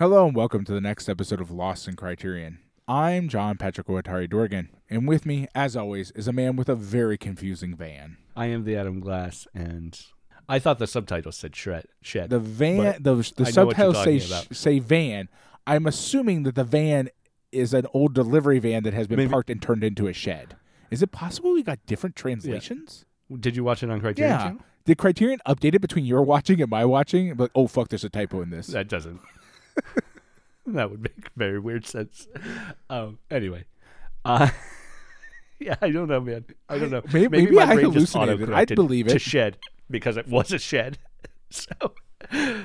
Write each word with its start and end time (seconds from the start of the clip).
Hello 0.00 0.26
and 0.26 0.34
welcome 0.34 0.64
to 0.64 0.72
the 0.72 0.80
next 0.80 1.10
episode 1.10 1.42
of 1.42 1.50
Lost 1.50 1.86
in 1.86 1.94
Criterion. 1.94 2.60
I'm 2.88 3.28
John 3.28 3.58
Patrick 3.58 3.86
Watari 3.86 4.30
Dorgan, 4.30 4.70
and 4.88 5.06
with 5.06 5.26
me, 5.26 5.46
as 5.54 5.76
always, 5.76 6.10
is 6.12 6.26
a 6.26 6.32
man 6.32 6.56
with 6.56 6.70
a 6.70 6.74
very 6.74 7.18
confusing 7.18 7.76
van. 7.76 8.16
I 8.34 8.46
am 8.46 8.64
the 8.64 8.76
Adam 8.76 9.00
Glass, 9.00 9.46
and 9.54 10.00
I 10.48 10.58
thought 10.58 10.78
the 10.78 10.86
subtitles 10.86 11.36
said 11.36 11.54
shred, 11.54 11.84
shed. 12.00 12.30
The 12.30 12.38
van, 12.38 13.02
the, 13.02 13.12
the 13.36 13.44
I 13.46 13.50
know 13.50 13.66
what 13.66 13.76
you're 13.76 13.92
subtitles 13.92 13.96
say 13.98 14.18
talking 14.20 14.32
about. 14.46 14.56
say 14.56 14.78
van. 14.78 15.28
I'm 15.66 15.86
assuming 15.86 16.44
that 16.44 16.54
the 16.54 16.64
van 16.64 17.10
is 17.52 17.74
an 17.74 17.86
old 17.92 18.14
delivery 18.14 18.58
van 18.58 18.84
that 18.84 18.94
has 18.94 19.06
been 19.06 19.18
Maybe- 19.18 19.30
parked 19.30 19.50
and 19.50 19.60
turned 19.60 19.84
into 19.84 20.06
a 20.06 20.14
shed. 20.14 20.56
Is 20.90 21.02
it 21.02 21.12
possible 21.12 21.52
we 21.52 21.62
got 21.62 21.78
different 21.84 22.16
translations? 22.16 23.04
Did 23.38 23.54
you 23.54 23.64
watch 23.64 23.82
it 23.82 23.90
on 23.90 24.00
Criterion? 24.00 24.32
Yeah. 24.32 24.42
Channel? 24.44 24.60
Did 24.86 24.96
Criterion 24.96 25.40
update 25.46 25.74
it 25.74 25.82
between 25.82 26.06
your 26.06 26.22
watching 26.22 26.62
and 26.62 26.70
my 26.70 26.86
watching? 26.86 27.34
But 27.34 27.50
oh 27.54 27.66
fuck, 27.66 27.88
there's 27.88 28.02
a 28.02 28.08
typo 28.08 28.40
in 28.40 28.48
this. 28.48 28.68
That 28.68 28.88
doesn't. 28.88 29.20
That 30.66 30.90
would 30.90 31.02
make 31.02 31.28
very 31.36 31.58
weird 31.58 31.86
sense. 31.86 32.28
Um. 32.88 33.18
Anyway, 33.30 33.64
uh, 34.24 34.50
yeah, 35.58 35.76
I 35.80 35.90
don't 35.90 36.08
know, 36.08 36.20
man. 36.20 36.44
I 36.68 36.78
don't 36.78 36.90
know. 36.90 37.02
Maybe- 37.12 37.28
maybe 37.28 37.54
my 37.56 37.62
I 37.62 37.74
brain 37.74 37.92
just 37.92 38.12
hallucinated. 38.12 38.52
I'd 38.52 38.74
believe 38.74 39.08
to 39.08 39.18
shed 39.18 39.58
because 39.90 40.16
it 40.16 40.28
was 40.28 40.52
a 40.52 40.58
shed. 40.58 40.98
so 41.50 41.72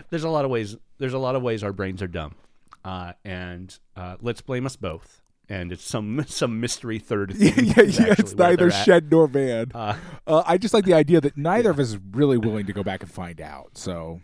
there's 0.09 0.23
a 0.23 0.29
lot 0.29 0.45
of 0.45 0.51
ways. 0.51 0.75
There's 0.97 1.13
a 1.13 1.19
lot 1.19 1.35
of 1.35 1.41
ways 1.41 1.63
our 1.63 1.73
brains 1.73 2.01
are 2.01 2.07
dumb, 2.07 2.35
uh, 2.83 3.13
and 3.23 3.77
uh, 3.95 4.17
let's 4.21 4.41
blame 4.41 4.65
us 4.65 4.75
both. 4.75 5.21
And 5.47 5.71
it's 5.71 5.83
some 5.83 6.25
some 6.27 6.59
mystery 6.59 6.97
third. 6.97 7.33
yeah, 7.37 7.51
thing 7.51 7.65
yeah, 7.67 7.83
yeah. 8.07 8.15
It's 8.17 8.33
neither 8.33 8.71
shed 8.71 9.11
nor 9.11 9.27
van. 9.27 9.71
Uh, 9.75 9.95
Uh, 10.25 10.41
I 10.45 10.57
just 10.57 10.73
like 10.73 10.85
the 10.85 10.95
idea 10.95 11.21
that 11.21 11.37
neither 11.37 11.69
of 11.69 11.79
us 11.79 11.89
is 11.89 11.99
really 12.13 12.37
willing 12.37 12.65
to 12.65 12.73
go 12.73 12.81
back 12.83 13.03
and 13.03 13.11
find 13.11 13.39
out. 13.39 13.77
So, 13.77 14.21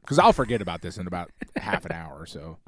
because 0.00 0.18
I'll 0.18 0.32
forget 0.32 0.62
about 0.62 0.82
this 0.82 0.98
in 0.98 1.06
about 1.06 1.30
half 1.56 1.84
an 1.84 1.92
hour 1.92 2.16
or 2.18 2.26
so. 2.26 2.58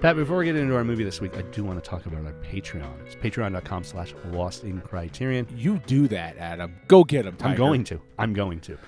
Pat, 0.00 0.16
before 0.16 0.38
we 0.38 0.46
get 0.46 0.56
into 0.56 0.74
our 0.74 0.82
movie 0.82 1.04
this 1.04 1.20
week, 1.20 1.36
I 1.36 1.42
do 1.42 1.62
want 1.62 1.82
to 1.82 1.86
talk 1.86 2.06
about 2.06 2.24
our 2.24 2.32
Patreon. 2.32 2.90
It's 3.04 3.16
patreon.com 3.16 3.84
slash 3.84 4.14
lost 4.30 4.64
in 4.64 4.80
criterion. 4.80 5.46
You 5.54 5.78
do 5.80 6.08
that, 6.08 6.38
Adam. 6.38 6.74
Go 6.88 7.04
get 7.04 7.26
him. 7.26 7.36
I'm 7.42 7.54
going 7.54 7.84
to. 7.84 8.00
I'm 8.18 8.32
going 8.32 8.60
to. 8.60 8.78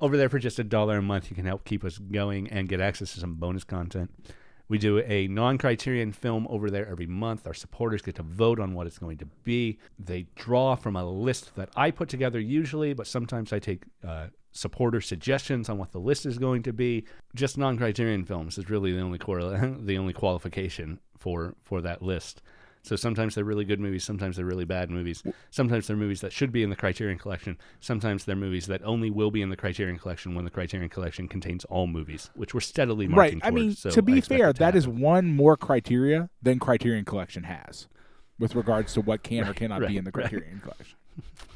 Over 0.00 0.16
there 0.16 0.30
for 0.30 0.38
just 0.38 0.58
a 0.58 0.64
dollar 0.64 0.96
a 0.96 1.02
month, 1.02 1.28
you 1.28 1.36
can 1.36 1.44
help 1.44 1.66
keep 1.66 1.84
us 1.84 1.98
going 1.98 2.48
and 2.48 2.70
get 2.70 2.80
access 2.80 3.12
to 3.12 3.20
some 3.20 3.34
bonus 3.34 3.64
content. 3.64 4.10
We 4.68 4.78
do 4.78 5.00
a 5.00 5.28
non 5.28 5.58
criterion 5.58 6.10
film 6.10 6.46
over 6.48 6.70
there 6.70 6.88
every 6.88 7.06
month. 7.06 7.46
Our 7.46 7.52
supporters 7.52 8.00
get 8.00 8.14
to 8.14 8.22
vote 8.22 8.58
on 8.58 8.72
what 8.72 8.86
it's 8.86 8.98
going 8.98 9.18
to 9.18 9.26
be. 9.44 9.78
They 9.98 10.24
draw 10.36 10.74
from 10.76 10.96
a 10.96 11.04
list 11.04 11.54
that 11.56 11.68
I 11.76 11.90
put 11.90 12.08
together 12.08 12.40
usually, 12.40 12.94
but 12.94 13.06
sometimes 13.06 13.52
I 13.52 13.58
take 13.58 13.84
uh, 14.02 14.28
supporter 14.52 15.00
suggestions 15.00 15.68
on 15.68 15.78
what 15.78 15.92
the 15.92 15.98
list 15.98 16.26
is 16.26 16.38
going 16.38 16.62
to 16.62 16.72
be. 16.72 17.04
Just 17.34 17.58
non 17.58 17.76
criterion 17.76 18.24
films 18.24 18.58
is 18.58 18.70
really 18.70 18.92
the 18.92 19.00
only, 19.00 19.18
the 19.84 19.98
only 19.98 20.12
qualification 20.12 21.00
for, 21.18 21.54
for 21.62 21.80
that 21.80 22.02
list. 22.02 22.42
So 22.84 22.96
sometimes 22.96 23.36
they're 23.36 23.44
really 23.44 23.64
good 23.64 23.78
movies, 23.78 24.02
sometimes 24.02 24.36
they're 24.36 24.44
really 24.44 24.64
bad 24.64 24.90
movies. 24.90 25.22
Sometimes 25.50 25.86
they're 25.86 25.96
movies 25.96 26.20
that 26.20 26.32
should 26.32 26.50
be 26.50 26.64
in 26.64 26.70
the 26.70 26.74
Criterion 26.74 27.16
Collection. 27.16 27.56
Sometimes 27.78 28.24
they're 28.24 28.34
movies 28.34 28.66
that 28.66 28.82
only 28.82 29.08
will 29.08 29.30
be 29.30 29.40
in 29.40 29.50
the 29.50 29.56
Criterion 29.56 29.98
Collection 29.98 30.34
when 30.34 30.44
the 30.44 30.50
Criterion 30.50 30.88
Collection 30.88 31.28
contains 31.28 31.64
all 31.66 31.86
movies, 31.86 32.30
which 32.34 32.54
we're 32.54 32.60
steadily 32.60 33.06
Right. 33.06 33.34
marking 33.34 33.40
I 33.44 33.50
mean. 33.52 33.74
So 33.76 33.90
to 33.90 34.02
be 34.02 34.20
fair, 34.20 34.52
to 34.52 34.58
that 34.58 34.74
is 34.74 34.84
happen. 34.84 35.00
one 35.00 35.28
more 35.28 35.56
criteria 35.56 36.28
than 36.42 36.58
Criterion 36.58 37.04
Collection 37.04 37.44
has 37.44 37.86
with 38.40 38.56
regards 38.56 38.92
to 38.94 39.00
what 39.00 39.22
can 39.22 39.46
or 39.46 39.54
cannot 39.54 39.86
be 39.86 39.96
in 39.96 40.02
the 40.04 40.10
right. 40.12 40.28
Criterion 40.28 40.58
Collection. 40.60 40.98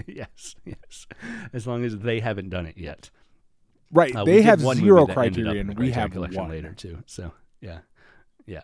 yes, 0.06 0.56
yes. 0.64 1.06
As 1.52 1.66
long 1.66 1.84
as 1.84 1.98
they 1.98 2.20
haven't 2.20 2.50
done 2.50 2.66
it 2.66 2.78
yet. 2.78 3.10
Right. 3.92 4.14
Uh, 4.14 4.24
they 4.24 4.42
have 4.42 4.60
zero 4.60 5.02
ended 5.02 5.14
Criterion. 5.14 5.74
We 5.76 5.90
have 5.92 6.12
collection 6.12 6.42
one. 6.42 6.50
later 6.50 6.72
too. 6.72 7.02
So 7.06 7.32
yeah, 7.60 7.80
yeah. 8.46 8.62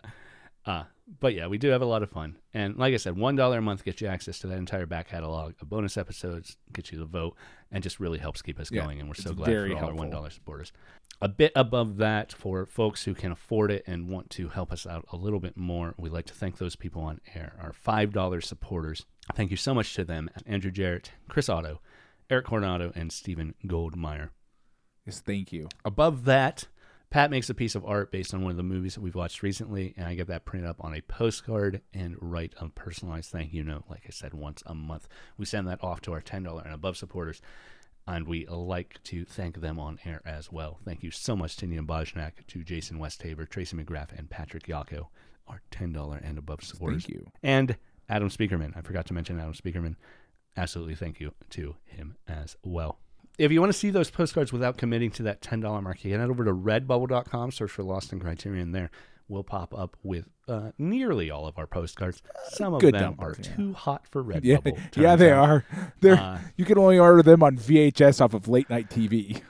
Uh, 0.65 0.83
but 1.19 1.33
yeah, 1.33 1.47
we 1.47 1.57
do 1.57 1.69
have 1.69 1.81
a 1.81 1.85
lot 1.85 2.03
of 2.03 2.09
fun, 2.09 2.37
and 2.53 2.75
like 2.75 2.93
I 2.93 2.97
said, 2.97 3.17
one 3.17 3.37
dollar 3.37 3.59
a 3.59 3.61
month 3.61 3.85
gets 3.85 4.01
you 4.01 4.07
access 4.07 4.39
to 4.39 4.47
that 4.47 4.57
entire 4.57 4.85
back 4.85 5.07
catalog 5.09 5.53
of 5.61 5.69
bonus 5.69 5.95
episodes, 5.95 6.57
gets 6.73 6.91
you 6.91 6.99
the 6.99 7.05
vote, 7.05 7.35
and 7.71 7.81
just 7.81 7.99
really 7.99 8.19
helps 8.19 8.41
keep 8.41 8.59
us 8.59 8.69
Yeah, 8.69 8.83
going. 8.83 8.99
And 8.99 9.07
we're 9.07 9.15
so 9.15 9.33
glad 9.33 9.45
for 9.45 9.77
all 9.77 9.85
our 9.85 9.95
one 9.95 10.09
dollar 10.09 10.29
supporters. 10.29 10.73
A 11.21 11.29
bit 11.29 11.53
above 11.55 11.97
that 11.97 12.33
for 12.33 12.65
folks 12.65 13.05
who 13.05 13.15
can 13.15 13.31
afford 13.31 13.71
it 13.71 13.83
and 13.87 14.09
want 14.09 14.29
to 14.31 14.49
help 14.49 14.71
us 14.71 14.85
out 14.85 15.05
a 15.11 15.15
little 15.15 15.39
bit 15.39 15.57
more. 15.57 15.95
We'd 15.97 16.11
like 16.11 16.25
to 16.25 16.33
thank 16.33 16.57
those 16.57 16.75
people 16.75 17.01
on 17.01 17.21
air, 17.33 17.55
our 17.61 17.73
five 17.73 18.11
dollar 18.11 18.41
supporters. 18.41 19.05
Thank 19.35 19.51
you 19.51 19.57
so 19.57 19.73
much 19.73 19.93
to 19.95 20.03
them, 20.03 20.29
Andrew 20.45 20.71
Jarrett, 20.71 21.11
Chris 21.27 21.49
Otto, 21.49 21.81
Eric 22.29 22.45
Coronado, 22.45 22.91
and 22.95 23.11
Stephen 23.11 23.53
Goldmeyer. 23.65 24.29
Yes, 25.05 25.19
thank 25.19 25.51
you. 25.51 25.69
Above 25.85 26.25
that, 26.25 26.67
Pat 27.09 27.31
makes 27.31 27.49
a 27.49 27.53
piece 27.53 27.75
of 27.75 27.85
art 27.85 28.11
based 28.11 28.33
on 28.33 28.41
one 28.41 28.51
of 28.51 28.57
the 28.57 28.63
movies 28.63 28.95
that 28.95 29.01
we've 29.01 29.15
watched 29.15 29.41
recently, 29.41 29.93
and 29.95 30.07
I 30.07 30.15
get 30.15 30.27
that 30.27 30.43
printed 30.43 30.69
up 30.69 30.83
on 30.83 30.93
a 30.93 31.01
postcard 31.01 31.81
and 31.93 32.17
write 32.19 32.53
a 32.59 32.67
personalized 32.67 33.31
thank 33.31 33.53
you 33.53 33.63
note, 33.63 33.85
like 33.89 34.03
I 34.05 34.09
said, 34.09 34.33
once 34.33 34.61
a 34.65 34.73
month. 34.73 35.07
We 35.37 35.45
send 35.45 35.67
that 35.67 35.83
off 35.83 36.01
to 36.01 36.13
our 36.13 36.21
$10 36.21 36.63
and 36.63 36.73
above 36.73 36.97
supporters, 36.97 37.41
and 38.05 38.27
we 38.27 38.45
like 38.47 39.01
to 39.05 39.23
thank 39.23 39.61
them 39.61 39.79
on 39.79 39.99
air 40.03 40.21
as 40.25 40.51
well. 40.51 40.79
Thank 40.83 41.01
you 41.03 41.11
so 41.11 41.35
much 41.35 41.55
to 41.57 41.67
Neil 41.67 41.83
Bojnak, 41.83 42.45
to 42.47 42.63
Jason 42.63 42.99
Westhaver, 42.99 43.47
Tracy 43.47 43.77
McGrath, 43.77 44.17
and 44.17 44.29
Patrick 44.29 44.67
Yako, 44.67 45.07
our 45.47 45.61
$10 45.71 46.27
and 46.27 46.37
above 46.37 46.61
supporters. 46.61 47.05
Thank 47.05 47.15
you. 47.15 47.31
And 47.41 47.77
Adam 48.09 48.29
Speakerman. 48.29 48.75
I 48.75 48.81
forgot 48.81 49.05
to 49.07 49.13
mention 49.13 49.39
Adam 49.39 49.53
Speakerman. 49.53 49.95
Absolutely 50.55 50.95
thank 50.95 51.19
you 51.19 51.33
to 51.51 51.75
him 51.85 52.15
as 52.27 52.55
well. 52.63 52.99
If 53.37 53.51
you 53.51 53.59
want 53.59 53.71
to 53.71 53.77
see 53.77 53.91
those 53.91 54.09
postcards 54.09 54.51
without 54.51 54.77
committing 54.77 55.11
to 55.11 55.23
that 55.23 55.41
$10 55.41 55.83
mark, 55.83 56.03
you 56.03 56.11
can 56.11 56.19
head 56.19 56.29
over 56.29 56.43
to 56.43 56.53
redbubble.com, 56.53 57.51
search 57.51 57.69
for 57.71 57.83
Lost 57.83 58.11
in 58.11 58.19
Criterion 58.19 58.71
there. 58.71 58.89
We'll 59.29 59.43
pop 59.43 59.77
up 59.77 59.95
with 60.03 60.29
uh, 60.47 60.71
nearly 60.77 61.29
all 61.29 61.45
of 61.45 61.57
our 61.59 61.67
postcards. 61.67 62.23
Some 62.47 62.73
of 62.73 62.81
Good 62.81 62.95
them 62.95 63.15
are 63.19 63.35
yeah. 63.37 63.55
too 63.55 63.73
hot 63.73 64.07
for 64.07 64.23
Redbubble. 64.23 64.79
Yeah, 64.95 65.01
yeah, 65.01 65.15
they 65.17 65.31
out. 65.31 65.49
are. 65.49 65.65
They're 65.99 66.15
Uh, 66.15 66.39
you 66.55 66.65
can 66.65 66.77
only 66.77 66.97
order 66.97 67.21
them 67.21 67.43
on 67.43 67.57
VHS 67.57 68.21
off 68.21 68.33
of 68.33 68.47
late 68.47 68.69
night 68.69 68.89
TV. 68.89 69.41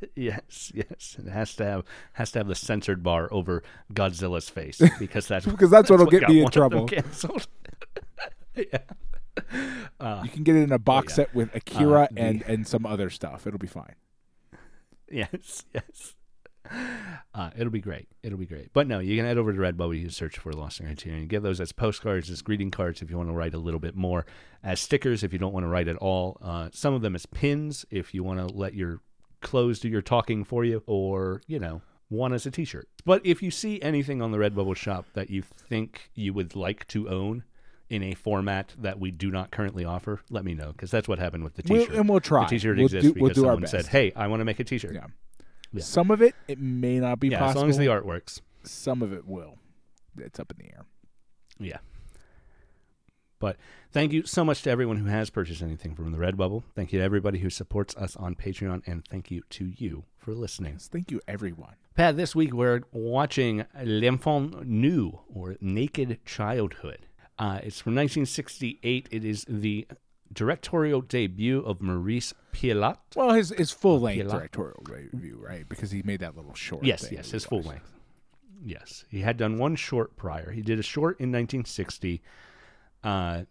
Yes, 0.14 0.70
yes. 0.74 1.16
It 1.18 1.28
has 1.30 1.54
to 1.56 1.64
have 1.64 1.84
has 2.14 2.30
to 2.32 2.38
have 2.40 2.48
the 2.48 2.54
censored 2.54 3.02
bar 3.02 3.28
over 3.32 3.62
Godzilla's 3.92 4.48
face 4.50 4.80
because 4.98 5.26
that's 5.28 5.46
Because 5.54 5.70
that's 5.70 5.90
what'll 5.90 6.06
get 6.06 6.20
got 6.22 6.30
me 6.30 6.38
in 6.38 6.44
one 6.44 6.48
of 6.48 6.52
them 6.54 6.70
trouble. 6.70 6.86
canceled. 6.86 7.46
yeah. 8.54 8.78
Uh, 10.00 10.20
You 10.24 10.30
can 10.30 10.42
get 10.42 10.56
it 10.56 10.62
in 10.64 10.72
a 10.72 10.78
box 10.78 11.12
yeah. 11.12 11.16
set 11.16 11.34
with 11.34 11.54
Akira 11.54 12.02
Uh, 12.02 12.08
the- 12.12 12.20
and 12.20 12.42
and 12.42 12.66
some 12.68 12.84
other 12.86 13.10
stuff. 13.10 13.46
It'll 13.46 13.58
be 13.58 13.66
fine. 13.66 13.94
yes, 15.10 15.64
yes. 15.74 16.14
Uh, 17.32 17.50
it'll 17.56 17.70
be 17.70 17.80
great. 17.80 18.08
It'll 18.24 18.38
be 18.38 18.46
great. 18.46 18.72
But 18.72 18.88
no, 18.88 18.98
you 18.98 19.16
can 19.16 19.24
head 19.24 19.38
over 19.38 19.52
to 19.52 19.58
Redbubble. 19.58 19.94
You 19.96 20.02
can 20.02 20.10
search 20.10 20.36
for 20.38 20.52
Lost 20.52 20.80
in 20.80 20.86
Criterion. 20.86 21.22
You 21.22 21.28
get 21.28 21.44
those 21.44 21.60
as 21.60 21.70
postcards, 21.70 22.28
as 22.28 22.42
greeting 22.42 22.72
cards 22.72 23.02
if 23.02 23.10
you 23.10 23.16
want 23.16 23.28
to 23.28 23.34
write 23.34 23.54
a 23.54 23.58
little 23.58 23.78
bit 23.78 23.94
more, 23.94 24.26
as 24.64 24.80
stickers 24.80 25.22
if 25.22 25.32
you 25.32 25.38
don't 25.38 25.52
want 25.52 25.62
to 25.64 25.68
write 25.68 25.86
at 25.86 25.96
all. 25.96 26.38
Uh, 26.42 26.68
some 26.72 26.92
of 26.92 27.02
them 27.02 27.14
as 27.14 27.24
pins 27.24 27.84
if 27.90 28.12
you 28.14 28.24
want 28.24 28.40
to 28.40 28.46
let 28.52 28.74
your 28.74 29.00
clothes 29.40 29.78
do 29.78 29.88
your 29.88 30.02
talking 30.02 30.44
for 30.44 30.64
you, 30.64 30.82
or 30.86 31.42
you 31.46 31.58
know, 31.58 31.82
one 32.08 32.32
as 32.32 32.46
a 32.46 32.50
T-shirt. 32.50 32.88
But 33.04 33.24
if 33.24 33.42
you 33.42 33.50
see 33.50 33.80
anything 33.82 34.22
on 34.22 34.32
the 34.32 34.38
Redbubble 34.38 34.76
shop 34.76 35.06
that 35.14 35.30
you 35.30 35.42
think 35.42 36.10
you 36.14 36.32
would 36.32 36.54
like 36.56 36.86
to 36.88 37.08
own 37.08 37.44
in 37.88 38.02
a 38.02 38.14
format 38.14 38.74
that 38.78 38.98
we 38.98 39.10
do 39.10 39.30
not 39.30 39.50
currently 39.50 39.84
offer, 39.84 40.20
let 40.28 40.44
me 40.44 40.54
know 40.54 40.72
because 40.72 40.90
that's 40.90 41.06
what 41.06 41.18
happened 41.18 41.44
with 41.44 41.54
the 41.54 41.62
We'll, 41.68 41.82
T-shirt. 41.86 41.96
and 41.96 42.08
we'll 42.08 42.20
try. 42.20 42.44
The 42.44 42.50
T-shirt 42.50 42.76
we'll 42.76 42.86
exists 42.86 43.12
do, 43.12 43.20
we'll 43.20 43.28
because 43.28 43.42
do 43.42 43.48
someone 43.48 43.66
said, 43.66 43.86
"Hey, 43.86 44.12
I 44.16 44.26
want 44.26 44.40
to 44.40 44.44
make 44.44 44.60
a 44.60 44.64
T-shirt." 44.64 44.94
Yeah. 44.94 45.06
Yeah. 45.72 45.82
Some 45.82 46.10
of 46.10 46.22
it 46.22 46.34
it 46.48 46.58
may 46.60 46.98
not 46.98 47.20
be 47.20 47.28
yeah, 47.28 47.38
possible. 47.38 47.60
as 47.60 47.62
long 47.62 47.70
as 47.70 47.78
the 47.78 47.88
art 47.88 48.06
works. 48.06 48.40
Some 48.64 49.02
of 49.02 49.12
it 49.12 49.26
will. 49.26 49.58
It's 50.18 50.40
up 50.40 50.50
in 50.52 50.64
the 50.64 50.72
air. 50.72 50.84
Yeah. 51.58 51.78
But 53.38 53.56
thank 53.92 54.12
you 54.12 54.24
so 54.24 54.44
much 54.44 54.62
to 54.62 54.70
everyone 54.70 54.96
who 54.96 55.06
has 55.06 55.30
purchased 55.30 55.62
anything 55.62 55.94
from 55.94 56.12
the 56.12 56.18
Redbubble. 56.18 56.62
Thank 56.74 56.92
you 56.92 56.98
to 56.98 57.04
everybody 57.04 57.38
who 57.38 57.50
supports 57.50 57.96
us 57.96 58.16
on 58.16 58.34
Patreon, 58.34 58.82
and 58.86 59.04
thank 59.06 59.30
you 59.30 59.42
to 59.50 59.72
you 59.76 60.04
for 60.16 60.32
listening. 60.32 60.74
Yes, 60.74 60.88
thank 60.88 61.10
you, 61.10 61.20
everyone. 61.28 61.74
Pat, 61.94 62.16
this 62.16 62.34
week 62.34 62.52
we're 62.52 62.82
watching 62.92 63.64
L'Enfant 63.82 64.66
Nu, 64.66 65.20
or 65.32 65.56
Naked 65.60 66.18
Childhood. 66.24 67.06
Uh, 67.38 67.60
it's 67.62 67.80
from 67.80 67.94
1968. 67.94 69.08
It 69.10 69.24
is 69.24 69.44
the 69.48 69.86
directorial 70.32 71.02
debut 71.02 71.60
of 71.60 71.80
Maurice 71.80 72.34
Pialat. 72.52 72.96
Well, 73.14 73.32
his 73.32 73.50
his 73.50 73.70
full 73.70 74.00
length 74.00 74.30
directorial 74.30 74.82
debut, 74.84 75.38
right? 75.40 75.68
Because 75.68 75.90
he 75.90 76.02
made 76.02 76.20
that 76.20 76.36
little 76.36 76.54
short. 76.54 76.84
Yes, 76.84 77.06
yes, 77.10 77.30
his 77.30 77.44
full 77.44 77.62
length. 77.62 77.92
Yes, 78.64 79.04
he 79.08 79.20
had 79.20 79.36
done 79.36 79.58
one 79.58 79.76
short 79.76 80.16
prior. 80.16 80.50
He 80.50 80.62
did 80.62 80.78
a 80.78 80.82
short 80.82 81.20
in 81.20 81.30
1960 81.30 82.22
uh, 83.02 83.42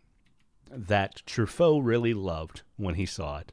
that 0.72 1.22
Truffaut 1.26 1.84
really 1.84 2.14
loved 2.14 2.64
when 2.78 2.96
he 2.96 3.06
saw 3.06 3.38
it. 3.40 3.52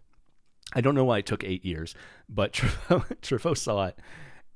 I 0.75 0.81
don't 0.81 0.95
know 0.95 1.05
why 1.05 1.19
it 1.19 1.27
took 1.27 1.45
eight 1.45 1.65
years, 1.65 1.95
but 2.29 2.53
Truffaut, 2.55 3.21
Truffaut 3.21 3.59
saw 3.59 3.87
it 3.87 3.99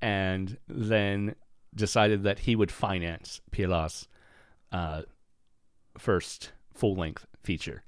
and 0.01 0.59
then 0.69 1.35
decided 1.75 2.23
that 2.23 2.41
he 2.41 2.57
would 2.57 2.73
finance 2.73 3.41
Pialat's 3.51 4.09
uh, 4.73 5.03
first 5.99 6.53
full 6.75 6.95
length 6.95 7.27
feature. 7.43 7.83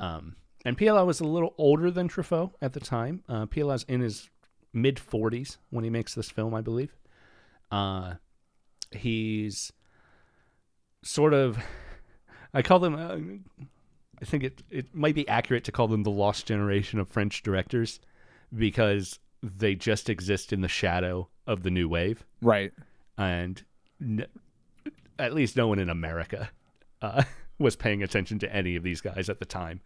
Um, 0.00 0.36
and 0.64 0.76
Pialat 0.76 1.06
was 1.06 1.20
a 1.20 1.24
little 1.24 1.54
older 1.58 1.90
than 1.90 2.08
Truffaut 2.08 2.52
at 2.60 2.72
the 2.72 2.80
time. 2.80 3.22
Uh, 3.28 3.46
Pialat's 3.46 3.84
in 3.84 4.00
his 4.00 4.28
mid 4.72 4.96
40s 4.96 5.56
when 5.70 5.84
he 5.84 5.90
makes 5.90 6.14
this 6.14 6.30
film, 6.30 6.54
I 6.54 6.60
believe. 6.60 6.96
Uh, 7.70 8.14
he's 8.90 9.72
sort 11.02 11.34
of, 11.34 11.58
I 12.54 12.62
call 12.62 12.78
them, 12.78 12.94
uh, 12.94 13.64
I 14.20 14.24
think 14.24 14.44
it, 14.44 14.62
it 14.70 14.94
might 14.94 15.14
be 15.14 15.28
accurate 15.28 15.64
to 15.64 15.72
call 15.72 15.88
them 15.88 16.02
the 16.02 16.10
lost 16.10 16.46
generation 16.46 16.98
of 16.98 17.08
French 17.08 17.42
directors 17.42 18.00
because 18.56 19.18
they 19.42 19.74
just 19.74 20.08
exist 20.08 20.52
in 20.52 20.60
the 20.60 20.68
shadow 20.68 21.28
of 21.46 21.62
the 21.62 21.70
new 21.70 21.88
wave. 21.88 22.24
Right. 22.42 22.72
And 23.16 23.62
n- 24.00 24.26
at 25.18 25.34
least 25.34 25.56
no 25.56 25.68
one 25.68 25.78
in 25.78 25.90
America 25.90 26.50
uh, 27.02 27.24
was 27.58 27.76
paying 27.76 28.02
attention 28.02 28.38
to 28.40 28.54
any 28.54 28.76
of 28.76 28.82
these 28.82 29.00
guys 29.00 29.28
at 29.28 29.38
the 29.38 29.44
time. 29.44 29.80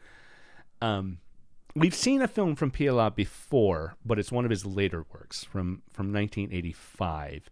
Um, 0.81 1.19
we've 1.75 1.95
seen 1.95 2.23
a 2.23 2.29
film 2.29 2.55
from 2.55 2.71
Pialat 2.71 3.15
before, 3.15 3.97
but 4.05 4.19
it's 4.19 4.33
one 4.33 4.45
of 4.45 4.51
his 4.51 4.67
later 4.67 5.05
works 5.13 5.45
from 5.45 5.83
from 5.93 6.13
1985 6.13 7.51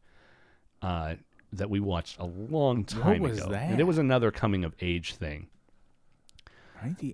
uh, 0.82 1.14
that 1.52 1.70
we 1.70 1.80
watched 1.80 2.18
a 2.18 2.24
long 2.26 2.84
time 2.84 3.22
was 3.22 3.38
ago. 3.38 3.50
that? 3.50 3.70
And 3.70 3.80
it 3.80 3.84
was 3.84 3.98
another 3.98 4.30
coming 4.30 4.64
of 4.64 4.74
age 4.80 5.14
thing. 5.14 5.48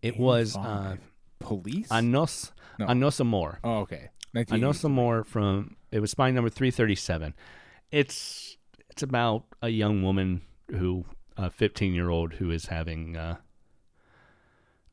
It 0.03 0.19
was 0.19 0.57
uh, 0.57 0.61
1985. 0.61 0.99
Police? 1.39 1.93
Anos 1.93 2.53
No. 2.79 2.87
À 2.87 2.97
nos 2.99 3.21
amours. 3.21 3.59
oh, 3.65 3.79
okay. 3.81 4.11
I 4.51 4.57
know 4.59 4.73
some 4.73 4.93
more 4.93 5.25
from 5.25 5.77
it 5.91 6.01
was 6.01 6.11
spine 6.11 6.35
number 6.35 6.51
337. 6.51 7.35
It's 7.91 8.57
it's 8.91 9.03
about 9.03 9.45
a 9.63 9.69
young 9.71 10.03
woman 10.03 10.43
who 10.71 11.07
a 11.37 11.51
15 11.51 11.95
year 11.95 12.11
old 12.11 12.35
who 12.35 12.51
is 12.51 12.67
having 12.67 13.17
uh, 13.17 13.37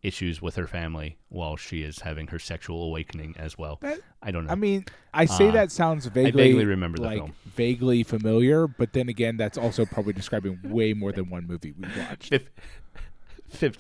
issues 0.03 0.41
with 0.41 0.55
her 0.57 0.67
family 0.67 1.17
while 1.29 1.55
she 1.55 1.81
is 1.81 2.01
having 2.01 2.27
her 2.27 2.38
sexual 2.38 2.83
awakening 2.83 3.35
as 3.39 3.57
well. 3.57 3.77
That- 3.81 4.00
I 4.21 4.31
don't 4.31 4.45
know. 4.45 4.51
I 4.51 4.55
mean, 4.55 4.85
I 5.13 5.25
say 5.25 5.47
Uh, 5.47 5.51
that 5.51 5.71
sounds 5.71 6.05
vaguely, 6.07 6.44
I 6.44 6.45
vaguely 6.45 6.65
remember 6.65 6.97
the 6.97 7.03
like 7.05 7.17
film. 7.19 7.33
vaguely 7.45 8.03
familiar, 8.03 8.67
but 8.67 8.94
then 8.94 9.09
again, 9.09 9.38
that's 9.38 9.57
also 9.57 9.85
probably 9.85 10.13
describing 10.13 10.59
way 10.63 10.94
more 10.94 11.11
than 11.11 11.29
one 11.29 11.47
movie 11.47 11.71
we 11.77 11.88
watched. 11.97 12.33
Fif- 13.50 13.77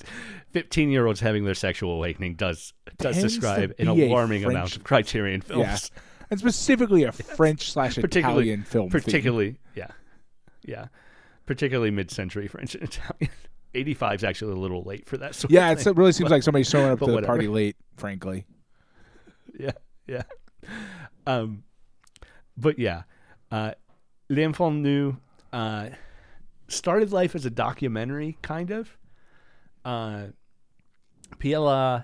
15 0.51 0.89
year 0.91 1.05
olds 1.07 1.19
having 1.19 1.45
their 1.45 1.55
sexual 1.55 1.93
awakening 1.95 2.35
does 2.35 2.73
does 2.99 3.15
Tends 3.15 3.33
describe 3.33 3.73
an 3.79 3.93
be 3.95 4.03
a 4.03 4.07
alarming 4.07 4.43
French- 4.43 4.53
amount 4.53 4.75
of 4.77 4.83
Criterion 4.83 5.41
films. 5.41 5.91
Yeah, 5.93 6.01
and 6.29 6.39
specifically 6.39 7.03
a 7.03 7.11
French 7.11 7.71
slash 7.71 7.97
Italian 7.97 8.63
film. 8.63 8.89
theme. 8.89 9.01
particularly 9.01 9.57
yeah 9.75 9.87
yeah 10.63 10.87
particularly 11.47 11.89
mid-century 11.91 12.47
french 12.47 12.75
and 12.75 12.83
italian 12.83 13.31
85 13.73 14.15
is 14.19 14.23
actually 14.23 14.53
a 14.53 14.57
little 14.57 14.83
late 14.83 15.07
for 15.07 15.17
that 15.17 15.35
sort 15.35 15.51
Yeah, 15.51 15.71
of 15.71 15.79
thing. 15.81 15.91
it 15.91 15.97
really 15.97 16.11
seems 16.11 16.29
like 16.31 16.43
somebody's 16.43 16.69
showing 16.69 16.91
up 16.91 16.99
but 16.99 17.05
to 17.07 17.11
the 17.11 17.15
whatever. 17.15 17.31
party 17.33 17.47
late. 17.47 17.75
Frankly, 17.97 18.45
yeah 19.59 19.71
yeah 20.07 20.23
um 21.27 21.63
but 22.57 22.79
yeah 22.79 23.03
uh 23.51 23.71
l'enfant 24.29 24.77
nu 24.81 25.15
uh 25.51 25.89
started 26.67 27.11
life 27.11 27.35
as 27.35 27.45
a 27.45 27.49
documentary 27.51 28.37
kind 28.41 28.71
of 28.71 28.97
uh 29.85 30.27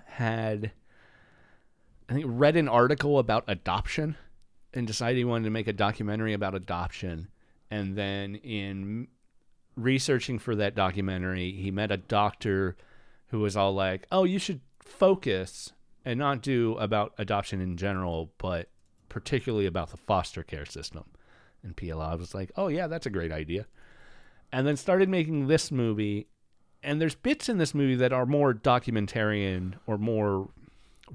had 0.05 0.71
I 2.09 2.13
think 2.13 2.25
read 2.27 2.55
an 2.55 2.67
article 2.67 3.19
about 3.19 3.45
adoption 3.47 4.15
and 4.73 4.85
decided 4.85 5.17
he 5.17 5.25
wanted 5.25 5.45
to 5.45 5.49
make 5.51 5.67
a 5.67 5.73
documentary 5.73 6.33
about 6.33 6.53
adoption 6.55 7.29
and 7.71 7.95
then 7.95 8.35
in 8.35 9.07
researching 9.81 10.39
for 10.39 10.55
that 10.55 10.75
documentary 10.75 11.51
he 11.51 11.71
met 11.71 11.91
a 11.91 11.97
doctor 11.97 12.75
who 13.27 13.39
was 13.39 13.55
all 13.55 13.73
like 13.73 14.07
oh 14.11 14.23
you 14.23 14.39
should 14.39 14.61
focus 14.83 15.73
and 16.05 16.19
not 16.19 16.41
do 16.41 16.75
about 16.77 17.13
adoption 17.17 17.61
in 17.61 17.77
general 17.77 18.31
but 18.37 18.69
particularly 19.07 19.65
about 19.65 19.89
the 19.89 19.97
foster 19.97 20.43
care 20.43 20.65
system. 20.65 21.03
And 21.63 21.75
PLI 21.75 22.15
was 22.15 22.33
like 22.33 22.51
oh 22.55 22.67
yeah 22.67 22.87
that's 22.87 23.05
a 23.05 23.11
great 23.11 23.31
idea. 23.31 23.67
And 24.51 24.65
then 24.65 24.77
started 24.77 25.09
making 25.09 25.47
this 25.47 25.71
movie 25.71 26.27
and 26.81 27.01
there's 27.01 27.15
bits 27.15 27.49
in 27.49 27.57
this 27.57 27.75
movie 27.75 27.95
that 27.95 28.13
are 28.13 28.25
more 28.25 28.53
documentarian 28.53 29.73
or 29.85 29.97
more 29.97 30.49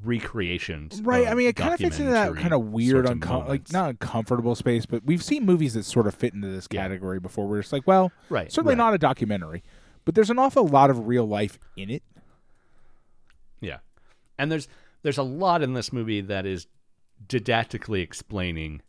recreations 0.02 1.00
right? 1.02 1.26
I 1.28 1.34
mean, 1.34 1.46
it 1.48 1.56
kind 1.56 1.72
of 1.74 1.80
fits 1.80 1.98
into 1.98 2.10
that 2.12 2.34
kind 2.36 2.52
of 2.52 2.66
weird, 2.72 3.06
uncom- 3.06 3.48
like 3.48 3.70
not 3.72 3.90
uncomfortable 3.90 4.54
space, 4.54 4.86
but 4.86 5.04
we've 5.04 5.22
seen 5.22 5.44
movies 5.46 5.74
that 5.74 5.84
sort 5.84 6.06
of 6.06 6.14
fit 6.14 6.34
into 6.34 6.48
this 6.48 6.66
Yeah. 6.70 6.82
category 6.82 7.20
before. 7.20 7.46
Where 7.48 7.60
it's 7.60 7.72
like, 7.72 7.86
well, 7.86 8.10
right 8.28 8.50
certainly 8.52 8.72
right. 8.74 8.78
not 8.78 8.94
a 8.94 8.98
documentary, 8.98 9.62
but 10.04 10.14
there's 10.14 10.30
an 10.30 10.38
awful 10.38 10.66
lot 10.66 10.90
of 10.90 11.06
real 11.06 11.26
life 11.26 11.58
in 11.76 11.90
it. 11.90 12.02
Yeah. 13.60 13.78
And 14.38 14.50
there's 14.50 14.68
there's 15.02 15.18
a 15.18 15.22
lot 15.22 15.62
in 15.62 15.74
this 15.74 15.92
movie 15.92 16.20
that 16.22 16.46
is 16.46 16.66
didactically 17.26 18.00
explaining 18.02 18.82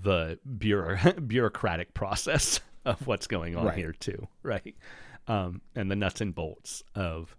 the 0.00 0.38
bureau- 0.58 0.96
bureaucratic 1.26 1.94
process 1.94 2.60
of 2.84 3.06
what's 3.06 3.26
going 3.26 3.56
on 3.56 3.66
Right. 3.66 3.76
here 3.76 3.92
too, 3.92 4.28
right? 4.42 4.74
Um, 5.26 5.60
and 5.76 5.90
the 5.90 5.96
nuts 5.96 6.20
and 6.20 6.34
bolts 6.34 6.82
of 6.94 7.36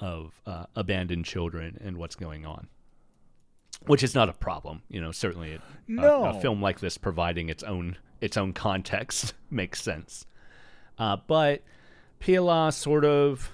of 0.00 0.40
uh, 0.46 0.64
abandoned 0.76 1.24
children 1.24 1.78
and 1.84 1.96
what's 1.96 2.14
going 2.14 2.46
on, 2.46 2.68
which 3.86 4.02
is 4.02 4.14
not 4.14 4.28
a 4.28 4.32
problem. 4.32 4.82
You 4.88 5.00
know, 5.00 5.12
certainly 5.12 5.52
it, 5.52 5.60
a- 5.88 5.90
No. 5.92 6.24
a, 6.24 6.40
film 6.40 6.62
like 6.62 6.80
this 6.80 6.98
providing 6.98 7.48
its 7.48 7.62
own 7.62 7.96
its 8.20 8.36
own 8.36 8.52
context 8.52 9.34
makes 9.50 9.80
sense. 9.82 10.26
Uh, 10.98 11.16
but 11.26 11.62
Pialat 12.20 12.72
sort 12.74 13.04
of 13.04 13.52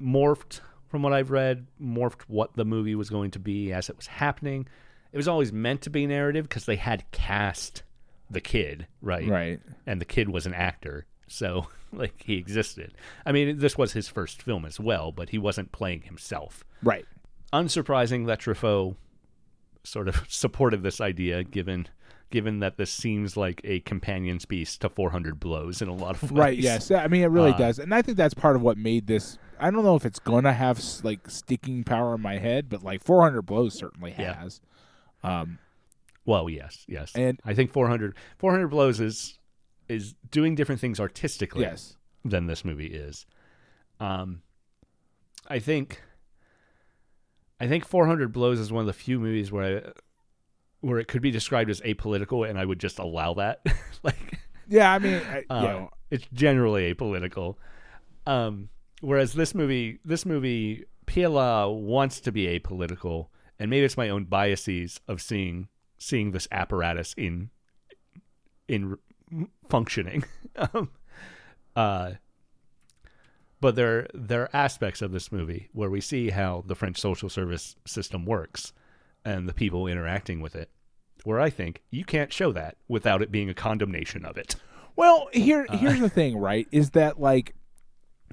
morphed 0.00 0.60
from 0.88 1.02
what 1.02 1.12
I've 1.12 1.30
read, 1.30 1.66
morphed 1.82 2.22
what 2.28 2.54
the 2.54 2.64
movie 2.64 2.94
was 2.94 3.10
going 3.10 3.30
to 3.32 3.38
be 3.38 3.72
as 3.72 3.88
it 3.88 3.96
was 3.96 4.06
happening. 4.06 4.66
It 5.12 5.16
was 5.16 5.28
always 5.28 5.52
meant 5.52 5.82
to 5.82 5.90
be 5.90 6.06
narrative 6.06 6.48
because 6.48 6.66
they 6.66 6.76
had 6.76 7.10
cast 7.10 7.82
the 8.30 8.40
kid, 8.40 8.86
right? 9.00 9.26
Right. 9.28 9.60
And 9.86 10.00
the 10.00 10.04
kid 10.04 10.28
was 10.28 10.46
an 10.46 10.54
actor. 10.54 11.06
So, 11.28 11.68
like, 12.00 12.22
he 12.24 12.36
existed. 12.36 12.94
I 13.24 13.32
mean, 13.32 13.58
this 13.58 13.76
was 13.78 13.92
his 13.92 14.08
first 14.08 14.42
film 14.42 14.64
as 14.64 14.78
well, 14.80 15.12
but 15.12 15.30
he 15.30 15.38
wasn't 15.38 15.72
playing 15.72 16.02
himself. 16.02 16.64
Right. 16.82 17.04
Unsurprising 17.52 18.26
that 18.26 18.40
Truffaut 18.40 18.96
sort 19.84 20.08
of 20.08 20.24
supported 20.28 20.82
this 20.82 21.00
idea, 21.00 21.44
given 21.44 21.88
given 22.28 22.58
that 22.58 22.76
this 22.76 22.90
seems 22.90 23.36
like 23.36 23.60
a 23.62 23.78
companion 23.80 24.36
piece 24.48 24.76
to 24.76 24.88
400 24.88 25.38
Blows 25.38 25.80
in 25.80 25.86
a 25.86 25.94
lot 25.94 26.20
of 26.20 26.32
ways. 26.32 26.38
Right. 26.38 26.58
Yes. 26.58 26.90
I 26.90 27.06
mean, 27.06 27.22
it 27.22 27.26
really 27.28 27.52
Uh, 27.52 27.56
does, 27.58 27.78
and 27.78 27.94
I 27.94 28.02
think 28.02 28.16
that's 28.16 28.34
part 28.34 28.56
of 28.56 28.62
what 28.62 28.76
made 28.76 29.06
this. 29.06 29.38
I 29.60 29.70
don't 29.70 29.84
know 29.84 29.94
if 29.94 30.04
it's 30.04 30.18
gonna 30.18 30.52
have 30.52 30.82
like 31.04 31.30
sticking 31.30 31.84
power 31.84 32.16
in 32.16 32.20
my 32.20 32.38
head, 32.38 32.68
but 32.68 32.82
like 32.82 33.02
400 33.04 33.42
blows 33.42 33.74
certainly 33.74 34.12
Yeah. 34.18 34.34
has. 34.42 34.60
Um, 35.22 35.60
Well, 36.24 36.50
yes, 36.50 36.84
yes. 36.88 37.12
And- 37.14 37.38
I 37.44 37.54
think 37.54 37.72
400, 37.72 38.16
400 38.38 38.66
Blows 38.68 38.98
is 38.98 39.35
is 39.88 40.14
doing 40.30 40.54
different 40.54 40.80
things 40.80 41.00
artistically 41.00 41.62
yes. 41.62 41.96
than 42.24 42.46
this 42.46 42.64
movie 42.64 42.86
is. 42.86 43.26
Um, 44.00 44.42
I 45.48 45.58
think 45.58 46.02
I 47.60 47.66
think 47.68 47.86
400 47.86 48.32
Blows 48.32 48.58
is 48.58 48.70
one 48.70 48.82
of 48.82 48.86
the 48.86 48.92
few 48.92 49.18
movies 49.18 49.50
where 49.50 49.78
I, 49.78 49.90
where 50.80 50.98
it 50.98 51.08
could 51.08 51.22
be 51.22 51.30
described 51.30 51.70
as 51.70 51.80
apolitical, 51.80 52.48
and 52.48 52.58
I 52.58 52.64
would 52.64 52.78
just 52.78 52.98
allow 52.98 53.34
that. 53.34 53.64
like, 54.02 54.38
Yeah. 54.68 54.92
I 54.92 54.98
mean, 54.98 55.14
I, 55.14 55.44
uh, 55.48 55.60
you 55.60 55.68
know, 55.68 55.90
it's 56.10 56.26
generally 56.32 56.92
apolitical. 56.92 57.56
Um, 58.26 58.68
whereas 59.00 59.32
this 59.32 59.54
movie, 59.54 60.00
this 60.04 60.26
movie, 60.26 60.84
Pialat 61.06 61.80
wants 61.80 62.20
to 62.20 62.32
be 62.32 62.46
apolitical, 62.46 63.28
and 63.58 63.70
maybe 63.70 63.84
it's 63.84 63.96
my 63.96 64.08
own 64.08 64.24
biases 64.24 65.00
of 65.08 65.22
seeing 65.22 65.68
seeing 65.98 66.32
this 66.32 66.46
apparatus 66.52 67.14
in 67.16 67.50
in 68.68 68.98
functioning. 69.68 70.24
um, 70.56 70.90
uh, 71.74 72.12
but 73.60 73.74
there 73.74 74.06
there 74.14 74.42
are 74.42 74.50
aspects 74.52 75.02
of 75.02 75.12
this 75.12 75.32
movie 75.32 75.68
where 75.72 75.90
we 75.90 76.00
see 76.00 76.30
how 76.30 76.62
the 76.66 76.74
French 76.74 76.98
social 76.98 77.28
service 77.28 77.76
system 77.86 78.24
works 78.24 78.72
and 79.24 79.48
the 79.48 79.54
people 79.54 79.86
interacting 79.86 80.40
with 80.40 80.54
it. 80.54 80.70
Where 81.24 81.40
I 81.40 81.50
think 81.50 81.82
you 81.90 82.04
can't 82.04 82.32
show 82.32 82.52
that 82.52 82.76
without 82.86 83.22
it 83.22 83.32
being 83.32 83.50
a 83.50 83.54
condemnation 83.54 84.24
of 84.24 84.36
it. 84.36 84.56
Well, 84.94 85.28
here 85.32 85.66
Uh, 85.68 85.76
here's 85.78 86.00
the 86.00 86.08
thing, 86.20 86.36
right? 86.38 86.68
Is 86.70 86.90
that 86.90 87.20
like 87.20 87.54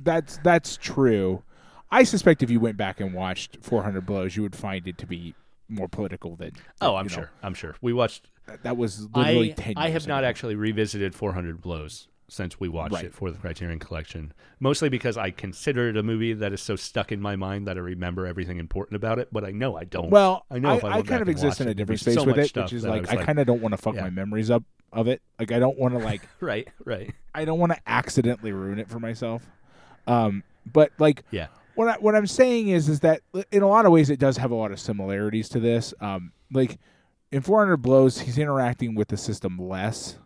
that's 0.02 0.38
that's 0.44 0.78
true. 0.78 1.44
I 1.90 2.04
suspect 2.04 2.42
if 2.44 2.50
you 2.50 2.60
went 2.60 2.78
back 2.78 3.00
and 3.00 3.14
watched 3.14 3.58
400 3.62 4.06
Blows, 4.06 4.36
you 4.36 4.42
would 4.42 4.56
find 4.56 4.88
it 4.88 4.98
to 4.98 5.06
be 5.06 5.36
more 5.70 5.88
political 5.88 6.36
than. 6.36 6.52
Oh, 6.82 6.96
I'm 6.96 7.06
know. 7.08 7.14
sure. 7.14 7.32
I'm 7.42 7.54
sure. 7.54 7.76
We 7.82 7.94
watched 7.94 8.28
that 8.64 8.78
was 8.78 9.08
literally 9.16 9.52
I, 9.52 9.56
10 9.56 9.74
I 9.78 9.88
years 9.88 9.94
have 9.94 10.08
not 10.08 10.24
actually 10.24 10.56
revisited 10.56 11.16
400 11.16 11.62
Blows 11.62 12.08
since 12.30 12.60
we 12.60 12.68
watched 12.68 12.94
Right. 12.96 13.06
it 13.06 13.14
for 13.14 13.32
the 13.32 13.38
Criterion 13.38 13.80
Collection. 13.80 14.34
Mostly 14.60 14.90
because 14.90 15.18
I 15.18 15.30
consider 15.30 15.90
it 15.90 15.98
a 15.98 16.04
movie 16.04 16.34
that 16.34 16.52
is 16.54 16.62
so 16.62 16.76
stuck 16.76 17.12
in 17.12 17.22
my 17.22 17.36
mind 17.36 17.68
that 17.68 17.78
I 17.78 17.82
remember 17.82 18.26
everything 18.26 18.58
important 18.60 18.96
about 18.96 19.20
it, 19.20 19.28
but 19.32 19.44
I 19.44 19.52
know 19.52 19.78
I 19.78 19.84
don't. 19.84 20.10
Well, 20.10 20.46
I 20.50 20.60
know 20.60 20.70
I, 20.70 20.88
I 20.88 20.98
I 20.98 21.02
kind 21.04 21.22
of 21.22 21.30
exist 21.30 21.62
in 21.62 21.68
a 21.68 21.74
different 21.74 22.02
space 22.02 22.16
so 22.16 22.24
with 22.24 22.38
it, 22.40 22.56
which 22.56 22.74
is 22.74 22.84
that 22.84 22.92
I 22.92 22.98
like 23.00 23.10
I 23.12 23.24
kind 23.24 23.40
of 23.40 23.46
don't 23.48 23.62
want 23.62 23.74
to 23.74 23.78
fuck 23.78 23.96
Yeah. 23.96 24.02
my 24.02 24.10
memories 24.10 24.50
up 24.50 24.64
of 24.92 25.08
it. 25.08 25.22
Like 25.40 25.52
I 25.52 25.60
don't 25.60 25.78
want 25.78 25.94
to 25.94 26.00
like 26.00 26.28
right, 26.40 26.68
right. 26.86 27.14
I 27.36 27.46
don't 27.46 27.60
want 27.60 27.72
to 27.74 27.80
accidentally 27.88 28.52
ruin 28.52 28.80
it 28.80 28.90
for 28.90 29.00
myself. 29.00 29.46
Um, 30.08 30.44
but 30.72 30.92
like 30.98 31.24
Yeah. 31.32 31.48
what 31.76 31.88
I, 31.88 31.94
what 32.00 32.16
I'm 32.16 32.28
saying 32.28 32.70
is 32.70 32.90
is 32.90 33.02
that 33.02 33.22
in 33.52 33.62
a 33.64 33.68
lot 33.68 33.86
of 33.86 33.92
ways 33.92 34.10
it 34.10 34.20
does 34.20 34.38
have 34.38 34.52
a 34.52 34.56
lot 34.56 34.72
of 34.72 34.80
similarities 34.80 35.50
to 35.50 35.60
this. 35.60 35.94
Um, 36.00 36.32
like 36.52 36.80
in 37.34 37.42
400 37.42 37.78
blows, 37.78 38.20
he's 38.20 38.38
interacting 38.38 38.96
with 38.96 39.08
the 39.10 39.18
system 39.18 39.58
less, 39.58 40.18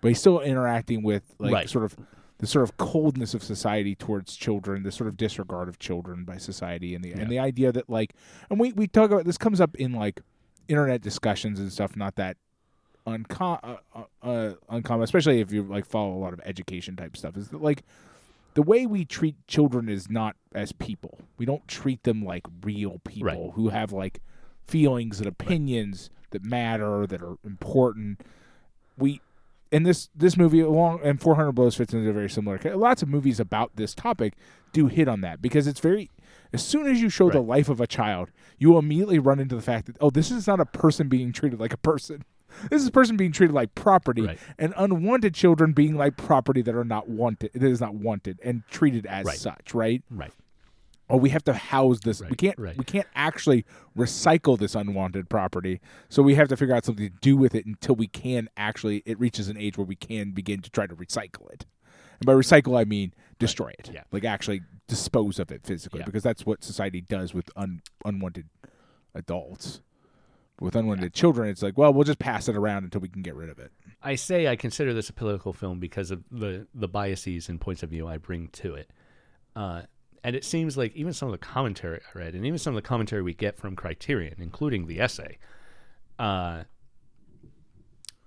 but 0.00 0.08
he's 0.08 0.18
still 0.20 0.40
interacting 0.40 1.02
with 1.02 1.34
like 1.38 1.52
Right. 1.52 1.68
sort 1.70 1.84
of 1.84 1.96
the 2.38 2.46
sort 2.46 2.62
of 2.62 2.76
coldness 2.78 3.34
of 3.34 3.42
society 3.42 3.94
towards 3.94 4.34
children, 4.34 4.82
the 4.82 4.90
sort 4.92 5.08
of 5.08 5.16
disregard 5.16 5.68
of 5.68 5.78
children 5.78 6.24
by 6.24 6.38
society, 6.38 6.94
and 6.94 7.04
the 7.04 7.10
Yeah. 7.10 7.18
and 7.20 7.30
the 7.30 7.38
idea 7.38 7.70
that 7.72 7.88
like, 7.90 8.14
and 8.50 8.58
we 8.60 8.72
we 8.72 8.86
talk 8.86 9.10
about 9.10 9.24
this 9.24 9.36
comes 9.38 9.60
up 9.60 9.74
in 9.76 9.92
like 9.92 10.20
internet 10.68 11.00
discussions 11.02 11.58
and 11.60 11.72
stuff, 11.72 11.96
not 11.96 12.14
that 12.16 12.36
uncommon, 13.06 13.60
uh, 13.62 13.76
uh, 13.94 14.04
uh, 14.22 14.52
uncommon, 14.68 15.02
especially 15.04 15.40
if 15.40 15.52
you 15.52 15.62
like 15.62 15.84
follow 15.86 16.14
a 16.14 16.20
lot 16.20 16.32
of 16.32 16.40
education 16.44 16.96
type 16.96 17.16
stuff. 17.16 17.36
Is 17.36 17.48
that 17.48 17.62
like 17.62 17.82
the 18.54 18.62
way 18.62 18.86
we 18.86 19.04
treat 19.04 19.36
children 19.46 19.88
is 19.88 20.10
not 20.10 20.36
as 20.54 20.72
people. 20.72 21.18
We 21.38 21.46
don't 21.46 21.66
treat 21.68 22.02
them 22.04 22.24
like 22.24 22.46
real 22.62 23.00
people 23.04 23.26
Right. 23.26 23.50
who 23.54 23.68
have 23.68 23.92
like 23.92 24.20
feelings 24.66 25.18
and 25.18 25.26
opinions 25.26 26.10
that 26.30 26.44
matter 26.44 27.06
that 27.06 27.22
are 27.22 27.36
important. 27.44 28.20
We 28.96 29.20
and 29.72 29.86
this 29.86 30.08
this 30.14 30.36
movie 30.36 30.60
along 30.60 31.00
and 31.04 31.20
400 31.20 31.52
blows 31.52 31.76
fits 31.76 31.92
into 31.94 32.08
a 32.08 32.12
very 32.12 32.30
similar. 32.30 32.58
Lots 32.74 33.02
of 33.02 33.08
movies 33.08 33.38
about 33.40 33.72
this 33.76 33.94
topic 33.94 34.34
do 34.72 34.86
hit 34.88 35.08
on 35.08 35.20
that 35.22 35.40
because 35.42 35.66
it's 35.66 35.80
very. 35.80 36.10
As 36.52 36.64
soon 36.66 36.88
as 36.88 37.00
you 37.00 37.08
show 37.08 37.30
the 37.30 37.40
life 37.40 37.68
of 37.68 37.80
a 37.80 37.86
child, 37.86 38.30
you 38.58 38.76
immediately 38.76 39.20
run 39.20 39.38
into 39.38 39.54
the 39.54 39.62
fact 39.62 39.86
that 39.86 39.96
oh, 40.00 40.10
this 40.10 40.32
is 40.32 40.48
not 40.48 40.58
a 40.58 40.64
person 40.66 41.08
being 41.08 41.32
treated 41.32 41.60
like 41.60 41.72
a 41.72 41.76
person. 41.78 42.24
This 42.68 42.82
is 42.82 42.88
a 42.88 42.90
person 42.90 43.16
being 43.16 43.30
treated 43.30 43.54
like 43.54 43.76
property, 43.76 44.22
Right. 44.22 44.38
and 44.58 44.74
unwanted 44.76 45.34
children 45.34 45.72
being 45.72 45.96
like 45.96 46.16
property 46.16 46.62
that 46.62 46.74
are 46.74 46.82
not 46.84 47.08
wanted, 47.08 47.52
that 47.54 47.62
is 47.62 47.80
not 47.80 47.94
wanted 47.94 48.40
and 48.42 48.64
treated 48.68 49.06
as 49.06 49.24
Right. 49.24 49.38
such, 49.38 49.72
right? 49.72 50.02
Right. 50.10 50.32
Oh, 51.10 51.16
we 51.16 51.30
have 51.30 51.44
to 51.44 51.52
house 51.52 52.00
this. 52.00 52.20
we 52.22 52.36
can't. 52.36 52.58
right. 52.58 52.76
We 52.76 52.84
can't 52.84 53.06
actually 53.14 53.64
recycle 53.96 54.58
this 54.58 54.74
unwanted 54.74 55.28
property. 55.28 55.80
So 56.08 56.22
we 56.22 56.34
have 56.36 56.48
to 56.48 56.56
figure 56.56 56.74
out 56.74 56.84
something 56.84 57.08
to 57.10 57.16
do 57.20 57.36
with 57.36 57.54
it 57.54 57.66
until 57.66 57.94
we 57.96 58.06
can 58.06 58.48
actually. 58.56 59.02
It 59.06 59.18
reaches 59.20 59.48
an 59.48 59.56
age 59.56 59.76
where 59.76 59.86
we 59.86 59.96
can 59.96 60.30
begin 60.30 60.60
to 60.62 60.70
try 60.70 60.86
to 60.86 60.94
recycle 60.94 61.50
it. 61.52 61.66
And 62.20 62.26
by 62.26 62.32
recycle, 62.34 62.78
I 62.78 62.84
mean 62.84 63.14
destroy 63.38 63.72
it. 63.78 63.90
yeah. 63.92 64.02
Like 64.12 64.24
actually 64.24 64.60
dispose 64.86 65.38
of 65.38 65.50
it 65.50 65.64
physically, 65.66 66.00
Yeah. 66.00 66.04
because 66.06 66.22
that's 66.22 66.44
what 66.44 66.62
society 66.62 67.00
does 67.00 67.32
with 67.32 67.48
un, 67.56 67.80
unwanted 68.04 68.48
adults. 69.14 69.80
With 70.60 70.76
unwanted 70.76 71.14
children, 71.14 71.48
it's 71.48 71.62
like, 71.62 71.78
well, 71.78 71.90
we'll 71.90 72.04
just 72.04 72.18
pass 72.18 72.46
it 72.46 72.54
around 72.54 72.84
until 72.84 73.00
we 73.00 73.08
can 73.08 73.22
get 73.22 73.34
rid 73.34 73.48
of 73.48 73.58
it. 73.58 73.72
I 74.02 74.14
say 74.14 74.46
I 74.46 74.56
consider 74.56 74.92
this 74.92 75.08
a 75.08 75.12
political 75.14 75.54
film 75.54 75.78
because 75.80 76.10
of 76.10 76.22
the 76.30 76.66
the 76.74 76.86
biases 76.88 77.48
and 77.48 77.58
points 77.58 77.82
of 77.82 77.88
view 77.88 78.06
I 78.06 78.18
bring 78.18 78.48
to 78.48 78.74
it. 78.74 78.90
Uh, 79.56 79.82
and 80.22 80.36
it 80.36 80.44
seems 80.44 80.76
like 80.76 80.94
even 80.94 81.12
some 81.12 81.28
of 81.28 81.32
the 81.32 81.38
commentary 81.38 82.00
I 82.14 82.18
read, 82.18 82.34
and 82.34 82.44
even 82.46 82.58
some 82.58 82.74
of 82.76 82.82
the 82.82 82.86
commentary 82.86 83.22
we 83.22 83.34
get 83.34 83.56
from 83.58 83.74
Criterion, 83.76 84.36
including 84.38 84.86
the 84.86 85.00
essay, 85.00 85.38
uh, 86.18 86.64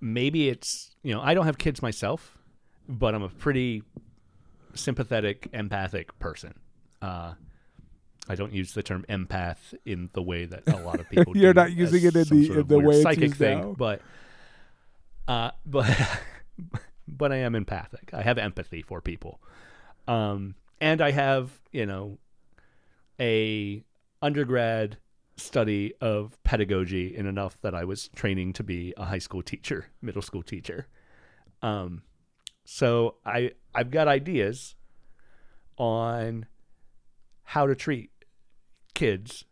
maybe 0.02 0.50
it's 0.50 0.96
you 1.04 1.14
know 1.14 1.22
I 1.22 1.34
don't 1.34 1.46
have 1.46 1.58
kids 1.58 1.82
myself, 1.82 2.38
but 2.88 3.14
I'm 3.16 3.24
a 3.24 3.30
pretty 3.30 3.84
sympathetic, 4.74 5.50
empathic 5.54 6.18
person. 6.20 6.54
Uh, 7.02 7.34
I 8.30 8.36
don't 8.36 8.54
use 8.54 8.74
the 8.74 8.82
term 8.84 9.06
empath 9.10 9.74
in 9.86 10.10
the 10.14 10.22
way 10.22 10.46
that 10.46 10.64
a 10.68 10.78
lot 10.78 11.00
of 11.00 11.10
people. 11.12 11.36
You're 11.38 11.54
not 11.54 11.72
using 11.74 12.04
it 12.04 12.16
in 12.16 12.24
the- 12.28 12.60
in 12.60 12.68
the 12.68 12.80
way 12.80 13.02
psychic 13.02 13.36
thing, 13.36 13.60
now. 13.60 13.76
but 13.78 14.02
uh, 15.28 15.52
but 15.66 15.90
but 17.08 17.32
I 17.32 17.38
am 17.38 17.56
empathic. 17.56 18.10
I 18.14 18.22
have 18.22 18.38
empathy 18.38 18.82
for 18.82 19.02
people, 19.02 19.40
um, 20.08 20.56
and 20.84 21.02
I 21.02 21.12
have 21.12 21.62
you 21.72 21.86
know 21.86 22.20
a 23.20 23.84
undergrad 24.22 24.98
study 25.38 25.94
of 26.02 26.38
pedagogy 26.44 27.16
in 27.16 27.26
enough 27.26 27.58
that 27.62 27.74
I 27.74 27.86
was 27.86 28.10
training 28.10 28.54
to 28.54 28.64
be 28.64 28.94
a 28.98 29.06
high 29.06 29.20
school 29.20 29.42
teacher, 29.42 29.88
middle 30.02 30.22
school 30.22 30.44
teacher. 30.44 30.88
Um, 31.62 32.04
so 32.66 33.16
I 33.26 33.52
I've 33.74 33.92
got 33.92 34.10
ideas 34.10 34.76
on 35.78 36.48
how 37.44 37.66
to 37.66 37.76
treat 37.76 38.12
kids 38.94 39.46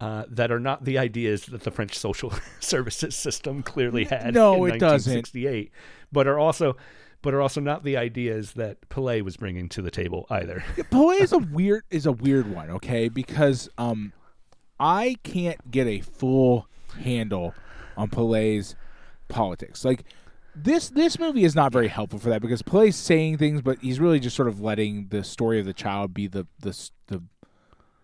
uh, 0.00 0.24
that 0.28 0.50
are 0.50 0.60
not 0.60 0.84
the 0.84 0.98
ideas 0.98 1.46
that 1.46 1.62
the 1.62 1.70
French 1.70 1.96
social 1.96 2.32
services 2.60 3.14
system 3.14 3.62
clearly 3.62 4.04
had 4.04 4.34
No, 4.34 4.64
in 4.64 4.74
it 4.74 4.78
doesn't. 4.80 5.12
1968, 5.12 5.70
but 6.10 6.26
are 6.26 6.40
also 6.40 6.76
but 7.26 7.34
are 7.34 7.42
also 7.42 7.60
not 7.60 7.82
the 7.82 7.96
ideas 7.96 8.52
that 8.52 8.88
Pialat 8.88 9.22
was 9.22 9.36
bringing 9.36 9.68
to 9.70 9.82
the 9.82 9.90
table 9.90 10.28
either. 10.30 10.62
Pialat 10.76 11.22
is 11.22 11.32
a 11.32 11.38
weird 11.38 11.82
is 11.90 12.06
a 12.06 12.12
weird 12.12 12.48
one, 12.48 12.70
okay? 12.70 13.08
Because 13.08 13.68
um, 13.78 14.12
I 14.78 15.16
can't 15.24 15.72
get 15.72 15.88
a 15.88 16.02
full 16.02 16.68
handle 17.00 17.52
on 17.96 18.10
Pialat's 18.10 18.76
politics. 19.26 19.84
Like 19.84 20.04
this 20.54 20.88
this 20.90 21.18
movie 21.18 21.42
is 21.42 21.56
not 21.56 21.72
very 21.72 21.88
helpful 21.88 22.20
for 22.20 22.28
that 22.28 22.42
because 22.42 22.62
Pialat's 22.62 22.94
saying 22.94 23.38
things, 23.38 23.60
but 23.60 23.80
he's 23.80 23.98
really 23.98 24.20
just 24.20 24.36
sort 24.36 24.46
of 24.46 24.60
letting 24.60 25.08
the 25.08 25.24
story 25.24 25.58
of 25.58 25.66
the 25.66 25.74
child 25.74 26.14
be 26.14 26.28
the 26.28 26.46
the 26.60 26.90
the, 27.08 27.24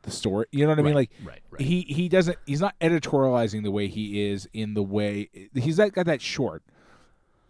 the 0.03 0.11
story. 0.11 0.47
You 0.51 0.65
know 0.65 0.71
what 0.71 0.81
I 0.81 0.83
mean? 0.83 0.95
Right, 0.97 1.11
Like 1.23 1.29
right, 1.29 1.43
right. 1.49 1.63
he 1.63 1.83
he 1.83 2.09
doesn't 2.09 2.39
he's 2.45 2.61
not 2.61 2.75
editorializing 2.81 3.63
the 3.63 3.71
way 3.71 3.87
he 3.87 4.29
is 4.33 4.49
in 4.53 4.75
the 4.75 4.83
way 4.83 5.29
he's 5.55 5.77
got 5.77 6.07
that 6.07 6.21
short. 6.21 6.65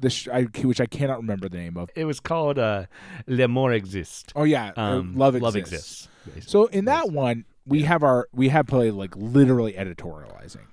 The 0.01 0.11
sh- 0.11 0.29
I, 0.29 0.43
which 0.43 0.81
I 0.81 0.87
cannot 0.87 1.19
remember 1.19 1.49
the 1.49 1.59
name 1.59 1.77
of. 1.77 1.89
It 1.95 2.05
was 2.07 2.19
called 2.19 2.59
uh, 2.59 2.87
L'amour 3.29 3.73
existe. 3.73 4.33
Oh 4.35 4.43
yeah, 4.45 4.73
uh, 4.77 4.81
Um, 4.99 5.15
love 5.17 5.35
exists. 5.37 5.45
Love 5.45 5.57
exists. 5.57 6.09
basically. 6.25 6.43
So 6.51 6.67
in 6.67 6.87
that 6.87 7.11
one, 7.11 7.45
we 7.67 7.83
have 7.83 8.03
our 8.03 8.29
we 8.33 8.49
have 8.49 8.67
play 8.67 8.91
like 8.91 9.15
literally 9.17 9.75
editorializing, 9.75 10.67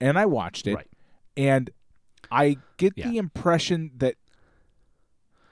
and 0.00 0.18
I 0.18 0.26
watched 0.26 0.66
it, 0.66 0.74
Right. 0.74 0.88
and 1.36 1.70
I 2.32 2.56
get 2.78 2.96
the 2.96 3.16
impression 3.18 3.92
that 3.98 4.16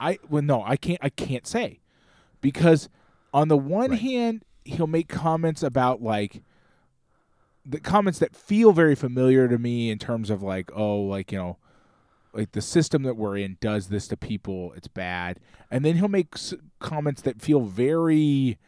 I 0.00 0.18
well 0.28 0.42
no 0.42 0.62
I 0.64 0.76
can't 0.76 0.98
I 1.02 1.10
can't 1.10 1.46
say 1.46 1.80
because 2.40 2.88
on 3.34 3.48
the 3.48 3.56
one 3.56 3.90
Right. 3.90 4.00
hand 4.00 4.44
he'll 4.64 4.86
make 4.86 5.08
comments 5.08 5.62
about 5.62 6.02
like 6.02 6.42
the 7.66 7.78
comments 7.80 8.18
that 8.18 8.34
feel 8.34 8.72
very 8.72 8.94
familiar 8.94 9.46
to 9.46 9.58
me 9.58 9.90
in 9.90 9.98
terms 9.98 10.30
of 10.30 10.42
like 10.42 10.70
oh 10.74 11.00
like 11.02 11.30
you 11.32 11.38
know 11.38 11.58
like 12.32 12.52
the 12.52 12.60
system 12.62 13.02
that 13.02 13.16
we're 13.16 13.36
in 13.36 13.56
does 13.60 13.88
this 13.88 14.06
to 14.08 14.16
people 14.16 14.72
it's 14.76 14.88
bad. 14.88 15.40
And 15.70 15.84
then 15.84 15.96
he'll 15.96 16.08
make 16.08 16.28
s- 16.34 16.54
comments 16.78 17.22
that 17.22 17.40
feel 17.40 17.60
very 17.60 18.58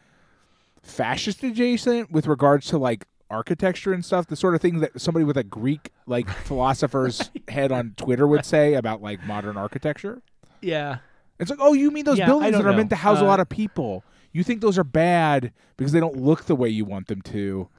fascist 0.81 1.43
adjacent 1.43 2.11
with 2.11 2.27
regards 2.27 2.67
to 2.67 2.77
like 2.77 3.05
architecture 3.29 3.93
and 3.93 4.03
stuff 4.05 4.27
the 4.27 4.35
sort 4.35 4.53
of 4.53 4.61
thing 4.61 4.79
that 4.79 4.99
somebody 5.01 5.23
with 5.23 5.37
a 5.37 5.43
greek 5.43 5.89
like 6.05 6.29
philosopher's 6.45 7.31
head 7.47 7.71
on 7.71 7.93
twitter 7.97 8.27
would 8.27 8.45
say 8.45 8.73
about 8.75 9.01
like 9.01 9.23
modern 9.25 9.57
architecture. 9.57 10.21
Yeah. 10.61 10.97
it's 11.39 11.49
like 11.49 11.59
oh 11.61 11.73
you 11.73 11.89
mean 11.89 12.05
those 12.05 12.17
Yeah, 12.19 12.25
buildings 12.27 12.53
that 12.57 12.65
are 12.65 12.71
know. 12.71 12.77
meant 12.77 12.89
to 12.91 12.95
house 12.97 13.19
a 13.19 13.23
Uh, 13.23 13.27
lot 13.27 13.39
of 13.39 13.49
people? 13.49 14.03
You 14.33 14.43
think 14.43 14.61
those 14.61 14.77
are 14.77 14.83
bad 14.83 15.51
because 15.77 15.91
they 15.93 15.99
don't 15.99 16.17
look 16.17 16.45
the 16.45 16.55
way 16.55 16.67
you 16.69 16.85
want 16.85 17.07
them 17.07 17.21
to. 17.23 17.69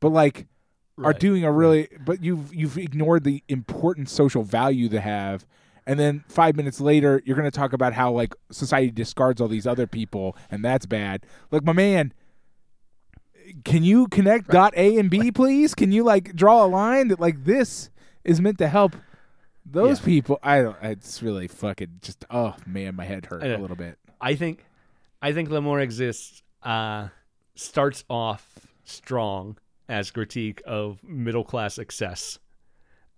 But 0.00 0.10
like 0.10 0.46
are 1.02 1.12
doing 1.12 1.44
a 1.44 1.50
really 1.50 1.88
but 2.04 2.22
you've 2.22 2.54
you've 2.54 2.78
ignored 2.78 3.24
the 3.24 3.42
important 3.48 4.08
social 4.08 4.42
value 4.44 4.88
they 4.88 5.00
have. 5.00 5.44
And 5.86 5.98
then 5.98 6.24
five 6.28 6.56
minutes 6.56 6.80
later 6.80 7.20
you're 7.24 7.36
going 7.36 7.50
to 7.50 7.56
talk 7.56 7.72
about 7.72 7.92
how 7.92 8.12
like 8.12 8.34
society 8.50 8.90
discards 8.90 9.40
all 9.40 9.48
these 9.48 9.66
other 9.66 9.86
people 9.86 10.36
and 10.50 10.64
that's 10.64 10.86
bad. 10.86 11.26
Like 11.50 11.64
my 11.64 11.72
man 11.72 12.12
can 13.64 13.82
you 13.84 14.06
connect 14.08 14.48
dot 14.48 14.72
a 14.76 14.96
and 14.98 15.10
b 15.10 15.30
please? 15.30 15.74
Can 15.74 15.92
you 15.92 16.02
like 16.04 16.34
draw 16.34 16.64
a 16.64 16.68
line 16.68 17.08
that 17.08 17.20
like 17.20 17.44
this 17.44 17.90
is 18.24 18.40
meant 18.40 18.58
to 18.58 18.68
help 18.68 18.96
those 19.66 19.98
Yeah. 20.00 20.04
people? 20.06 20.38
I 20.42 20.62
don't 20.62 20.76
it's 20.82 21.22
really 21.22 21.48
fucking 21.48 21.98
just 22.02 22.24
oh 22.30 22.54
man 22.66 22.94
my 22.94 23.04
head 23.04 23.26
hurt 23.26 23.42
a 23.42 23.58
little 23.58 23.76
bit. 23.76 23.98
I 24.20 24.34
think 24.34 24.64
I 25.20 25.32
think 25.32 25.50
L'amour 25.50 25.80
exists 25.80 26.42
uh, 26.62 27.08
starts 27.56 28.04
off 28.08 28.66
strong 28.84 29.58
as 29.88 30.10
critique 30.10 30.62
of 30.66 31.02
middle 31.04 31.44
class 31.44 31.78
excess, 31.78 32.38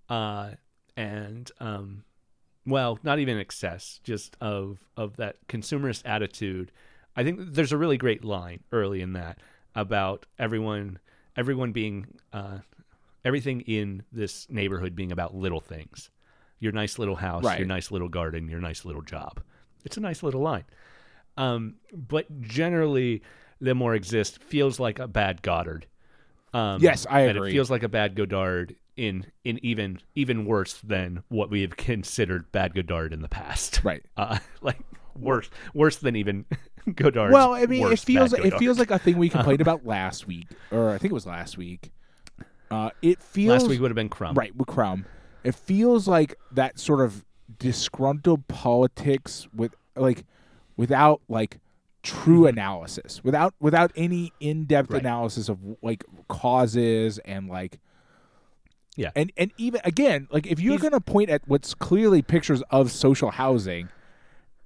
uh, 0.09 0.51
and 0.97 1.51
um, 1.61 2.05
well, 2.67 2.99
not 3.03 3.19
even 3.19 3.39
excess, 3.39 4.01
just 4.05 4.37
of 4.41 4.79
of 4.97 5.17
that 5.17 5.37
consumerist 5.49 6.03
attitude. 6.05 6.73
I 7.17 7.25
think 7.25 7.39
there's 7.55 7.73
a 7.73 7.79
really 7.79 7.97
great 7.97 8.25
line 8.25 8.61
early 8.73 9.01
in 9.01 9.13
that 9.15 9.39
about 9.75 10.27
everyone 10.39 10.99
everyone 11.37 11.73
being 11.73 12.07
uh, 12.33 12.59
everything 13.25 13.61
in 13.63 14.03
this 14.13 14.47
neighborhood 14.51 14.95
being 14.97 15.13
about 15.13 15.35
little 15.35 15.61
things. 15.61 16.11
your 16.59 16.73
nice 16.73 16.99
little 16.99 17.17
house, 17.17 17.45
Right. 17.45 17.59
your 17.59 17.69
nice 17.69 17.91
little 17.91 18.09
garden, 18.09 18.49
your 18.49 18.61
nice 18.61 18.87
little 18.87 19.03
job. 19.03 19.43
It's 19.85 19.99
a 19.99 20.01
nice 20.01 20.23
little 20.23 20.41
line. 20.41 20.65
Um, 21.37 21.75
but 21.93 22.41
generally, 22.41 23.23
L'amour 23.61 23.95
existe 23.95 24.43
feels 24.43 24.81
like 24.81 24.99
a 24.99 25.07
bad 25.07 25.43
Godard. 25.43 25.87
Um, 26.55 26.81
Yes, 26.81 27.07
I 27.09 27.23
and 27.23 27.37
agree. 27.37 27.51
it 27.51 27.53
feels 27.53 27.71
like 27.71 27.83
a 27.83 27.89
bad 27.89 28.15
Godard 28.15 28.77
in 28.97 29.27
in 29.45 29.59
even 29.65 30.01
even 30.15 30.47
worse 30.47 30.81
than 30.83 31.23
what 31.29 31.51
we 31.51 31.61
have 31.63 31.77
considered 31.77 32.51
bad 32.53 32.75
Godard 32.75 33.13
in 33.13 33.23
the 33.23 33.29
past. 33.29 33.81
Right. 33.85 34.03
Uh, 34.17 34.39
like 34.63 34.79
worse 35.19 35.51
worse 35.75 35.97
than 35.97 36.17
even 36.17 36.45
Godard. 36.95 37.33
Well, 37.33 37.53
I 37.55 37.67
mean, 37.67 37.91
it 37.93 37.99
feels 37.99 38.33
it 38.33 38.59
feels 38.59 38.79
like 38.79 38.91
a 38.91 38.99
thing 38.99 39.19
we 39.19 39.29
complained 39.29 39.61
about 39.61 39.85
last 39.85 40.27
week, 40.27 40.47
or 40.71 40.91
I 40.91 40.99
think 40.99 41.11
it 41.11 41.15
was 41.15 41.27
last 41.27 41.59
week. 41.59 41.91
Uh, 42.71 42.91
it 43.03 43.23
feels 43.23 43.63
last 43.63 43.69
week 43.69 43.81
would 43.81 43.91
have 43.91 43.97
been 43.97 44.09
Crumb. 44.09 44.35
right 44.35 44.55
with 44.57 44.67
Crumb. 44.69 45.05
It 45.45 45.55
feels 45.55 46.09
like 46.09 46.35
that 46.53 46.79
sort 46.81 47.01
of 47.01 47.25
disgruntled 47.59 48.49
politics 48.49 49.47
with 49.55 49.75
like 49.95 50.25
without 50.77 51.21
like 51.29 51.59
true 52.07 52.47
analysis, 52.47 53.23
without 53.25 53.55
without 53.61 53.91
any 53.97 54.33
in 54.41 54.65
depth 54.65 54.87
Mm-hmm. 54.89 54.95
Right. 54.95 55.03
analysis 55.03 55.49
of 55.49 55.59
like 55.83 56.05
causes 56.29 57.19
and 57.25 57.49
like 57.49 57.79
Yeah. 58.97 59.11
and 59.17 59.33
and 59.37 59.51
even 59.59 59.81
again 59.85 60.29
like 60.31 60.47
if 60.47 60.61
you're 60.61 60.73
He's- 60.75 60.83
gonna 60.83 61.01
point 61.01 61.29
at 61.31 61.43
what's 61.47 61.75
clearly 61.75 62.23
pictures 62.23 62.63
of 62.71 62.91
social 62.93 63.31
housing 63.33 63.89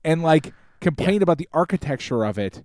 and 0.05 0.23
like 0.23 0.53
complain 0.81 1.23
about 1.23 1.39
the 1.39 1.49
architecture 1.53 2.25
of 2.25 2.39
it 2.39 2.63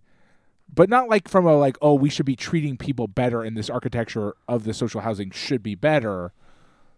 but 0.73 0.89
not 0.89 1.09
like 1.09 1.27
from 1.27 1.45
a 1.45 1.55
like 1.57 1.77
oh 1.81 1.93
we 1.93 2.09
should 2.09 2.25
be 2.25 2.35
treating 2.35 2.77
people 2.77 3.07
better 3.07 3.41
and 3.43 3.57
this 3.57 3.69
architecture 3.69 4.35
of 4.47 4.63
the 4.63 4.73
social 4.73 5.01
housing 5.01 5.31
should 5.31 5.61
be 5.63 5.75
better 5.75 6.31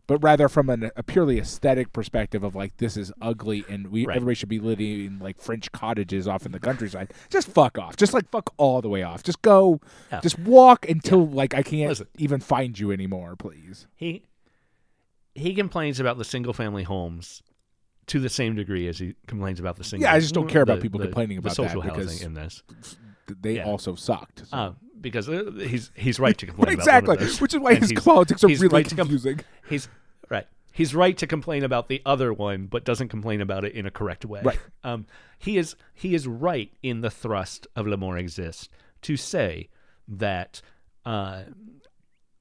but 0.07 0.17
rather 0.23 0.47
from 0.49 0.69
an, 0.69 0.89
a 0.95 1.03
purely 1.03 1.37
aesthetic 1.37 1.91
perspective 1.93 2.43
of 2.43 2.55
like 2.55 2.77
this 2.77 2.95
is 2.97 3.11
ugly 3.21 3.63
and 3.69 3.87
we 3.87 4.05
Right. 4.05 4.15
everybody 4.15 4.35
should 4.35 4.49
be 4.49 4.59
living 4.59 5.05
in 5.05 5.19
like 5.19 5.39
French 5.39 5.71
cottages 5.73 6.27
off 6.27 6.45
in 6.45 6.53
the 6.53 6.59
countryside. 6.59 7.13
Just 7.29 7.49
fuck 7.49 7.77
off. 7.77 7.97
Just 7.97 8.13
like 8.13 8.29
fuck 8.29 8.53
all 8.57 8.81
the 8.81 8.89
way 8.89 9.03
off. 9.03 9.21
Just 9.23 9.41
go. 9.41 9.79
Yeah. 10.11 10.21
Just 10.21 10.39
walk 10.39 10.87
until 10.89 11.27
like 11.27 11.53
I 11.53 11.61
can't 11.61 11.89
Listen. 11.89 12.07
even 12.17 12.39
find 12.39 12.79
you 12.79 12.91
anymore, 12.91 13.35
please. 13.35 13.85
He 13.95 14.23
he 15.35 15.53
complains 15.53 15.99
about 15.99 16.17
the 16.17 16.25
single 16.25 16.53
family 16.53 16.83
homes 16.83 17.43
to 18.07 18.19
the 18.19 18.29
same 18.29 18.55
degree 18.55 18.87
as 18.87 18.97
he 18.99 19.13
complains 19.27 19.59
about 19.59 19.75
the 19.75 19.83
single. 19.83 20.07
Yeah, 20.07 20.13
I 20.13 20.19
just 20.19 20.33
don't 20.33 20.47
care 20.47 20.61
about 20.61 20.81
people 20.81 20.99
the- 20.99 21.07
complaining 21.07 21.35
the 21.37 21.39
about 21.41 21.49
that 21.49 21.55
social 21.55 21.81
because- 21.81 22.07
housing 22.11 22.25
in 22.27 22.33
this. 22.33 22.63
They 23.41 23.57
Yeah. 23.57 23.65
also 23.65 23.95
sucked. 23.95 24.47
so- 24.47 24.57
Uh, 24.57 24.73
because 24.99 25.29
uh, 25.29 25.51
he's 25.57 25.91
he's 25.95 26.19
right 26.19 26.37
to 26.37 26.45
complain 26.45 26.73
exactly, 26.73 27.17
which 27.17 27.53
is 27.53 27.59
why 27.59 27.73
And 27.73 27.83
his 27.83 27.93
politics 27.93 28.43
are 28.43 28.47
really 28.47 28.67
right 28.67 28.87
to 28.87 28.95
com- 28.95 29.07
He's 29.67 29.87
right. 30.29 30.47
He's 30.71 30.93
right 30.93 31.17
to 31.17 31.25
complain 31.25 31.63
about 31.63 31.87
the 31.87 32.01
other 32.05 32.31
one, 32.31 32.67
but 32.67 32.85
doesn't 32.85 33.09
complain 33.09 33.41
about 33.41 33.65
it 33.65 33.73
in 33.73 33.87
a 33.87 33.91
correct 33.91 34.25
way. 34.25 34.41
Right. 34.43 34.59
Um, 34.83 35.07
he 35.39 35.57
is 35.57 35.75
he 35.93 36.13
is 36.13 36.27
right 36.27 36.71
in 36.83 37.01
the 37.01 37.09
thrust 37.09 37.67
of 37.75 37.87
L'amour 37.87 38.17
existe 38.17 38.69
to 39.01 39.17
say 39.17 39.69
that 40.07 40.61
uh, 41.05 41.43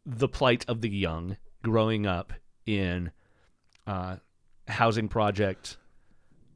the 0.04 0.28
plight 0.28 0.64
of 0.68 0.80
the 0.80 0.90
young 0.90 1.36
growing 1.62 2.06
up 2.06 2.32
in 2.66 3.10
uh, 3.86 4.16
housing 4.68 5.08
project 5.08 5.76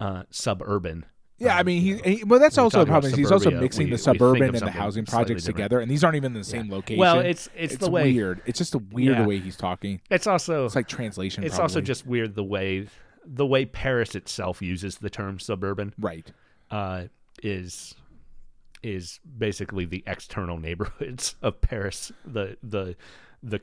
uh, 0.00 0.24
suburban. 0.30 1.06
Yeah, 1.40 1.56
I 1.56 1.60
um, 1.60 1.66
mean, 1.66 1.80
he, 1.80 2.16
he 2.16 2.24
well, 2.24 2.38
that's 2.38 2.58
also 2.58 2.80
the 2.80 2.86
problem 2.86 3.10
is 3.12 3.18
he's 3.18 3.32
also 3.32 3.50
mixing 3.50 3.86
we- 3.86 3.92
the 3.92 3.98
suburban 3.98 4.54
and 4.54 4.58
the 4.60 4.70
housing 4.70 5.06
projects 5.06 5.44
different. 5.44 5.56
together, 5.56 5.80
and 5.80 5.90
these 5.90 6.04
aren't 6.04 6.16
even 6.16 6.34
in 6.34 6.38
the 6.38 6.44
same 6.44 6.70
location. 6.70 7.00
Well, 7.00 7.18
it's 7.20 7.48
it's, 7.56 7.76
the 7.78 7.90
way 7.90 8.12
weird. 8.12 8.42
It's 8.44 8.58
just 8.58 8.74
a 8.74 8.78
weird 8.78 9.16
Yeah. 9.18 9.26
way 9.26 9.38
he's 9.38 9.56
talking. 9.56 10.02
it's 10.10 10.26
also 10.26 10.66
It's 10.66 10.76
like 10.76 10.86
translation. 10.86 11.42
it's 11.42 11.58
also 11.58 11.80
just 11.80 12.06
weird 12.06 12.34
the 12.34 12.44
way 12.44 12.88
the 13.24 13.46
way 13.46 13.64
Paris 13.64 14.14
itself 14.14 14.60
uses 14.60 14.98
the 14.98 15.10
term 15.10 15.38
suburban 15.38 15.94
right. 15.98 16.30
uh, 16.70 17.04
is 17.42 17.94
is 18.82 19.18
basically 19.38 19.84
the 19.84 20.02
external 20.06 20.58
neighborhoods 20.58 21.36
of 21.42 21.60
Paris, 21.62 22.12
the 22.24 22.58
the 22.62 22.96
the 23.42 23.60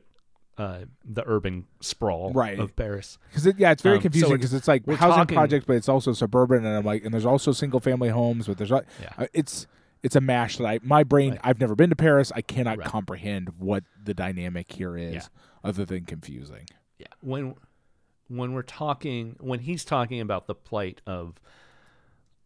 uh, 0.58 0.80
the 1.04 1.22
urban 1.26 1.66
sprawl 1.80 2.32
Right. 2.32 2.58
of 2.58 2.74
Paris. 2.76 3.16
Because 3.28 3.46
it, 3.46 3.58
yeah, 3.58 3.70
it's 3.70 3.82
very 3.82 3.96
Um, 3.96 4.02
confusing 4.02 4.32
because 4.32 4.52
it's 4.52 4.66
like 4.68 4.84
housing 4.86 4.98
talking- 5.16 5.36
projects, 5.36 5.64
but 5.66 5.76
it's 5.76 5.88
also 5.88 6.12
suburban, 6.12 6.64
and 6.66 6.76
I'm 6.76 6.84
like, 6.84 7.04
and 7.04 7.14
there's 7.14 7.24
also 7.24 7.52
single 7.52 7.78
family 7.80 8.08
homes, 8.08 8.46
but 8.48 8.58
there's 8.58 8.70
not. 8.72 8.84
Yeah. 9.00 9.12
uh, 9.16 9.26
it's 9.32 9.66
it's 10.02 10.14
a 10.16 10.20
mash 10.20 10.56
that 10.58 10.66
I 10.66 10.80
my 10.82 11.04
brain. 11.04 11.30
Right. 11.32 11.40
I've 11.44 11.60
never 11.60 11.74
been 11.74 11.90
to 11.90 11.96
Paris. 11.96 12.30
I 12.34 12.40
cannot 12.42 12.78
Right. 12.78 12.86
comprehend 12.88 13.50
what 13.58 13.84
the 14.02 14.14
dynamic 14.14 14.72
here 14.72 14.96
is, 14.96 15.14
Yeah. 15.14 15.26
other 15.64 15.84
than 15.84 16.04
confusing. 16.04 16.66
Yeah. 16.98 17.06
When 17.20 17.54
when 18.26 18.52
we're 18.52 18.62
talking 18.62 19.36
when 19.40 19.60
he's 19.60 19.84
talking 19.84 20.20
about 20.20 20.46
the 20.48 20.54
plight 20.56 21.00
of 21.06 21.40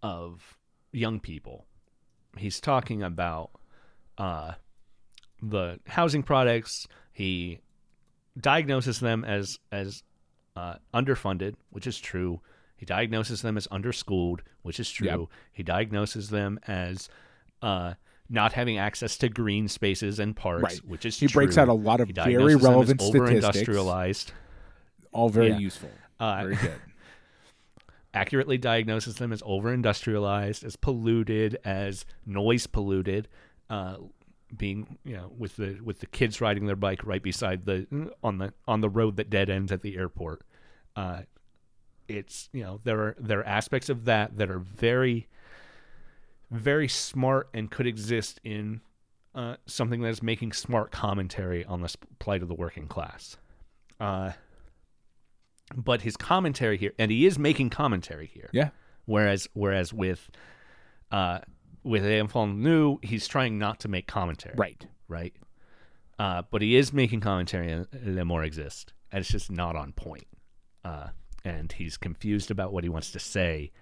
of 0.02 0.58
young 0.92 1.20
people, 1.20 1.66
he's 2.36 2.60
talking 2.60 3.02
about 3.02 3.50
uh, 4.18 4.52
the 5.40 5.80
housing 5.86 6.22
products. 6.22 6.86
He 7.12 7.60
diagnoses 8.40 9.00
them 9.00 9.24
as 9.24 9.58
as 9.70 10.02
uh, 10.56 10.74
underfunded, 10.94 11.54
which 11.70 11.86
is 11.86 11.98
true. 11.98 12.40
He 12.76 12.84
diagnoses 12.86 13.42
them 13.42 13.56
as 13.56 13.66
underschooled, 13.68 14.40
which 14.62 14.80
is 14.80 14.90
true. 14.90 15.06
Yep. 15.06 15.20
He 15.52 15.62
diagnoses 15.62 16.30
them 16.30 16.58
as 16.66 17.08
uh, 17.62 17.94
not 18.28 18.52
having 18.54 18.76
access 18.78 19.16
to 19.18 19.28
green 19.28 19.68
spaces 19.68 20.18
and 20.18 20.34
parks, 20.34 20.62
Right. 20.62 20.78
which 20.86 21.04
is 21.04 21.18
He 21.18 21.26
true. 21.28 21.42
breaks 21.42 21.56
out 21.58 21.68
a 21.68 21.72
lot 21.72 22.00
of 22.00 22.08
He 22.08 22.12
very 22.14 22.32
diagnoses 22.34 22.60
them 22.60 22.70
as 22.70 22.74
relevant 22.74 23.00
statistics, 23.02 23.20
over-industrialized. 23.44 24.32
all 25.12 25.28
very 25.28 25.50
Yeah. 25.50 25.58
useful, 25.58 25.90
Uh, 26.18 26.42
very 26.42 26.56
good. 26.56 26.72
accurately 28.14 28.58
diagnoses 28.58 29.16
them 29.16 29.32
as 29.32 29.42
over 29.46 29.72
industrialized, 29.72 30.64
as 30.64 30.76
polluted, 30.76 31.56
as 31.64 32.04
noise 32.26 32.66
polluted, 32.66 33.28
uh, 33.70 33.96
being 34.56 34.98
you 35.04 35.16
know 35.16 35.32
with 35.36 35.56
the 35.56 35.78
with 35.82 36.00
the 36.00 36.06
kids 36.06 36.40
riding 36.40 36.66
their 36.66 36.76
bike 36.76 37.00
right 37.04 37.22
beside 37.22 37.64
the 37.64 38.10
on 38.22 38.38
the 38.38 38.52
on 38.66 38.80
the 38.80 38.88
road 38.88 39.16
that 39.16 39.30
dead 39.30 39.48
ends 39.50 39.72
at 39.72 39.82
the 39.82 39.96
airport. 39.96 40.42
Uh, 40.94 41.22
it's 42.08 42.48
you 42.52 42.62
know 42.62 42.80
there 42.84 43.00
are 43.00 43.16
there 43.18 43.40
are 43.40 43.46
aspects 43.46 43.88
of 43.88 44.04
that 44.04 44.36
that 44.36 44.50
are 44.50 44.58
very 44.58 45.28
very 46.50 46.88
smart 46.88 47.48
and 47.54 47.70
could 47.70 47.86
exist 47.86 48.40
in 48.44 48.80
uh, 49.34 49.56
something 49.66 50.02
that 50.02 50.08
is 50.08 50.22
making 50.22 50.52
smart 50.52 50.90
commentary 50.90 51.64
on 51.64 51.80
the 51.80 51.94
plight 52.18 52.42
of 52.42 52.48
the 52.48 52.54
working 52.54 52.86
class. 52.86 53.36
Uh, 53.98 54.32
but 55.74 56.02
his 56.02 56.16
commentary 56.16 56.76
here, 56.76 56.92
and 56.98 57.10
he 57.10 57.24
is 57.24 57.38
making 57.38 57.70
commentary 57.70 58.26
here. 58.26 58.50
Yeah. 58.52 58.70
Whereas, 59.06 59.48
whereas 59.54 59.92
with, 59.92 60.30
uh, 61.10 61.40
with 61.84 62.04
Enfant 62.04 62.58
Nu, 62.58 62.98
he's 63.02 63.26
trying 63.28 63.58
not 63.58 63.80
to 63.80 63.88
make 63.88 64.06
commentary. 64.06 64.54
Right. 64.56 64.86
Right. 65.08 65.34
Uh, 66.18 66.42
but 66.50 66.62
he 66.62 66.76
is 66.76 66.92
making 66.92 67.20
commentary 67.20 67.70
in 67.70 67.86
L'amour 68.04 68.44
existe, 68.44 68.92
and 69.10 69.20
it's 69.20 69.30
just 69.30 69.50
not 69.50 69.74
on 69.76 69.92
point. 69.92 70.26
Uh, 70.84 71.08
and 71.44 71.72
he's 71.72 71.96
confused 71.96 72.50
about 72.50 72.72
what 72.72 72.84
he 72.84 72.90
wants 72.90 73.10
to 73.12 73.18
say 73.18 73.72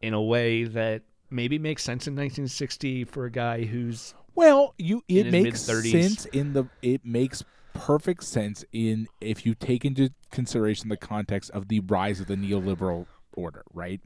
in 0.00 0.14
a 0.14 0.22
way 0.22 0.64
that 0.64 1.02
maybe 1.30 1.58
makes 1.58 1.82
sense 1.82 2.06
in 2.06 2.14
1960 2.14 3.04
for 3.04 3.24
a 3.24 3.30
guy 3.30 3.64
who's 3.64 4.14
Well, 4.34 4.74
you 4.78 5.02
it 5.08 5.30
makes 5.30 5.60
sense 5.62 6.26
in 6.26 6.52
the 6.52 6.66
it 6.82 7.04
makes 7.04 7.42
perfect 7.74 8.24
sense 8.24 8.64
in 8.72 9.06
if 9.20 9.44
you 9.44 9.54
take 9.54 9.84
into 9.84 10.10
consideration 10.30 10.88
the 10.88 10.96
context 10.96 11.50
of 11.50 11.68
the 11.68 11.80
rise 11.80 12.20
of 12.20 12.26
the 12.26 12.36
neoliberal 12.36 13.06
order, 13.34 13.62
right? 13.72 14.00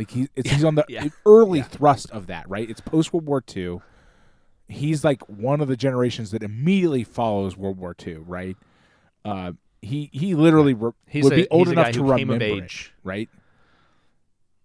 Like 0.00 0.10
he 0.12 0.28
it's, 0.34 0.48
he's 0.48 0.64
on 0.64 0.76
the 0.76 0.84
yeah. 0.88 1.08
early 1.26 1.60
thrust 1.60 2.10
of 2.10 2.26
that, 2.28 2.48
right? 2.48 2.68
It's 2.70 2.80
post 2.80 3.12
World 3.12 3.26
War 3.26 3.44
II. 3.54 3.80
He's 4.66 5.04
like 5.04 5.20
one 5.28 5.60
of 5.60 5.68
the 5.68 5.76
generations 5.76 6.30
that 6.30 6.42
immediately 6.42 7.04
follows 7.04 7.54
World 7.54 7.76
War 7.76 7.94
II, 8.06 8.14
right? 8.26 8.56
Uh, 9.26 9.52
he 9.82 10.08
he 10.10 10.34
literally 10.34 10.72
re- 10.72 10.92
he's 11.06 11.24
would 11.24 11.34
a, 11.34 11.36
be 11.36 11.48
old 11.50 11.68
enough 11.68 11.92
to 11.92 12.02
remember 12.02 12.36
of 12.36 12.40
it, 12.40 12.62
age. 12.62 12.94
right? 13.04 13.28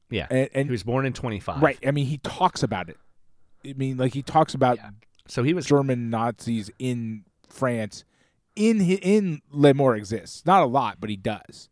Yeah, 0.09 0.27
And, 0.29 0.49
and 0.53 0.65
he 0.67 0.71
was 0.71 0.83
born 0.83 1.05
in 1.05 1.11
25. 1.11 1.61
right, 1.61 1.79
I 1.85 1.91
mean, 1.91 2.05
he 2.05 2.19
talks 2.19 2.63
about 2.63 2.89
it. 2.89 2.97
I 3.67 3.73
mean, 3.73 3.97
like 3.97 4.13
he 4.13 4.21
talks 4.21 4.53
about 4.53 4.77
Yeah. 4.77 4.91
So 5.27 5.43
he 5.43 5.53
was 5.53 5.65
German 5.65 6.09
Nazis 6.09 6.71
in 6.79 7.25
France 7.49 8.05
in 8.55 8.79
in 8.79 9.41
L'amour 9.51 9.97
exists. 9.97 10.45
Not 10.45 10.61
a 10.63 10.65
lot, 10.65 11.01
but 11.01 11.09
he 11.09 11.17
does. 11.17 11.69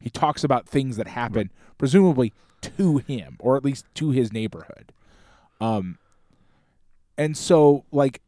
He 0.00 0.10
talks 0.10 0.42
about 0.42 0.68
things 0.68 0.96
that 0.96 1.06
happen, 1.08 1.52
presumably 1.78 2.32
to 2.76 2.98
him, 2.98 3.36
or 3.40 3.56
at 3.56 3.64
least 3.64 3.86
to 3.94 4.10
his 4.10 4.32
neighborhood. 4.32 4.92
Um, 5.60 5.98
and 7.18 7.36
so 7.36 7.84
like 7.92 8.20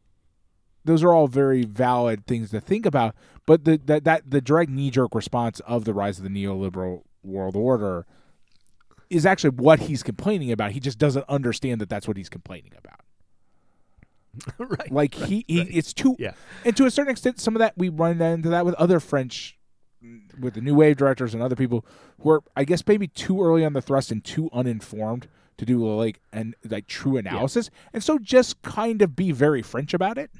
those 0.85 1.03
are 1.03 1.13
all 1.13 1.27
very 1.27 1.63
valid 1.63 2.25
things 2.25 2.51
to 2.51 2.59
think 2.61 2.85
about. 2.85 3.15
But 3.45 3.65
the 3.65 3.79
that 3.85 4.03
that 4.05 4.29
the 4.29 4.41
direct 4.41 4.71
knee 4.71 4.89
jerk 4.91 5.13
response 5.13 5.59
of 5.61 5.85
the 5.85 5.93
rise 5.93 6.17
of 6.17 6.23
the 6.23 6.29
neoliberal 6.29 7.03
world 7.23 7.55
order 7.55 8.05
is 9.09 9.25
actually 9.25 9.51
what 9.51 9.81
he's 9.81 10.03
complaining 10.03 10.51
about. 10.51 10.71
He 10.71 10.79
just 10.79 10.97
doesn't 10.99 11.25
understand 11.27 11.81
that 11.81 11.89
that's 11.89 12.07
what 12.07 12.15
he's 12.17 12.29
complaining 12.29 12.71
about. 12.77 12.99
right. 14.59 14.91
Like 14.91 15.15
he, 15.15 15.43
he 15.47 15.59
right. 15.59 15.67
it's 15.71 15.93
too 15.93 16.15
Yeah. 16.19 16.33
and 16.63 16.77
to 16.77 16.85
a 16.85 16.91
certain 16.91 17.11
extent 17.11 17.39
some 17.39 17.55
of 17.55 17.59
that 17.59 17.73
we 17.77 17.89
run 17.89 18.21
into 18.21 18.49
that 18.49 18.65
with 18.65 18.75
other 18.75 18.99
French 18.99 19.57
with 20.39 20.53
the 20.53 20.61
new 20.61 20.75
wave 20.75 20.97
directors 20.97 21.33
and 21.33 21.43
other 21.43 21.55
people 21.55 21.85
who 22.21 22.29
are, 22.31 22.43
I 22.55 22.63
guess, 22.63 22.85
maybe 22.87 23.07
too 23.07 23.41
early 23.43 23.65
on 23.65 23.73
the 23.73 23.81
thrust 23.81 24.11
and 24.11 24.23
too 24.23 24.49
uninformed 24.53 25.27
to 25.57 25.65
do 25.65 25.85
like 25.93 26.21
and 26.31 26.55
like 26.69 26.87
true 26.87 27.17
analysis, 27.17 27.69
and 27.93 28.01
so 28.03 28.17
just 28.17 28.61
kind 28.61 29.01
of 29.01 29.15
be 29.15 29.31
very 29.33 29.61
French 29.61 29.93
about 29.93 30.17
it, 30.17 30.31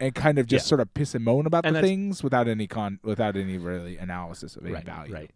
and 0.00 0.14
kind 0.14 0.38
of 0.38 0.46
just 0.46 0.66
Yeah. 0.66 0.68
sort 0.70 0.80
of 0.80 0.92
piss 0.94 1.14
and 1.14 1.24
moan 1.24 1.46
about 1.46 1.64
And 1.64 1.76
the 1.76 1.80
things 1.82 2.22
without 2.24 2.48
any 2.48 2.66
con 2.66 2.98
without 3.04 3.36
any 3.36 3.58
really 3.58 3.96
analysis 3.98 4.56
of 4.56 4.64
any 4.64 4.74
right, 4.74 4.84
value. 4.84 5.14
right. 5.14 5.30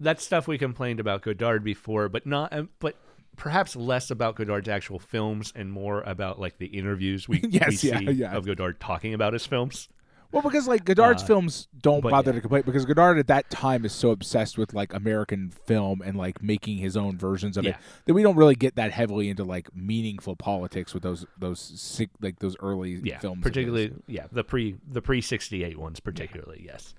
That's 0.00 0.24
stuff 0.24 0.48
we 0.48 0.58
complained 0.58 0.98
about 0.98 1.22
Godard 1.22 1.62
before, 1.62 2.08
but 2.08 2.26
not, 2.26 2.52
um, 2.52 2.70
but 2.80 2.96
perhaps 3.36 3.76
less 3.76 4.10
about 4.10 4.34
Godard's 4.36 4.68
actual 4.68 4.98
films 4.98 5.52
and 5.54 5.70
more 5.70 6.02
about 6.02 6.40
like 6.40 6.58
the 6.58 6.66
interviews 6.66 7.28
we, 7.28 7.40
Yes, 7.48 7.82
we 7.82 7.90
yeah, 7.90 7.98
see 7.98 8.04
yeah. 8.12 8.34
of 8.34 8.46
Godard 8.46 8.80
talking 8.80 9.12
about 9.14 9.34
his 9.34 9.46
films. 9.46 9.88
Well, 10.34 10.42
because 10.42 10.66
like 10.68 10.84
Godard's 10.84 11.22
Uh, 11.22 11.26
films 11.26 11.68
don't 11.80 12.02
bother 12.02 12.30
yeah. 12.32 12.34
to 12.34 12.40
complain 12.40 12.62
because 12.66 12.84
Godard 12.84 13.18
at 13.18 13.28
that 13.28 13.48
time 13.50 13.84
is 13.84 13.92
so 13.92 14.10
obsessed 14.10 14.58
with 14.58 14.74
like 14.74 14.92
American 14.92 15.50
film 15.50 16.02
and 16.02 16.16
like 16.18 16.42
making 16.42 16.78
his 16.78 16.96
own 16.96 17.16
versions 17.16 17.56
of 17.56 17.64
Yeah. 17.64 17.70
it 17.70 17.76
that 18.06 18.14
we 18.14 18.22
don't 18.24 18.36
really 18.36 18.56
get 18.56 18.74
that 18.74 18.90
heavily 18.90 19.28
into 19.28 19.44
like 19.44 19.74
meaningful 19.76 20.34
politics 20.36 20.92
with 20.92 21.04
those 21.04 21.24
those 21.38 21.60
sick, 21.60 22.10
like 22.20 22.40
those 22.40 22.56
early 22.60 22.94
Yeah, 23.02 23.20
films. 23.20 23.42
particularly 23.42 23.92
yeah 24.08 24.26
the 24.32 24.42
pre 24.44 24.76
the 24.90 25.00
pre 25.00 25.20
sixty 25.20 25.62
eight 25.62 25.78
ones 25.78 26.00
particularly 26.00 26.62
yes, 26.66 26.94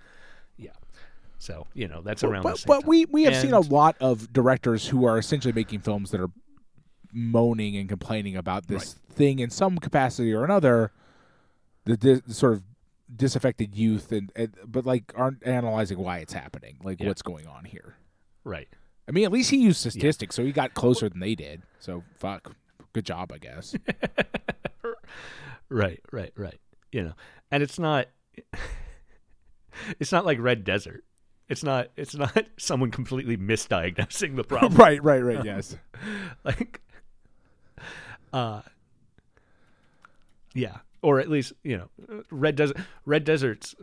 yeah. 0.58 0.70
So 1.38 1.68
you 1.74 1.88
know 1.90 2.02
that's 2.02 2.24
around. 2.24 2.44
the 2.44 2.50
But, 2.50 2.58
same 2.60 2.68
but 2.68 2.80
time. 2.82 2.90
we 2.90 3.06
we 3.06 3.24
have 3.24 3.36
seen 3.36 3.54
a 3.54 3.60
lot 3.60 3.98
of 4.00 4.32
directors 4.32 4.88
who 4.88 5.06
are 5.06 5.18
essentially 5.18 5.52
making 5.54 5.82
films 5.82 6.12
that 6.12 6.22
are 6.22 6.32
moaning 7.12 7.76
and 7.78 7.88
complaining 7.90 8.36
about 8.38 8.68
this 8.68 8.94
thing 9.10 9.40
in 9.40 9.50
some 9.50 9.78
capacity 9.78 10.34
or 10.34 10.44
another. 10.46 10.92
The, 11.86 11.98
dis 11.98 12.22
sort 12.30 12.54
of 12.54 12.64
disaffected 13.16 13.76
youth 13.76 14.12
and, 14.12 14.32
and 14.36 14.56
but 14.66 14.86
like 14.86 15.12
aren't 15.16 15.46
analyzing 15.46 15.98
why 16.00 16.18
it's 16.20 16.34
happening, 16.34 16.78
like 16.84 17.00
Yeah. 17.00 17.08
what's 17.08 17.22
going 17.22 17.48
on 17.48 17.66
here. 17.66 17.96
right. 18.44 18.68
I 19.08 19.12
mean, 19.12 19.24
at 19.26 19.32
least 19.32 19.52
he 19.52 19.58
used 19.58 19.80
statistics, 19.80 20.36
so 20.36 20.44
he 20.44 20.52
got 20.52 20.74
closer 20.74 21.08
than 21.08 21.20
they 21.20 21.36
did. 21.36 21.62
So 21.80 22.04
fuck, 22.18 22.56
good 22.94 23.06
job, 23.06 23.32
I 23.32 23.38
guess. 23.38 23.76
Right, 25.70 26.00
right, 26.12 26.32
right. 26.38 26.60
You 26.92 27.04
know, 27.06 27.14
and 27.52 27.64
it's 27.64 27.80
not 27.80 28.08
it's 30.00 30.12
not 30.12 30.26
like 30.26 30.40
Red 30.40 30.64
Desert. 30.64 31.04
It's 31.50 31.64
not 31.64 31.88
it's 31.98 32.16
not 32.16 32.46
someone 32.58 32.92
completely 32.92 33.36
misdiagnosing 33.38 34.36
the 34.36 34.44
problem. 34.44 34.76
right, 34.76 35.04
right, 35.04 35.22
right. 35.24 35.44
Yes. 35.44 35.76
like 36.44 36.82
uh 38.32 38.62
yeah, 40.54 40.78
or 41.06 41.20
at 41.20 41.30
least, 41.30 41.54
you 41.64 41.78
know, 41.78 42.24
Red 42.32 42.56
Desert 42.56 42.78
Red 43.06 43.24
Desert's 43.24 43.76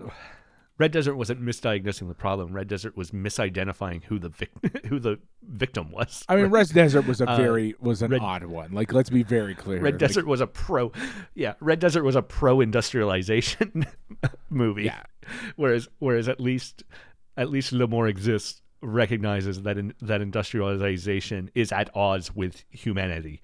Red 0.79 0.91
Desert 0.91 1.15
wasn't 1.15 1.41
misdiagnosing 1.41 2.09
the 2.09 2.15
problem. 2.15 2.53
Red 2.53 2.67
Desert 2.67 2.97
was 2.97 3.13
misidentifying 3.13 4.03
who 4.05 4.19
the 4.19 4.31
vic- 4.31 4.51
who 4.87 4.99
the 4.99 5.19
victim 5.43 5.93
was. 5.93 6.25
I 6.29 6.35
mean, 6.37 6.47
Red 6.47 6.69
Desert 6.71 7.07
was 7.07 7.21
a 7.21 7.31
Uh, 7.31 7.37
very 7.37 7.75
was 7.79 8.03
an 8.03 8.11
Red- 8.11 8.21
odd 8.23 8.45
one. 8.45 8.73
Like, 8.73 8.93
let's 8.93 9.11
be 9.11 9.23
very 9.23 9.55
clear. 9.55 9.81
Red 9.81 9.95
Like, 9.95 9.99
Desert 10.01 10.27
was 10.27 10.41
a 10.41 10.47
pro, 10.49 10.91
yeah. 11.35 11.55
Red 11.61 11.79
Desert 11.79 12.03
was 12.03 12.17
a 12.17 12.23
pro-industrialization 12.23 13.85
movie. 14.51 14.85
Yeah. 14.85 15.03
Whereas, 15.57 15.89
whereas 16.01 16.29
at 16.29 16.41
least, 16.41 16.83
at 17.37 17.49
least 17.51 17.73
L'amour 17.73 18.09
exists 18.09 18.61
recognizes 18.81 19.63
that 19.63 19.79
in, 19.79 19.95
that 20.01 20.21
industrialization 20.21 21.51
is 21.55 21.71
at 21.71 21.91
odds 21.95 22.35
with 22.35 22.65
humanity. 22.71 23.41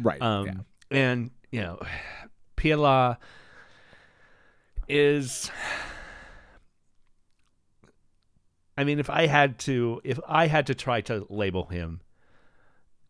right. 0.00 0.22
Um, 0.22 0.46
yeah. 0.46 0.52
and 0.98 1.30
you 1.50 1.60
know, 1.60 1.78
Pialat 2.58 3.16
is. 4.88 5.50
I 8.76 8.84
mean, 8.84 8.98
if 8.98 9.10
I 9.10 9.26
had 9.26 9.58
to, 9.60 10.00
if 10.04 10.20
I 10.28 10.46
had 10.46 10.66
to 10.68 10.74
try 10.74 11.00
to 11.02 11.26
label 11.28 11.66
him, 11.66 12.00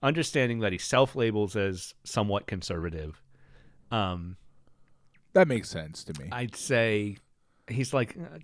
understanding 0.03 0.61
that 0.61 0.73
he 0.73 0.79
self-labels 0.79 1.57
as 1.57 1.95
somewhat 2.05 2.47
conservative, 2.47 3.21
um, 3.91 4.37
That 5.35 5.49
makes 5.49 5.69
sense 5.69 6.05
to 6.05 6.19
me. 6.21 6.29
I'd 6.33 6.57
say 6.57 7.19
he's 7.69 7.93
like 7.93 8.17
uh, 8.17 8.39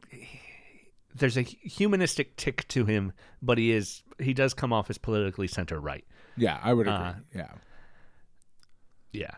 there's 1.15 1.39
a 1.39 1.43
humanistic 1.43 2.37
tick 2.37 2.67
to 2.69 2.85
him, 2.85 3.13
but 3.41 3.57
he 3.59 3.73
is 3.73 4.03
he 4.19 4.35
does 4.35 4.53
come 4.53 4.73
off 4.73 4.91
as 4.91 4.99
politically 4.99 5.49
center 5.49 5.81
right. 5.81 6.05
yeah, 6.37 6.59
I 6.63 6.73
would 6.75 6.87
agree. 6.89 7.07
uh, 7.07 7.15
yeah. 7.35 7.53
Yeah. 9.13 9.35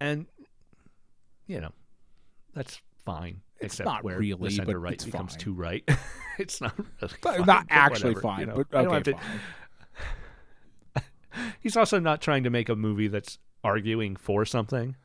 And 0.00 0.26
you 1.46 1.60
know, 1.60 1.72
that's 2.54 2.80
fine. 3.04 3.40
It's 3.60 3.74
except 3.74 3.86
not 3.86 4.04
where 4.04 4.18
really, 4.18 4.48
the 4.48 4.50
center 4.56 4.72
but 4.72 4.78
right 4.78 4.94
it's 4.94 5.04
becomes 5.04 5.32
fine. 5.32 5.38
too 5.40 5.52
right. 5.52 5.88
it's 6.38 6.60
not 6.60 6.76
really 7.00 7.14
fine, 7.22 7.46
not 7.46 7.66
actually 7.70 8.14
whatever, 8.14 8.20
fine, 8.20 8.40
you 8.40 8.46
know. 8.46 8.64
but 8.70 8.86
okay, 8.86 9.12
fine. 9.12 11.04
He's 11.60 11.76
also 11.76 11.98
not 11.98 12.20
trying 12.20 12.44
to 12.44 12.50
make 12.50 12.68
a 12.68 12.76
movie 12.76 13.08
that's 13.08 13.38
arguing 13.64 14.16
for 14.16 14.44
something. 14.44 14.96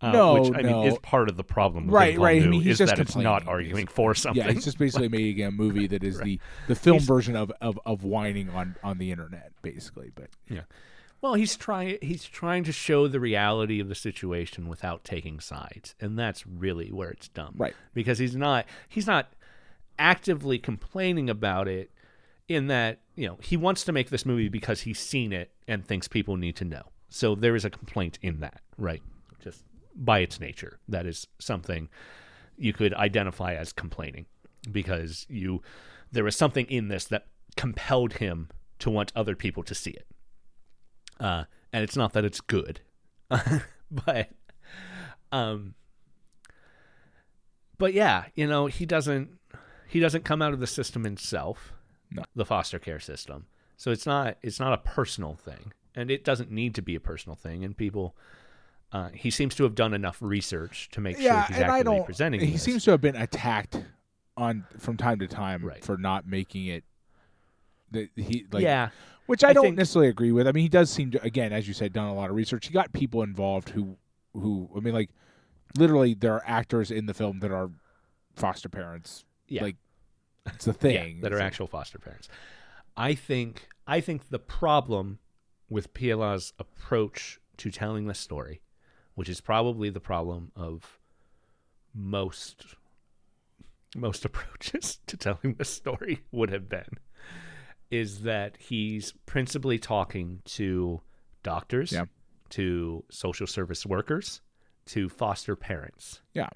Uh, 0.00 0.10
No, 0.10 0.34
which 0.34 0.52
I 0.54 0.62
mean 0.62 0.86
is 0.86 0.98
part 0.98 1.28
of 1.28 1.36
the 1.36 1.44
problem. 1.44 1.86
With 1.86 1.94
Right, 1.94 2.18
right. 2.18 2.42
I 2.42 2.46
mean, 2.46 2.62
he's 2.62 2.72
is 2.72 2.78
just 2.78 2.96
that 2.96 2.98
it's 3.00 3.14
not 3.14 3.46
arguing 3.46 3.86
for 3.86 4.14
something. 4.14 4.42
Yeah, 4.42 4.50
he's 4.50 4.64
just 4.64 4.78
basically 4.78 5.08
making 5.10 5.44
a 5.44 5.50
movie 5.52 5.86
that 5.86 6.02
is 6.02 6.18
the 6.18 6.40
the 6.66 6.74
film 6.74 6.98
version 6.98 7.36
of, 7.36 7.52
of 7.60 7.78
of 7.86 8.02
whining 8.02 8.48
on 8.50 8.74
on 8.82 8.98
the 8.98 9.12
internet, 9.12 9.52
basically. 9.62 10.10
But 10.14 10.30
Yeah. 10.48 10.62
Well, 11.22 11.34
he's 11.34 11.56
trying 11.56 11.98
he's 12.02 12.24
trying 12.24 12.64
to 12.64 12.72
show 12.72 13.06
the 13.06 13.20
reality 13.20 13.78
of 13.78 13.88
the 13.88 13.94
situation 13.94 14.68
without 14.68 15.04
taking 15.04 15.38
sides, 15.38 15.94
and 16.00 16.18
that's 16.18 16.44
really 16.46 16.90
where 16.90 17.10
it's 17.10 17.28
dumb. 17.28 17.54
Right. 17.56 17.74
Because 17.94 18.18
he's 18.18 18.34
not 18.34 18.66
he's 18.88 19.06
not 19.06 19.32
actively 19.98 20.58
complaining 20.58 21.30
about 21.30 21.68
it 21.68 21.92
in 22.48 22.66
that, 22.66 22.98
you 23.14 23.28
know, 23.28 23.38
he 23.40 23.56
wants 23.56 23.84
to 23.84 23.92
make 23.92 24.10
this 24.10 24.26
movie 24.26 24.48
because 24.48 24.80
he's 24.80 24.98
seen 24.98 25.32
it 25.32 25.52
and 25.68 25.86
thinks 25.86 26.08
people 26.08 26.36
need 26.36 26.56
to 26.56 26.64
know. 26.64 26.82
So 27.08 27.36
there 27.36 27.54
is 27.54 27.64
a 27.64 27.70
complaint 27.70 28.18
in 28.20 28.40
that, 28.40 28.60
right? 28.76 29.02
Just 29.40 29.62
by 29.94 30.18
its 30.18 30.40
nature. 30.40 30.80
That 30.88 31.06
is 31.06 31.28
something 31.38 31.88
you 32.56 32.72
could 32.72 32.94
identify 32.94 33.54
as 33.54 33.72
complaining 33.72 34.26
because 34.72 35.24
you 35.28 35.62
there 36.10 36.24
was 36.24 36.34
something 36.34 36.66
in 36.66 36.88
this 36.88 37.04
that 37.06 37.26
compelled 37.56 38.14
him 38.14 38.48
to 38.80 38.90
want 38.90 39.12
other 39.14 39.36
people 39.36 39.62
to 39.62 39.74
see 39.74 39.92
it. 39.92 40.06
Uh, 41.22 41.44
and 41.72 41.84
it's 41.84 41.96
not 41.96 42.12
that 42.14 42.24
it's 42.24 42.40
good, 42.40 42.80
but 43.90 44.28
um, 45.30 45.74
but 47.78 47.94
yeah, 47.94 48.24
you 48.34 48.46
know, 48.46 48.66
he 48.66 48.86
doesn't 48.86 49.38
he 49.88 50.00
doesn't 50.00 50.24
come 50.24 50.40
out 50.42 50.52
of 50.52 50.60
the 50.60 50.66
system 50.66 51.04
himself, 51.04 51.72
No. 52.10 52.24
the 52.34 52.44
foster 52.44 52.78
care 52.78 53.00
system. 53.00 53.46
So 53.76 53.90
it's 53.90 54.06
not 54.06 54.36
it's 54.42 54.60
not 54.60 54.72
a 54.72 54.78
personal 54.78 55.34
thing, 55.34 55.72
and 55.94 56.10
it 56.10 56.24
doesn't 56.24 56.50
need 56.50 56.74
to 56.76 56.82
be 56.82 56.94
a 56.94 57.00
personal 57.00 57.36
thing. 57.36 57.64
And 57.64 57.76
people, 57.76 58.16
uh, 58.92 59.08
he 59.14 59.30
seems 59.30 59.54
to 59.56 59.64
have 59.64 59.74
done 59.74 59.94
enough 59.94 60.18
research 60.20 60.88
to 60.92 61.00
make 61.00 61.18
yeah, 61.18 61.46
sure 61.46 61.54
he's 61.54 61.62
and 61.62 61.70
I 61.70 61.78
accurately 61.78 61.96
don't. 61.98 62.06
presenting. 62.06 62.40
He 62.40 62.52
this. 62.52 62.62
seems 62.62 62.84
to 62.84 62.90
have 62.92 63.00
been 63.00 63.16
attacked 63.16 63.82
on 64.36 64.64
from 64.78 64.96
time 64.96 65.18
to 65.18 65.26
time 65.26 65.64
Right. 65.64 65.84
for 65.84 65.96
not 65.96 66.26
making 66.26 66.66
it. 66.66 66.84
That 67.92 68.08
he 68.16 68.46
like 68.52 68.62
yeah, 68.62 68.90
which 69.26 69.44
I, 69.44 69.50
I 69.50 69.52
don't 69.52 69.64
think- 69.64 69.76
necessarily 69.78 70.08
agree 70.08 70.32
with. 70.32 70.46
I 70.46 70.52
mean, 70.52 70.62
he 70.62 70.68
does 70.68 70.90
seem 70.90 71.10
to, 71.12 71.22
again, 71.22 71.52
as 71.52 71.66
you 71.68 71.74
said, 71.74 71.92
done 71.92 72.08
a 72.08 72.14
lot 72.14 72.30
of 72.30 72.36
research. 72.36 72.66
He 72.66 72.72
got 72.72 72.92
people 72.92 73.22
involved 73.22 73.70
who, 73.70 73.96
who, 74.34 74.68
I 74.76 74.80
mean, 74.80 74.94
like, 74.94 75.10
literally, 75.76 76.14
there 76.14 76.34
are 76.34 76.42
actors 76.46 76.90
in 76.90 77.06
the 77.06 77.14
film 77.14 77.38
that 77.40 77.50
are 77.50 77.70
foster 78.34 78.68
parents. 78.68 79.24
yeah. 79.48 79.62
Like, 79.62 79.76
it's 80.46 80.66
a 80.66 80.72
thing 80.84 81.16
Yeah, 81.16 81.22
that 81.22 81.32
are 81.32 81.40
actual 81.40 81.66
foster 81.68 81.98
parents. 81.98 82.28
I 82.96 83.14
think 83.14 83.68
I 83.86 84.00
think 84.00 84.28
the 84.30 84.38
problem 84.38 85.18
with 85.70 85.94
Pialat's 85.94 86.52
approach 86.58 87.40
to 87.58 87.70
telling 87.70 88.06
the 88.06 88.14
story, 88.14 88.60
which 89.14 89.28
is 89.28 89.40
probably 89.40 89.88
the 89.88 90.00
problem 90.00 90.50
of 90.56 90.98
most 91.94 92.74
most 93.94 94.24
approaches 94.26 94.98
to 95.06 95.16
telling 95.16 95.54
the 95.58 95.64
story 95.64 96.22
would 96.32 96.50
have 96.50 96.68
been, 96.68 96.98
is 97.92 98.22
that 98.22 98.56
he's 98.58 99.12
principally 99.26 99.78
talking 99.78 100.40
to 100.46 101.00
doctors, 101.42 101.92
Yeah. 101.92 102.06
to 102.50 103.04
social 103.10 103.46
service 103.46 103.84
workers, 103.86 104.40
to 104.86 105.08
foster 105.08 105.54
parents. 105.54 106.22
Yeah, 106.32 106.48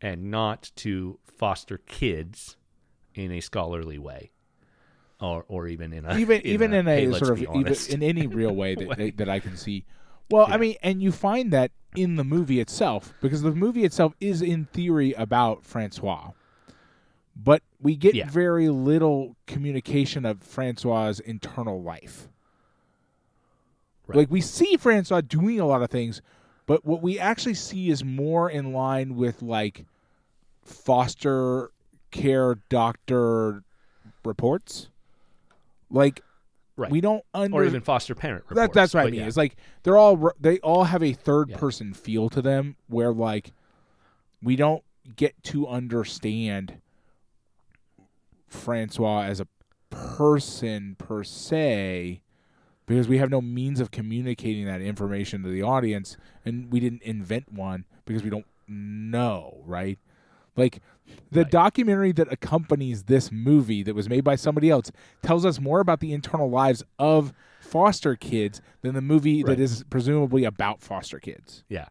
and 0.00 0.30
not 0.30 0.70
to 0.76 1.18
foster 1.24 1.78
kids 1.78 2.56
in 3.14 3.30
a 3.30 3.40
scholarly 3.40 3.98
way, 3.98 4.32
or 5.20 5.44
or 5.48 5.68
even 5.68 5.92
in 5.92 6.04
a 6.04 6.18
even 6.18 6.44
even 6.44 6.74
in 6.74 6.88
a 6.88 6.94
hey, 6.96 7.12
sort 7.12 7.30
of 7.30 7.40
in 7.90 8.02
any 8.02 8.26
real 8.26 8.54
way 8.54 8.74
that 8.74 8.88
that, 8.98 9.16
that 9.18 9.28
I 9.28 9.38
can 9.38 9.56
see. 9.56 9.84
Well, 10.30 10.46
I 10.48 10.56
mean, 10.56 10.76
and 10.82 11.02
you 11.02 11.12
find 11.12 11.52
that 11.52 11.70
in 11.94 12.16
the 12.16 12.24
movie 12.24 12.58
itself 12.58 13.12
because 13.20 13.42
the 13.42 13.52
movie 13.52 13.84
itself 13.84 14.14
is 14.18 14.40
in 14.42 14.64
theory 14.64 15.12
about 15.12 15.64
Francois, 15.64 16.30
but 17.36 17.62
we 17.80 17.96
get 17.96 18.14
Yeah. 18.14 18.28
very 18.28 18.68
little 18.68 19.36
communication 19.46 20.24
of 20.24 20.42
Francois's 20.42 21.20
internal 21.20 21.82
life. 21.82 22.28
Right. 24.06 24.18
Like 24.18 24.30
we 24.30 24.40
see 24.40 24.76
Francois 24.76 25.20
doing 25.22 25.60
a 25.60 25.66
lot 25.66 25.82
of 25.82 25.90
things, 25.90 26.20
but 26.66 26.84
what 26.84 27.02
we 27.02 27.18
actually 27.18 27.54
see 27.54 27.88
is 27.90 28.04
more 28.04 28.50
in 28.50 28.72
line 28.72 29.16
with 29.16 29.42
like 29.42 29.86
foster 30.62 31.70
care 32.10 32.56
doctor 32.68 33.62
reports. 34.24 34.88
Like 35.90 36.22
Right. 36.76 36.90
we 36.90 37.00
don't 37.02 37.22
under 37.34 37.58
or 37.58 37.64
even 37.64 37.82
foster 37.82 38.14
parent 38.14 38.44
reports. 38.48 38.56
that, 38.56 38.72
that's 38.72 38.94
what 38.94 39.02
I 39.06 39.10
mean. 39.10 39.20
yeah. 39.20 39.26
It's 39.26 39.36
like 39.36 39.56
they're 39.82 39.96
all 39.98 40.32
they 40.40 40.58
all 40.60 40.84
have 40.84 41.02
a 41.02 41.12
third 41.12 41.50
Yeah. 41.50 41.56
person 41.58 41.92
feel 41.92 42.28
to 42.30 42.40
them 42.42 42.76
where 42.88 43.12
like 43.12 43.52
we 44.42 44.56
don't 44.56 44.82
get 45.16 45.40
to 45.44 45.68
understand 45.68 46.80
Francois 48.52 49.22
as 49.22 49.40
a 49.40 49.46
person 49.90 50.94
per 50.98 51.22
se 51.24 52.22
because 52.86 53.08
we 53.08 53.18
have 53.18 53.30
no 53.30 53.40
means 53.40 53.80
of 53.80 53.90
communicating 53.90 54.64
that 54.66 54.80
information 54.80 55.42
to 55.42 55.48
the 55.48 55.62
audience 55.62 56.16
and 56.44 56.70
we 56.72 56.80
didn't 56.80 57.02
invent 57.02 57.52
one 57.52 57.84
because 58.04 58.22
we 58.22 58.30
don't 58.30 58.46
know, 58.68 59.62
right? 59.64 59.98
Like 60.56 60.80
the 61.30 61.42
Right. 61.42 61.50
documentary 61.50 62.12
that 62.12 62.30
accompanies 62.32 63.04
this 63.04 63.30
movie 63.32 63.82
that 63.82 63.94
was 63.94 64.08
made 64.08 64.24
by 64.24 64.36
somebody 64.36 64.70
else 64.70 64.90
tells 65.22 65.44
us 65.46 65.60
more 65.60 65.80
about 65.80 66.00
the 66.00 66.12
internal 66.12 66.50
lives 66.50 66.82
of 66.98 67.32
foster 67.60 68.16
kids 68.16 68.60
than 68.82 68.94
the 68.94 69.00
movie 69.00 69.42
Right. 69.42 69.56
that 69.56 69.60
is 69.62 69.84
presumably 69.88 70.44
about 70.44 70.82
foster 70.82 71.18
kids. 71.18 71.64
Yeah. 71.68 71.86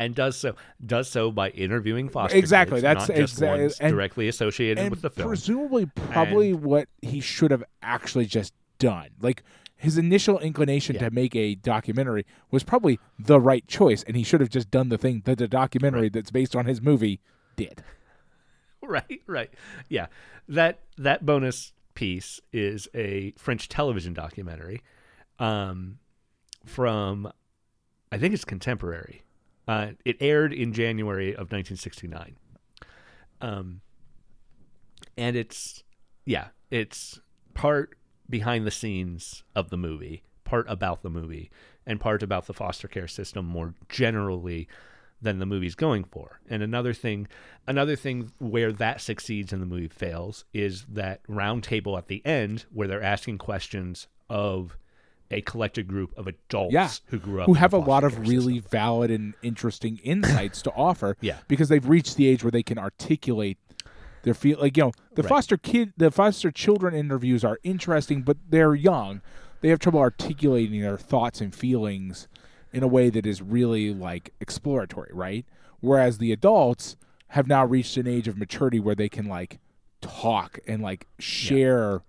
And 0.00 0.14
does 0.14 0.34
so 0.36 0.56
does 0.84 1.08
so 1.08 1.30
by 1.30 1.50
interviewing 1.50 2.08
foster 2.08 2.36
Exactly, 2.36 2.76
kids, 2.76 2.82
that's 2.82 3.08
not 3.10 3.16
just 3.16 3.36
exa- 3.38 3.46
ones 3.48 3.78
and- 3.80 3.92
directly 3.92 4.28
associated 4.28 4.78
and 4.78 4.90
with 4.90 5.02
the 5.02 5.10
film. 5.10 5.28
presumably 5.28 5.86
probably 6.10 6.54
what 6.54 6.88
he 7.02 7.20
should 7.20 7.50
have 7.50 7.62
actually 7.82 8.24
just 8.26 8.54
done. 8.78 9.10
Like 9.20 9.42
his 9.76 9.98
initial 9.98 10.38
inclination 10.38 10.94
Yeah. 10.96 11.08
to 11.08 11.10
make 11.10 11.36
a 11.36 11.54
documentary 11.54 12.24
was 12.50 12.64
probably 12.64 12.98
the 13.18 13.38
right 13.40 13.66
choice, 13.68 14.02
and 14.04 14.16
he 14.16 14.22
should 14.22 14.40
have 14.40 14.50
just 14.50 14.70
done 14.70 14.88
the 14.88 14.98
thing 14.98 15.20
that 15.26 15.36
the 15.38 15.46
documentary 15.48 16.08
that's 16.08 16.30
based 16.30 16.56
on 16.56 16.64
his 16.66 16.80
movie 16.80 17.20
did. 17.56 17.82
right, 18.82 19.20
right. 19.26 19.50
Yeah. 19.90 20.06
That 20.48 20.80
that 20.96 21.24
bonus 21.26 21.72
piece 21.94 22.40
is 22.52 22.88
a 22.94 23.32
French 23.36 23.68
television 23.68 24.14
documentary 24.14 24.82
um, 25.38 25.98
from 26.64 27.30
I 28.10 28.16
think 28.18 28.32
it's 28.34 28.44
contemporary. 28.46 29.22
Uh, 29.70 29.92
it 30.04 30.16
aired 30.18 30.52
in 30.52 30.72
January 30.72 31.28
of 31.28 31.52
1969. 31.52 32.36
Um, 33.40 33.82
and 35.16 35.36
it's 35.36 35.84
yeah, 36.24 36.48
it's 36.72 37.20
part 37.54 37.96
behind 38.28 38.66
the 38.66 38.72
scenes 38.72 39.44
of 39.54 39.70
the 39.70 39.76
movie, 39.76 40.24
part 40.42 40.66
about 40.68 41.04
the 41.04 41.08
movie, 41.08 41.52
and 41.86 42.00
part 42.00 42.24
about 42.24 42.46
the 42.46 42.52
foster 42.52 42.88
care 42.88 43.06
system 43.06 43.46
more 43.46 43.74
generally 43.88 44.66
than 45.22 45.38
the 45.38 45.46
movie's 45.46 45.76
going 45.76 46.02
for. 46.02 46.40
And 46.48 46.64
another 46.64 46.92
thing, 46.92 47.28
another 47.68 47.94
thing 47.94 48.32
where 48.40 48.72
that 48.72 49.00
succeeds 49.00 49.52
and 49.52 49.62
the 49.62 49.66
movie 49.66 49.86
fails 49.86 50.46
is 50.52 50.84
that 50.86 51.20
round 51.28 51.62
table 51.62 51.96
at 51.96 52.08
the 52.08 52.26
end 52.26 52.64
where 52.72 52.88
they're 52.88 53.00
asking 53.00 53.38
questions 53.38 54.08
of 54.28 54.76
a 55.30 55.40
collected 55.42 55.86
group 55.86 56.16
of 56.18 56.26
adults 56.26 56.72
Yeah. 56.74 56.90
who 57.06 57.18
grew 57.18 57.40
up 57.40 57.46
Who 57.46 57.54
have 57.54 57.72
a 57.72 57.78
lot 57.78 58.02
of 58.04 58.18
really 58.28 58.56
system. 58.56 58.70
valid 58.70 59.10
and 59.10 59.34
interesting 59.42 59.98
insights 60.02 60.60
to 60.62 60.72
offer. 60.72 61.16
Yeah. 61.20 61.38
because 61.48 61.68
they've 61.68 61.88
reached 61.88 62.16
the 62.16 62.26
age 62.26 62.42
where 62.42 62.50
they 62.50 62.62
can 62.62 62.78
articulate 62.78 63.58
their 64.22 64.34
feel. 64.34 64.58
Like 64.60 64.76
you 64.76 64.84
know, 64.84 64.92
the 65.14 65.22
Right. 65.22 65.28
foster 65.28 65.56
kid, 65.56 65.92
the 65.96 66.10
foster 66.10 66.50
children 66.50 66.94
interviews 66.94 67.44
are 67.44 67.58
interesting, 67.62 68.22
but 68.22 68.36
they're 68.48 68.74
young. 68.74 69.20
They 69.60 69.68
have 69.68 69.78
trouble 69.78 70.00
articulating 70.00 70.80
their 70.80 70.98
thoughts 70.98 71.40
and 71.40 71.54
feelings 71.54 72.26
in 72.72 72.82
a 72.82 72.88
way 72.88 73.08
that 73.10 73.26
is 73.26 73.40
really 73.42 73.92
like 73.94 74.32
exploratory, 74.40 75.10
right? 75.12 75.44
Whereas 75.80 76.18
the 76.18 76.32
adults 76.32 76.96
have 77.28 77.46
now 77.46 77.64
reached 77.64 77.96
an 77.96 78.06
age 78.06 78.26
of 78.28 78.36
maturity 78.36 78.80
where 78.80 78.94
they 78.94 79.08
can 79.08 79.26
like 79.26 79.58
talk 80.00 80.58
and 80.66 80.82
like 80.82 81.06
share 81.18 82.02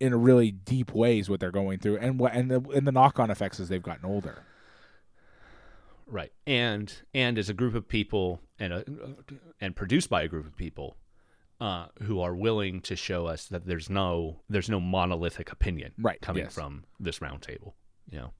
in 0.00 0.12
a 0.12 0.16
really 0.16 0.50
deep 0.50 0.92
ways 0.94 1.28
what 1.28 1.40
they're 1.40 1.50
going 1.50 1.78
through 1.78 1.96
and 1.98 2.18
what 2.18 2.32
and 2.34 2.50
the 2.50 2.60
and 2.70 2.86
the 2.86 2.92
knock 2.92 3.18
on 3.18 3.30
effects 3.30 3.58
as 3.60 3.68
they've 3.68 3.82
gotten 3.82 4.04
older. 4.04 4.44
right 6.06 6.32
and 6.46 7.02
and 7.14 7.38
as 7.38 7.48
a 7.48 7.54
group 7.54 7.74
of 7.74 7.86
people 7.88 8.40
and 8.58 8.72
a, 8.72 8.84
and 9.60 9.76
produced 9.76 10.08
by 10.08 10.22
a 10.22 10.28
group 10.28 10.46
of 10.46 10.56
people 10.56 10.96
uh, 11.60 11.86
who 12.02 12.20
are 12.20 12.34
willing 12.36 12.80
to 12.80 12.94
show 12.94 13.26
us 13.26 13.46
that 13.46 13.66
there's 13.66 13.90
no 13.90 14.40
there's 14.48 14.70
no 14.70 14.78
monolithic 14.80 15.50
opinion 15.52 15.92
Right, 15.98 16.20
coming 16.20 16.44
yes. 16.44 16.54
from 16.54 16.84
this 17.00 17.20
round 17.20 17.42
table 17.42 17.74
you 18.10 18.18
know 18.18 18.30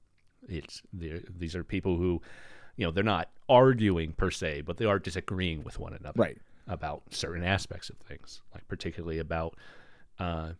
it's 0.47 0.81
these 0.93 1.55
are 1.55 1.63
people 1.63 1.97
who 1.97 2.21
you 2.77 2.85
know 2.85 2.91
they're 2.91 3.03
not 3.03 3.29
arguing 3.49 4.13
per 4.13 4.31
se 4.31 4.61
but 4.61 4.77
they 4.77 4.85
are 4.85 4.97
disagreeing 4.99 5.63
with 5.63 5.77
one 5.79 5.93
another 5.93 6.19
Right. 6.21 6.37
about 6.67 7.03
certain 7.11 7.43
aspects 7.43 7.89
of 7.89 7.97
things 7.97 8.41
like 8.53 8.67
particularly 8.69 9.19
about 9.19 9.57
uh, 10.17 10.51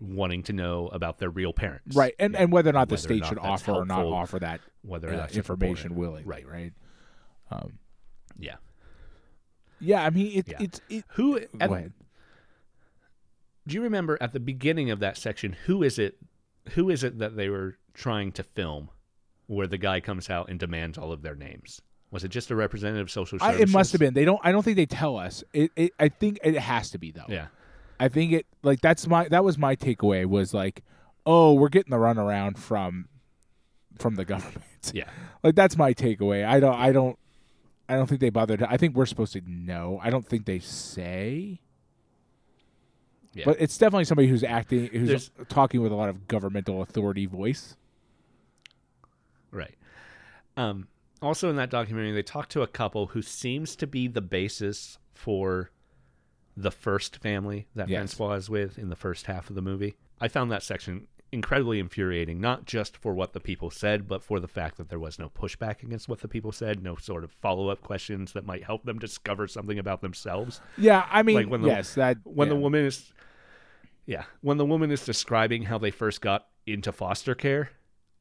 wanting 0.00 0.42
to 0.44 0.52
know 0.52 0.88
about 0.88 1.18
their 1.18 1.30
real 1.30 1.52
parents 1.52 1.96
Right. 1.96 2.14
And 2.18 2.32
know, 2.32 2.38
and 2.38 2.52
whether 2.52 2.70
or 2.70 2.72
not 2.72 2.88
the 2.88 2.94
whether 2.94 3.02
state 3.02 3.24
should 3.26 3.38
offer 3.38 3.72
or 3.72 3.84
not 3.84 4.04
offer 4.06 4.38
that 4.38 4.60
whether 4.82 5.12
uh, 5.12 5.26
information 5.32 5.94
willingly, 5.96 6.24
right 6.24 6.46
right? 6.46 6.72
Um, 7.50 7.78
yeah 8.38 8.56
yeah, 9.80 10.04
I 10.04 10.10
mean 10.10 10.38
it, 10.38 10.48
Yeah. 10.48 10.56
it's 10.60 10.80
it, 10.88 11.04
who 11.10 11.38
at- 11.60 11.70
do 13.66 13.74
you 13.74 13.82
remember 13.82 14.16
at 14.20 14.32
the 14.32 14.40
beginning 14.40 14.90
of 14.90 15.00
that 15.00 15.16
section 15.16 15.56
who 15.66 15.82
is 15.82 15.98
it 15.98 16.18
who 16.70 16.90
is 16.90 17.04
it 17.04 17.18
that 17.18 17.36
they 17.36 17.48
were 17.48 17.78
trying 17.94 18.32
to 18.32 18.42
film 18.42 18.90
where 19.46 19.66
the 19.66 19.78
guy 19.78 20.00
comes 20.00 20.30
out 20.30 20.48
and 20.50 20.58
demands 20.60 20.98
all 20.98 21.12
of 21.12 21.22
their 21.22 21.34
names 21.34 21.80
was 22.10 22.24
it 22.24 22.28
just 22.28 22.50
a 22.50 22.56
representative 22.56 23.06
of 23.06 23.10
social 23.10 23.38
I, 23.40 23.52
services 23.52 23.70
it 23.70 23.72
must 23.72 23.92
have 23.92 23.98
been. 23.98 24.14
They 24.14 24.24
don't. 24.24 24.40
I 24.42 24.50
don't 24.50 24.62
think 24.62 24.76
they 24.76 24.86
tell 24.86 25.18
us. 25.18 25.44
It, 25.52 25.70
it. 25.76 25.92
I 26.00 26.08
think 26.08 26.38
it 26.42 26.56
has 26.56 26.90
to 26.92 26.98
be 26.98 27.10
though. 27.10 27.26
yeah 27.28 27.48
I 28.00 28.08
think 28.08 28.32
it. 28.32 28.46
Like 28.62 28.80
that's 28.80 29.06
my. 29.06 29.28
That 29.28 29.44
was 29.44 29.58
my 29.58 29.74
takeaway. 29.76 30.24
Was 30.26 30.54
like, 30.54 30.82
oh, 31.26 31.54
we're 31.54 31.68
getting 31.68 31.90
the 31.90 31.96
runaround 31.96 32.58
from, 32.58 33.08
from 33.98 34.14
the 34.14 34.24
government. 34.32 34.62
yeah 34.92 35.08
Like 35.42 35.54
that's 35.54 35.76
my 35.76 35.92
takeaway. 35.94 36.46
I 36.46 36.60
don't. 36.60 36.74
I 36.74 36.92
don't. 36.92 37.18
I 37.88 37.94
don't 37.96 38.06
think 38.06 38.20
they 38.20 38.30
bothered. 38.30 38.62
I 38.62 38.76
think 38.76 38.94
we're 38.94 39.06
supposed 39.06 39.32
to 39.32 39.40
know. 39.46 39.98
I 40.02 40.10
don't 40.10 40.26
think 40.26 40.44
they 40.44 40.58
say. 40.58 41.58
yeah 43.32 43.44
But 43.46 43.56
it's 43.60 43.78
definitely 43.78 44.04
somebody 44.04 44.28
who's 44.28 44.44
acting, 44.44 44.86
who's 44.88 45.08
There's- 45.08 45.30
talking 45.48 45.80
with 45.80 45.90
a 45.90 45.94
lot 45.94 46.08
of 46.10 46.28
governmental 46.28 46.82
authority 46.82 47.24
voice. 47.26 47.76
Right. 49.50 49.74
Um, 50.56 50.88
also 51.22 51.48
in 51.48 51.56
that 51.56 51.70
documentary, 51.70 52.12
they 52.12 52.22
talk 52.22 52.48
to 52.50 52.62
a 52.62 52.66
couple 52.66 53.06
who 53.08 53.22
seems 53.22 53.74
to 53.76 53.86
be 53.86 54.06
the 54.08 54.20
basis 54.20 54.98
for 55.14 55.70
the 56.60 56.70
first 56.70 57.18
family 57.18 57.66
that 57.74 57.88
Yes. 57.88 58.14
Francois 58.14 58.34
is 58.34 58.50
with 58.50 58.78
in 58.78 58.88
the 58.88 58.96
first 58.96 59.26
half 59.26 59.48
of 59.48 59.54
the 59.54 59.62
movie. 59.62 59.96
I 60.20 60.28
found 60.28 60.50
that 60.50 60.62
section 60.62 61.06
incredibly 61.30 61.78
infuriating, 61.78 62.40
not 62.40 62.64
just 62.64 62.96
for 62.96 63.12
what 63.14 63.32
the 63.34 63.38
people 63.40 63.70
said, 63.70 64.08
but 64.08 64.22
for 64.24 64.40
the 64.40 64.48
fact 64.48 64.76
that 64.78 64.88
there 64.88 64.98
was 64.98 65.18
no 65.18 65.28
pushback 65.28 65.82
against 65.82 66.08
what 66.08 66.20
the 66.20 66.26
people 66.28 66.50
said, 66.52 66.82
no 66.82 66.96
sort 66.96 67.22
of 67.22 67.30
follow 67.30 67.68
up 67.68 67.80
questions 67.82 68.32
that 68.32 68.46
might 68.46 68.64
help 68.64 68.82
them 68.84 68.98
discover 68.98 69.46
something 69.46 69.78
about 69.78 70.00
themselves. 70.00 70.60
Yeah, 70.78 71.06
I 71.10 71.22
mean, 71.22 71.36
Like 71.36 71.48
when 71.50 71.60
the- 71.62 71.68
yes, 71.68 71.94
that 71.94 72.16
When 72.24 72.48
yeah. 72.48 72.54
the 72.54 72.60
woman 72.60 72.84
is, 72.86 73.12
yeah, 74.06 74.24
when 74.40 74.56
the 74.56 74.64
woman 74.66 74.90
is 74.90 75.04
describing 75.04 75.64
how 75.64 75.76
they 75.78 75.90
first 75.90 76.20
got 76.22 76.48
into 76.66 76.92
foster 76.92 77.34
care, 77.34 77.70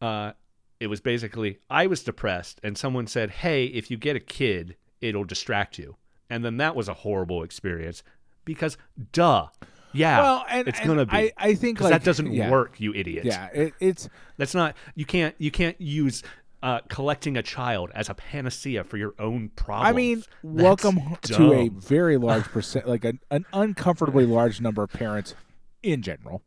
uh, 0.02 0.34
it 0.80 0.88
was 0.88 1.00
basically 1.02 1.60
I 1.69 1.88
was 1.88 2.04
depressed, 2.04 2.60
and 2.62 2.78
someone 2.78 3.08
said, 3.08 3.30
"Hey, 3.32 3.65
if 3.65 3.89
you 3.89 3.97
get 3.97 4.15
a 4.15 4.19
kid, 4.19 4.76
it'll 5.02 5.23
distract 5.23 5.80
you," 5.80 5.95
and 6.30 6.43
then 6.43 6.58
that 6.58 6.76
was 6.76 6.88
a 6.89 6.93
horrible 6.93 7.41
experience 7.41 8.04
because, 8.48 8.78
duh, 9.12 9.48
yeah, 9.94 10.20
well, 10.22 10.46
and 10.50 10.68
it's 10.68 10.80
and 10.80 10.88
gonna 10.88 11.06
be. 11.06 11.16
I, 11.16 11.32
I 11.38 11.54
think 11.54 11.80
like 11.80 11.92
that 11.92 12.04
doesn't 12.04 12.32
yeah, 12.34 12.50
work, 12.50 12.80
you 12.80 12.94
idiot. 12.96 13.26
Yeah, 13.26 13.48
it, 13.54 13.74
it's 13.80 14.10
That's 14.38 14.56
not 14.56 14.76
you 14.96 15.06
can't 15.06 15.36
you 15.38 15.52
can't 15.52 15.80
use 15.80 16.24
uh, 16.64 16.80
collecting 16.90 17.38
a 17.38 17.44
child 17.44 17.92
as 17.94 18.10
a 18.10 18.14
panacea 18.16 18.84
for 18.84 18.98
your 18.98 19.14
own 19.20 19.50
problems. 19.56 19.88
I 19.90 19.94
mean, 19.94 20.18
That's 20.44 20.64
welcome 20.64 21.00
to 21.24 21.54
a 21.54 21.70
very 21.70 22.18
large 22.18 22.44
percent, 22.56 22.88
like 22.88 23.06
an, 23.06 23.20
an 23.30 23.46
uncomfortably 23.54 24.26
large 24.26 24.60
number 24.62 24.82
of 24.84 24.90
parents 24.92 25.36
in 25.84 26.02
general. 26.02 26.42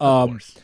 Of 0.00 0.06
Um, 0.06 0.28
course. 0.30 0.56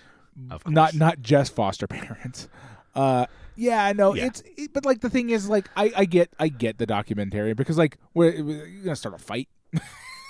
Of 0.50 0.64
course. 0.64 0.72
not 0.72 0.94
not 0.94 1.20
just 1.20 1.54
foster 1.54 1.86
parents. 1.88 2.48
Uh, 2.94 3.26
yeah, 3.54 3.84
I 3.84 3.92
know 3.92 4.14
Yeah. 4.14 4.26
it's, 4.26 4.42
it, 4.56 4.72
but 4.72 4.84
like 4.86 5.00
the 5.00 5.10
thing 5.10 5.30
is, 5.30 5.48
like 5.48 5.68
I, 5.76 5.92
I 5.96 6.04
get 6.06 6.30
I 6.38 6.48
get 6.48 6.78
the 6.78 6.86
documentary 6.86 7.52
because 7.54 7.76
like 7.76 7.98
we're 8.14 8.32
you're 8.32 8.84
gonna 8.84 8.96
start 8.96 9.14
a 9.14 9.18
fight. 9.18 9.48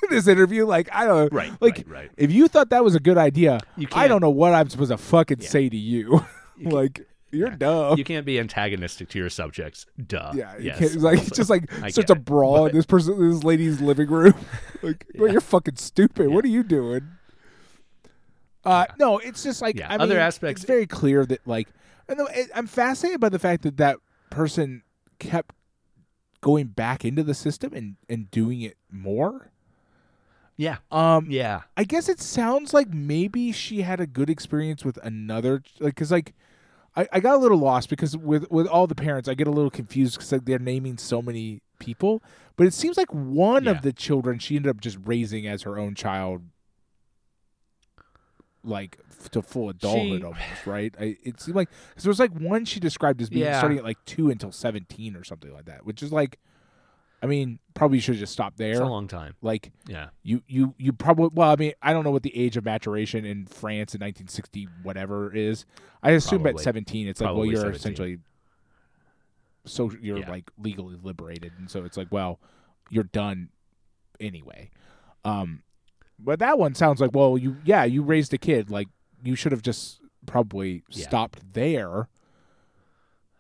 this 0.11 0.27
interview, 0.29 0.65
like 0.67 0.89
I 0.93 1.05
don't 1.07 1.33
Right, 1.33 1.51
like 1.61 1.85
right, 1.87 1.89
right. 1.89 2.11
if 2.17 2.31
you 2.33 2.49
thought 2.49 2.71
that 2.71 2.85
was 2.85 2.95
a 2.95 3.01
good 3.01 3.19
idea, 3.19 3.61
You 3.77 3.87
I 3.89 3.95
can't- 3.95 4.09
don't 4.11 4.21
know 4.21 4.31
what 4.31 4.55
I'm 4.55 4.69
supposed 4.69 4.91
to 4.91 4.97
fucking 4.99 5.39
Yeah. 5.41 5.49
say 5.49 5.69
to 5.69 5.77
you. 5.77 6.25
like 6.63 7.07
you're 7.31 7.49
dumb. 7.51 7.97
you 7.97 8.05
can't 8.05 8.27
be 8.27 8.39
antagonistic 8.39 9.09
to 9.11 9.19
your 9.19 9.31
subjects. 9.31 9.87
Duh. 10.07 10.33
Yeah, 10.35 10.57
you 10.59 10.65
Yes, 10.67 10.79
can't, 10.81 10.93
it's 10.95 11.03
like 11.03 11.19
also. 11.19 11.35
just 11.35 11.49
like 11.51 11.73
I 11.83 11.89
starts 11.91 12.11
a 12.11 12.15
brawl 12.15 12.67
in 12.67 12.75
this 12.77 12.85
person, 12.85 13.19
this 13.31 13.43
lady's 13.43 13.81
living 13.81 14.09
room. 14.11 14.35
like, 14.83 15.07
well, 15.17 15.33
you're 15.33 15.41
fucking 15.41 15.77
stupid. 15.77 16.29
What 16.29 16.45
are 16.45 16.49
you 16.49 16.63
doing? 16.63 17.09
Uh, 18.65 18.85
Yeah. 18.89 18.95
no, 18.99 19.19
it's 19.19 19.43
just 19.43 19.63
like 19.63 19.77
Yeah, 19.79 19.89
I 19.91 19.97
other 19.97 20.15
mean, 20.15 20.23
aspects- 20.23 20.63
It's 20.63 20.69
very 20.69 20.87
clear 20.87 21.25
that 21.27 21.41
like, 21.47 21.69
and 22.09 22.21
I'm 22.55 22.67
fascinated 22.67 23.21
by 23.21 23.29
the 23.31 23.39
fact 23.39 23.63
that 23.63 23.77
that 23.79 23.97
person 24.31 24.83
kept 25.19 25.55
going 26.41 26.67
back 26.67 27.05
into 27.05 27.23
the 27.23 27.35
system 27.35 27.73
and 27.73 27.97
and 28.09 28.31
doing 28.31 28.61
it 28.61 28.77
more. 28.91 29.52
Yeah. 30.57 30.77
Um, 30.91 31.27
Yeah. 31.31 31.63
I 31.77 31.85
guess 31.85 32.09
it 32.09 32.21
sounds 32.21 32.73
like 32.75 32.93
maybe 32.93 33.53
she 33.53 33.83
had 33.83 34.01
a 34.01 34.07
good 34.07 34.29
experience 34.31 34.85
with 34.85 34.99
another, 35.03 35.63
like, 35.81 35.97
cause 35.97 36.13
like, 36.13 36.35
I, 36.95 37.09
I 37.13 37.21
got 37.21 37.37
a 37.37 37.39
little 37.39 37.57
lost 37.59 37.89
because 37.89 38.17
with 38.17 38.51
with 38.51 38.67
all 38.67 38.87
the 38.87 38.95
parents, 38.95 39.27
I 39.29 39.33
get 39.35 39.47
a 39.47 39.51
little 39.51 39.71
confused 39.71 40.15
because 40.17 40.31
like 40.31 40.45
they're 40.45 40.59
naming 40.59 40.99
so 40.99 41.23
many 41.23 41.63
people, 41.79 42.23
but 42.57 42.67
it 42.67 42.75
seems 42.75 42.99
like 42.99 43.13
one 43.15 43.65
Yeah. 43.65 43.71
of 43.71 43.81
the 43.83 43.95
children 43.95 44.39
she 44.39 44.57
ended 44.57 44.69
up 44.71 44.81
just 44.83 44.99
raising 45.05 45.47
as 45.47 45.63
her 45.63 45.79
own 45.79 45.95
child, 45.95 46.43
like 48.65 48.99
f- 49.11 49.31
to 49.31 49.43
full 49.43 49.71
adulthood 49.71 50.21
She- 50.21 50.25
almost, 50.25 50.67
right? 50.67 50.95
I, 51.01 51.17
it 51.25 51.41
seemed 51.41 51.57
like 51.57 51.69
because 51.91 52.05
there 52.05 52.11
was 52.11 52.21
like 52.21 52.33
one 52.39 52.65
she 52.65 52.79
described 52.79 53.21
as 53.21 53.29
being 53.31 53.45
Yeah. 53.47 53.59
starting 53.59 53.79
at 53.79 53.85
like 53.85 54.05
two 54.05 54.31
until 54.31 54.53
seventeen 54.53 55.17
or 55.17 55.25
something 55.25 55.53
like 55.53 55.65
that, 55.65 55.85
which 55.87 56.03
is 56.03 56.13
like, 56.13 56.39
I 57.23 57.27
mean, 57.27 57.61
probably 57.75 58.01
should 58.01 58.15
have 58.17 58.21
just 58.21 58.33
stopped 58.33 58.59
It's 58.61 58.79
there. 58.79 58.83
a 58.85 58.89
long 58.91 59.07
time. 59.07 59.35
Like 59.43 59.71
Yeah. 59.87 60.09
you 60.25 60.43
you 60.49 60.75
you 60.77 60.93
probably 60.93 61.31
well 61.33 61.51
i 61.51 61.57
mean 61.57 61.73
i 61.81 61.93
don't 61.93 62.05
know 62.05 62.11
what 62.11 62.23
the 62.25 62.37
age 62.37 62.57
of 62.57 62.65
maturation 62.65 63.25
in 63.25 63.47
france 63.47 63.95
in 63.95 64.01
1960 64.01 64.69
whatever 64.83 65.33
is 65.35 65.65
i 66.03 66.11
assume 66.11 66.47
at 66.47 66.59
17 66.61 67.07
it's 67.09 67.21
like 67.21 67.35
well 67.35 67.47
you're 67.47 67.57
17. 67.57 67.77
essentially 67.77 68.19
so 69.65 69.91
you're 70.01 70.19
Yeah. 70.19 70.31
like 70.31 70.51
legally 70.59 70.97
liberated 71.03 71.53
and 71.59 71.71
so 71.71 71.85
it's 71.85 71.97
like 71.97 72.09
well 72.11 72.41
you're 72.91 73.05
done 73.05 73.49
anyway 74.21 74.71
um 75.25 75.63
but 76.19 76.39
that 76.41 76.59
one 76.59 76.75
sounds 76.75 77.01
like 77.01 77.11
well 77.15 77.39
you 77.39 77.57
yeah 77.65 77.85
you 77.85 78.03
raised 78.03 78.35
a 78.35 78.39
kid 78.39 78.71
like 78.71 78.89
you 79.23 79.35
should 79.37 79.53
have 79.53 79.63
just 79.63 80.01
probably 80.27 80.83
Yeah. 80.91 81.07
stopped 81.07 81.41
there 81.53 82.09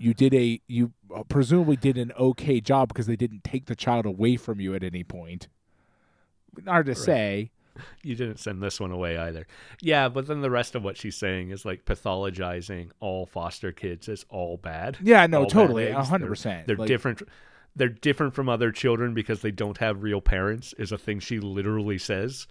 you 0.02 0.14
did 0.14 0.34
a 0.34 0.60
you 0.66 0.92
uh, 1.14 1.22
presumably 1.24 1.76
did 1.76 1.96
an 1.96 2.12
okay 2.18 2.60
job 2.60 2.88
because 2.88 3.06
they 3.06 3.16
didn't 3.16 3.44
take 3.44 3.66
the 3.66 3.76
child 3.76 4.04
away 4.06 4.36
from 4.36 4.60
you 4.60 4.74
at 4.74 4.82
any 4.82 5.04
point 5.04 5.48
hard 6.66 6.86
to 6.86 6.92
Right. 6.92 6.98
say 6.98 7.50
You 8.02 8.14
didn't 8.14 8.38
send 8.38 8.62
this 8.62 8.78
one 8.78 8.90
away 8.90 9.16
either. 9.16 9.46
Yeah, 9.80 10.10
but 10.10 10.26
then 10.26 10.42
the 10.42 10.50
rest 10.50 10.74
of 10.74 10.82
what 10.84 10.98
she's 10.98 11.16
saying 11.16 11.48
is 11.50 11.64
like 11.64 11.86
pathologizing 11.86 12.90
all 13.00 13.24
foster 13.24 13.72
kids 13.72 14.10
as 14.10 14.26
all 14.28 14.58
bad. 14.58 14.98
Yeah, 15.02 15.26
no, 15.26 15.44
all 15.44 15.46
totally, 15.46 15.90
hundred 15.90 16.20
They're- 16.26 16.28
percent. 16.28 16.66
They're 16.66 16.76
Like- 16.76 16.88
different. 16.88 17.22
They're 17.74 17.88
different 17.88 18.34
from 18.34 18.50
other 18.50 18.70
children 18.72 19.14
because 19.14 19.40
they 19.40 19.50
don't 19.52 19.78
have 19.78 20.02
real 20.02 20.20
parents. 20.20 20.74
Is 20.74 20.92
a 20.92 20.98
thing 20.98 21.20
she 21.20 21.40
literally 21.40 21.96
says. 21.96 22.46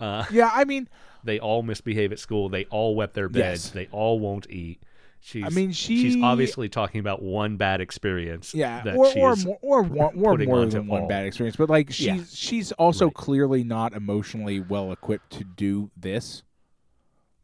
Uh, 0.00 0.24
Yeah, 0.32 0.50
I 0.54 0.64
mean, 0.64 0.88
they 1.24 1.38
all 1.38 1.62
misbehave 1.62 2.10
at 2.10 2.18
school. 2.18 2.48
They 2.48 2.64
all 2.66 2.96
wet 2.96 3.12
their 3.12 3.28
beds. 3.28 3.66
Yes. 3.66 3.70
They 3.72 3.88
all 3.92 4.18
won't 4.18 4.46
eat. 4.48 4.82
She's, 5.24 5.54
mean, 5.54 5.70
she's 5.70 6.20
obviously 6.20 6.68
talking 6.68 6.98
about 6.98 7.22
one 7.22 7.56
bad 7.56 7.80
experience. 7.80 8.52
yeah, 8.54 8.82
that 8.82 8.96
or 8.96 9.06
she 9.12 9.20
or 9.20 9.36
more, 9.36 9.58
or 9.62 9.82
one, 9.82 10.14
or 10.16 10.36
more 10.36 10.66
than 10.66 10.88
one 10.88 11.02
all. 11.02 11.08
bad 11.08 11.26
experience. 11.26 11.54
But 11.56 11.70
like, 11.70 11.92
she's 11.92 12.06
Yeah. 12.06 12.24
she's 12.28 12.72
also 12.72 13.04
Right. 13.06 13.14
clearly 13.14 13.62
not 13.62 13.92
emotionally 13.92 14.58
well 14.58 14.90
equipped 14.90 15.30
to 15.34 15.44
do 15.44 15.92
this. 15.96 16.42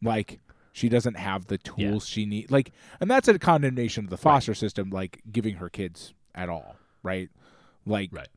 Like, 0.02 0.40
she 0.72 0.88
doesn't 0.88 1.16
have 1.16 1.46
the 1.46 1.58
tools 1.58 2.06
she 2.06 2.26
needs. 2.26 2.50
Like, 2.50 2.72
and 3.00 3.08
that's 3.10 3.28
a 3.28 3.38
condemnation 3.38 4.04
of 4.04 4.10
the 4.10 4.16
foster 4.16 4.54
system. 4.54 4.90
Like, 4.90 5.22
giving 5.30 5.56
her 5.56 5.68
kids 5.68 6.14
at 6.34 6.48
all, 6.48 6.76
right? 7.04 7.28
Like, 7.86 8.10
right, 8.12 8.28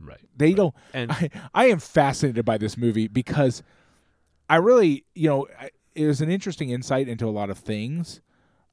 right. 0.00 0.20
they 0.36 0.54
don't. 0.54 0.74
And 0.92 1.12
I, 1.12 1.30
I 1.54 1.66
am 1.66 1.78
fascinated 1.78 2.44
by 2.44 2.58
this 2.58 2.76
movie 2.76 3.06
because 3.08 3.62
I 4.48 4.56
really, 4.56 5.04
you 5.14 5.28
know, 5.28 5.46
I- 5.58 5.70
it 5.94 6.06
was 6.06 6.20
an 6.20 6.30
interesting 6.30 6.70
insight 6.70 7.08
into 7.08 7.26
a 7.26 7.30
lot 7.30 7.50
of 7.50 7.58
things. 7.58 8.20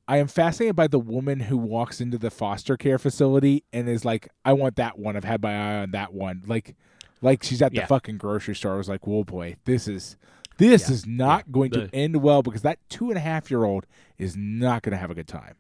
I 0.07 0.17
am 0.17 0.27
fascinated 0.27 0.75
by 0.75 0.87
the 0.87 0.99
woman 0.99 1.39
who 1.41 1.57
walks 1.57 1.99
into 1.99 2.17
the 2.17 2.29
foster 2.29 2.77
care 2.77 2.99
facility 2.99 3.63
and 3.73 3.89
is 3.89 4.05
like, 4.05 4.29
"I 4.43 4.53
want 4.53 4.75
that 4.75 4.99
one. 4.99 5.15
I've 5.15 5.23
had 5.23 5.41
my 5.41 5.53
eye 5.53 5.81
on 5.81 5.91
that 5.91 6.13
one." 6.13 6.43
Like, 6.45 6.75
like 7.21 7.41
she's 7.43 7.61
at 7.61 7.71
the 7.71 7.77
Yeah. 7.79 7.85
fucking 7.87 8.17
grocery 8.17 8.55
store. 8.55 8.73
I 8.75 8.77
was 8.77 8.89
like, 8.89 9.07
"Whoa, 9.07 9.23
boy, 9.23 9.55
this 9.65 9.87
is 9.87 10.15
this 10.57 10.87
Yeah. 10.87 10.93
is 10.93 11.05
not 11.07 11.45
Yeah. 11.47 11.51
going 11.51 11.71
to 11.71 11.89
end 11.93 12.17
well 12.21 12.41
because 12.43 12.61
that 12.61 12.79
two 12.89 13.09
and 13.09 13.17
a 13.17 13.21
half 13.21 13.49
year 13.49 13.63
old 13.63 13.87
is 14.17 14.37
not 14.37 14.83
going 14.83 14.91
to 14.91 14.97
have 14.97 15.11
a 15.11 15.15
good 15.15 15.27
time." 15.27 15.55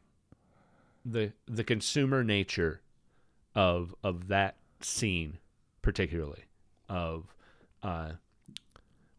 the 1.07 1.33
the 1.47 1.63
consumer 1.63 2.23
nature 2.23 2.81
of 3.53 3.93
of 4.03 4.27
that 4.27 4.57
scene 4.81 5.37
particularly 5.83 6.45
of 6.89 7.35
uh 7.83 8.13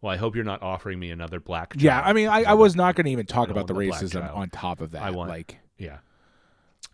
well 0.06 0.14
i 0.14 0.16
hope 0.16 0.34
you're 0.34 0.44
not 0.44 0.62
offering 0.62 0.98
me 0.98 1.10
another 1.10 1.40
black 1.40 1.72
child. 1.72 1.82
Yeah, 1.82 2.00
I 2.00 2.12
mean, 2.12 2.28
I, 2.28 2.44
I 2.44 2.54
was 2.54 2.76
not 2.76 2.94
going 2.94 3.06
to 3.06 3.10
even 3.10 3.26
talk 3.26 3.50
about 3.50 3.66
the 3.66 3.74
the 3.74 3.80
racism 3.80 4.34
on 4.34 4.48
top 4.50 4.80
of 4.80 4.92
that. 4.92 5.02
I 5.02 5.10
want- 5.10 5.28
like, 5.30 5.58
yeah 5.78 5.98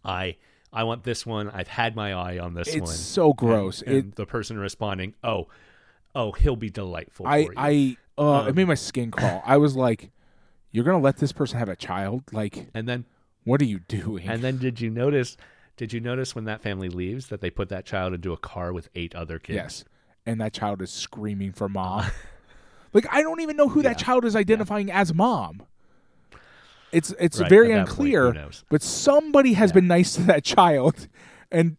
i 0.04 0.36
i 0.72 0.82
want 0.82 1.04
this 1.04 1.24
one 1.24 1.48
i've 1.50 1.68
had 1.68 1.94
my 1.94 2.12
eye 2.12 2.38
on 2.38 2.54
this 2.54 2.68
it's 2.68 2.80
one 2.80 2.86
so 2.86 3.32
gross. 3.32 3.82
and, 3.82 3.94
it 3.96 4.14
the 4.16 4.26
person 4.26 4.58
responding 4.58 5.14
oh 5.22 5.46
oh 6.14 6.32
he'll 6.32 6.56
be 6.56 6.70
delightful 6.70 7.26
I 7.26 7.44
for 7.46 7.52
you. 7.52 7.58
I 7.58 7.96
uh, 8.18 8.44
it 8.46 8.50
Um, 8.50 8.54
made 8.56 8.68
my 8.68 8.74
skin 8.74 9.10
crawl. 9.10 9.42
I 9.44 9.56
was 9.56 9.74
like, 9.74 10.10
"You're 10.70 10.84
gonna 10.84 10.98
let 10.98 11.16
this 11.16 11.32
person 11.32 11.58
have 11.58 11.70
a 11.70 11.76
child? 11.76 12.24
Like, 12.30 12.68
and 12.74 12.86
then 12.86 13.06
what 13.44 13.62
are 13.62 13.64
you 13.66 13.78
doing?" 13.78 14.28
and 14.28 14.42
then 14.42 14.58
did 14.58 14.80
you 14.82 14.90
notice 14.90 15.36
did 15.76 15.92
you 15.94 16.00
notice 16.00 16.34
when 16.34 16.44
that 16.44 16.60
family 16.60 16.88
leaves 16.90 17.28
that 17.28 17.40
they 17.40 17.48
put 17.50 17.68
that 17.70 17.86
child 17.86 18.12
into 18.12 18.32
a 18.32 18.36
car 18.36 18.72
with 18.72 18.88
eight 18.94 19.14
other 19.14 19.38
kids 19.38 19.56
yes, 19.56 19.84
and 20.26 20.40
that 20.40 20.52
child 20.52 20.82
is 20.82 20.90
screaming 20.92 21.52
for 21.52 21.68
mom. 21.68 22.04
like, 22.92 23.06
I 23.10 23.22
don't 23.22 23.40
even 23.40 23.56
know 23.56 23.68
who 23.68 23.82
that 23.82 23.98
child 23.98 24.24
is 24.24 24.34
identifying 24.36 24.90
as 24.90 25.12
mom. 25.14 25.62
It's 26.92 27.14
it's 27.18 27.40
Right, 27.40 27.48
very 27.48 27.68
that 27.68 27.88
point, 27.88 28.14
unclear, 28.14 28.50
but 28.68 28.82
somebody 28.82 29.54
has 29.54 29.70
Yeah. 29.70 29.74
been 29.74 29.86
nice 29.86 30.14
to 30.16 30.22
that 30.24 30.44
child, 30.44 31.08
and 31.50 31.76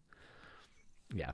yeah 1.14 1.32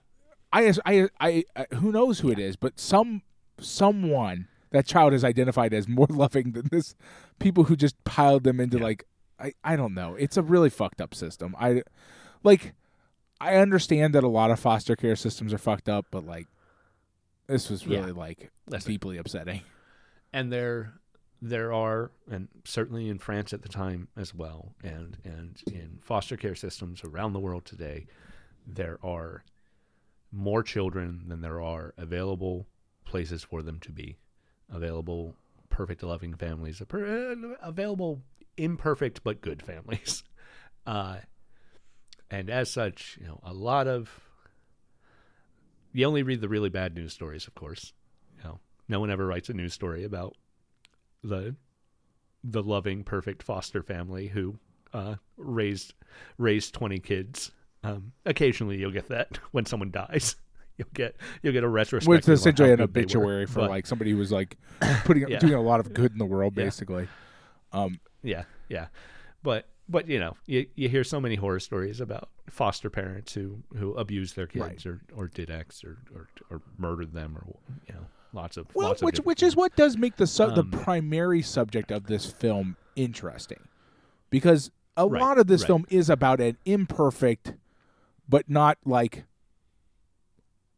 I 0.52 0.74
I 0.84 1.08
I, 1.18 1.44
I 1.56 1.66
who 1.76 1.90
knows 1.90 2.20
who 2.20 2.30
it 2.30 2.38
is, 2.38 2.56
but 2.56 2.78
some 2.78 3.22
someone 3.58 4.48
that 4.70 4.86
child 4.86 5.14
is 5.14 5.24
identified 5.24 5.72
as 5.72 5.88
more 5.88 6.06
loving 6.10 6.52
than 6.52 6.68
this 6.70 6.94
people 7.38 7.64
who 7.64 7.76
just 7.76 8.02
piled 8.04 8.44
them 8.44 8.60
into 8.60 8.76
Yeah. 8.76 8.84
like 8.84 9.04
I 9.38 9.54
I 9.64 9.76
don't 9.76 9.94
know. 9.94 10.14
It's 10.14 10.36
a 10.36 10.42
really 10.42 10.68
fucked 10.70 11.00
up 11.00 11.14
system. 11.14 11.56
I 11.58 11.82
like 12.42 12.74
I 13.40 13.56
understand 13.56 14.14
that 14.14 14.24
a 14.24 14.28
lot 14.28 14.50
of 14.50 14.60
foster 14.60 14.94
care 14.94 15.16
systems 15.16 15.54
are 15.54 15.58
fucked 15.58 15.88
up, 15.88 16.04
but 16.10 16.26
like 16.26 16.48
this 17.50 17.68
was 17.70 17.84
Yeah. 17.86 18.00
really 18.00 18.12
like 18.12 18.50
Listen. 18.68 18.92
deeply 18.92 19.18
upsetting. 19.18 19.62
and 20.32 20.52
there 20.52 20.94
there 21.42 21.72
are 21.72 22.10
and 22.30 22.48
certainly 22.64 23.08
in 23.08 23.18
France 23.18 23.52
at 23.52 23.62
the 23.62 23.68
time 23.68 24.08
as 24.16 24.34
well 24.34 24.74
and 24.84 25.16
and 25.24 25.62
in 25.72 25.98
foster 26.02 26.36
care 26.36 26.54
systems 26.54 27.02
around 27.02 27.32
the 27.32 27.40
world 27.40 27.64
today 27.64 28.06
there 28.66 28.98
are 29.02 29.42
more 30.30 30.62
children 30.62 31.24
than 31.28 31.40
there 31.40 31.60
are 31.62 31.94
available 31.96 32.66
places 33.06 33.42
for 33.42 33.62
them 33.62 33.80
to 33.80 33.90
be 33.90 34.16
available 34.70 35.34
perfect 35.70 36.02
loving 36.02 36.34
families 36.34 36.80
uh, 36.82 37.34
available 37.62 38.20
imperfect 38.58 39.24
but 39.24 39.40
good 39.40 39.62
families 39.62 40.22
uh, 40.86 41.16
and 42.30 42.50
as 42.50 42.70
such 42.70 43.16
you 43.20 43.26
know 43.26 43.40
a 43.42 43.52
lot 43.54 43.88
of 43.88 44.10
you 45.92 46.07
only 46.07 46.22
read 46.22 46.40
the 46.40 46.48
really 46.48 46.68
bad 46.70 46.94
news 46.94 47.12
stories 47.12 47.46
of 47.46 47.55
course 47.55 47.92
you 48.38 48.44
know 48.44 48.59
no 48.88 49.00
one 49.00 49.11
ever 49.11 49.26
writes 49.26 49.48
a 49.48 49.53
news 49.55 49.72
story 49.74 50.05
about 50.05 50.37
the 51.22 51.55
the 52.44 52.62
loving 52.62 53.05
perfect 53.05 53.42
foster 53.42 53.83
family 53.83 54.29
who 54.29 54.59
uh, 54.94 55.14
raised 55.37 55.94
raised 56.38 56.74
20 56.74 56.98
kids 57.00 57.53
um, 57.85 58.12
occasionally 58.26 58.76
you'll 58.79 58.90
get 58.90 59.09
that 59.09 59.38
when 59.53 59.64
someone 59.66 59.90
dies 59.90 60.37
you'll 60.79 60.88
get 60.94 61.16
you'll 61.42 61.53
get 61.53 61.64
a 61.64 61.68
retrospective 61.68 62.09
Which 62.09 62.29
is 62.29 62.40
essentially 62.40 62.72
an 62.72 62.81
obituary 62.81 63.46
for 63.46 63.61
But- 63.61 63.70
like 63.70 63.87
somebody 63.87 64.11
who 64.12 64.16
was 64.16 64.33
like 64.33 64.57
putting 65.05 65.29
Yeah. 65.29 65.38
doing 65.38 65.55
a 65.55 65.61
lot 65.62 65.81
of 65.81 65.92
good 65.92 66.12
in 66.12 66.18
the 66.18 66.24
world 66.26 66.55
Yeah. 66.57 66.64
basically. 66.64 67.09
Um 67.72 68.00
Yeah, 68.22 68.44
yeah, 68.68 68.87
but 69.42 69.66
but 69.90 70.09
you 70.09 70.18
know 70.18 70.37
you 70.46 70.66
you 70.76 70.88
hear 70.88 71.05
so 71.05 71.20
many 71.20 71.35
horror 71.35 71.61
stories 71.61 72.00
about 72.00 72.29
foster 72.48 72.88
parents 72.90 73.35
who 73.35 73.62
who 73.76 73.92
abused 73.94 74.37
their 74.37 74.46
kids 74.46 74.87
or 74.87 75.00
or 75.14 75.29
did 75.29 75.50
X 75.50 75.83
or, 75.85 75.98
or 76.14 76.29
or 76.50 76.62
murdered 76.79 77.12
them 77.12 77.37
or 77.37 77.57
you 77.87 77.94
know 77.94 78.07
lots 78.33 78.57
of 78.57 78.66
Well, 78.74 78.88
lots 78.88 79.03
of 79.03 79.07
which 79.07 79.14
different 79.16 79.26
which 79.26 79.42
is 79.42 79.57
what 79.57 79.76
does 79.76 79.96
make 79.98 80.16
the 80.16 80.26
su- 80.26 80.51
the 80.53 80.62
Um, 80.62 80.70
primary 80.70 81.43
subject 81.43 81.91
of 81.91 82.07
this 82.07 82.26
film 82.30 82.76
interesting, 82.97 83.68
because 84.30 84.70
a 84.97 85.07
Right, 85.07 85.20
lot 85.20 85.38
of 85.38 85.47
this 85.47 85.62
right. 85.62 85.66
film 85.68 85.86
is 85.88 86.09
about 86.11 86.41
an 86.41 86.57
imperfect, 86.64 87.55
but 88.28 88.49
not 88.49 88.78
like 88.84 89.24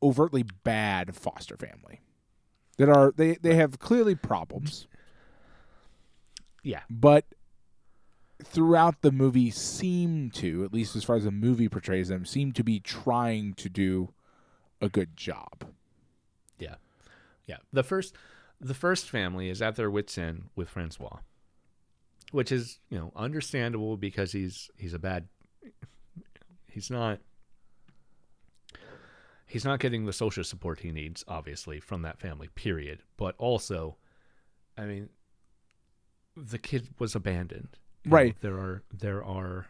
overtly 0.02 0.42
bad 0.42 1.14
foster 1.14 1.56
family 1.56 2.00
that 2.78 2.88
are 2.88 3.12
they 3.16 3.34
they 3.36 3.54
have 3.54 3.78
clearly 3.78 4.14
problems, 4.14 4.86
yeah. 6.62 6.80
But 6.90 7.24
throughout 8.44 9.02
the 9.02 9.12
movie 9.12 9.50
seem 9.50 10.30
to 10.30 10.64
at 10.64 10.72
least 10.72 10.96
as 10.96 11.04
far 11.04 11.16
as 11.16 11.24
the 11.24 11.30
movie 11.30 11.68
portrays 11.68 12.08
them 12.08 12.24
seem 12.24 12.52
to 12.52 12.64
be 12.64 12.80
trying 12.80 13.54
to 13.54 13.68
do 13.68 14.12
a 14.80 14.88
good 14.88 15.16
job. 15.16 15.64
yeah 16.58 16.74
yeah 17.46 17.58
the 17.72 17.82
first 17.82 18.14
the 18.60 18.74
first 18.74 19.10
family 19.10 19.48
is 19.48 19.60
at 19.60 19.76
their 19.76 19.90
wits 19.90 20.16
end 20.16 20.44
with 20.54 20.68
Francois, 20.68 21.18
which 22.30 22.52
is 22.52 22.78
you 22.90 22.98
know 22.98 23.12
understandable 23.16 23.96
because 23.96 24.32
he's 24.32 24.70
he's 24.76 24.94
a 24.94 24.98
bad 24.98 25.28
he's 26.68 26.90
not 26.90 27.18
he's 29.52 29.64
not 29.66 29.80
getting 29.80 30.06
the 30.06 30.12
social 30.14 30.42
support 30.42 30.80
he 30.80 30.90
needs, 30.90 31.24
obviously, 31.28 31.78
from 31.78 32.00
that 32.02 32.18
family. 32.18 32.48
Period. 32.54 33.02
But 33.18 33.34
also, 33.36 33.96
I 34.78 34.86
mean, 34.86 35.10
the 36.34 36.58
kid 36.58 36.88
was 36.98 37.14
abandoned. 37.14 37.76
You 38.04 38.10
know, 38.10 38.16
Right. 38.16 38.36
there 38.40 38.56
are 38.58 38.82
there 38.92 39.22
are 39.24 39.66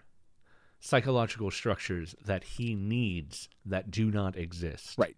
psychological 0.81 1.51
structures 1.51 2.15
that 2.25 2.43
he 2.45 2.75
needs 2.75 3.49
that 3.65 3.91
do 3.91 4.11
not 4.11 4.37
exist 4.37 4.99
Right. 4.99 5.17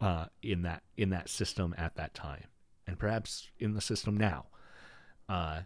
uh, 0.00 0.26
in 0.42 0.62
that 0.62 0.82
in 0.96 1.10
that 1.10 1.28
system 1.28 1.74
at 1.76 1.96
that 1.96 2.14
time, 2.14 2.44
and 2.86 2.98
perhaps 2.98 3.50
in 3.58 3.74
the 3.74 3.80
system 3.80 4.16
now. 4.16 4.46
Uh, 5.28 5.62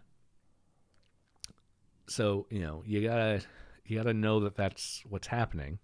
so 2.07 2.47
you 2.49 2.59
know 2.59 2.83
you 2.85 3.01
gotta 3.01 3.41
you 3.85 3.97
gotta 3.97 4.13
know 4.13 4.39
that 4.41 4.55
that's 4.55 5.03
what's 5.07 5.27
happening. 5.27 5.79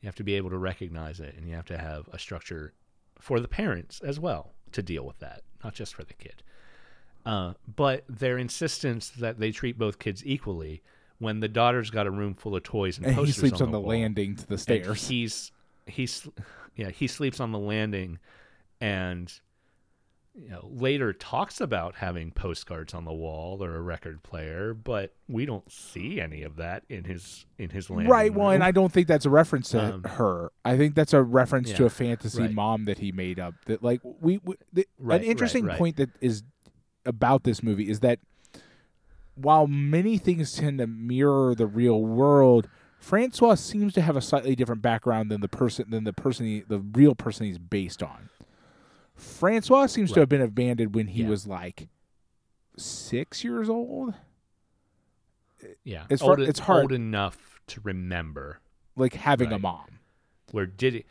You 0.00 0.06
have 0.08 0.16
to 0.16 0.24
be 0.24 0.34
able 0.34 0.50
to 0.50 0.58
recognize 0.58 1.20
it, 1.20 1.34
and 1.36 1.48
you 1.48 1.54
have 1.54 1.64
to 1.66 1.78
have 1.78 2.08
a 2.12 2.18
structure 2.18 2.74
for 3.20 3.40
the 3.40 3.48
parents 3.48 4.00
as 4.00 4.20
well 4.20 4.54
to 4.72 4.82
deal 4.82 5.06
with 5.06 5.18
that, 5.20 5.42
not 5.62 5.72
just 5.72 5.94
for 5.94 6.04
the 6.04 6.12
kid. 6.14 6.42
Uh, 7.26 7.54
but 7.74 8.04
their 8.08 8.36
insistence 8.38 9.08
that 9.10 9.38
they 9.38 9.50
treat 9.50 9.78
both 9.78 9.98
kids 9.98 10.22
equally 10.26 10.82
when 11.18 11.40
the 11.40 11.48
daughter's 11.48 11.90
got 11.90 12.06
a 12.06 12.10
room 12.10 12.34
full 12.34 12.54
of 12.54 12.62
toys 12.62 12.98
and, 12.98 13.06
And 13.06 13.14
he 13.14 13.20
posters 13.20 13.36
sleeps 13.36 13.60
on 13.60 13.70
the, 13.70 13.80
wall, 13.80 13.90
landing 13.90 14.36
to 14.36 14.46
the 14.46 14.58
stairs. 14.58 15.08
he's 15.08 15.52
he's 15.86 16.28
yeah 16.76 16.90
he 16.90 17.06
sleeps 17.06 17.40
on 17.40 17.52
the 17.52 17.58
landing, 17.58 18.18
and 18.80 19.32
you 20.34 20.50
know 20.50 20.68
later 20.70 21.12
talks 21.12 21.60
about 21.60 21.94
having 21.94 22.32
postcards 22.32 22.92
on 22.92 23.04
the 23.04 23.12
wall 23.12 23.62
or 23.62 23.76
a 23.76 23.80
record 23.80 24.22
player, 24.22 24.74
but 24.74 25.14
we 25.28 25.46
don't 25.46 25.70
see 25.70 26.20
any 26.20 26.42
of 26.42 26.56
that 26.56 26.82
in 26.88 27.04
his 27.04 27.46
in 27.56 27.70
his 27.70 27.88
landing. 27.88 28.08
Right. 28.08 28.34
Well, 28.34 28.50
and. 28.50 28.62
I 28.64 28.72
don't 28.72 28.92
think 28.92 29.06
that's 29.06 29.24
a 29.24 29.30
reference 29.30 29.68
to 29.70 29.94
Um, 29.94 30.02
her. 30.02 30.50
I 30.64 30.76
think 30.76 30.94
that's 30.94 31.14
a 31.14 31.22
reference 31.22 31.72
to 31.72 31.86
a 31.86 31.90
fantasy 31.90 32.42
right. 32.42 32.52
mom 32.52 32.84
that 32.86 32.98
he 32.98 33.12
made 33.12 33.38
up. 33.38 33.54
That 33.66 33.82
like 33.82 34.00
we, 34.02 34.40
we 34.44 34.56
the, 34.72 34.86
Right, 34.98 35.20
an 35.22 35.26
interesting 35.26 35.66
right. 35.66 35.78
point 35.78 35.96
that 35.96 36.10
is 36.20 36.42
about 37.06 37.44
this 37.44 37.62
movie 37.62 37.88
is 37.90 38.00
that 38.00 38.18
while 39.34 39.66
many 39.66 40.16
things 40.18 40.52
tend 40.54 40.78
to 40.78 40.86
mirror 40.86 41.54
the 41.54 41.66
real 41.66 42.00
world, 42.02 42.68
Francois 42.98 43.56
seems 43.56 43.92
to 43.94 44.00
have 44.00 44.16
a 44.16 44.20
slightly 44.20 44.54
different 44.54 44.80
background 44.82 45.30
than 45.30 45.40
the 45.40 45.48
person 45.48 45.86
than 45.90 46.04
the 46.04 46.12
person 46.12 46.46
he, 46.46 46.60
the 46.60 46.78
real 46.78 47.14
person 47.14 47.46
he's 47.46 47.58
based 47.58 48.02
on. 48.02 48.28
Francois 49.16 49.86
seems 49.86 50.12
to 50.12 50.20
have 50.20 50.28
been 50.28 50.40
abandoned 50.40 50.94
when 50.94 51.08
he 51.08 51.22
Yeah. 51.22 51.28
was 51.28 51.46
like 51.46 51.88
six 52.76 53.44
years 53.44 53.68
old, 53.68 54.14
yeah, 55.84 56.04
it's 56.10 56.20
far- 56.22 56.30
old, 56.30 56.40
it's 56.40 56.58
hard- 56.60 56.82
old 56.82 56.92
enough 56.92 57.60
to 57.68 57.80
remember 57.82 58.60
like 58.96 59.14
having 59.14 59.52
a 59.52 59.58
mom. 59.58 59.98
where 60.52 60.66
Didier, 60.66 61.02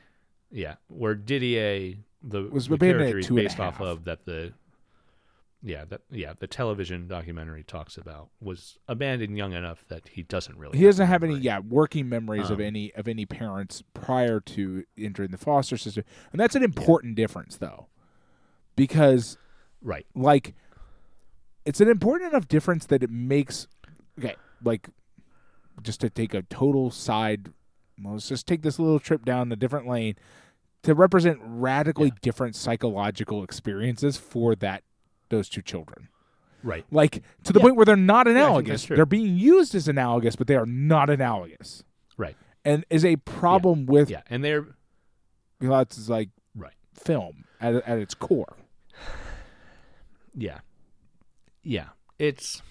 yeah, 0.51 0.75
where 0.87 1.15
Didier 1.15 1.95
the, 2.21 2.43
Was 2.43 2.67
the 2.67 2.77
character 2.77 3.17
he's 3.17 3.29
based 3.29 3.59
off 3.59 3.81
of 3.81 4.05
that 4.05 4.25
the 4.25 4.53
yeah 5.65 5.85
that 5.85 6.01
yeah 6.11 6.33
the 6.37 6.47
television 6.47 7.07
documentary 7.07 7.63
talks 7.63 7.97
about 7.97 8.29
was 8.41 8.77
abandoned 8.87 9.37
young 9.37 9.53
enough 9.53 9.85
that 9.87 10.09
he 10.09 10.21
doesn't 10.21 10.57
really 10.57 10.77
he 10.77 10.83
doesn't 10.83 11.07
have 11.07 11.23
any 11.23 11.37
yeah 11.37 11.59
working 11.59 12.09
memories 12.09 12.49
of 12.49 12.59
Um, 12.59 12.65
any 12.65 12.93
of 12.95 13.07
any 13.07 13.25
parents 13.25 13.81
prior 13.93 14.39
to 14.41 14.83
entering 14.97 15.31
the 15.31 15.37
foster 15.37 15.77
system. 15.77 16.03
And 16.31 16.39
that's 16.39 16.55
an 16.55 16.63
important 16.63 17.15
difference 17.15 17.55
though 17.55 17.87
because 18.75 19.37
right. 19.81 20.05
like 20.13 20.53
it's 21.65 21.79
an 21.79 21.87
important 21.87 22.31
enough 22.33 22.47
difference 22.47 22.85
that 22.87 23.01
it 23.01 23.09
makes 23.09 23.67
okay 24.19 24.35
like 24.63 24.89
just 25.81 26.01
to 26.01 26.09
take 26.09 26.33
a 26.33 26.41
total 26.43 26.91
side 26.91 27.53
well, 28.03 28.13
let's 28.13 28.27
just 28.27 28.47
take 28.47 28.63
this 28.63 28.79
little 28.79 28.99
trip 28.99 29.23
down 29.23 29.51
a 29.51 29.55
different 29.55 29.87
lane 29.87 30.15
to 30.81 30.93
represent 30.93 31.39
radically 31.41 32.07
Yeah. 32.07 32.19
different 32.21 32.55
psychological 32.57 33.43
experiences 33.43 34.17
for 34.17 34.55
that 34.55 34.83
those 35.33 35.49
two 35.49 35.61
children. 35.61 36.09
Right. 36.63 36.85
Like 36.91 37.23
to 37.43 37.51
the 37.53 37.59
Yeah. 37.59 37.63
point 37.63 37.75
where 37.75 37.85
they're 37.85 37.95
not 37.97 38.25
I 38.27 38.31
think 38.31 38.37
that's 38.37 38.47
analogous 38.47 38.83
true. 38.85 38.95
they're 38.95 39.05
being 39.05 39.37
used 39.37 39.75
as 39.75 39.87
analogous 39.87 40.35
but 40.35 40.47
they 40.47 40.55
are 40.55 40.65
not 40.65 41.09
analogous. 41.09 41.83
Right. 42.17 42.37
And 42.63 42.85
is 42.89 43.03
a 43.03 43.17
problem 43.17 43.85
with 43.85 44.09
yeah 44.09 44.21
and 44.29 44.43
they're 44.43 44.65
lots 45.59 46.07
like 46.07 46.29
right. 46.55 46.73
film 46.95 47.43
at, 47.59 47.75
at 47.75 47.97
its 47.99 48.13
core. 48.13 48.55
Yeah. 50.35 50.59
Yeah. 51.63 51.89
It's 52.17 52.61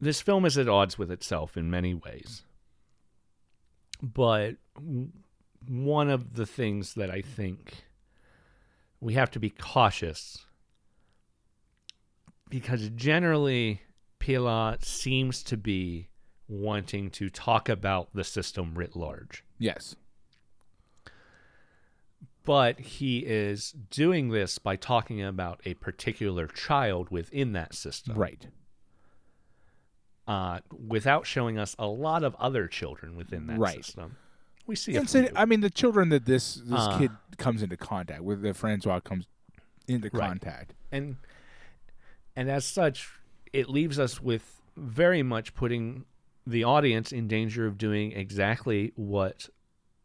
this 0.00 0.20
film 0.20 0.44
is 0.44 0.58
at 0.58 0.68
odds 0.68 0.98
with 0.98 1.10
itself 1.10 1.56
in 1.56 1.70
many 1.70 1.94
ways. 1.94 2.42
But 4.02 4.56
one 5.68 6.10
of 6.10 6.34
the 6.34 6.44
things 6.44 6.94
that 6.94 7.08
i 7.08 7.20
think 7.20 7.84
we 9.02 9.14
have 9.14 9.30
to 9.32 9.40
be 9.40 9.50
cautious. 9.50 10.46
Because 12.48 12.88
generally 12.90 13.82
Pialat 14.20 14.84
seems 14.84 15.42
to 15.42 15.56
be 15.56 16.08
wanting 16.46 17.10
to 17.10 17.28
talk 17.28 17.68
about 17.68 18.10
the 18.14 18.22
system 18.22 18.74
writ 18.74 18.94
large. 18.94 19.42
Yes. 19.58 19.96
But 22.44 22.78
he 22.78 23.18
is 23.20 23.72
doing 23.72 24.28
this 24.30 24.58
by 24.58 24.76
talking 24.76 25.20
about 25.22 25.60
a 25.64 25.74
particular 25.74 26.46
child 26.46 27.10
within 27.10 27.52
that 27.52 27.74
system, 27.74 28.16
right. 28.16 28.46
Uh, 30.28 30.60
without 30.70 31.26
showing 31.26 31.58
us 31.58 31.74
a 31.78 31.86
lot 31.86 32.22
of 32.22 32.36
other 32.36 32.68
children 32.68 33.16
within 33.16 33.48
that 33.48 33.58
Right. 33.58 33.84
system. 33.84 34.16
We 34.66 34.76
see 34.76 34.94
a 34.96 35.00
and 35.00 35.10
so. 35.10 35.28
I 35.34 35.44
mean 35.44 35.60
the 35.60 35.70
children 35.70 36.08
that 36.10 36.24
this 36.24 36.54
this 36.54 36.72
Uh, 36.80 36.98
kid 36.98 37.10
comes 37.36 37.62
into 37.62 37.76
contact 37.76 38.22
with 38.22 38.42
that 38.42 38.56
Francois 38.56 39.00
comes 39.00 39.26
into 39.88 40.08
Right. 40.12 40.28
contact 40.28 40.74
and 40.90 41.16
and 42.36 42.48
as 42.50 42.64
such, 42.64 43.10
it 43.52 43.68
leaves 43.68 43.98
us 43.98 44.20
with 44.22 44.62
very 44.76 45.22
much 45.22 45.54
putting 45.54 46.04
the 46.46 46.64
audience 46.64 47.12
in 47.12 47.28
danger 47.28 47.66
of 47.66 47.76
doing 47.76 48.12
exactly 48.12 48.92
what 48.96 49.48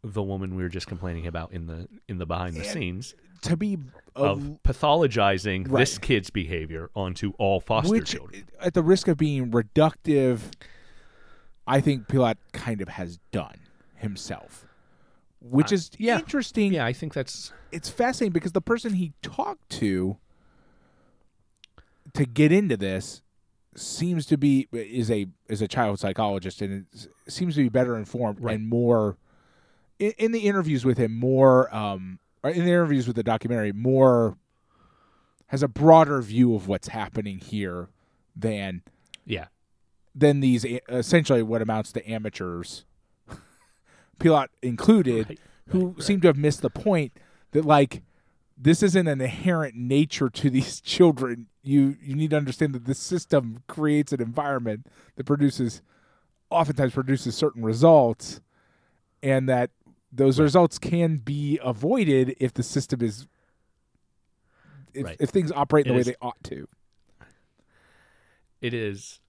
the 0.04 0.22
woman 0.22 0.56
we 0.56 0.64
were 0.64 0.70
just 0.70 0.88
complaining 0.88 1.26
about 1.28 1.52
in 1.52 1.68
the 1.68 1.88
in 2.08 2.18
the 2.18 2.26
behind 2.26 2.56
the 2.56 2.60
And 2.62 2.68
scenes 2.70 3.16
to 3.44 3.56
be 3.56 3.78
of 4.16 4.40
pathologizing 4.64 5.72
this 5.76 5.98
kid's 6.00 6.30
behavior 6.32 6.90
onto 6.96 7.32
all 7.38 7.60
foster 7.60 7.92
which 7.92 8.12
children. 8.12 8.46
at 8.60 8.74
the 8.74 8.82
risk 8.84 9.08
of 9.08 9.18
being 9.18 9.52
reductive 9.52 10.40
I 11.68 11.82
think 11.82 12.08
Pialat 12.08 12.38
kind 12.54 12.82
of 12.82 12.90
has 12.90 13.20
done 13.32 13.60
himself 13.98 14.66
which 15.40 15.72
Uh, 15.72 15.76
is 15.76 15.92
yeah. 16.00 16.18
interesting 16.18 16.74
Yeah, 16.74 16.86
I 16.86 16.94
think 16.94 17.14
that's 17.14 17.54
it's 17.72 17.90
fascinating 17.90 18.34
because 18.34 18.54
the 18.54 18.62
person 18.62 18.94
he 18.94 19.14
talked 19.22 19.70
to 19.72 20.18
to 22.14 22.26
get 22.26 22.52
into 22.52 22.78
this 22.78 23.22
seems 23.76 24.26
to 24.26 24.38
be 24.38 24.68
is 24.72 25.12
a 25.12 25.28
is 25.48 25.62
a 25.62 25.68
child 25.68 26.00
psychologist 26.00 26.62
and 26.62 26.86
it 26.92 27.08
seems 27.28 27.54
to 27.56 27.62
be 27.62 27.70
better 27.70 27.96
informed 27.96 28.40
Right. 28.42 28.56
and 28.56 28.68
more 28.68 29.18
in, 30.00 30.14
in 30.18 30.32
the 30.32 30.40
interviews 30.40 30.84
with 30.84 30.98
him 30.98 31.14
more 31.14 31.74
um 31.76 32.18
or 32.44 32.50
in 32.50 32.66
the 32.66 32.72
interviews 32.72 33.06
with 33.06 33.16
the 33.16 33.24
documentary 33.24 33.72
more 33.72 34.38
has 35.48 35.62
a 35.62 35.68
broader 35.68 36.22
view 36.22 36.56
of 36.56 36.68
what's 36.68 36.88
happening 36.88 37.38
here 37.38 37.90
than 38.36 38.82
yeah. 39.26 39.48
than 40.16 40.40
these 40.40 40.66
essentially 40.90 41.44
what 41.44 41.62
amounts 41.62 41.92
to 41.92 42.10
amateurs 42.10 42.84
Pialat 44.20 44.48
included 44.62 45.30
Right, 45.30 45.40
who 45.70 45.88
right, 45.90 46.04
seem 46.04 46.22
to 46.22 46.28
have 46.28 46.38
missed 46.38 46.62
the 46.62 46.70
point 46.70 47.14
that 47.52 47.66
like 47.66 48.04
this 48.58 48.82
isn't 48.82 49.08
an 49.08 49.22
inherent 49.22 49.76
nature 49.76 50.30
to 50.30 50.50
these 50.58 50.82
children. 50.82 51.48
You 51.64 51.98
you 52.02 52.16
need 52.16 52.32
to 52.32 52.38
understand 52.38 52.74
that 52.74 52.86
this 52.86 53.00
system 53.00 53.64
creates 53.68 54.12
an 54.12 54.22
environment 54.22 54.88
that 55.16 55.26
produces 55.26 55.82
oftentimes 56.50 56.94
produces 56.94 57.36
certain 57.36 57.64
results 57.64 58.40
and 59.22 59.50
that 59.50 59.72
those 60.12 60.40
results 60.40 60.80
can 60.80 61.18
be 61.18 61.60
avoided 61.62 62.36
if 62.40 62.54
the 62.54 62.64
system 62.64 63.02
is 63.02 63.28
if, 64.94 65.06
if 65.20 65.30
things 65.30 65.52
operate 65.52 65.86
It 65.86 65.90
the 65.90 65.94
way 65.94 66.00
is- 66.00 66.06
they 66.08 66.16
ought 66.22 66.42
to. 66.46 66.68
It 68.62 68.74
is. 68.74 69.20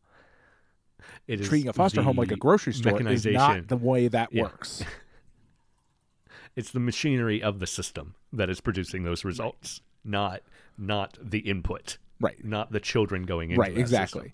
It 1.27 1.41
is 1.41 1.49
Treating 1.49 1.69
a 1.69 1.73
foster 1.73 2.03
home 2.03 2.17
like 2.17 2.33
a 2.33 2.37
grocery 2.37 2.73
store 2.75 3.01
is 3.01 3.25
not 3.27 3.69
the 3.69 3.77
way 3.77 4.09
that 4.09 4.33
Yeah. 4.33 4.43
works. 4.45 4.83
It's 6.57 6.73
the 6.73 6.81
machinery 6.81 7.41
of 7.43 7.61
the 7.61 7.67
system 7.67 8.15
that 8.33 8.51
is 8.51 8.61
producing 8.61 9.05
those 9.05 9.25
results, 9.25 9.81
not 10.05 10.43
not 10.77 11.17
the 11.23 11.39
input, 11.41 11.99
Right. 12.21 12.43
not 12.45 12.73
the 12.73 12.81
children 12.81 13.23
going 13.25 13.51
into 13.51 13.61
Right, 13.61 13.77
exactly. 13.79 14.33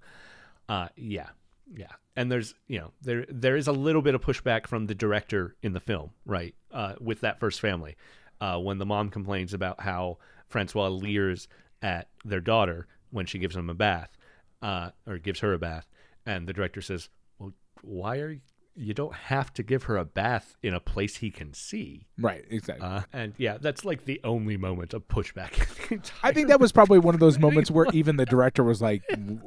Uh, 0.69 0.89
yeah, 0.97 1.29
yeah. 1.75 1.93
And 2.17 2.33
there's 2.33 2.55
you 2.67 2.79
know 2.79 2.93
there 3.03 3.27
there 3.29 3.57
is 3.57 3.67
a 3.69 3.73
little 3.73 4.01
bit 4.01 4.15
of 4.15 4.23
pushback 4.23 4.67
from 4.67 4.87
the 4.87 4.95
director 4.95 5.55
in 5.63 5.73
the 5.75 5.81
film, 5.81 6.11
right? 6.25 6.55
Uh, 6.73 6.95
with 7.01 7.21
that 7.21 7.41
first 7.41 7.61
family, 7.61 7.97
uh, 8.41 8.59
when 8.59 8.79
the 8.79 8.87
mom 8.87 9.11
complains 9.11 9.53
about 9.53 9.81
how 9.81 10.19
Francois 10.49 10.89
leers 10.89 11.47
at 11.83 12.09
their 12.25 12.41
daughter 12.41 12.87
when 13.11 13.27
she 13.27 13.39
gives 13.39 13.55
him 13.55 13.69
a 13.69 13.75
bath, 13.75 14.17
uh, 14.63 14.91
or 15.07 15.19
gives 15.19 15.41
her 15.41 15.53
a 15.53 15.59
bath, 15.59 15.87
and 16.27 16.47
the 16.49 16.53
director 16.53 16.81
says, 16.81 17.09
"Well, 17.39 17.53
why 17.83 18.19
are 18.19 18.31
you 18.31 18.41
you 18.77 18.93
don't 18.93 19.15
have 19.15 19.53
to 19.53 19.63
give 19.63 19.85
her 19.85 19.97
a 19.97 20.05
bath 20.05 20.57
in 20.61 20.75
a 20.75 20.81
place 20.81 21.19
he 21.19 21.31
can 21.31 21.55
see. 21.55 22.09
Right, 22.19 22.45
exactly. 22.51 22.85
Uh, 22.85 23.03
and 23.13 23.33
yeah, 23.39 23.57
that's 23.61 23.85
like 23.85 24.05
the 24.05 24.21
only 24.25 24.57
moment 24.57 24.93
of 24.93 25.07
pushback. 25.07 25.53
in 25.61 25.67
the 25.89 25.95
entire 25.95 26.31
I 26.31 26.33
think 26.33 26.49
that 26.49 26.59
was 26.59 26.73
probably 26.73 26.99
one 26.99 27.15
of 27.15 27.21
those 27.21 27.39
moments 27.47 27.71
where 27.71 27.87
even 27.93 28.17
the 28.17 28.27
director 28.27 28.65
was 28.65 28.83
like, 28.83 29.03
"W- 29.11 29.39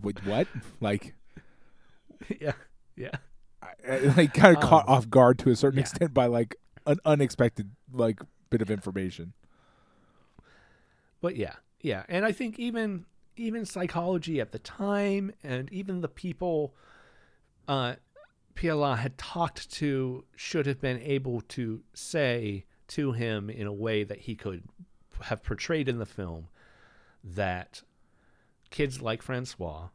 w- 0.00 0.14
"What?" 0.24 0.46
Like, 0.80 1.14
yeah, 2.40 2.52
yeah. 2.94 3.16
I- 3.60 3.74
I- 3.94 3.98
like 4.16 4.32
kind 4.34 4.56
of 4.56 4.62
caught 4.62 4.88
Um, 4.88 4.94
off 4.94 5.10
guard 5.10 5.40
to 5.40 5.50
a 5.50 5.56
certain 5.56 5.78
yeah. 5.78 5.82
extent 5.82 6.14
by 6.14 6.26
like 6.26 6.54
an 6.86 7.00
unexpected 7.04 7.72
like 7.92 8.20
bit 8.48 8.62
of 8.62 8.70
information. 8.70 9.32
But 11.20 11.34
yeah, 11.34 11.54
yeah, 11.80 12.04
and 12.08 12.24
I 12.24 12.30
think 12.30 12.60
even 12.60 13.06
even 13.38 13.64
psychology 13.64 14.40
at 14.40 14.52
the 14.52 14.58
time, 14.58 15.32
and 15.42 15.70
even 15.72 16.00
the 16.00 16.08
people 16.08 16.74
uh, 17.66 17.94
Pialat 18.54 18.98
had 18.98 19.18
talked 19.18 19.70
to, 19.72 20.24
should 20.36 20.66
have 20.66 20.80
been 20.80 21.00
able 21.00 21.40
to 21.42 21.82
say 21.94 22.64
to 22.88 23.12
him 23.12 23.50
in 23.50 23.66
a 23.66 23.72
way 23.72 24.04
that 24.04 24.20
he 24.20 24.34
could 24.34 24.64
have 25.22 25.42
portrayed 25.42 25.88
in 25.88 25.98
the 25.98 26.06
film 26.06 26.48
that 27.22 27.82
kids 28.70 29.02
like 29.02 29.22
Francois, 29.22 29.88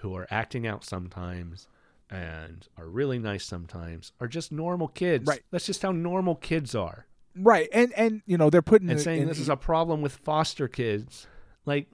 who 0.00 0.14
are 0.14 0.26
acting 0.30 0.66
out 0.66 0.84
sometimes 0.84 1.68
and 2.10 2.68
are 2.76 2.86
really 2.86 3.18
nice 3.18 3.44
sometimes, 3.44 4.12
are 4.20 4.28
just 4.28 4.52
normal 4.52 4.88
kids. 4.88 5.26
Right. 5.26 5.42
That's 5.50 5.66
just 5.66 5.82
how 5.82 5.92
normal 5.92 6.34
kids 6.34 6.74
are 6.74 7.06
Right, 7.36 7.68
and 7.72 7.92
and 7.94 8.22
you 8.26 8.38
know 8.38 8.48
they're 8.48 8.62
putting 8.62 8.88
and 8.90 9.00
saying 9.00 9.22
in- 9.22 9.28
this 9.28 9.40
is 9.40 9.48
a 9.48 9.56
problem 9.56 10.02
with 10.02 10.12
foster 10.12 10.68
kids. 10.68 11.26
Like, 11.66 11.88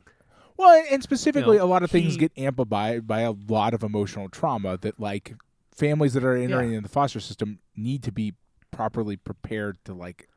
well, 0.61 0.85
and 0.91 1.03
specifically, 1.03 1.57
you 1.57 1.59
know, 1.61 1.65
a 1.65 1.67
lot 1.67 1.83
of 1.83 1.91
things 1.91 2.13
he- 2.15 2.19
get 2.19 2.33
amplified 2.37 3.07
by 3.07 3.21
a 3.23 3.33
lot 3.33 3.75
of 3.75 3.83
emotional 3.83 4.29
trauma 4.29 4.77
that 4.79 5.01
like 5.01 5.35
families 5.73 6.13
that 6.15 6.25
are 6.25 6.37
entering 6.37 6.71
Yeah. 6.73 6.77
in 6.79 6.83
the 6.83 6.89
foster 6.89 7.21
system 7.21 7.59
need 7.77 8.03
to 8.05 8.13
be 8.13 8.35
properly 8.71 9.17
prepared 9.17 9.79
to 9.87 9.95
like 9.95 10.29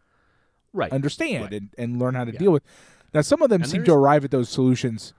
right. 0.73 0.91
understand 0.91 1.43
Right. 1.43 1.53
and, 1.53 1.69
and 1.77 1.99
learn 1.99 2.15
how 2.15 2.23
to 2.25 2.31
Yeah. 2.31 2.39
deal 2.39 2.51
with. 2.51 2.63
Now, 3.13 3.21
some 3.21 3.41
of 3.41 3.49
them 3.49 3.61
And 3.61 3.69
seem 3.69 3.83
to 3.83 3.93
arrive 3.93 4.23
at 4.25 4.31
those 4.31 4.49
solutions 4.49 5.13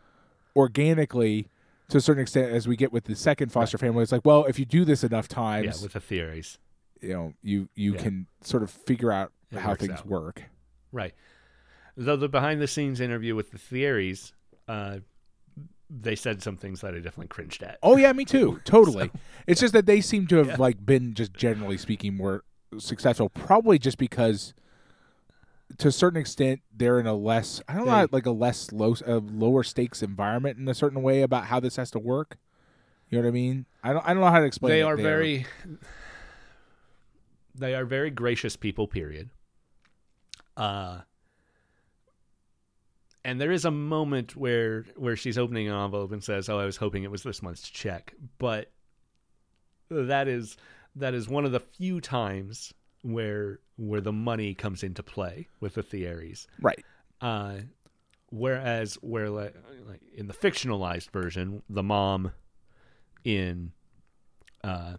organically 0.56 1.48
to 1.88 1.98
a 1.98 2.00
certain 2.00 2.22
extent 2.22 2.52
as 2.52 2.66
we 2.66 2.76
get 2.76 2.92
with 2.92 3.04
the 3.04 3.14
second 3.14 3.50
foster 3.52 3.78
family. 3.78 4.02
It's 4.02 4.12
like, 4.12 4.24
well, 4.24 4.44
if 4.46 4.58
you 4.58 4.64
do 4.64 4.84
this 4.84 5.04
enough 5.04 5.28
times. 5.28 5.66
yeah, 5.78 5.82
with 5.82 5.92
the 5.92 6.00
Thierrys. 6.00 6.58
you 7.00 7.12
know, 7.12 7.34
you 7.42 7.68
you 7.74 7.92
can 7.92 8.26
sort 8.40 8.62
of 8.62 8.70
figure 8.70 9.12
out 9.12 9.30
It 9.52 9.58
how 9.58 9.74
things 9.74 9.92
out. 9.92 10.06
work. 10.06 10.44
Right. 10.90 11.12
Though 11.96 12.16
the 12.16 12.28
behind 12.28 12.60
the 12.62 12.66
scenes 12.66 12.98
interview 13.00 13.34
with 13.36 13.50
the 13.50 13.58
Thierrys, 13.58 14.32
uh, 14.68 14.98
they 15.90 16.16
said 16.16 16.42
some 16.42 16.56
things 16.56 16.80
that 16.80 16.94
I 16.94 16.98
definitely 16.98 17.28
cringed 17.28 17.62
at. 17.62 17.78
Oh 17.82 17.96
yeah, 17.96 18.12
me 18.12 18.24
too. 18.24 18.60
Totally. 18.64 19.08
So- 19.08 19.20
it's 19.46 19.60
just 19.60 19.72
that 19.74 19.86
they 19.86 20.00
seem 20.00 20.26
to 20.28 20.36
have 20.36 20.46
Yeah. 20.48 20.56
like 20.58 20.84
been 20.84 21.14
just 21.14 21.34
generally 21.34 21.76
speaking 21.78 22.16
more 22.16 22.42
successful, 22.78 23.28
probably 23.28 23.78
just 23.78 23.98
because 23.98 24.54
to 25.78 25.88
a 25.88 25.92
certain 25.92 26.20
extent 26.20 26.60
they're 26.74 26.98
in 27.00 27.06
a 27.06 27.14
less 27.14 27.60
I 27.68 27.74
don't 27.74 27.86
know 27.86 28.06
like 28.12 28.26
a 28.26 28.30
less 28.30 28.70
low 28.72 28.94
a 29.06 29.14
lower 29.16 29.62
stakes 29.62 30.02
environment 30.02 30.58
in 30.58 30.68
a 30.68 30.74
certain 30.74 31.02
way 31.02 31.22
about 31.22 31.46
how 31.46 31.60
this 31.60 31.76
has 31.76 31.90
to 31.92 31.98
work. 31.98 32.36
You 33.10 33.18
know 33.18 33.24
what 33.24 33.28
I 33.28 33.32
mean? 33.32 33.66
I 33.82 33.92
don't 33.92 34.04
I 34.06 34.12
don't 34.14 34.22
know 34.22 34.30
how 34.30 34.40
to 34.40 34.44
explain. 34.46 34.72
It. 34.72 34.76
They 34.76 34.82
are 34.82 34.96
there. 34.96 35.04
very 35.04 35.46
they 37.54 37.74
are 37.74 37.84
very 37.84 38.10
gracious 38.10 38.56
people 38.56 38.88
period 38.88 39.30
uh 40.56 41.00
and 43.24 43.40
there 43.40 43.52
is 43.52 43.64
a 43.64 43.70
moment 43.70 44.36
where 44.36 44.84
where 44.96 45.16
she's 45.16 45.38
opening 45.38 45.68
an 45.68 45.74
envelope 45.74 46.12
and 46.12 46.22
says 46.22 46.48
oh 46.48 46.58
i 46.58 46.64
was 46.64 46.76
hoping 46.76 47.04
it 47.04 47.10
was 47.10 47.22
this 47.22 47.42
month's 47.42 47.68
check 47.68 48.14
but 48.38 48.70
that 49.90 50.28
is 50.28 50.56
that 50.96 51.14
is 51.14 51.28
one 51.28 51.44
of 51.44 51.52
the 51.52 51.60
few 51.60 52.00
times 52.00 52.72
where 53.02 53.60
where 53.76 54.00
the 54.00 54.12
money 54.12 54.54
comes 54.54 54.82
into 54.82 55.02
play 55.02 55.48
with 55.60 55.74
the 55.74 55.82
Thierrys 55.82 56.46
right. 56.60 56.84
uh, 57.20 57.56
whereas 58.30 58.94
where 58.96 59.30
like, 59.30 59.54
like 59.86 60.00
in 60.14 60.26
the 60.26 60.34
fictionalized 60.34 61.10
version, 61.10 61.62
the 61.68 61.82
mom 61.82 62.32
in 63.24 63.72
uh, 64.62 64.94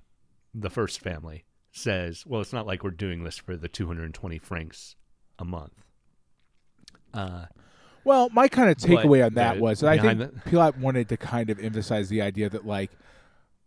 the 0.53 0.69
first 0.69 0.99
family 0.99 1.43
says, 1.71 2.25
"Well, 2.25 2.41
it's 2.41 2.53
not 2.53 2.65
like 2.65 2.83
we're 2.83 2.91
doing 2.91 3.23
this 3.23 3.37
for 3.37 3.57
the 3.57 3.67
220 3.67 4.37
francs 4.37 4.95
a 5.37 5.45
month." 5.45 5.83
Uh, 7.13 7.45
Well, 8.05 8.29
my 8.29 8.47
kind 8.47 8.69
of 8.69 8.77
But 8.77 8.87
takeaway 8.89 9.25
on 9.25 9.33
that 9.33 9.59
was 9.59 9.81
that 9.81 9.89
I 9.89 9.97
think 9.99 10.19
behind 10.19 10.43
Pialat 10.45 10.77
wanted 10.79 11.09
to 11.09 11.17
kind 11.17 11.49
of 11.49 11.59
emphasize 11.59 12.07
the 12.07 12.21
idea 12.21 12.49
that 12.49 12.65
like 12.65 12.91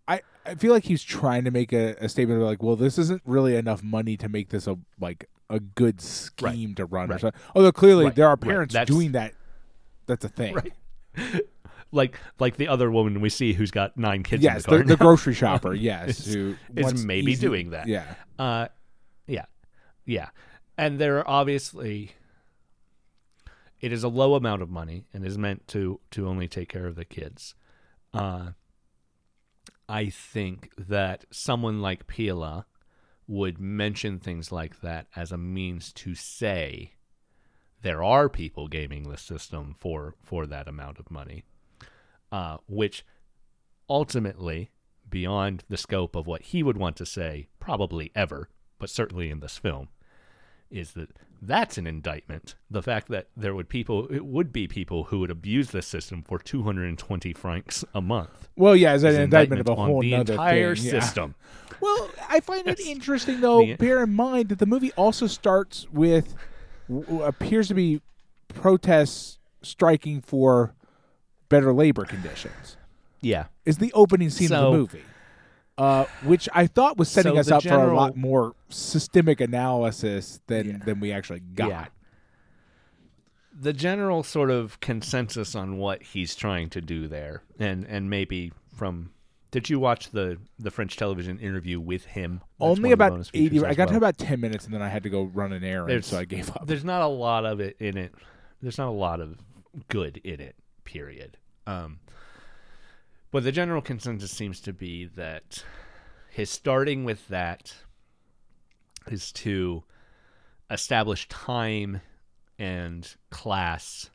I, 0.07 0.23
I 0.47 0.55
feel 0.55 0.73
like 0.73 0.85
he's 0.85 1.03
trying 1.03 1.45
to 1.45 1.51
make 1.51 1.73
a, 1.73 1.95
a 2.01 2.09
statement 2.09 2.41
of 2.41 2.47
like, 2.49 2.63
well, 2.63 2.77
this 2.77 2.97
isn't 2.99 3.21
really 3.27 3.57
enough 3.57 3.83
money 3.83 4.17
to 4.17 4.29
make 4.29 4.49
this 4.49 4.67
a 4.67 4.79
like 4.99 5.29
a 5.51 5.61
good 5.61 6.01
scheme 6.01 6.75
to 6.77 6.85
run. 6.87 7.11
Or 7.11 7.13
Right. 7.15 7.21
something. 7.21 7.41
Although 7.55 7.73
clearly 7.73 8.07
Right. 8.07 8.15
there 8.15 8.29
are 8.29 8.37
parents 8.37 8.75
doing 8.87 9.13
that. 9.13 9.35
That's 10.07 10.25
a 10.25 10.29
thing. 10.29 10.55
right. 10.55 10.73
like 11.93 12.17
like 12.39 12.57
the 12.57 12.69
other 12.69 12.91
woman 12.91 13.21
we 13.21 13.29
see 13.31 13.55
who's 13.55 13.71
got 13.71 13.97
nine 13.97 14.23
kids 14.23 14.43
Yes, 14.43 14.65
the 14.65 14.79
the, 14.79 14.85
the 14.85 14.97
grocery 14.97 15.35
shopper. 15.43 15.75
Yes, 15.75 16.27
Is- 16.27 16.35
who 16.35 16.55
is 16.77 17.05
maybe 17.05 17.33
easy- 17.33 17.41
doing 17.47 17.71
that. 17.71 17.87
Yeah, 17.89 18.15
Uh, 18.39 18.69
yeah, 19.27 19.47
yeah, 20.07 20.29
and 20.77 20.99
there 20.99 21.19
are 21.19 21.29
obviously 21.29 22.13
it 23.81 23.93
is 23.93 24.03
a 24.03 24.09
low 24.09 24.35
amount 24.35 24.63
of 24.63 24.71
money 24.71 25.07
and 25.13 25.25
is 25.25 25.39
meant 25.39 25.67
to 25.69 26.01
to 26.11 26.29
only 26.29 26.49
take 26.49 26.69
care 26.69 26.87
of 26.87 26.97
the 26.97 27.05
kids. 27.05 27.55
Uh, 28.13 28.51
I 29.89 30.11
think 30.11 30.71
that 30.77 31.25
someone 31.31 31.81
like 31.81 32.07
Pialat 32.07 32.65
would 33.27 33.59
mention 33.59 34.19
things 34.19 34.51
like 34.51 34.81
that 34.81 35.07
as 35.15 35.33
a 35.33 35.39
means 35.39 35.93
to 35.93 36.15
say 36.15 36.93
there 37.83 38.03
are 38.03 38.29
people 38.29 38.69
gaming 38.69 39.05
the 39.05 39.17
system 39.17 39.75
for 39.79 40.15
for 40.23 40.47
that 40.47 40.69
amount 40.69 40.99
of 40.99 41.11
money, 41.11 41.45
uh, 42.33 42.59
which 42.67 43.05
ultimately, 43.89 44.71
beyond 45.09 45.65
the 45.69 45.77
scope 45.77 46.17
of 46.17 46.27
what 46.27 46.43
he 46.43 46.63
would 46.63 46.77
want 46.77 46.97
to 46.97 47.07
say, 47.07 47.49
probably 47.59 48.11
ever, 48.15 48.49
but 48.79 48.91
certainly 48.91 49.31
in 49.31 49.41
this 49.41 49.59
film, 49.59 49.89
is 50.71 50.93
that 50.93 51.11
that's 51.41 51.79
an 51.79 51.87
indictment. 51.87 52.57
The 52.71 52.83
fact 52.83 53.09
that 53.09 53.29
there 53.37 53.55
would 53.55 53.69
people, 53.69 54.07
it 54.09 54.25
would 54.25 54.53
be 54.53 54.67
people 54.67 55.05
who 55.05 55.21
would 55.21 55.31
abuse 55.31 55.71
this 55.71 55.87
system 55.87 56.23
for 56.23 56.39
220 56.39 57.33
francs 57.33 57.85
a 57.95 58.01
month. 58.01 58.49
Well, 58.57 58.75
yeah, 58.75 58.93
as 58.93 59.05
an 59.05 59.13
is 59.13 59.19
indictment 59.19 59.61
of 59.61 59.69
a 59.69 59.75
whole 59.75 60.01
the 60.01 60.15
entire 60.15 60.75
thing. 60.75 60.85
yeah. 60.85 61.01
system. 61.01 61.35
Well, 61.81 62.11
I 62.29 62.41
find 62.41 62.67
it 62.67 62.81
interesting 62.81 63.41
though. 63.41 63.61
The- 63.61 63.77
bear 63.77 64.03
in 64.03 64.15
mind 64.15 64.49
that 64.49 64.59
the 64.59 64.67
movie 64.67 64.93
also 64.93 65.27
starts 65.27 65.87
with 65.93 66.35
appears 67.23 67.69
to 67.69 67.75
be 67.75 68.01
protests 68.49 69.39
striking 69.63 70.21
for 70.21 70.75
better 71.49 71.73
labor 71.73 72.05
conditions. 72.05 72.77
Yeah. 73.21 73.47
Is 73.65 73.79
the 73.79 73.93
opening 73.93 74.31
scene 74.31 74.53
of 74.53 74.73
the 74.73 74.79
movie, 74.79 75.03
uh, 75.79 76.05
which 76.25 76.49
I 76.53 76.67
thought 76.67 76.97
was 76.99 77.09
setting 77.09 77.35
So 77.35 77.39
us 77.41 77.51
up 77.51 77.63
for 77.63 77.75
a 77.91 77.97
lot 77.97 78.17
more 78.17 78.55
systemic 78.69 79.41
analysis 79.41 80.41
than 80.49 80.67
Yeah. 80.69 80.79
than 80.85 81.01
we 81.01 81.13
actually 81.13 81.41
got. 81.41 81.69
Yeah. 81.71 81.87
The 83.61 83.73
general 83.73 84.23
sort 84.23 84.51
of 84.51 84.79
consensus 84.81 85.55
on 85.57 85.79
what 85.79 86.03
he's 86.03 86.35
trying 86.37 86.71
to 86.71 86.81
do 86.81 87.09
there, 87.09 87.43
and 87.59 87.85
and 87.87 88.09
maybe 88.11 88.53
from. 88.75 89.11
Did 89.51 89.71
you 89.71 89.81
watch 89.81 90.11
the 90.11 90.37
the 90.59 90.71
French 90.71 90.97
television 90.97 91.39
interview 91.41 91.81
with 91.81 92.05
him? 92.05 92.43
That's 92.61 92.79
Only 92.79 92.93
about 92.93 93.31
eighty. 93.33 93.65
I 93.65 93.73
got 93.75 93.87
to 93.87 93.93
well. 93.93 93.97
about 93.99 94.19
ten 94.19 94.41
minutes, 94.41 94.67
and 94.67 94.75
then 94.75 94.83
I 94.83 94.89
had 94.89 95.03
to 95.05 95.09
go 95.09 95.23
run 95.25 95.53
an 95.55 95.65
errand, 95.65 95.89
There's- 95.91 96.07
so 96.07 96.19
I 96.19 96.25
gave 96.27 96.51
up. 96.51 96.67
There's 96.67 96.85
not 96.85 97.01
a 97.03 97.07
lot 97.09 97.47
of 97.47 97.59
it 97.59 97.77
in 97.81 97.97
it. 97.97 98.15
There's 98.61 98.77
not 98.79 98.89
a 98.89 98.93
lot 98.93 99.21
of 99.21 99.39
good 99.89 100.19
in 100.23 100.39
it. 100.41 100.55
Period. 100.85 101.39
Um, 101.67 101.99
but 103.31 103.45
the 103.45 103.53
general 103.53 103.83
consensus 103.83 104.31
seems 104.31 104.61
to 104.61 104.73
be 104.73 105.07
that 105.07 105.65
his 106.31 106.51
starting 106.51 107.05
with 107.05 107.29
that 107.29 107.75
is 109.07 109.33
to 109.33 109.83
establish 110.71 111.29
time 111.29 112.01
and 112.59 113.17
class, 113.31 114.11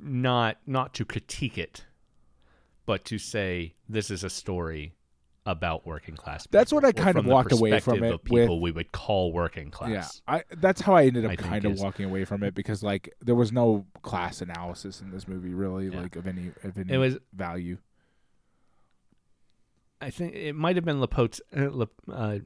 not 0.00 0.58
not 0.66 0.94
to 0.94 1.04
critique 1.04 1.58
it, 1.58 1.84
but 2.86 3.04
to 3.04 3.18
say 3.18 3.74
this 3.88 4.10
is 4.10 4.24
a 4.24 4.30
story 4.30 4.94
about 5.44 5.84
working 5.84 6.14
class. 6.14 6.46
That's 6.50 6.72
what 6.72 6.84
I 6.84 6.92
kind 6.92 7.18
of 7.18 7.26
walked 7.26 7.50
away 7.52 7.80
from 7.80 8.04
it 8.04 8.12
of 8.14 8.22
people 8.24 8.60
with- 8.60 8.62
we 8.62 8.70
would 8.70 8.92
call 8.92 9.32
working 9.32 9.70
class. 9.70 10.22
Yeah, 10.28 10.34
I 10.36 10.44
that's 10.58 10.80
how 10.80 10.94
I 10.94 11.06
ended 11.06 11.24
up 11.24 11.32
I 11.32 11.36
kind 11.36 11.64
of 11.64 11.72
is- 11.72 11.80
walking 11.80 12.06
away 12.06 12.24
from 12.24 12.42
it 12.44 12.54
because 12.54 12.82
like 12.84 13.12
there 13.20 13.34
was 13.34 13.50
no 13.52 13.84
class 14.02 14.40
analysis 14.40 15.00
in 15.00 15.10
this 15.10 15.26
movie 15.26 15.52
really 15.54 15.88
Yeah. 15.88 16.00
like 16.00 16.14
of 16.16 16.26
any 16.28 16.52
of 16.62 16.78
any 16.78 16.92
It 16.92 16.98
was 16.98 17.18
value. 17.32 17.78
I 20.00 20.10
think 20.10 20.34
it 20.34 20.54
might 20.54 20.76
have 20.76 20.84
been 20.84 21.00
Lopate's, 21.00 21.40
uh, 21.56 21.70
La, 21.70 21.86
uh, 22.12 22.38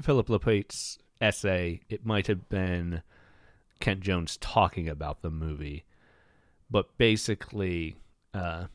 Phillip 0.00 0.26
Lopate's 0.28 0.98
essay. 1.20 1.80
It 1.88 2.04
might 2.04 2.26
have 2.26 2.48
been 2.48 3.02
Kent 3.80 4.00
Jones 4.00 4.36
talking 4.38 4.88
about 4.88 5.22
the 5.22 5.30
movie, 5.30 5.84
but 6.70 6.96
basically, 6.98 7.96
uh, 8.32 8.66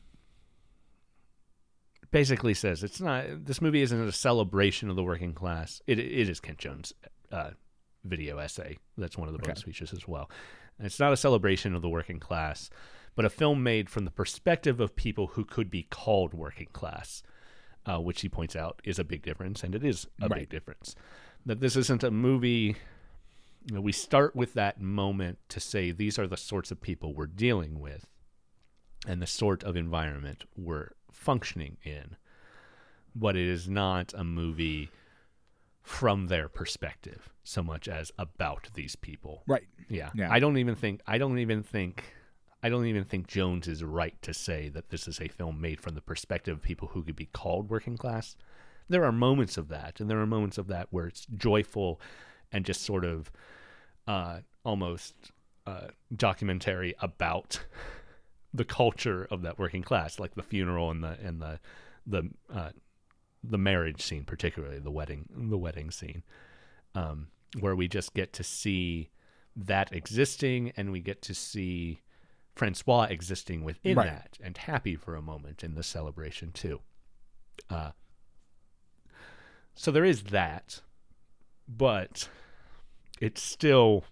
basically 2.10 2.54
says 2.54 2.82
it's 2.82 3.00
not 3.00 3.24
this 3.44 3.60
movie 3.60 3.82
isn't 3.82 4.08
a 4.08 4.12
celebration 4.12 4.90
of 4.90 4.96
the 4.96 5.02
working 5.04 5.32
class. 5.34 5.80
It 5.86 5.98
it 5.98 6.28
is 6.28 6.40
Kent 6.40 6.58
Jones' 6.58 6.92
uh, 7.32 7.50
video 8.04 8.38
essay. 8.38 8.78
That's 8.98 9.16
one 9.16 9.28
of 9.28 9.32
the 9.32 9.38
bonus 9.38 9.60
Okay. 9.60 9.66
features 9.70 9.92
as 9.92 10.06
well. 10.08 10.30
And 10.78 10.86
it's 10.86 10.98
not 11.00 11.12
a 11.12 11.16
celebration 11.16 11.74
of 11.74 11.82
the 11.82 11.88
working 11.88 12.18
class, 12.18 12.70
but 13.14 13.24
a 13.24 13.30
film 13.30 13.62
made 13.62 13.90
from 13.90 14.04
the 14.06 14.10
perspective 14.10 14.80
of 14.80 14.96
people 14.96 15.28
who 15.28 15.44
could 15.44 15.70
be 15.70 15.82
called 15.84 16.32
working 16.32 16.68
class, 16.72 17.22
uh, 17.86 17.98
which 17.98 18.22
he 18.22 18.28
points 18.28 18.56
out 18.56 18.80
is 18.84 18.98
a 18.98 19.04
big 19.04 19.22
difference, 19.22 19.62
and 19.62 19.74
it 19.74 19.84
is 19.84 20.06
a 20.22 20.28
Right. 20.28 20.40
big 20.40 20.48
difference. 20.48 20.94
That 21.44 21.60
this 21.60 21.76
isn't 21.76 22.02
a 22.02 22.10
movie. 22.10 22.76
You 23.66 23.74
know, 23.74 23.80
we 23.82 23.92
start 23.92 24.34
with 24.34 24.54
that 24.54 24.80
moment 24.80 25.38
to 25.50 25.60
say 25.60 25.90
these 25.92 26.18
are 26.18 26.26
the 26.26 26.36
sorts 26.38 26.70
of 26.70 26.80
people 26.80 27.12
we're 27.14 27.26
dealing 27.26 27.78
with 27.78 28.06
and 29.06 29.20
the 29.20 29.26
sort 29.26 29.62
of 29.62 29.76
environment 29.76 30.44
we're 30.56 30.92
functioning 31.20 31.76
in. 31.84 32.16
But 33.14 33.36
it 33.36 33.46
is 33.46 33.68
not 33.68 34.12
a 34.14 34.24
movie 34.24 34.90
from 35.82 36.28
their 36.28 36.48
perspective 36.48 37.30
so 37.42 37.62
much 37.62 37.88
as 37.88 38.12
about 38.18 38.68
these 38.74 38.96
people. 38.96 39.42
Right. 39.46 39.66
Yeah. 39.88 40.10
Yeah. 40.14 40.28
I 40.30 40.38
don't 40.38 40.56
even 40.58 40.76
think 40.76 41.00
I 41.06 41.18
don't 41.18 41.38
even 41.38 41.62
think 41.62 42.04
I 42.62 42.68
don't 42.68 42.86
even 42.86 43.04
think 43.04 43.26
Jones 43.26 43.66
is 43.68 43.82
right 43.82 44.20
to 44.22 44.32
say 44.32 44.68
that 44.70 44.90
this 44.90 45.08
is 45.08 45.20
a 45.20 45.28
film 45.28 45.60
made 45.60 45.80
from 45.80 45.94
the 45.94 46.00
perspective 46.00 46.56
of 46.56 46.62
people 46.62 46.88
who 46.88 47.02
could 47.02 47.16
be 47.16 47.26
called 47.26 47.70
working 47.70 47.96
class. 47.96 48.36
There 48.88 49.04
are 49.04 49.12
moments 49.12 49.56
of 49.56 49.68
that, 49.68 50.00
and 50.00 50.10
there 50.10 50.20
are 50.20 50.26
moments 50.26 50.58
of 50.58 50.66
that 50.66 50.88
where 50.90 51.06
it's 51.06 51.26
joyful 51.36 52.00
and 52.52 52.64
just 52.64 52.82
sort 52.82 53.04
of 53.04 53.30
uh, 54.06 54.40
almost 54.64 55.14
uh, 55.66 55.88
documentary 56.14 56.94
about 57.00 57.60
the 58.52 58.64
culture 58.64 59.26
of 59.30 59.42
that 59.42 59.58
working 59.58 59.82
class, 59.82 60.18
like 60.18 60.34
the 60.34 60.42
funeral 60.42 60.90
and 60.90 61.02
the 61.04 61.16
and 61.22 61.40
the 61.40 61.60
the 62.06 62.30
uh, 62.52 62.70
the 63.42 63.58
marriage 63.58 64.02
scene, 64.02 64.24
particularly 64.24 64.78
the 64.78 64.90
wedding 64.90 65.28
the 65.30 65.58
wedding 65.58 65.90
scene, 65.90 66.22
um, 66.94 67.28
where 67.58 67.76
we 67.76 67.88
just 67.88 68.14
get 68.14 68.32
to 68.34 68.42
see 68.44 69.10
that 69.56 69.92
existing, 69.92 70.72
and 70.76 70.90
we 70.92 71.00
get 71.00 71.22
to 71.22 71.34
see 71.34 72.00
Francois 72.54 73.06
existing 73.10 73.64
within 73.64 73.96
Right. 73.96 74.06
that, 74.06 74.38
and 74.42 74.56
happy 74.56 74.96
for 74.96 75.14
a 75.14 75.22
moment 75.22 75.62
in 75.64 75.74
the 75.74 75.82
celebration 75.82 76.52
too. 76.52 76.80
Uh, 77.68 77.90
so 79.74 79.90
there 79.90 80.04
is 80.04 80.24
that, 80.24 80.80
but 81.68 82.28
it's 83.20 83.42
still 83.42 84.04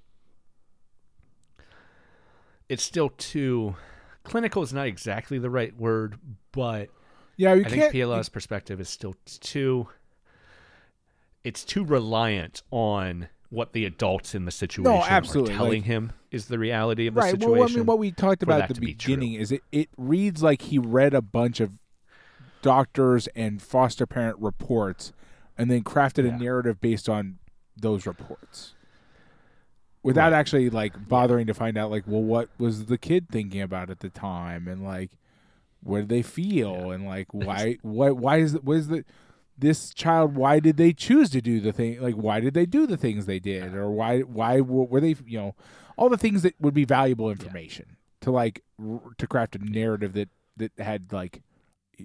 it's 2.69 2.83
still 2.83 3.09
too 3.11 3.77
clinical 4.29 4.63
is 4.63 4.73
not 4.73 4.87
exactly 4.87 5.39
the 5.39 5.51
right 5.51 5.75
word, 5.77 6.19
but 6.53 6.89
Yeah, 7.37 7.55
you 7.55 7.65
I 7.65 7.69
think. 7.69 7.93
Pialat's 7.93 8.29
perspective 8.29 8.81
is 8.81 8.89
still 8.89 9.15
too 9.41 9.89
it's 11.45 11.65
too 11.65 11.85
reliant 11.85 12.63
on 12.71 13.29
what 13.51 13.73
the 13.73 13.85
adults 13.87 14.35
in 14.35 14.45
the 14.45 14.51
situation 14.51 15.03
absolutely, 15.09 15.55
are 15.55 15.57
telling 15.57 15.73
like- 15.81 15.85
him 15.85 16.13
is 16.31 16.47
the 16.47 16.59
reality 16.59 17.07
of 17.07 17.15
the 17.15 17.21
right. 17.23 17.31
situation. 17.31 17.51
Well, 17.59 17.63
I 17.63 17.73
mean, 17.75 17.87
what 17.87 17.99
we 17.99 18.11
talked 18.13 18.43
about 18.43 18.63
at 18.63 18.69
the 18.69 18.75
be 18.81 18.93
true. 18.95 19.15
beginning 19.17 19.35
is 19.41 19.51
it, 19.53 19.63
it 19.73 19.89
reads 19.97 20.43
like 20.43 20.63
he 20.63 20.79
read 20.79 21.15
a 21.15 21.23
bunch 21.23 21.61
of 21.61 21.73
doctors 22.61 23.29
and 23.29 23.63
foster 23.63 24.07
parent 24.07 24.37
reports 24.39 25.13
and 25.57 25.71
then 25.71 25.83
crafted 25.85 26.27
Yeah. 26.27 26.35
a 26.35 26.39
narrative 26.39 26.81
based 26.81 27.09
on 27.09 27.39
those 27.77 28.05
reports 28.07 28.75
without 30.09 30.33
Right. 30.33 30.39
actually 30.39 30.71
like 30.71 31.09
bothering 31.09 31.47
to 31.47 31.55
find 31.55 31.77
out 31.79 31.91
like 31.91 32.05
well 32.07 32.23
what 32.23 32.49
was 32.59 32.87
the 32.87 32.99
kid 32.99 33.29
thinking 33.31 33.61
about 33.61 33.91
at 33.91 34.01
the 34.01 34.09
time 34.11 34.67
and 34.67 34.83
like 34.85 35.11
what 35.83 36.01
did 36.01 36.09
they 36.09 36.23
feel 36.23 36.91
and 36.91 37.07
like 37.07 37.29
why 37.33 37.77
what 37.83 38.17
why 38.17 38.39
is 38.39 38.55
what 38.63 38.77
is 38.79 38.89
the 38.89 39.05
this 39.57 39.93
child 39.93 40.37
why 40.37 40.61
did 40.61 40.77
they 40.77 40.93
choose 40.93 41.31
to 41.31 41.41
do 41.41 41.61
the 41.61 41.73
thing 41.73 42.01
like 42.01 42.15
why 42.15 42.41
did 42.41 42.55
they 42.55 42.67
do 42.67 42.87
the 42.87 42.97
things 42.97 43.27
they 43.27 43.39
did 43.41 43.75
or 43.75 43.91
why 43.91 44.21
why 44.21 44.61
were, 44.61 45.01
they 45.01 45.17
you 45.27 45.39
know 45.39 45.55
all 45.97 46.09
the 46.09 46.17
things 46.17 46.43
that 46.43 46.55
would 46.61 46.75
be 46.75 46.85
valuable 46.85 47.31
information 47.31 47.97
to 48.21 48.31
like 48.31 48.63
r- 48.81 49.01
to 49.19 49.27
craft 49.27 49.57
a 49.57 49.59
narrative 49.59 50.13
that 50.13 50.29
that 50.57 50.73
had 50.79 51.13
like 51.13 51.43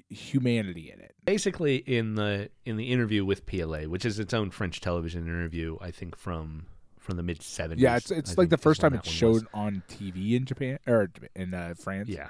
humanity 0.10 0.92
in 0.92 1.00
it. 1.00 1.14
Basically 1.26 1.78
in 1.78 2.16
the 2.16 2.50
in 2.66 2.78
the 2.78 2.92
interview 2.92 3.24
with 3.24 3.46
Pialat, 3.46 3.88
which 3.88 4.06
is 4.06 4.20
its 4.20 4.34
own 4.34 4.50
French 4.52 4.82
television 4.82 5.28
interview, 5.28 5.78
I 5.82 5.92
think 5.92 6.16
from 6.18 6.66
from 7.04 7.18
the 7.18 7.24
mid 7.24 7.40
70s. 7.40 7.76
yeah 7.78 7.98
it's 7.98 8.10
it's 8.12 8.32
I 8.32 8.42
like 8.42 8.50
the 8.50 8.58
first 8.58 8.82
time 8.82 8.94
it's 8.94 9.22
one 9.22 9.32
was. 9.32 9.42
shown 9.42 9.48
on 9.54 9.84
tv 9.90 10.34
in 10.36 10.46
japan 10.46 10.80
or 10.88 11.10
in 11.36 11.54
uh, 11.54 11.74
france 11.78 12.10
Yeah. 12.10 12.30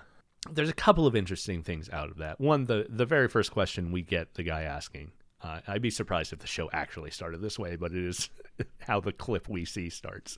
There's 0.51 0.67
a 0.69 0.73
couple 0.73 1.07
of 1.07 1.15
interesting 1.15 1.63
things 1.63 1.89
out 1.89 2.09
of 2.09 2.17
that. 2.17 2.37
One, 2.41 2.65
the 2.65 2.85
the 2.89 3.05
very 3.05 3.29
first 3.29 3.51
question 3.53 3.93
we 3.93 4.01
get 4.01 4.33
the 4.33 4.43
guy 4.43 4.63
asking. 4.63 5.13
Uh, 5.41 5.61
I'd 5.67 5.81
be 5.81 5.89
surprised 5.89 6.33
if 6.33 6.39
the 6.39 6.47
show 6.47 6.69
actually 6.73 7.11
started 7.11 7.41
this 7.41 7.57
way, 7.57 7.77
but 7.77 7.93
it 7.93 8.03
is 8.03 8.29
how 8.79 8.99
the 8.99 9.13
clip 9.13 9.47
we 9.47 9.63
see 9.63 9.89
starts. 9.89 10.37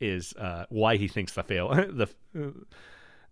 Is 0.00 0.34
uh, 0.34 0.66
why 0.68 0.96
he 0.96 1.08
thinks 1.08 1.32
the 1.32 1.42
fail 1.44 1.68
the 1.74 2.08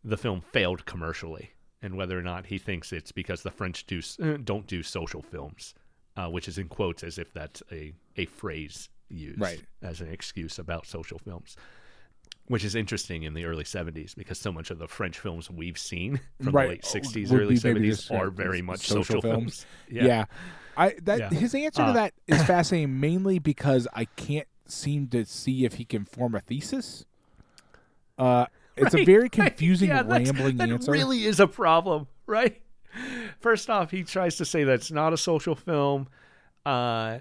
the 0.03 0.17
film 0.17 0.41
failed 0.41 0.87
commercially, 0.87 1.51
and 1.83 1.97
whether 1.99 2.19
or 2.19 2.23
not 2.23 2.47
he 2.47 2.57
thinks 2.57 2.95
it's 2.95 3.13
because 3.13 3.43
the 3.43 3.51
French 3.51 3.85
do 3.85 4.01
don't 4.39 4.67
do 4.67 4.83
social 4.83 5.21
films, 5.21 5.75
uh, 6.17 6.29
which 6.29 6.49
is 6.49 6.57
in 6.57 6.69
quotes 6.69 7.03
as 7.05 7.19
if 7.19 7.31
that's 7.35 7.63
a 7.71 7.93
a 8.17 8.25
phrase 8.25 8.89
used 9.11 9.41
Right. 9.41 9.61
as 9.83 10.01
an 10.01 10.09
excuse 10.09 10.59
about 10.59 10.87
social 10.87 11.19
films 11.19 11.57
which 12.47 12.65
is 12.65 12.75
interesting 12.75 13.23
in 13.23 13.35
the 13.35 13.45
early 13.45 13.63
70s 13.63 14.13
because 14.17 14.37
so 14.37 14.51
much 14.51 14.73
of 14.73 14.79
the 14.81 14.89
French 14.89 15.17
films 15.21 15.49
we've 15.49 15.79
seen 15.79 16.19
from 16.43 16.53
Right. 16.53 16.65
the 16.65 16.69
late 16.71 16.83
60s, 16.85 17.31
Would 17.31 17.43
early 17.43 17.55
70s 17.55 17.87
just, 17.99 18.11
uh, 18.11 18.15
are 18.17 18.31
very 18.31 18.61
much 18.61 18.81
social, 18.81 19.05
social 19.05 19.23
films. 19.23 19.67
Yeah. 19.89 20.25
I 20.77 20.95
that 21.03 21.19
Yeah. 21.21 21.39
his 21.39 21.55
answer 21.55 21.83
Uh, 21.83 21.87
to 21.87 21.93
that 21.93 22.13
is 22.27 22.43
fascinating 22.45 22.99
mainly 22.99 23.39
because 23.39 23.87
I 23.95 24.07
can't 24.17 24.49
seem 24.67 25.07
to 25.09 25.25
see 25.27 25.65
if 25.65 25.75
he 25.75 25.85
can 25.85 26.05
form 26.05 26.35
a 26.35 26.41
thesis. 26.41 27.05
Uh 28.19 28.47
it's 28.77 28.95
a 28.95 28.99
Right, 28.99 29.07
very 29.07 29.23
right. 29.37 29.51
confusing 29.51 29.89
Yeah, 29.91 30.03
rambling 30.05 30.57
that 30.57 30.71
answer. 30.71 30.93
really 30.93 31.25
is 31.25 31.39
a 31.39 31.47
problem, 31.47 32.09
right? 32.27 32.61
First 33.39 33.71
off, 33.71 33.93
he 33.93 34.03
tries 34.03 34.37
to 34.37 34.45
say 34.45 34.65
that's 34.65 34.91
not 34.91 35.13
a 35.13 35.17
social 35.17 35.55
film. 35.55 36.09
Uh, 36.67 37.19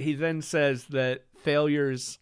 he 0.00 0.14
then 0.14 0.42
says 0.42 0.84
that 0.86 1.24
failures 1.38 2.18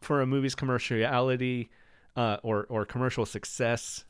for 0.00 0.20
a 0.20 0.26
movie's 0.26 0.54
commerciality 0.54 1.68
uh, 2.16 2.38
or 2.42 2.66
or 2.68 2.84
commercial 2.84 3.26
success 3.26 4.04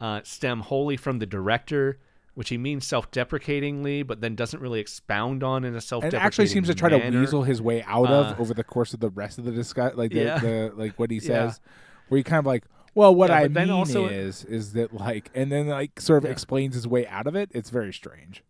uh, 0.00 0.20
stem 0.24 0.60
wholly 0.60 0.96
from 0.96 1.18
the 1.20 1.26
director, 1.26 1.98
which 2.34 2.48
he 2.48 2.58
means 2.58 2.84
self-deprecatingly, 2.86 4.02
but 4.02 4.20
then 4.20 4.34
doesn't 4.34 4.60
really 4.60 4.80
expound 4.80 5.42
on 5.44 5.64
in 5.64 5.74
a 5.76 5.80
self-deprecating 5.80 6.26
actually 6.26 6.46
seems 6.48 6.66
to 6.68 6.74
try 6.74 6.88
to 6.88 7.10
weasel 7.10 7.42
his 7.44 7.62
way 7.62 7.82
out 7.84 8.10
Uh, 8.10 8.14
of 8.32 8.40
over 8.40 8.52
the 8.54 8.64
course 8.64 8.92
of 8.94 9.00
the 9.00 9.10
rest 9.10 9.38
of 9.38 9.44
the 9.44 9.52
discuss 9.52 9.94
like 9.94 10.10
the, 10.12 10.20
Yeah. 10.20 10.38
the 10.38 10.72
like 10.74 10.98
what 10.98 11.10
he 11.10 11.16
Yeah. 11.22 11.50
says 11.50 11.60
where 12.08 12.16
he 12.18 12.24
kind 12.24 12.38
of 12.40 12.46
like 12.46 12.64
well 12.94 13.14
what 13.14 13.30
Yeah, 13.30 13.36
I 13.36 13.48
then 13.48 13.68
mean 13.68 13.70
also- 13.70 14.06
is 14.06 14.44
is 14.44 14.72
that 14.72 14.92
like 14.92 15.30
and 15.34 15.52
then 15.52 15.68
like 15.68 16.00
sort 16.00 16.18
of 16.18 16.24
Yeah. 16.24 16.30
explains 16.32 16.74
his 16.74 16.86
way 16.88 17.06
out 17.06 17.26
of 17.28 17.36
it 17.36 17.50
it's 17.54 17.70
very 17.70 17.92
strange 17.92 18.42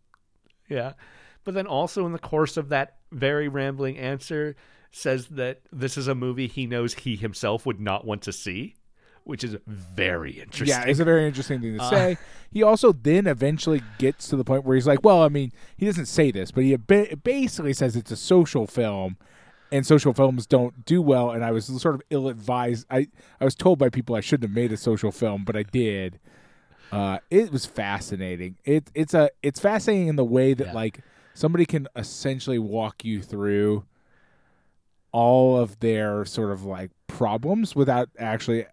Yeah. 0.69 0.93
But 1.43 1.53
then 1.53 1.67
also 1.67 2.05
in 2.05 2.11
the 2.13 2.19
course 2.19 2.57
of 2.57 2.69
that 2.69 2.97
very 3.11 3.47
rambling 3.47 3.97
answer 3.97 4.55
says 4.91 5.27
that 5.27 5.61
this 5.71 5.97
is 5.97 6.07
a 6.07 6.15
movie 6.15 6.47
he 6.47 6.65
knows 6.67 6.93
he 6.93 7.15
himself 7.15 7.65
would 7.65 7.79
not 7.79 8.05
want 8.05 8.21
to 8.21 8.31
see, 8.31 8.75
which 9.23 9.43
is 9.43 9.57
very 9.67 10.39
interesting. 10.39 10.67
Yeah, 10.67 10.83
it's 10.85 10.99
a 10.99 11.05
very 11.05 11.25
interesting 11.27 11.59
thing 11.61 11.77
to 11.77 11.83
Uh, 11.83 11.89
say. 11.89 12.17
He 12.51 12.61
also 12.63 12.91
then 12.93 13.25
eventually 13.27 13.81
gets 13.97 14.27
to 14.29 14.35
the 14.35 14.43
point 14.43 14.63
where 14.65 14.75
he's 14.75 14.85
like, 14.87 15.03
well, 15.03 15.23
I 15.23 15.29
mean, 15.29 15.51
he 15.75 15.85
doesn't 15.85 16.05
say 16.05 16.29
this, 16.31 16.51
but 16.51 16.63
he 16.63 16.75
basically 16.77 17.73
says 17.73 17.95
it's 17.95 18.11
a 18.11 18.15
social 18.15 18.67
film, 18.67 19.17
and 19.71 19.85
social 19.85 20.13
films 20.13 20.45
don't 20.45 20.85
do 20.85 21.01
well. 21.01 21.31
And 21.31 21.43
I 21.43 21.49
was 21.51 21.65
sort 21.65 21.95
of 21.95 22.01
ill 22.11 22.27
advised. 22.29 22.85
I 22.91 23.07
I 23.41 23.45
was 23.45 23.55
told 23.55 23.79
by 23.79 23.89
people 23.89 24.15
I 24.15 24.21
shouldn't 24.21 24.49
have 24.51 24.55
made 24.55 24.71
a 24.71 24.77
social 24.77 25.11
film, 25.11 25.43
but 25.43 25.55
I 25.57 25.63
did. 25.63 26.19
Uh, 26.91 27.17
it 27.31 27.51
was 27.51 27.65
fascinating. 27.65 28.57
It 28.65 28.91
it's 28.93 29.15
a 29.15 29.31
it's 29.41 29.59
fascinating 29.59 30.09
in 30.09 30.15
the 30.15 30.23
way 30.23 30.53
that 30.53 30.67
Yeah. 30.67 30.73
like 30.73 30.99
somebody 31.33 31.65
can 31.65 31.87
essentially 31.95 32.59
walk 32.59 33.03
you 33.03 33.21
through 33.21 33.85
all 35.11 35.57
of 35.59 35.79
their 35.79 36.25
sort 36.25 36.51
of 36.51 36.65
like 36.65 36.91
problems 37.07 37.75
without 37.75 38.09
actually 38.17 38.65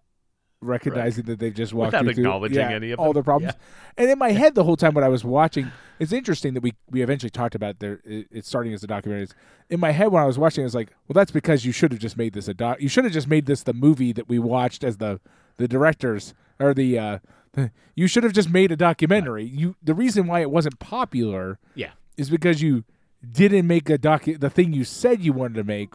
recognizing 0.63 1.25
that 1.25 1.39
they've 1.39 1.53
just 1.53 1.73
walked 1.73 1.87
Without 1.93 2.05
you 2.05 2.13
through 2.13 2.23
acknowledging 2.23 2.59
yeah, 2.59 2.69
any 2.69 2.91
of 2.91 2.99
all 2.99 3.13
them. 3.13 3.21
the 3.21 3.23
problems. 3.23 3.53
And 3.97 4.09
in 4.09 4.19
my 4.19 4.31
head, 4.31 4.53
the 4.55 4.63
whole 4.63 4.75
time 4.77 4.93
when 4.93 5.03
I 5.03 5.07
was 5.07 5.23
watching, 5.23 5.71
it's 5.99 6.11
interesting 6.11 6.53
that 6.53 6.61
we 6.61 6.73
we 6.89 7.01
eventually 7.01 7.29
talked 7.31 7.55
about 7.55 7.79
there. 7.79 7.99
It, 8.03 8.27
it's 8.31 8.47
starting 8.47 8.73
as 8.73 8.83
a 8.83 8.87
documentary. 8.87 9.27
In 9.69 9.79
my 9.79 9.91
head, 9.91 10.07
when 10.07 10.21
I 10.21 10.25
was 10.25 10.37
watching, 10.37 10.61
it 10.61 10.65
was 10.65 10.75
like, 10.75 10.91
well, 11.07 11.13
that's 11.13 11.31
because 11.31 11.65
you 11.65 11.71
should 11.71 11.91
have 11.91 11.99
just 11.99 12.17
made 12.17 12.33
this 12.33 12.47
a 12.47 12.53
doc. 12.53 12.79
You 12.79 12.89
should 12.89 13.03
have 13.03 13.13
just 13.13 13.27
made 13.27 13.45
this 13.47 13.63
the 13.63 13.73
movie 13.73 14.13
that 14.13 14.29
we 14.29 14.39
watched 14.39 14.83
as 14.83 14.97
the 14.97 15.19
the 15.57 15.67
directors 15.67 16.33
or 16.59 16.73
the. 16.73 16.97
uh 16.97 17.19
you 17.95 18.07
should 18.07 18.23
have 18.23 18.31
just 18.31 18.49
made 18.49 18.71
a 18.71 18.77
documentary. 18.77 19.43
You 19.43 19.75
the 19.83 19.93
reason 19.93 20.25
why 20.25 20.39
it 20.39 20.49
wasn't 20.49 20.79
popular 20.79 21.59
Yeah. 21.75 21.91
Is 22.21 22.29
because 22.29 22.61
you 22.61 22.83
didn't 23.29 23.67
make 23.67 23.89
a 23.89 23.97
doc 23.97 24.23
the 24.39 24.49
thing 24.49 24.73
you 24.73 24.83
said 24.83 25.21
you 25.21 25.33
wanted 25.33 25.55
to 25.55 25.63
make 25.63 25.93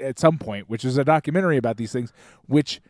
at 0.00 0.18
some 0.18 0.38
point, 0.38 0.68
which 0.68 0.84
is 0.84 0.96
a 0.98 1.04
documentary 1.04 1.56
about 1.56 1.76
these 1.76 1.92
things, 1.92 2.12
which 2.46 2.80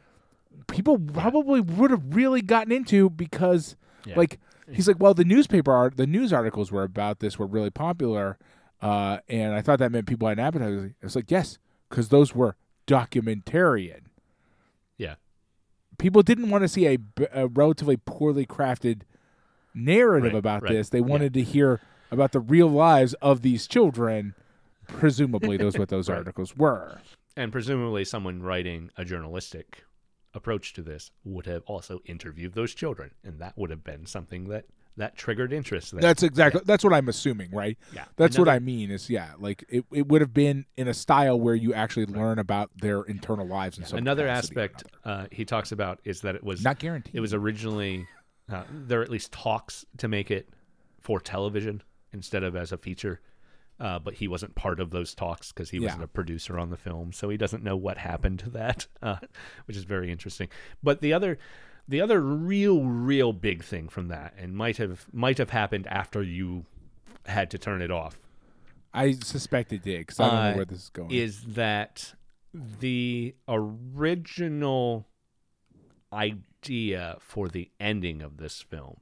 people 0.69 0.99
probably 0.99 1.61
would 1.61 1.91
have 1.91 2.15
really 2.15 2.43
gotten 2.43 2.73
into 2.73 3.09
because 3.11 3.77
Yeah. 4.05 4.17
like 4.17 4.39
He's 4.73 4.89
like, 4.89 4.99
well, 4.99 5.13
the 5.13 5.27
newspaper 5.27 5.71
art, 5.73 5.99
the 5.99 6.07
news 6.07 6.33
articles 6.33 6.73
were 6.73 6.85
about 6.85 7.19
this 7.19 7.39
were 7.39 7.47
really 7.47 7.69
popular, 7.69 8.39
uh, 8.81 9.19
and 9.29 9.53
I 9.53 9.61
thought 9.61 9.79
that 9.79 9.93
meant 9.93 10.07
people 10.07 10.27
had 10.27 10.39
an 10.39 10.45
appetite. 10.45 10.93
It's 11.03 11.15
like, 11.15 11.31
yes, 11.31 11.59
because 11.91 12.09
those 12.09 12.35
were 12.35 12.57
documentarian. 12.87 14.05
Yeah. 14.97 15.17
People 15.99 16.23
didn't 16.23 16.49
want 16.49 16.63
to 16.63 16.69
see 16.69 16.87
a 16.87 17.47
relatively 17.49 17.99
poorly 17.99 18.47
crafted 18.47 19.03
narrative 19.75 20.33
Right, 20.33 20.39
about 20.39 20.63
right. 20.63 20.73
this. 20.73 20.89
They 20.89 21.01
Yeah. 21.01 21.05
wanted 21.05 21.35
to 21.35 21.43
hear 21.43 21.81
about 22.11 22.33
the 22.33 22.41
real 22.41 22.69
lives 22.69 23.15
of 23.15 23.43
these 23.43 23.67
children. 23.67 24.35
Presumably, 24.87 25.57
those 25.57 25.79
what 25.79 25.89
those 25.89 26.09
Right. 26.11 26.19
articles 26.19 26.57
were. 26.57 26.99
And 27.37 27.51
presumably, 27.51 28.05
someone 28.05 28.43
writing 28.43 28.91
a 28.97 29.05
journalistic 29.05 29.85
approach 30.35 30.73
to 30.75 30.83
this 30.83 31.11
would 31.25 31.47
have 31.47 31.63
also 31.67 32.01
interviewed 32.05 32.55
those 32.55 32.75
children, 32.75 33.11
and 33.25 33.39
that 33.41 33.57
would 33.57 33.71
have 33.71 33.83
been 33.85 34.07
something 34.07 34.49
that 34.49 34.67
that 34.97 35.17
triggered 35.17 35.53
interest. 35.53 35.91
There. 35.91 36.01
That's 36.01 36.23
exactly 36.23 36.61
that's 36.65 36.85
what 36.85 36.93
I'm 36.93 37.09
assuming, 37.09 37.51
right? 37.51 37.77
yeah. 37.93 38.05
That's 38.17 38.39
what 38.39 38.49
I 38.49 38.61
mean. 38.61 38.91
Is 38.93 39.11
yeah, 39.11 39.31
like 39.39 39.65
it, 39.69 39.85
it 39.93 40.07
would 40.07 40.21
have 40.21 40.33
been 40.35 40.67
in 40.77 40.87
a 40.87 40.95
style 40.95 41.41
where 41.41 41.55
you 41.57 41.75
actually 41.75 42.07
learn 42.07 42.39
about 42.39 42.71
their 42.77 43.03
internal 43.03 43.47
lives 43.47 43.77
and 43.79 43.87
some 43.89 43.99
Another 43.99 44.29
aspect 44.29 44.85
uh, 45.05 45.27
he 45.33 45.45
talks 45.45 45.73
about 45.73 45.99
is 46.05 46.21
that 46.21 46.37
it 46.37 46.45
was 46.45 46.63
not 46.63 46.79
guaranteed. 46.79 47.15
it 47.15 47.21
was 47.21 47.35
originally 47.35 48.07
uh, 48.53 48.63
there 48.71 48.99
were 48.99 49.05
at 49.05 49.11
least 49.11 49.33
talks 49.33 49.85
to 49.99 50.07
make 50.07 50.31
it 50.31 50.49
for 51.01 51.19
television 51.19 51.83
instead 52.15 52.43
of 52.43 52.57
as 52.57 52.73
a 52.73 52.79
feature. 52.79 53.21
Uh, 53.81 53.99
but 53.99 54.15
he 54.15 54.29
wasn't 54.29 54.55
part 54.55 54.79
of 54.79 54.91
those 54.91 55.15
talks 55.17 55.51
because 55.51 55.69
he 55.71 55.81
wasn't 55.81 56.03
a 56.05 56.07
producer 56.09 56.59
on 56.61 56.71
the 56.71 56.77
film, 56.77 57.13
so 57.13 57.29
he 57.29 57.37
doesn't 57.37 57.65
know 57.65 57.77
what 57.77 57.99
happened 57.99 58.39
to 58.39 58.49
that, 58.51 58.87
uh, 59.03 59.17
which 59.67 59.77
is 59.77 59.83
very 59.83 60.13
interesting. 60.13 60.49
But 60.81 61.01
the 61.01 61.13
other, 61.13 61.39
the 61.89 62.01
other 62.01 62.21
real, 62.21 62.85
real 62.85 63.33
big 63.33 63.65
thing 63.65 63.89
from 63.89 64.07
that, 64.09 64.33
and 64.39 64.57
might 64.57 64.77
have 64.77 65.07
might 65.13 65.39
have 65.39 65.51
happened 65.51 65.89
after 65.89 66.23
you 66.23 66.67
had 67.27 67.51
to 67.51 67.59
turn 67.59 67.83
it 67.83 67.91
off, 67.91 68.17
I 68.95 69.11
suspect 69.13 69.73
it 69.73 69.83
did 69.83 69.99
because 70.07 70.21
I 70.21 70.29
don't 70.29 70.37
Uh, 70.39 70.51
know 70.51 70.57
where 70.57 70.65
this 70.67 70.79
is 70.85 70.89
going. 70.91 71.11
is 71.11 71.43
that 71.43 72.15
the 72.53 73.35
original 73.49 75.09
idea 76.13 77.17
for 77.19 77.49
the 77.49 77.71
ending 77.81 78.23
of 78.23 78.37
this 78.37 78.63
film 78.63 78.99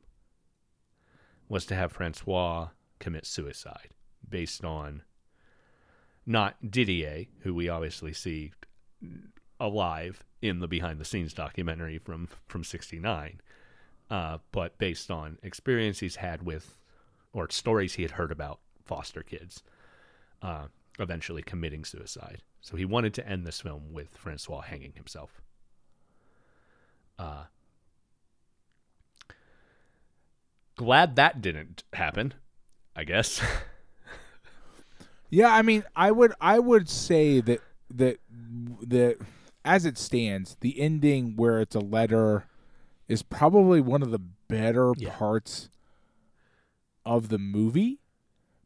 was 1.48 1.66
to 1.66 1.74
have 1.74 1.92
Francois 1.92 2.68
commit 3.02 3.26
suicide 3.26 3.90
based 4.28 4.64
on 4.64 5.02
not 6.24 6.70
Didier, 6.70 7.26
who 7.40 7.52
we 7.52 7.68
obviously 7.68 8.12
see 8.12 8.52
alive 9.60 10.24
in 10.40 10.60
the 10.60 10.68
behind 10.68 10.98
the 10.98 11.04
scenes 11.04 11.34
documentary 11.34 11.98
from 11.98 12.28
from 12.48 12.64
69 12.64 13.40
uh, 14.12 14.38
but 14.52 14.76
based 14.76 15.10
on 15.10 15.38
experience 15.42 16.00
he's 16.00 16.16
had 16.16 16.42
with 16.42 16.76
or 17.32 17.48
stories 17.48 17.94
he 17.94 18.02
had 18.02 18.12
heard 18.12 18.30
about 18.30 18.60
foster 18.84 19.22
kids 19.22 19.62
uh, 20.42 20.66
eventually 20.98 21.42
committing 21.42 21.82
suicide. 21.82 22.42
So 22.60 22.76
he 22.76 22.84
wanted 22.84 23.14
to 23.14 23.26
end 23.26 23.46
this 23.46 23.62
film 23.62 23.92
with 23.92 24.14
Francois 24.14 24.60
hanging 24.60 24.92
himself. 24.94 25.40
Uh, 27.18 27.44
glad 30.76 31.16
that 31.16 31.40
didn't 31.40 31.84
happen, 31.94 32.34
I 32.94 33.04
guess. 33.04 33.40
yeah, 35.30 35.54
I 35.54 35.62
mean, 35.62 35.84
I 35.96 36.10
would 36.10 36.32
I 36.40 36.58
would 36.58 36.88
say 36.88 37.40
that 37.40 37.60
that 37.90 38.18
that 38.82 39.18
as 39.64 39.86
it 39.86 39.96
stands, 39.98 40.56
the 40.60 40.80
ending 40.80 41.36
where 41.36 41.60
it's 41.60 41.74
a 41.74 41.80
letter 41.80 42.44
is 43.08 43.22
probably 43.22 43.80
one 43.80 44.02
of 44.02 44.10
the 44.10 44.18
better 44.48 44.92
Yeah. 44.96 45.10
parts 45.14 45.70
of 47.04 47.28
the 47.30 47.38
movie 47.38 47.98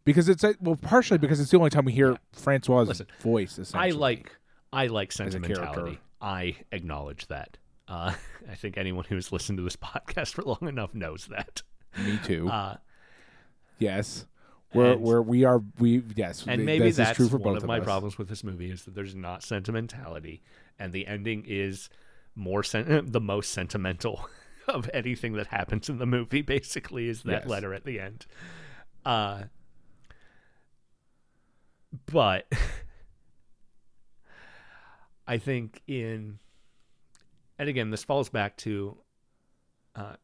because 0.04 0.28
it's 0.28 0.42
like 0.42 0.56
well 0.60 0.76
partially 0.76 1.18
because 1.18 1.40
it's 1.40 1.50
the 1.50 1.56
only 1.58 1.70
time 1.70 1.84
we 1.84 1.92
hear 1.92 2.16
Francois' 2.32 2.82
Listen, 2.82 3.06
voice. 3.20 3.58
I 3.74 3.90
like 3.90 4.36
I 4.72 4.88
like 4.88 5.12
sentimentality. 5.12 6.00
I 6.20 6.56
acknowledge 6.72 7.28
that. 7.28 7.58
Uh, 7.88 8.14
I 8.50 8.54
think 8.56 8.76
anyone 8.76 9.04
who's 9.08 9.30
listened 9.30 9.58
to 9.58 9.62
this 9.64 9.76
podcast 9.76 10.32
for 10.34 10.42
long 10.42 10.58
enough 10.68 10.94
knows 10.94 11.26
that. 11.26 11.62
me 12.04 12.18
too. 12.24 12.48
Uh, 12.48 12.76
yes, 13.78 14.26
where 14.72 14.92
and- 14.92 15.02
where 15.02 15.22
we 15.22 15.44
are 15.44 15.62
we 15.78 16.02
yes 16.14 16.42
and 16.46 16.58
th- 16.58 16.66
maybe 16.66 16.84
this 16.84 16.92
is 16.92 16.96
that's 16.98 17.16
true 17.16 17.28
for 17.28 17.38
one 17.38 17.54
both 17.54 17.56
of 17.58 17.62
of 17.64 17.68
my 17.68 17.78
us. 17.78 17.84
problems 17.84 18.18
with 18.18 18.28
this 18.28 18.44
movie 18.44 18.70
is 18.70 18.84
that 18.84 18.94
there's 18.94 19.14
not 19.14 19.42
sentimentality, 19.42 20.42
and 20.78 20.92
the 20.92 21.06
ending 21.06 21.44
is 21.46 21.88
more 22.34 22.62
sen- 22.62 23.06
the 23.10 23.20
most 23.20 23.50
sentimental 23.52 24.28
of 24.68 24.90
anything 24.92 25.34
that 25.34 25.46
happens 25.48 25.88
in 25.88 25.98
the 25.98 26.06
movie. 26.06 26.42
Basically, 26.42 27.08
is 27.08 27.22
that 27.22 27.42
Yes. 27.42 27.46
letter 27.48 27.72
at 27.74 27.84
the 27.84 28.00
end. 28.00 28.26
Uh, 29.04 29.44
but 32.06 32.50
I 35.28 35.38
think 35.38 35.82
in, 35.86 36.38
and 37.58 37.68
again, 37.68 37.90
this 37.90 38.04
falls 38.04 38.28
back 38.28 38.56
to 38.58 38.96
uh, 39.94 40.16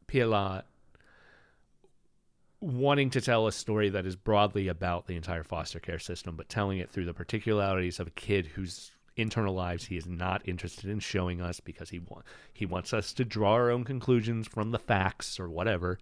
wanting 2.63 3.09
to 3.11 3.21
tell 3.21 3.45
a 3.47 3.51
story 3.51 3.89
that 3.89 4.05
is 4.05 4.15
broadly 4.15 4.67
about 4.67 5.07
the 5.07 5.15
entire 5.15 5.43
foster 5.43 5.79
care 5.79 5.99
system, 5.99 6.35
but 6.35 6.49
telling 6.49 6.79
it 6.79 6.89
through 6.89 7.05
the 7.05 7.13
particularities 7.13 7.99
of 7.99 8.07
a 8.07 8.11
kid 8.11 8.47
whose 8.47 8.91
internal 9.15 9.53
lives 9.53 9.85
he 9.85 9.97
is 9.97 10.07
not 10.07 10.41
interested 10.47 10.89
in 10.89 10.99
showing 10.99 11.39
us 11.41 11.59
because 11.59 11.89
he 11.89 11.99
wa- 11.99 12.21
he 12.53 12.65
wants 12.65 12.93
us 12.93 13.13
to 13.13 13.23
draw 13.25 13.51
our 13.53 13.69
own 13.69 13.83
conclusions 13.83 14.47
from 14.47 14.71
the 14.71 14.79
facts 14.79 15.39
or 15.39 15.49
whatever. 15.49 15.99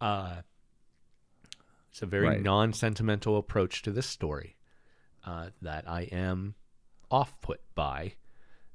Uh, 0.00 0.36
it's 1.90 2.02
a 2.02 2.06
very 2.06 2.26
Right. 2.26 2.42
non-sentimental 2.42 3.36
approach 3.36 3.82
to 3.82 3.92
this 3.92 4.06
story 4.06 4.56
uh, 5.24 5.50
that 5.62 5.88
I 5.88 6.02
am 6.10 6.54
off 7.10 7.40
put 7.40 7.60
by. 7.74 8.14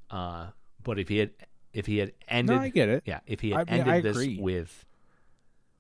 Uh, 0.10 0.48
but 0.82 0.98
if 1.00 1.10
he 1.10 1.18
had 1.18 1.32
if 1.74 1.86
he 1.86 1.98
had 1.98 2.14
ended 2.28 2.56
No, 2.56 2.62
I 2.62 2.70
get 2.70 2.90
it. 2.90 3.04
yeah, 3.06 3.20
if 3.28 3.42
he 3.42 3.52
had 3.52 3.70
mean, 3.70 3.82
ended 3.82 3.94
I 3.94 4.02
this 4.02 4.38
with 4.40 4.86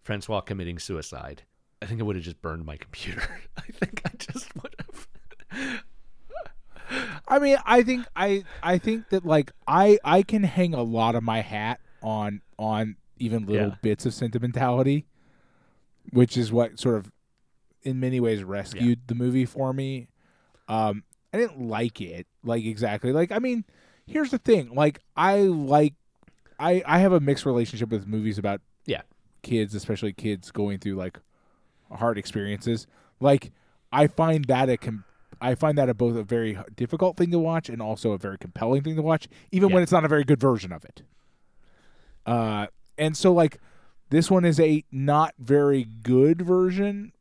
Francois 0.09 0.41
committing 0.41 0.79
suicide, 0.79 1.43
I 1.83 1.85
think 1.85 2.01
I 2.01 2.03
would 2.03 2.15
have 2.15 2.25
just 2.25 2.41
burned 2.41 2.65
my 2.65 2.77
computer. 2.77 3.21
I 3.57 3.61
think 3.61 4.01
I 4.03 4.09
just 4.17 4.49
would 4.55 4.75
have. 4.79 5.83
I 7.27 7.37
mean, 7.37 7.57
I 7.63 7.83
think 7.83 8.07
I 8.15 8.43
I 8.63 8.79
think 8.79 9.09
that 9.09 9.23
like 9.23 9.51
I 9.67 9.99
I 10.03 10.23
can 10.23 10.41
hang 10.41 10.73
a 10.73 10.81
lot 10.81 11.13
of 11.13 11.21
my 11.21 11.41
hat 11.41 11.79
on 12.01 12.41
on 12.57 12.95
even 13.19 13.45
little 13.45 13.67
Yeah. 13.67 13.75
bits 13.83 14.07
of 14.07 14.15
sentimentality, 14.15 15.05
which 16.11 16.35
is 16.37 16.51
what 16.51 16.79
sort 16.79 16.95
of 16.95 17.11
in 17.83 17.99
many 17.99 18.19
ways 18.19 18.43
rescued 18.43 19.01
the 19.05 19.13
movie 19.13 19.45
for 19.45 19.73
me. 19.73 20.07
Um 20.67 21.03
I 21.31 21.37
didn't 21.37 21.61
like 21.61 22.01
it 22.01 22.25
like 22.43 22.65
exactly. 22.65 23.11
Like 23.13 23.31
I 23.31 23.37
mean, 23.37 23.63
here's 24.07 24.31
the 24.31 24.39
thing. 24.39 24.73
Like 24.73 25.01
I 25.15 25.41
like 25.41 25.93
I 26.57 26.81
I 26.87 26.97
have 26.97 27.11
a 27.11 27.19
mixed 27.19 27.45
relationship 27.45 27.89
with 27.91 28.07
movies 28.07 28.39
about 28.39 28.61
Yeah. 28.87 29.03
Kids, 29.41 29.73
especially 29.75 30.13
kids 30.13 30.51
going 30.51 30.79
through 30.79 30.95
like 30.95 31.19
hard 31.91 32.17
experiences. 32.17 32.87
Like 33.19 33.51
I 33.91 34.07
find 34.07 34.45
that 34.45 34.69
a 34.69 34.77
com- 34.77 35.03
I 35.41 35.55
find 35.55 35.77
that 35.77 35.89
a 35.89 35.93
both 35.93 36.15
a 36.15 36.23
very 36.23 36.57
difficult 36.75 37.15
thing 37.17 37.31
to 37.31 37.39
watch 37.39 37.69
and 37.69 37.81
also 37.81 38.11
a 38.11 38.17
very 38.17 38.37
compelling 38.37 38.83
thing 38.83 38.95
to 38.97 39.01
watch, 39.01 39.27
even 39.51 39.71
when 39.71 39.81
it's 39.83 39.91
not 39.91 40.03
a 40.05 40.07
very 40.09 40.23
good 40.23 40.39
version 40.39 40.71
of 40.71 40.83
it. 40.85 41.03
Uh, 42.25 42.67
and 42.97 43.15
so 43.15 43.31
like 43.31 43.59
this 44.09 44.29
one 44.29 44.45
is 44.45 44.59
a 44.59 44.83
not 44.91 45.33
very 45.39 45.85
good 46.03 46.41
version, 46.41 47.11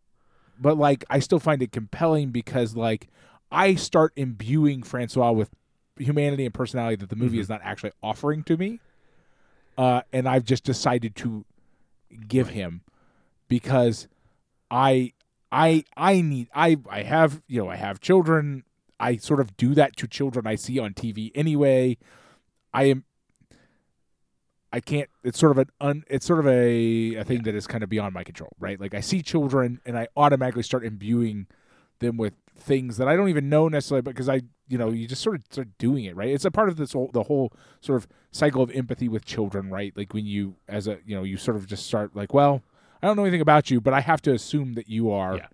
but 0.60 0.76
like 0.76 1.04
I 1.10 1.18
still 1.20 1.38
find 1.38 1.62
it 1.62 1.72
compelling 1.72 2.30
because 2.30 2.76
like 2.76 3.08
I 3.52 3.74
start 3.76 4.12
imbuing 4.16 4.82
Francois 4.82 5.30
with 5.32 5.50
humanity 5.98 6.44
and 6.44 6.52
personality 6.54 6.96
that 6.96 7.08
the 7.10 7.16
movie 7.16 7.38
Mhm. 7.38 7.42
is 7.42 7.48
not 7.48 7.60
actually 7.62 7.92
offering 8.02 8.42
to 8.44 8.56
me. 8.56 8.80
Uh, 9.76 10.02
and 10.12 10.28
I've 10.28 10.44
just 10.44 10.64
decided 10.64 11.14
to 11.16 11.44
give 12.28 12.50
him 12.50 12.82
because 13.48 14.08
I 14.70 15.12
I 15.50 15.84
I 15.96 16.20
need 16.20 16.48
I 16.54 16.78
I 16.88 17.02
have 17.02 17.42
you 17.46 17.62
know 17.62 17.68
I 17.68 17.76
have 17.76 18.00
children. 18.00 18.64
I 19.00 19.16
sort 19.16 19.40
of 19.40 19.56
do 19.56 19.74
that 19.74 19.96
to 19.96 20.08
children 20.08 20.46
I 20.46 20.56
see 20.56 20.78
on 20.78 20.92
TV 20.92 21.30
anyway. 21.34 21.98
I 22.74 22.84
am 22.84 23.04
I 24.72 24.80
can't 24.80 25.08
it's 25.24 25.38
sort 25.38 25.52
of 25.52 25.58
an 25.58 25.70
un 25.80 26.04
it's 26.08 26.26
sort 26.26 26.40
of 26.40 26.46
a 26.46 27.14
a 27.14 27.24
thing 27.24 27.42
that 27.44 27.54
is 27.54 27.66
kind 27.66 27.82
of 27.82 27.88
beyond 27.88 28.14
my 28.14 28.24
control, 28.24 28.50
right? 28.58 28.80
Like 28.80 28.94
I 28.94 29.00
see 29.00 29.22
children 29.22 29.80
and 29.86 29.96
I 29.98 30.08
automatically 30.16 30.62
start 30.62 30.84
imbuing 30.84 31.46
them 32.00 32.16
with 32.16 32.34
things 32.58 32.96
that 32.96 33.08
I 33.08 33.16
don't 33.16 33.28
even 33.28 33.48
know 33.48 33.68
necessarily 33.68 34.02
because 34.02 34.28
I 34.28 34.42
you 34.66 34.76
know 34.78 34.90
you 34.90 35.06
just 35.06 35.22
sort 35.22 35.36
of 35.36 35.42
start 35.50 35.68
doing 35.78 36.04
it 36.04 36.16
right 36.16 36.28
it's 36.30 36.44
a 36.44 36.50
part 36.50 36.68
of 36.68 36.76
this 36.76 36.92
whole 36.92 37.10
the 37.12 37.22
whole 37.22 37.52
sort 37.80 37.96
of 37.96 38.08
cycle 38.32 38.62
of 38.62 38.70
empathy 38.72 39.08
with 39.08 39.24
children 39.24 39.70
right 39.70 39.92
like 39.96 40.12
when 40.12 40.26
you 40.26 40.56
as 40.68 40.86
a 40.88 40.98
you 41.06 41.14
know 41.16 41.22
you 41.22 41.36
sort 41.36 41.56
of 41.56 41.66
just 41.66 41.86
start 41.86 42.14
like 42.16 42.34
well 42.34 42.62
I 43.02 43.06
don't 43.06 43.16
know 43.16 43.22
anything 43.22 43.40
about 43.40 43.70
you 43.70 43.80
but 43.80 43.94
I 43.94 44.00
have 44.00 44.20
to 44.22 44.32
assume 44.32 44.74
that 44.74 44.88
you 44.88 45.10
are 45.10 45.36
Yeah. 45.36 45.46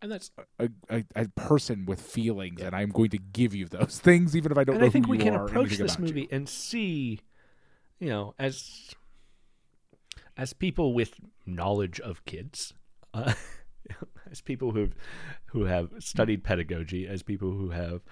And 0.00 0.10
that's 0.10 0.32
a, 0.58 0.68
a, 0.90 1.04
a 1.14 1.28
person 1.36 1.84
with 1.86 2.00
feelings 2.00 2.60
and 2.60 2.74
I'm 2.74 2.90
going 2.90 3.10
to 3.10 3.18
give 3.18 3.54
you 3.54 3.66
those 3.66 3.98
things 4.02 4.34
even 4.36 4.50
if 4.50 4.58
I 4.58 4.64
don't 4.64 4.74
and 4.76 4.80
know 4.82 4.86
I 4.86 4.90
think 4.90 5.06
we 5.08 5.18
can 5.18 5.34
approach 5.34 5.76
this 5.76 5.94
about 5.94 5.98
you. 6.08 6.14
movie 6.14 6.28
and 6.32 6.48
see, 6.48 7.20
you 8.00 8.08
know, 8.08 8.34
as 8.38 8.94
as 10.36 10.52
people 10.54 10.94
with 10.94 11.14
knowledge 11.46 12.00
of 12.00 12.24
kids, 12.24 12.72
uh, 13.14 13.34
as 14.32 14.40
people 14.40 14.72
who 14.72 14.88
who 15.46 15.64
have 15.64 15.90
studied 16.00 16.42
pedagogy, 16.42 17.06
as 17.06 17.22
people 17.22 17.52
who 17.52 17.70
have 17.70 18.02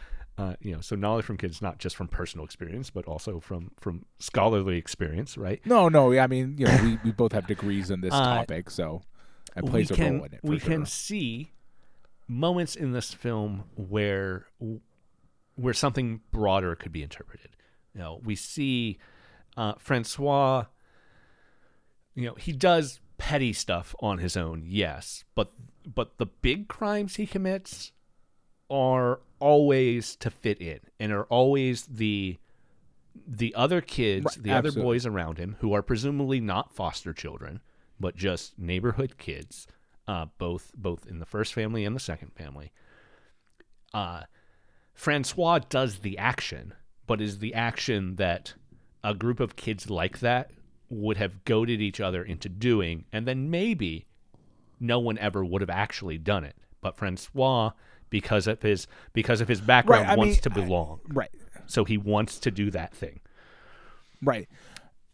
uh, 0.41 0.55
you 0.61 0.73
know, 0.73 0.81
so 0.81 0.97
knowledge 0.97 1.25
from 1.25 1.37
kids, 1.37 1.61
not 1.61 1.79
just 1.79 1.95
from 1.95 2.09
personal 2.09 2.47
experience, 2.47 2.89
but 2.89 3.05
also 3.05 3.41
from 3.41 3.73
from 3.79 4.07
scholarly 4.18 4.79
experience, 4.79 5.37
right? 5.37 5.61
No, 5.66 5.89
no. 5.89 6.16
I 6.18 6.27
mean, 6.29 6.57
you 6.57 6.66
know, 6.66 6.79
we, 6.83 6.99
we 7.05 7.12
both 7.12 7.33
have 7.33 7.47
degrees 7.47 7.91
in 7.91 8.01
this 8.01 8.14
Uh, 8.14 8.37
topic, 8.37 8.71
so 8.71 9.03
it 9.55 9.66
plays 9.66 9.91
a 9.91 9.95
can 9.95 10.14
role 10.14 10.25
in 10.25 10.35
it. 10.35 10.41
We 10.43 10.59
sure. 10.59 10.68
can 10.71 10.87
see 10.87 11.53
moments 12.27 12.75
in 12.75 12.93
this 12.93 13.12
film 13.12 13.64
where 13.75 14.47
where 15.57 15.75
something 15.75 16.21
broader 16.31 16.75
could 16.75 16.93
be 16.93 17.03
interpreted. 17.03 17.51
You 17.95 18.01
know, 18.01 18.21
we 18.25 18.35
see 18.35 18.99
uh, 19.59 19.75
Francois. 19.79 20.64
You 22.14 22.29
know, 22.29 22.35
he 22.35 22.53
does 22.53 23.01
petty 23.21 23.53
stuff 23.53 23.95
on 24.01 24.18
his 24.18 24.37
own, 24.37 24.62
yes, 24.66 25.25
but 25.35 25.53
but 25.87 26.16
the 26.16 26.27
big 26.27 26.68
crimes 26.68 27.16
he 27.16 27.27
commits 27.27 27.93
are 28.71 29.21
always 29.39 30.16
to 30.16 30.31
fit 30.31 30.61
in 30.61 30.81
and 30.99 31.12
are 31.12 31.25
always 31.25 31.87
the 31.87 32.39
the 33.27 33.55
other 33.55 33.83
kids, 33.83 34.25
Right, 34.25 34.43
the 34.43 34.53
other 34.53 34.73
boys 34.73 35.05
around 35.05 35.37
him, 35.37 35.57
who 35.61 35.75
are 35.75 35.83
presumably 35.83 36.41
not 36.41 36.75
foster 36.75 37.12
children, 37.12 37.61
but 37.99 38.16
just 38.16 38.59
neighborhood 38.59 39.18
kids, 39.18 39.66
uh, 40.09 40.27
both 40.39 40.73
both 40.75 41.07
in 41.07 41.18
the 41.18 41.27
first 41.27 41.53
family 41.53 41.85
and 41.85 41.95
the 41.95 42.01
second 42.01 42.33
family. 42.33 42.73
Uh, 43.93 44.23
Francois 44.95 45.59
does 45.68 45.99
the 45.99 46.16
action, 46.16 46.73
but 47.07 47.21
is 47.21 47.41
the 47.41 47.53
action 47.53 48.16
that 48.16 48.55
a 49.05 49.14
group 49.14 49.41
of 49.41 49.57
kids 49.57 49.91
like 49.91 50.21
that 50.21 50.53
would 50.91 51.16
have 51.16 51.45
goaded 51.45 51.80
each 51.80 52.01
other 52.01 52.22
into 52.22 52.49
doing, 52.49 53.05
and 53.12 53.26
then 53.26 53.51
maybe 53.51 54.07
no 54.78 54.99
one 54.99 55.16
ever 55.18 55.45
would 55.45 55.61
have 55.62 55.70
actually 55.70 56.18
done 56.18 56.45
it. 56.45 56.57
But 56.80 56.97
Francois, 56.97 57.72
because 58.11 58.47
of 58.47 58.61
his 58.62 58.86
because 59.12 59.41
of 59.41 59.49
his 59.49 59.61
background, 59.61 60.07
I 60.09 60.16
wants 60.16 60.34
mean, 60.36 60.43
to 60.43 60.51
I- 60.51 60.64
belong. 60.66 61.01
right, 61.09 61.30
so 61.66 61.84
he 61.84 61.97
wants 61.97 62.38
to 62.41 62.51
do 62.51 62.70
that 62.72 62.93
thing. 62.95 63.20
right, 64.22 64.49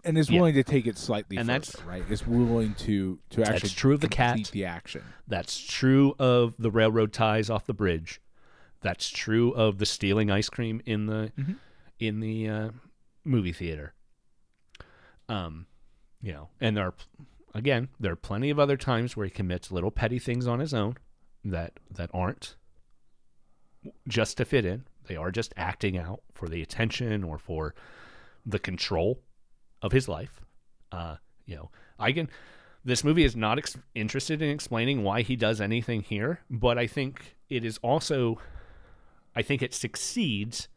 and 0.04 0.16
is 0.18 0.30
Yeah. 0.30 0.40
willing 0.40 0.54
to 0.54 0.64
take 0.64 0.86
it 0.86 0.96
slightly 0.98 1.36
And 1.36 1.46
further. 1.48 1.58
that's- 1.60 1.84
right. 1.86 2.10
Is 2.10 2.26
willing 2.26 2.74
to 2.74 3.18
to 3.30 3.42
actually 3.42 3.58
That's 3.60 3.72
true 3.72 3.94
of 3.94 4.00
the 4.00 4.08
cat. 4.08 4.50
the 4.52 4.64
action. 4.64 5.02
That's 5.28 5.58
true 5.64 6.14
of 6.18 6.54
the 6.58 6.70
railroad 6.70 7.12
ties 7.12 7.50
off 7.50 7.66
the 7.66 7.74
bridge. 7.74 8.20
That's 8.80 9.08
true 9.10 9.52
of 9.52 9.78
the 9.78 9.86
stealing 9.86 10.30
ice 10.30 10.48
cream 10.48 10.80
in 10.86 11.06
the 11.06 11.32
Mhm. 11.38 11.56
in 11.98 12.20
the 12.20 12.48
uh, 12.48 12.70
movie 13.24 13.52
theater. 13.52 13.94
Um, 15.28 15.66
you 16.20 16.32
know, 16.32 16.48
and 16.60 16.76
there 16.76 16.86
are 16.86 16.94
again 17.54 17.88
there 17.98 18.12
are 18.12 18.16
plenty 18.16 18.50
of 18.50 18.58
other 18.58 18.76
times 18.76 19.16
where 19.16 19.26
he 19.26 19.30
commits 19.30 19.70
little 19.70 19.90
petty 19.90 20.18
things 20.18 20.46
on 20.46 20.60
his 20.60 20.74
own 20.74 20.96
that 21.44 21.78
that 21.90 22.10
aren't 22.12 22.56
just 24.08 24.36
to 24.38 24.44
fit 24.44 24.64
in. 24.64 24.84
They 25.06 25.16
are 25.16 25.30
just 25.30 25.54
acting 25.56 25.96
out 25.96 26.22
for 26.34 26.48
the 26.48 26.62
attention 26.62 27.22
or 27.22 27.38
for 27.38 27.74
the 28.44 28.58
control 28.58 29.20
of 29.82 29.92
his 29.92 30.08
life. 30.08 30.40
Uh, 30.90 31.16
you 31.44 31.56
know, 31.56 31.70
I 31.98 32.12
can. 32.12 32.28
This 32.84 33.02
movie 33.02 33.24
is 33.24 33.34
not 33.34 33.58
ex- 33.58 33.76
interested 33.94 34.40
in 34.40 34.50
explaining 34.50 35.02
why 35.02 35.22
he 35.22 35.34
does 35.34 35.60
anything 35.60 36.02
here, 36.02 36.40
but 36.48 36.78
I 36.78 36.86
think 36.86 37.36
it 37.48 37.64
is 37.64 37.78
also. 37.78 38.38
I 39.34 39.42
think 39.42 39.60
it 39.62 39.74
succeeds 39.74 40.68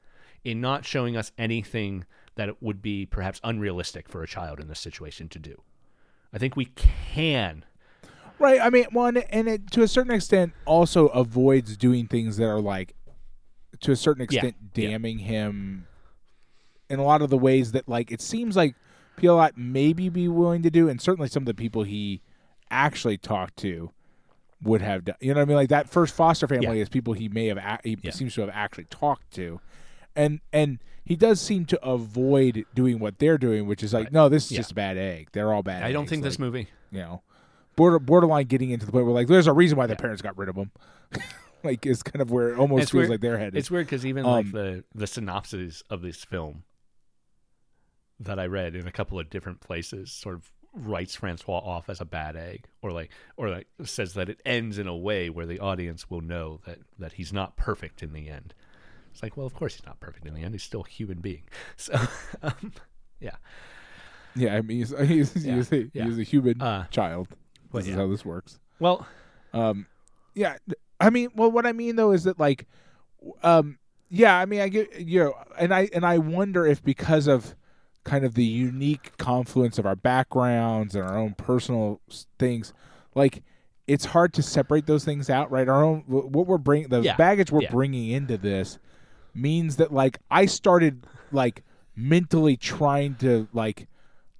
in 0.43 0.59
not 0.59 0.85
showing 0.85 1.15
us 1.15 1.31
anything 1.37 2.05
that 2.39 2.47
it 2.49 2.55
would 2.61 2.81
be 2.81 3.05
perhaps 3.05 3.41
unrealistic 3.43 4.07
for 4.07 4.23
a 4.23 4.27
child 4.27 4.59
in 4.59 4.69
this 4.69 4.79
situation 4.79 5.27
to 5.29 5.39
do. 5.39 5.61
I 6.33 6.37
think 6.37 6.55
we 6.55 6.65
can. 6.65 7.65
Right. 8.39 8.61
I 8.61 8.69
mean, 8.69 8.85
one, 8.91 9.17
and 9.17 9.49
it 9.49 9.69
to 9.71 9.81
a 9.83 9.87
certain 9.87 10.13
extent 10.13 10.53
also 10.65 11.07
avoids 11.07 11.75
doing 11.75 12.07
things 12.07 12.37
that 12.37 12.45
are 12.45 12.61
like, 12.61 12.95
to 13.81 13.91
a 13.91 13.95
certain 13.95 14.23
extent, 14.23 14.55
yeah. 14.73 14.89
damning 14.91 15.19
him 15.19 15.87
in 16.89 16.99
a 16.99 17.03
lot 17.03 17.21
of 17.21 17.29
the 17.29 17.37
ways 17.37 17.73
that 17.73 17.89
like 17.89 18.11
it 18.11 18.21
seems 18.21 18.55
like 18.55 18.75
Pialat 19.17 19.51
maybe 19.57 20.07
be 20.07 20.29
willing 20.29 20.63
to 20.63 20.69
do, 20.69 20.87
and 20.87 21.01
certainly 21.01 21.27
some 21.27 21.43
of 21.43 21.47
the 21.47 21.53
people 21.53 21.83
he 21.83 22.21
actually 22.71 23.17
talked 23.17 23.57
to 23.57 23.91
would 24.63 24.81
have 24.81 25.03
done. 25.05 25.15
You 25.19 25.33
know 25.33 25.39
what 25.39 25.43
I 25.43 25.45
mean? 25.45 25.55
Like 25.57 25.69
that 25.69 25.89
first 25.89 26.15
foster 26.15 26.47
family 26.47 26.77
Yeah. 26.77 26.83
is 26.83 26.89
people 26.89 27.13
he 27.13 27.27
may 27.27 27.47
have 27.47 27.81
he 27.83 27.97
Yeah. 28.01 28.11
seems 28.11 28.33
to 28.35 28.41
have 28.41 28.49
actually 28.53 28.85
talked 28.85 29.31
to, 29.35 29.59
and 30.15 30.39
and 30.51 30.79
he 31.05 31.15
does 31.15 31.41
seem 31.41 31.65
to 31.65 31.83
avoid 31.85 32.65
doing 32.75 32.99
what 32.99 33.17
they're 33.19 33.37
doing, 33.37 33.65
which 33.67 33.81
is 33.83 33.93
like, 33.93 34.05
Right. 34.05 34.13
no, 34.13 34.29
this 34.29 34.45
is 34.45 34.51
Yeah. 34.51 34.57
just 34.59 34.71
a 34.71 34.75
bad 34.75 34.97
egg. 34.97 35.29
They're 35.31 35.51
all 35.53 35.63
bad. 35.63 35.83
I 35.83 35.91
don't 35.91 36.03
eggs. 36.03 36.09
think 36.11 36.21
Like, 36.23 36.29
this 36.31 36.39
movie. 36.39 36.67
you 36.91 36.99
know, 36.99 37.23
border 37.75 37.99
borderline 37.99 38.45
getting 38.45 38.69
into 38.71 38.85
the 38.85 38.91
point 38.91 39.05
where 39.05 39.13
like 39.15 39.27
there's 39.27 39.47
a 39.47 39.53
reason 39.53 39.77
why 39.77 39.87
their 39.87 39.95
Yeah. 39.95 40.01
parents 40.01 40.21
got 40.21 40.37
rid 40.37 40.49
of 40.49 40.55
them. 40.55 40.71
like 41.63 41.85
it's 41.85 42.03
kind 42.03 42.21
of 42.21 42.29
where 42.31 42.51
it 42.53 42.57
almost 42.59 42.83
It's 42.83 42.91
feels 42.91 42.99
weird- 43.01 43.09
like 43.09 43.21
they're 43.21 43.47
is. 43.47 43.53
It's 43.55 43.71
weird 43.71 43.87
because 43.87 44.05
even 44.05 44.23
like 44.23 44.45
Um, 44.45 44.51
the 44.51 44.83
the 44.93 45.07
synopses 45.07 45.83
of 45.89 46.01
this 46.01 46.23
film 46.23 46.63
that 48.19 48.39
I 48.39 48.45
read 48.45 48.75
in 48.75 48.87
a 48.87 48.91
couple 48.91 49.19
of 49.19 49.29
different 49.29 49.61
places 49.61 50.11
sort 50.11 50.35
of 50.35 50.51
writes 50.73 51.15
Francois 51.15 51.57
off 51.59 51.89
as 51.89 51.99
a 52.01 52.05
bad 52.05 52.35
egg, 52.35 52.65
or 52.81 52.91
like 52.91 53.09
or 53.37 53.49
like 53.49 53.67
says 53.83 54.13
that 54.13 54.29
it 54.29 54.39
ends 54.45 54.77
in 54.77 54.87
a 54.87 54.95
way 54.95 55.29
where 55.29 55.45
the 55.45 55.59
audience 55.59 56.09
will 56.09 56.21
know 56.21 56.59
that 56.65 56.79
that 56.99 57.13
he's 57.13 57.33
not 57.33 57.55
perfect 57.55 58.03
in 58.03 58.13
the 58.13 58.29
end. 58.29 58.53
It's 59.11 59.23
like, 59.23 59.35
well, 59.37 59.45
of 59.45 59.53
course 59.53 59.75
he's 59.75 59.85
not 59.85 59.99
perfect 59.99 60.25
in 60.25 60.33
the 60.33 60.41
end. 60.41 60.53
He's 60.53 60.63
still 60.63 60.81
a 60.85 60.89
human 60.89 61.19
being. 61.19 61.43
So, 61.77 61.93
um, 62.41 62.73
yeah. 63.19 63.35
Yeah, 64.35 64.55
I 64.55 64.61
mean 64.61 64.77
he's 64.79 64.89
he's, 65.07 65.45
Yeah, 65.45 65.55
he's, 65.55 65.71
a, 65.71 65.89
yeah. 65.93 66.05
he's 66.05 66.19
a 66.19 66.23
human 66.23 66.61
Uh, 66.61 66.85
child. 66.87 67.27
This 67.73 67.87
is 67.87 67.95
how 67.95 68.07
this 68.07 68.23
works. 68.25 68.59
Well, 68.79 69.05
Um, 69.53 69.87
yeah, 70.35 70.57
I 70.99 71.09
mean, 71.09 71.29
well, 71.35 71.51
what 71.51 71.65
I 71.65 71.71
mean 71.71 71.95
though 71.95 72.11
is 72.11 72.23
that 72.23 72.39
like, 72.39 72.67
um, 73.43 73.77
yeah, 74.09 74.37
I 74.37 74.45
mean, 74.45 74.61
I 74.61 74.69
get 74.69 74.99
you 75.01 75.19
know, 75.23 75.33
and 75.57 75.73
I 75.73 75.89
and 75.93 76.05
I 76.05 76.17
wonder 76.17 76.65
if 76.65 76.83
because 76.83 77.27
of 77.27 77.55
kind 78.05 78.23
of 78.25 78.33
the 78.33 78.45
unique 78.45 79.15
confluence 79.17 79.77
of 79.77 79.85
our 79.85 79.95
backgrounds 79.95 80.95
and 80.95 81.03
our 81.03 81.17
own 81.17 81.33
personal 81.35 81.99
things, 82.39 82.73
like 83.15 83.43
it's 83.87 84.05
hard 84.05 84.33
to 84.35 84.41
separate 84.43 84.85
those 84.87 85.03
things 85.05 85.29
out, 85.29 85.51
right? 85.51 85.67
Our 85.67 85.83
own 85.83 86.03
what 86.07 86.47
we're 86.47 86.57
bringing, 86.57 86.89
the 86.89 87.01
Yeah, 87.01 87.15
baggage 87.17 87.51
we're 87.51 87.61
yeah. 87.63 87.71
bringing 87.71 88.09
into 88.11 88.37
this 88.37 88.79
means 89.33 89.75
that 89.77 89.91
like 89.93 90.19
I 90.31 90.45
started 90.45 91.05
like 91.31 91.63
mentally 91.95 92.57
trying 92.57 93.15
to 93.15 93.47
like 93.53 93.87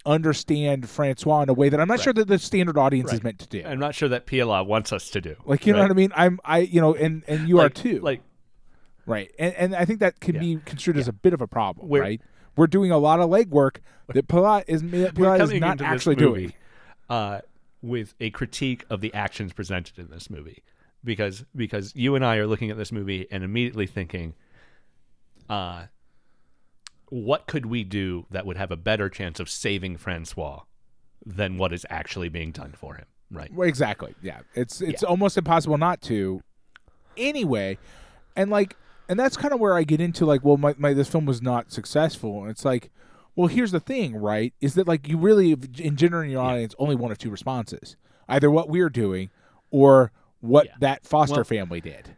understand 0.05 0.89
Francois 0.89 1.41
in 1.41 1.49
a 1.49 1.53
way 1.53 1.69
that 1.69 1.79
I'm 1.79 1.87
not 1.87 1.95
Right. 1.97 2.03
sure 2.03 2.13
that 2.13 2.27
the 2.27 2.39
standard 2.39 2.77
audience 2.77 3.11
is 3.13 3.21
meant 3.23 3.39
to 3.39 3.47
do. 3.47 3.63
I'm 3.65 3.79
not 3.79 3.93
sure 3.95 4.09
that 4.09 4.25
Pialat 4.25 4.65
wants 4.65 4.91
us 4.93 5.09
to 5.11 5.21
do. 5.21 5.35
Like 5.45 5.65
you 5.67 5.73
know 5.73 5.81
what 5.81 5.91
I 5.91 5.93
mean? 5.93 6.11
I'm 6.15 6.39
I 6.43 6.59
you 6.59 6.81
know, 6.81 6.95
and 6.95 7.23
and 7.27 7.47
you 7.49 7.59
are 7.59 7.69
too. 7.69 7.99
Like, 7.99 8.21
right. 9.05 9.31
And 9.37 9.53
and 9.55 9.75
I 9.75 9.85
think 9.85 9.99
that 9.99 10.19
can 10.19 10.35
Yeah. 10.35 10.41
be 10.41 10.57
construed 10.65 10.97
as 10.97 11.07
a 11.07 11.13
bit 11.13 11.33
of 11.33 11.41
a 11.41 11.47
problem, 11.47 11.87
We're- 11.89 12.01
right? 12.03 12.21
We're 12.55 12.67
doing 12.67 12.91
a 12.91 12.97
lot 12.97 13.19
of 13.21 13.29
legwork 13.29 13.77
that 14.13 14.27
Pialat 14.27 14.65
is 14.67 14.81
Pialat 14.83 15.41
is 15.53 15.53
not 15.61 15.81
actually 15.81 16.15
movie 16.17 16.41
doing. 16.47 16.53
uh, 17.09 17.39
with 17.81 18.13
a 18.19 18.29
critique 18.31 18.85
of 18.89 18.99
the 18.99 19.13
actions 19.13 19.53
presented 19.53 19.97
in 19.97 20.09
this 20.09 20.29
movie, 20.29 20.63
because 21.03 21.45
because 21.55 21.93
you 21.95 22.15
and 22.15 22.25
I 22.25 22.35
are 22.37 22.47
looking 22.47 22.69
at 22.69 22.75
this 22.77 22.91
movie 22.91 23.27
and 23.31 23.43
immediately 23.43 23.85
thinking, 23.85 24.33
uh, 25.49 25.85
what 27.09 27.47
could 27.47 27.65
we 27.65 27.83
do 27.83 28.25
that 28.29 28.45
would 28.45 28.57
have 28.57 28.71
a 28.71 28.75
better 28.77 29.09
chance 29.09 29.39
of 29.39 29.49
saving 29.49 29.97
Francois 29.97 30.61
than 31.25 31.57
what 31.57 31.73
is 31.73 31.85
actually 31.89 32.29
being 32.29 32.51
done 32.51 32.73
for 32.77 32.95
him? 32.95 33.05
Right. 33.31 33.51
Well, 33.53 33.67
exactly. 33.67 34.15
Yeah. 34.21 34.39
It's 34.55 34.81
it's 34.81 35.03
almost 35.03 35.37
impossible 35.37 35.77
not 35.77 36.01
to. 36.03 36.41
Anyway, 37.17 37.77
and 38.35 38.49
like 38.49 38.75
and 39.07 39.19
that's 39.19 39.37
kind 39.37 39.53
of 39.53 39.59
where 39.59 39.75
I 39.75 39.83
get 39.83 39.99
into 40.01 40.25
like, 40.25 40.43
well, 40.43 40.57
my, 40.57 40.75
my 40.77 40.93
this 40.93 41.07
film 41.09 41.25
was 41.25 41.41
not 41.41 41.71
successful. 41.71 42.41
And 42.41 42.51
it's 42.51 42.63
like, 42.65 42.89
well, 43.35 43.47
here's 43.47 43.71
the 43.71 43.79
thing, 43.79 44.15
right? 44.15 44.53
Is 44.61 44.75
that 44.75 44.87
like 44.87 45.07
you 45.07 45.17
really 45.17 45.51
engender 45.77 46.23
in 46.23 46.29
your 46.31 46.41
Yeah. 46.43 46.49
audience 46.49 46.75
only 46.79 46.95
one 46.95 47.11
of 47.11 47.17
two 47.17 47.29
responses. 47.29 47.95
Either 48.27 48.49
what 48.51 48.69
we're 48.69 48.89
doing 48.89 49.29
or 49.71 50.11
what 50.41 50.67
Yeah. 50.67 50.71
that 50.79 51.05
foster 51.05 51.35
Well- 51.37 51.43
family 51.43 51.81
did. 51.81 52.15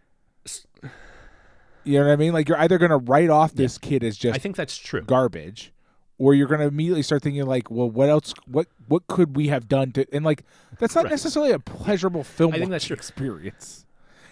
You 1.83 1.99
know 1.99 2.05
what 2.07 2.13
I 2.13 2.15
mean? 2.15 2.33
Like 2.33 2.47
you're 2.47 2.57
either 2.59 2.77
going 2.77 2.91
to 2.91 2.97
write 2.97 3.29
off 3.29 3.53
this 3.53 3.77
kid 3.77 4.03
as 4.03 4.17
just 4.17 4.35
I 4.35 4.39
think 4.39 4.55
that's 4.55 4.77
true. 4.77 5.01
garbage 5.01 5.71
or 6.17 6.33
you're 6.35 6.47
going 6.47 6.59
to 6.59 6.67
immediately 6.67 7.01
start 7.01 7.23
thinking 7.23 7.43
like 7.45 7.71
well 7.71 7.89
what 7.89 8.07
else 8.09 8.33
what 8.45 8.67
what 8.87 9.07
could 9.07 9.35
we 9.35 9.47
have 9.47 9.67
done 9.67 9.91
to 9.93 10.05
and 10.13 10.23
like 10.23 10.43
that's 10.77 10.93
not 10.93 11.05
Right. 11.05 11.11
necessarily 11.11 11.51
a 11.51 11.57
pleasurable 11.59 12.23
film 12.23 12.53
I 12.53 12.59
think 12.59 12.69
that's 12.69 12.85
true. 12.85 12.93
experience 12.93 13.85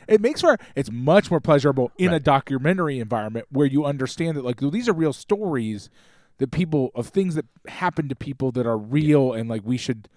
it 0.08 0.22
makes 0.22 0.42
for 0.42 0.58
it's 0.76 0.92
much 0.92 1.32
more 1.32 1.40
pleasurable 1.40 1.92
in 1.98 2.10
a 2.10 2.14
Right. 2.14 2.24
documentary 2.24 3.00
environment 3.00 3.48
where 3.52 3.66
you 3.68 3.86
understand 3.86 4.38
that 4.38 4.46
like 4.46 4.60
these 4.60 4.88
are 4.88 4.94
real 4.94 5.14
stories 5.14 5.90
that 6.38 6.52
people 6.52 6.92
of 6.94 7.08
things 7.08 7.34
that 7.36 7.46
happen 7.68 8.08
to 8.10 8.16
people 8.16 8.52
that 8.52 8.68
are 8.68 8.78
real 8.78 9.34
and 9.34 9.50
like 9.50 9.62
we 9.66 9.78
should 9.78 10.08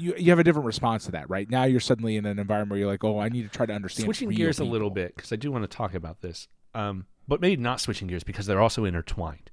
you, 0.00 0.14
you 0.16 0.30
have 0.30 0.38
a 0.38 0.44
different 0.44 0.66
response 0.66 1.04
to 1.04 1.12
that 1.12 1.28
right 1.28 1.50
now 1.50 1.64
you're 1.64 1.80
suddenly 1.80 2.16
in 2.16 2.26
an 2.26 2.38
environment 2.38 2.70
where 2.70 2.78
you're 2.80 2.88
like 2.88 3.04
oh 3.04 3.18
i 3.18 3.28
need 3.28 3.42
to 3.42 3.48
try 3.48 3.66
to 3.66 3.72
understand 3.72 4.06
switching 4.06 4.30
gears 4.30 4.58
a 4.58 4.64
little 4.64 4.90
bit 4.90 5.14
because 5.14 5.32
I 5.32 5.36
do 5.36 5.50
want 5.50 5.68
to 5.68 5.76
talk 5.76 5.94
about 5.94 6.20
this, 6.20 6.48
um, 6.74 7.06
but 7.28 7.40
maybe 7.40 7.60
not 7.60 7.80
switching 7.80 8.08
gears 8.08 8.24
because 8.24 8.46
they're 8.46 8.60
also 8.60 8.84
intertwined. 8.84 9.50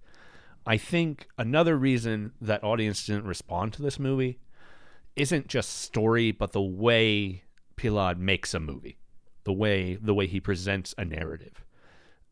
I 0.66 0.78
think 0.78 1.28
another 1.38 1.78
reason 1.78 2.34
that 2.42 2.64
audience 2.64 3.06
didn't 3.06 3.26
respond 3.26 3.74
to 3.74 3.82
this 3.82 4.00
movie 4.00 4.40
isn't 5.16 5.48
just 5.48 5.82
story, 5.82 6.32
but 6.32 6.52
the 6.52 6.62
way 6.62 7.44
Pialat 7.78 8.18
makes 8.18 8.54
a 8.54 8.60
movie, 8.60 8.98
the 9.44 9.54
way 9.54 9.96
the 9.96 10.14
way 10.14 10.28
he 10.28 10.40
presents 10.40 10.94
a 10.98 11.06
narrative. 11.06 11.64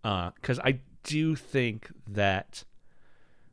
Because 0.02 0.60
I 0.60 0.80
do 1.04 1.36
think 1.36 1.90
that, 2.08 2.64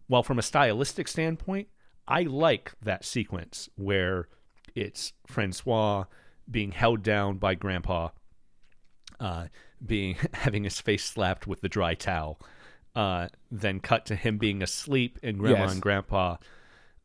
well, 0.08 0.22
from 0.22 0.38
a 0.38 0.42
stylistic 0.42 1.08
standpoint, 1.08 1.68
I 2.08 2.22
like 2.22 2.72
that 2.82 3.04
sequence 3.04 3.68
where 3.76 4.28
it's 4.74 5.12
Francois 5.26 6.04
being 6.50 6.72
held 6.72 7.02
down 7.02 7.38
by 7.38 7.54
Grandpa, 7.54 8.08
uh, 9.20 9.46
being 9.84 10.16
having 10.34 10.64
his 10.64 10.80
face 10.80 11.04
slapped 11.04 11.46
with 11.46 11.60
the 11.60 11.68
dry 11.68 11.94
towel, 11.94 12.40
uh, 12.94 13.28
then 13.50 13.80
cut 13.80 14.06
to 14.06 14.16
him 14.16 14.38
being 14.38 14.62
asleep 14.62 15.18
and 15.22 15.38
Grandma 15.38 15.60
Yes. 15.64 15.72
and 15.72 15.82
Grandpa, 15.82 16.36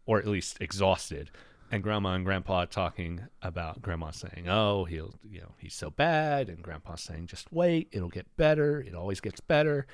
or 0.05 0.20
at 0.20 0.28
least 0.28 0.57
exhausted, 0.61 1.32
and 1.72 1.84
Grandma 1.84 2.13
and 2.13 2.26
Grandpa 2.26 2.65
talking 2.65 3.22
about 3.41 3.82
Grandma 3.82 4.11
saying, 4.11 4.47
"Oh, 4.47 4.86
he'll, 4.86 5.15
you 5.24 5.41
know, 5.41 5.53
he's 5.57 5.76
so 5.76 5.89
bad," 5.89 6.49
and 6.49 6.61
Grandpa 6.61 6.95
saying, 6.95 7.28
"Just 7.28 7.51
wait, 7.51 7.89
it'll 7.91 8.09
get 8.09 8.36
better. 8.38 8.82
It 8.82 8.95
always 8.95 9.20
gets 9.20 9.39
better." 9.41 9.86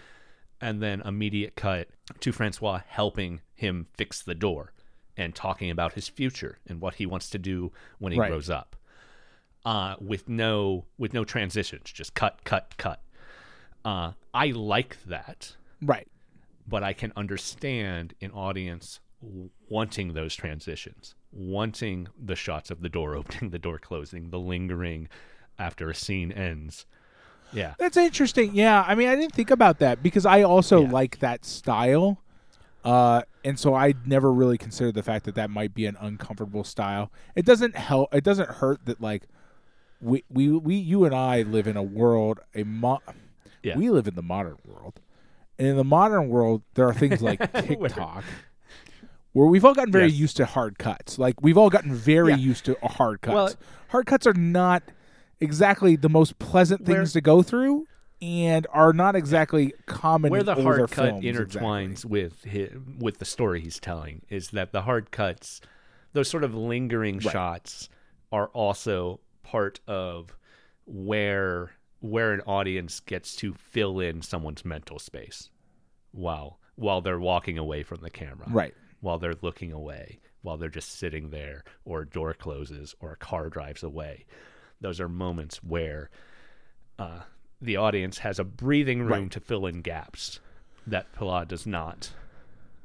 And 0.62 0.82
then 0.82 1.02
immediate 1.02 1.56
cut 1.56 1.90
to 2.22 2.32
Francois 2.32 2.82
helping 2.88 3.42
him 3.54 3.88
fix 3.98 4.22
the 4.22 4.36
door 4.36 4.72
and 5.18 5.36
talking 5.36 5.70
about 5.70 5.94
his 5.94 6.08
future 6.08 6.58
and 6.68 6.82
what 6.82 6.96
he 6.96 7.06
wants 7.06 7.30
to 7.32 7.38
do 7.38 7.72
when 8.00 8.12
he 8.14 8.20
Right. 8.20 8.30
grows 8.30 8.50
up. 8.50 8.76
Uh, 9.66 9.96
with 10.02 10.28
no 10.28 10.86
with 10.98 11.14
no 11.14 11.24
transitions, 11.24 11.92
just 11.92 12.14
cut, 12.14 12.44
cut, 12.44 12.76
cut. 12.78 13.02
Uh, 13.86 14.12
I 14.34 14.48
like 14.48 14.98
that 15.06 15.56
Right. 15.82 16.08
but 16.68 16.84
I 16.84 16.92
can 16.94 17.14
understand 17.16 18.14
an 18.22 18.32
audience 18.32 19.00
wanting 19.70 20.14
those 20.14 20.36
transitions, 20.36 21.16
wanting 21.32 22.08
the 22.22 22.36
shots 22.36 22.70
of 22.72 22.82
the 22.82 22.90
door 22.90 23.16
opening, 23.20 23.52
the 23.52 23.60
door 23.60 23.80
closing, 23.80 24.32
the 24.32 24.40
lingering 24.40 25.08
after 25.58 25.90
a 25.90 25.96
scene 25.96 26.32
ends. 26.32 26.86
Yeah. 27.54 27.76
That's 27.78 27.96
interesting. 27.98 28.56
Yeah, 28.56 28.84
I 28.86 28.96
mean, 28.96 29.08
I 29.08 29.16
didn't 29.16 29.34
think 29.34 29.52
about 29.52 29.80
that 29.80 30.02
because 30.04 30.26
I 30.26 30.42
also 30.42 30.82
Yeah. 30.82 30.92
like 30.92 31.20
that 31.20 31.46
style, 31.46 32.20
uh, 32.84 33.22
and 33.44 33.58
so 33.60 33.74
I 33.74 33.94
never 34.06 34.32
really 34.32 34.58
considered 34.58 34.96
the 34.96 35.04
fact 35.04 35.26
that 35.26 35.36
that 35.36 35.50
might 35.50 35.74
be 35.74 35.86
an 35.86 35.98
uncomfortable 36.00 36.64
style. 36.64 37.12
It 37.36 37.46
doesn't 37.46 37.76
help. 37.76 38.14
It 38.14 38.24
doesn't 38.24 38.50
hurt 38.50 38.86
that 38.86 39.00
like 39.02 39.24
we 40.02 40.24
we 40.30 40.50
we 40.50 40.76
you 40.76 41.06
and 41.06 41.16
I 41.16 41.44
live 41.44 41.68
in 41.68 41.78
a 41.78 41.84
world 41.84 42.40
a 42.54 42.64
mo- 42.64 43.02
Yeah. 43.64 43.78
we 43.78 43.90
live 43.90 44.08
in 44.08 44.16
the 44.16 44.22
modern 44.22 44.58
world, 44.66 45.00
and 45.58 45.68
in 45.70 45.78
the 45.78 45.84
modern 45.84 46.30
world 46.30 46.62
there 46.74 46.88
are 46.88 46.94
things 46.94 47.22
like 47.22 47.40
TikTok. 47.66 48.24
Where 49.32 49.48
we've 49.48 49.66
all 49.66 49.74
gotten 49.74 49.92
very 49.92 50.10
Yes. 50.10 50.20
used 50.20 50.38
to 50.38 50.46
hard 50.46 50.78
cuts. 50.78 51.18
Like 51.18 51.42
we've 51.42 51.58
all 51.58 51.70
gotten 51.72 51.94
very 51.94 52.32
Yeah. 52.32 52.38
used 52.38 52.66
to 52.66 52.78
hard 52.84 53.22
cuts. 53.22 53.34
Well- 53.34 53.50
hard 53.90 54.06
cuts 54.06 54.28
are 54.28 54.34
not 54.34 54.84
exactly 55.40 55.96
the 55.96 56.10
most 56.10 56.38
pleasant 56.40 56.82
Where- 56.88 56.98
things 56.98 57.14
to 57.14 57.22
go 57.22 57.42
through 57.42 57.88
and 58.24 58.66
are 58.72 58.94
not 58.94 59.16
exactly 59.18 59.74
common 59.86 60.32
Where 60.32 60.44
the 60.44 60.56
hard 60.56 60.90
cut 60.90 61.16
intertwines 61.16 61.92
exactly. 62.06 62.10
with 62.10 62.46
hi 62.50 62.70
with 62.98 63.18
the 63.20 63.26
story 63.26 63.60
he's 63.60 63.80
telling 63.82 64.22
is 64.30 64.52
that 64.52 64.72
the 64.72 64.84
hard 64.84 65.12
cuts, 65.12 65.60
those 66.14 66.30
sort 66.30 66.46
of 66.46 66.56
lingering 66.56 67.16
Right. 67.18 67.34
shots, 67.34 67.90
are 68.32 68.48
also 68.50 69.20
part 69.44 69.82
of 69.88 70.38
where 70.86 71.72
where 72.00 72.32
an 72.34 72.42
audience 72.42 73.00
gets 73.02 73.36
to 73.38 73.54
fill 73.54 74.00
in 74.00 74.22
someone's 74.22 74.64
mental 74.64 75.00
space 75.00 75.50
while 76.12 76.60
while 76.76 77.02
they're 77.02 77.20
walking 77.20 77.58
away 77.58 77.84
from 77.84 78.00
the 78.02 78.10
camera. 78.10 78.48
Right. 78.50 78.74
while 79.02 79.20
they're 79.20 79.36
looking 79.42 79.74
away, 79.74 80.22
while 80.44 80.56
they're 80.56 80.70
just 80.70 80.94
sitting 80.98 81.30
there, 81.30 81.66
or 81.84 82.04
a 82.04 82.08
door 82.10 82.34
closes, 82.34 82.96
or 83.02 83.12
a 83.12 83.18
car 83.18 83.50
drives 83.50 83.84
away. 83.84 84.26
Those 84.80 85.02
are 85.02 85.10
moments 85.10 85.62
where 85.62 86.10
uh, 86.98 87.24
the 87.64 87.78
audience 87.78 88.20
has 88.20 88.40
a 88.40 88.44
breathing 88.44 89.00
room 89.02 89.10
Right. 89.24 89.32
to 89.32 89.40
fill 89.40 89.66
in 89.66 89.82
gaps 89.82 90.40
that 90.86 91.14
Pialat 91.14 91.48
does 91.48 91.66
not 91.66 92.12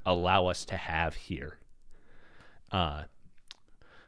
allow 0.07 0.47
us 0.47 0.65
to 0.67 0.77
have 0.77 1.15
here. 1.15 1.59
Uh, 2.71 3.05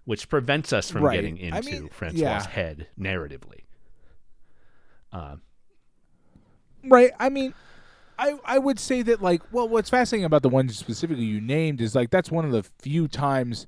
which 0.04 0.28
prevents 0.28 0.72
us 0.72 0.90
from 0.90 1.02
Right. 1.04 1.14
getting 1.16 1.38
I 1.52 1.58
into 1.58 1.70
mean, 1.70 1.88
Francois's 1.90 2.20
yeah. 2.22 2.46
head 2.46 2.86
narratively. 2.98 3.62
Uh, 5.12 5.36
Right. 6.84 7.10
I 7.18 7.28
mean, 7.28 7.52
I 8.18 8.38
I 8.44 8.58
would 8.58 8.78
say 8.78 9.02
that 9.02 9.20
like, 9.20 9.42
well, 9.52 9.68
what's 9.68 9.90
fascinating 9.90 10.24
about 10.24 10.42
the 10.42 10.48
one 10.48 10.68
specifically 10.70 11.24
you 11.24 11.40
named 11.40 11.80
is 11.80 11.94
like 11.94 12.10
that's 12.10 12.30
one 12.30 12.44
of 12.46 12.52
the 12.52 12.62
few 12.62 13.06
times 13.08 13.66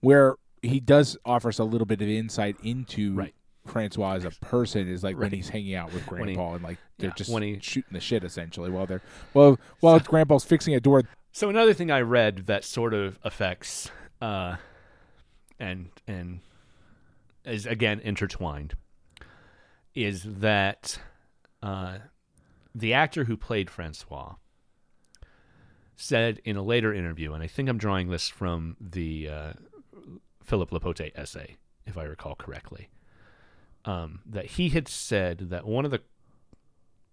where 0.00 0.36
he 0.62 0.78
does 0.80 1.16
offer 1.24 1.48
us 1.48 1.58
a 1.58 1.64
little 1.64 1.86
bit 1.86 2.00
of 2.00 2.08
insight 2.08 2.56
into 2.62 3.14
Right. 3.14 3.34
Francois 3.66 4.14
as 4.14 4.24
a 4.24 4.30
person 4.30 4.88
is 4.88 5.02
like 5.02 5.16
when 5.16 5.32
he's 5.32 5.48
hanging 5.48 5.74
out 5.74 5.92
with 5.92 6.06
When 6.10 6.28
he- 6.28 6.34
Grandpa 6.34 6.54
and 6.54 6.64
like 6.64 6.78
they're 6.98 7.08
yeah, 7.10 7.14
just 7.16 7.30
when 7.30 7.42
he- 7.42 7.58
shooting 7.60 7.92
the 7.92 8.00
shit 8.00 8.22
essentially 8.24 8.70
while 8.70 8.86
they're 8.86 9.00
well 9.32 9.58
while 9.80 9.98
Grandpa's 10.00 10.44
fixing 10.44 10.74
a 10.74 10.80
door. 10.80 11.02
So 11.32 11.48
another 11.48 11.72
thing 11.74 11.90
I 11.90 12.00
read 12.00 12.46
that 12.46 12.64
sort 12.64 12.94
of 12.94 13.18
affects 13.24 13.90
uh, 14.20 14.56
and 15.58 15.88
and 16.06 16.40
is 17.44 17.66
again 17.66 18.00
intertwined 18.00 18.74
is 19.94 20.22
that 20.24 20.98
uh, 21.62 21.98
the 22.74 22.92
actor 22.92 23.24
who 23.24 23.36
played 23.36 23.70
Francois 23.70 24.34
said 25.96 26.40
in 26.44 26.56
a 26.56 26.62
later 26.62 26.92
interview, 26.92 27.32
and 27.32 27.42
I 27.42 27.46
think 27.46 27.68
I'm 27.68 27.78
drawing 27.78 28.08
this 28.10 28.28
from 28.28 28.76
the 28.80 29.28
uh, 29.28 29.52
Phillip 30.42 30.70
Lopate 30.70 31.12
essay, 31.14 31.56
if 31.86 31.96
I 31.96 32.02
recall 32.04 32.34
correctly, 32.34 32.88
um, 33.84 34.20
that 34.26 34.46
he 34.46 34.70
had 34.70 34.88
said 34.88 35.50
that 35.50 35.66
one 35.66 35.84
of 35.84 35.90
the 35.90 36.00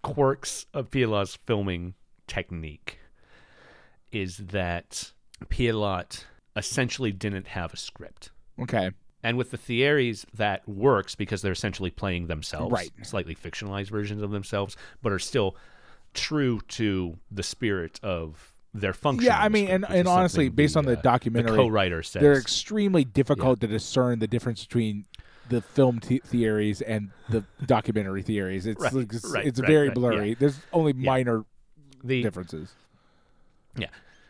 quirks 0.02 0.66
of 0.74 0.90
Pialat's 0.90 1.36
filming 1.46 1.94
technique 2.28 3.00
is 4.12 4.38
that 4.38 5.12
Pialat 5.46 6.26
essentially 6.56 7.12
didn't 7.12 7.48
have 7.50 7.74
a 7.74 7.78
script. 7.78 8.32
Okay. 8.60 8.92
And 9.24 9.38
with 9.38 9.52
the 9.52 9.58
Thierrys, 9.58 10.26
that 10.34 10.68
works 10.68 11.16
because 11.16 11.42
they're 11.42 11.52
essentially 11.52 11.92
playing 11.92 12.28
themselves, 12.28 12.72
Right. 12.74 12.92
slightly 13.04 13.36
fictionalized 13.36 13.90
versions 13.90 14.22
of 14.22 14.32
themselves, 14.32 14.76
but 15.02 15.12
are 15.12 15.20
still 15.20 15.56
true 16.14 16.60
to 16.70 17.18
the 17.30 17.44
spirit 17.44 18.00
of 18.04 18.54
their 18.74 18.94
function. 18.94 19.26
Yeah, 19.28 19.40
I 19.40 19.50
mean, 19.50 19.68
and, 19.68 19.86
and 19.88 20.08
honestly, 20.08 20.50
based 20.50 20.76
on 20.76 20.86
the 20.86 20.96
documentary, 20.96 21.52
the 21.52 21.58
co-writer 21.58 22.04
says. 22.04 22.22
they're 22.22 22.40
extremely 22.40 23.04
difficult 23.04 23.60
to 23.62 23.68
discern 23.68 24.20
the 24.20 24.28
difference 24.28 24.66
between 24.66 25.06
the 25.50 25.62
film 25.62 26.00
th- 26.00 26.24
Thierrys 26.24 26.82
and 26.86 27.10
the 27.30 27.44
documentary 27.66 28.24
Thierrys. 28.24 28.66
It's 28.66 28.82
Right, 28.82 28.94
it's, 28.94 29.26
right, 29.26 29.46
it's 29.46 29.60
right, 29.60 29.68
very 29.68 29.90
blurry. 29.90 30.30
yeah. 30.30 30.36
There's 30.40 30.60
only 30.74 30.94
minor 30.94 31.46
the 32.04 32.24
differences. 32.24 32.72
Yeah. 33.78 33.88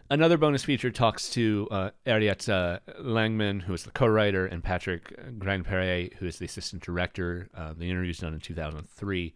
Another 0.09 0.38
bonus 0.38 0.64
feature 0.66 0.91
talks 0.91 1.30
to 1.32 1.70
uh, 1.72 1.89
Arlette 2.05 2.80
Langmann, 3.01 3.62
who 3.62 3.74
is 3.74 3.84
the 3.84 3.91
co-writer, 3.91 4.45
and 4.45 4.62
Patrick 4.62 5.16
Grandperret, 5.39 6.16
who 6.16 6.26
is 6.28 6.38
the 6.38 6.45
assistant 6.45 6.84
director. 6.84 7.47
Uh, 7.55 7.74
the 7.78 7.89
interview's 7.89 8.18
done 8.20 8.34
in 8.34 8.41
2003. 8.41 9.34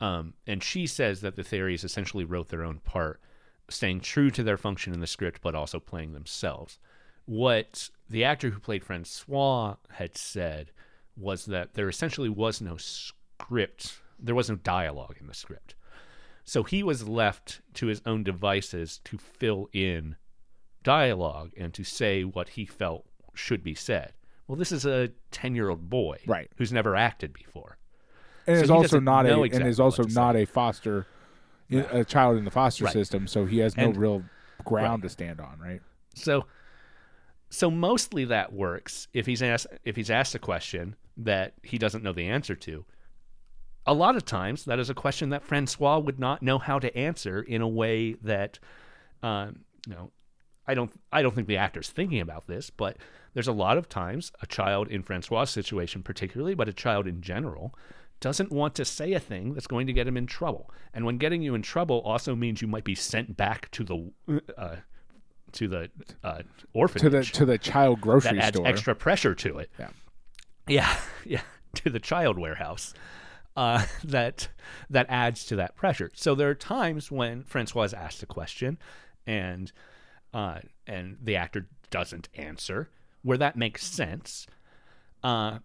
Um, 0.00 0.34
and 0.46 0.62
she 0.62 0.86
says 0.86 1.22
that 1.22 1.34
the 1.34 1.42
Thierrys 1.42 1.82
essentially 1.84 2.24
wrote 2.24 2.50
their 2.50 2.62
own 2.62 2.78
part, 2.84 3.20
staying 3.68 4.00
true 4.00 4.30
to 4.30 4.44
their 4.44 4.56
function 4.56 4.92
in 4.94 5.00
the 5.00 5.06
script, 5.08 5.40
but 5.42 5.56
also 5.56 5.80
playing 5.80 6.12
themselves. 6.12 6.78
What 7.24 7.90
the 8.08 8.22
actor 8.24 8.50
who 8.50 8.60
played 8.60 8.84
Francois 8.84 9.74
had 9.90 10.16
said 10.16 10.70
was 11.16 11.46
that 11.46 11.74
there 11.74 11.88
essentially 11.88 12.28
was 12.28 12.60
no 12.60 12.76
script, 12.76 13.98
there 14.18 14.34
was 14.34 14.48
no 14.48 14.56
dialogue 14.56 15.16
in 15.20 15.26
the 15.26 15.34
script. 15.34 15.74
So 16.44 16.62
he 16.64 16.82
was 16.82 17.06
left 17.08 17.60
to 17.74 17.86
his 17.86 18.02
own 18.04 18.24
devices 18.24 19.00
to 19.04 19.16
fill 19.18 19.68
in 19.72 20.16
dialogue 20.82 21.52
and 21.56 21.72
to 21.74 21.84
say 21.84 22.22
what 22.24 22.50
he 22.50 22.66
felt 22.66 23.06
should 23.34 23.62
be 23.62 23.74
said. 23.74 24.12
Well, 24.48 24.56
this 24.56 24.72
is 24.72 24.84
a 24.84 25.10
10 25.30 25.54
year 25.54 25.68
old 25.70 25.88
boy 25.88 26.18
Right. 26.26 26.50
who's 26.56 26.72
never 26.72 26.96
acted 26.96 27.32
before. 27.32 27.78
And 28.46 28.58
So 28.58 28.64
is 28.64 28.70
also 28.70 28.82
doesn't 28.82 29.08
a 29.08 29.22
know 29.22 29.44
and 29.44 29.66
is 29.68 29.78
also 29.78 30.02
not 30.04 30.34
say. 30.34 30.42
a 30.42 30.46
foster 30.46 31.06
a 31.70 32.04
child 32.04 32.36
in 32.36 32.44
the 32.44 32.50
foster 32.50 32.84
Right. 32.84 32.92
system, 32.92 33.26
so 33.26 33.46
he 33.46 33.58
has 33.60 33.76
no 33.76 33.84
And- 33.84 33.96
real 33.96 34.24
ground 34.64 35.02
to 35.04 35.08
stand 35.08 35.40
on, 35.40 35.58
right? 35.58 35.80
So 36.14 36.46
so 37.48 37.70
mostly 37.70 38.24
that 38.26 38.52
works 38.52 39.08
if 39.12 39.26
he's 39.26 39.42
asked 39.42 39.68
if 39.84 39.94
he's 39.96 40.10
asked 40.10 40.34
a 40.34 40.38
question 40.38 40.96
that 41.16 41.54
he 41.62 41.78
doesn't 41.78 42.02
know 42.02 42.12
the 42.12 42.26
answer 42.26 42.54
to. 42.54 42.84
A 43.86 43.94
lot 43.94 44.16
of 44.16 44.24
times 44.24 44.64
that 44.64 44.78
is 44.78 44.90
a 44.90 44.94
question 44.94 45.30
that 45.30 45.42
Francois 45.42 45.98
would 45.98 46.18
not 46.18 46.42
know 46.42 46.58
how 46.58 46.78
to 46.78 46.96
answer 46.96 47.42
in 47.42 47.60
a 47.60 47.68
way 47.68 48.14
that 48.22 48.58
um, 49.22 49.64
you 49.86 49.94
know 49.94 50.10
I 50.66 50.74
don't 50.74 50.92
I 51.10 51.22
don't 51.22 51.34
think 51.34 51.48
the 51.48 51.56
actor's 51.56 51.90
thinking 51.90 52.20
about 52.20 52.46
this, 52.46 52.70
but 52.70 52.96
there's 53.34 53.48
a 53.48 53.52
lot 53.52 53.78
of 53.78 53.88
times 53.88 54.30
a 54.40 54.46
child 54.46 54.88
in 54.88 55.02
Francois' 55.02 55.44
situation 55.44 56.02
particularly, 56.02 56.54
but 56.54 56.68
a 56.68 56.72
child 56.72 57.06
in 57.06 57.20
general 57.20 57.74
doesn't 58.20 58.52
want 58.52 58.76
to 58.76 58.84
say 58.84 59.12
a 59.14 59.20
thing 59.20 59.52
that's 59.52 59.66
going 59.66 59.86
to 59.88 59.92
get 59.92 60.06
him 60.06 60.16
in 60.16 60.26
trouble. 60.26 60.70
And 60.94 61.04
when 61.04 61.18
getting 61.18 61.42
you 61.42 61.56
in 61.56 61.62
trouble 61.62 62.00
also 62.02 62.36
means 62.36 62.62
you 62.62 62.68
might 62.68 62.84
be 62.84 62.94
sent 62.94 63.36
back 63.36 63.68
to 63.72 63.82
the 63.82 64.12
uh, 64.56 64.76
to 65.52 65.68
the 65.68 65.90
uh, 66.22 66.42
to 66.72 67.10
the 67.10 67.24
to 67.24 67.44
the 67.44 67.58
child 67.58 68.00
grocery 68.00 68.36
that 68.36 68.44
adds 68.44 68.56
store. 68.56 68.66
extra 68.66 68.94
pressure 68.94 69.34
to 69.34 69.58
it. 69.58 69.70
Yeah. 69.78 69.88
Yeah, 70.68 70.96
yeah, 71.24 71.42
to 71.76 71.90
the 71.90 72.00
child 72.00 72.38
warehouse. 72.38 72.94
Uh, 73.54 73.84
that 74.04 74.48
that 74.88 75.06
adds 75.08 75.44
to 75.46 75.56
that 75.56 75.76
pressure. 75.76 76.10
So 76.14 76.34
there 76.34 76.48
are 76.48 76.54
times 76.54 77.10
when 77.10 77.44
Francois 77.44 77.82
is 77.84 77.94
asked 77.94 78.22
a 78.22 78.26
question, 78.26 78.78
and 79.26 79.72
uh, 80.32 80.60
and 80.86 81.18
the 81.22 81.36
actor 81.36 81.68
doesn't 81.90 82.28
answer, 82.34 82.88
where 83.22 83.38
that 83.38 83.56
makes 83.56 83.84
sense. 83.84 84.46
Uh, 85.22 85.58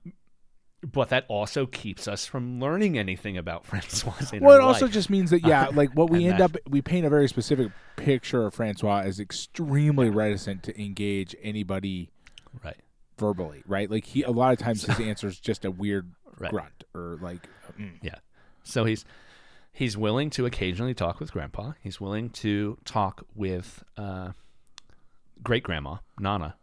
but 0.84 1.10
that 1.10 1.26
also 1.28 1.66
keeps 1.66 2.08
us 2.08 2.26
from 2.26 2.60
learning 2.60 2.98
anything 2.98 3.38
about 3.38 3.66
Francois. 3.66 4.14
Well, 4.40 4.58
it 4.58 4.62
also 4.62 4.86
life. 4.86 4.94
just 4.94 5.10
means 5.10 5.32
that 5.32 5.46
yeah, 5.46 5.68
like 5.74 5.92
what 5.94 6.10
we 6.10 6.26
end 6.28 6.40
that- 6.40 6.56
up 6.56 6.58
we 6.70 6.82
paint 6.82 7.06
a 7.06 7.10
very 7.10 7.28
specific 7.28 7.72
picture 7.96 8.46
of 8.46 8.54
Francois 8.54 9.02
as 9.04 9.20
extremely 9.20 10.10
reticent 10.10 10.64
to 10.64 10.82
engage 10.82 11.36
anybody 11.42 12.12
verbally, 13.18 13.64
right? 13.66 13.90
Like 13.90 14.06
he 14.06 14.24
a 14.24 14.32
lot 14.32 14.54
of 14.54 14.60
times 14.60 14.84
his 14.84 15.00
answer 15.08 15.28
is 15.28 15.40
just 15.40 15.66
a 15.66 15.72
weird 15.72 16.12
Right. 16.40 16.52
grunt 16.52 16.84
or 16.94 17.18
like 17.20 17.48
mm. 17.80 17.94
yeah. 18.02 18.16
So 18.64 18.86
he's 18.86 19.06
he's 19.72 19.98
willing 19.98 20.30
to 20.32 20.46
occasionally 20.46 20.94
talk 20.94 21.20
with 21.20 21.32
Grandpa. 21.32 21.74
He's 21.82 22.00
willing 22.00 22.30
to 22.32 22.78
talk 22.86 23.26
with 23.36 23.84
uh, 23.98 24.34
great 25.42 25.64
grandma 25.64 25.98
Nana. 26.20 26.56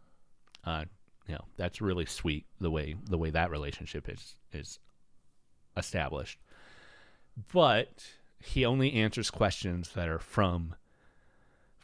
Uh, 0.63 0.85
you 1.27 1.35
know 1.35 1.43
that's 1.57 1.81
really 1.81 2.05
sweet 2.05 2.45
the 2.61 2.71
way 2.71 2.95
the 3.09 3.17
way 3.17 3.31
that 3.31 3.51
relationship 3.51 4.07
is 4.07 4.35
is 4.53 4.79
established. 5.75 6.39
But 7.51 8.05
he 8.39 8.65
only 8.65 8.93
answers 8.93 9.29
questions 9.29 9.89
that 9.95 10.07
are 10.07 10.19
from 10.19 10.75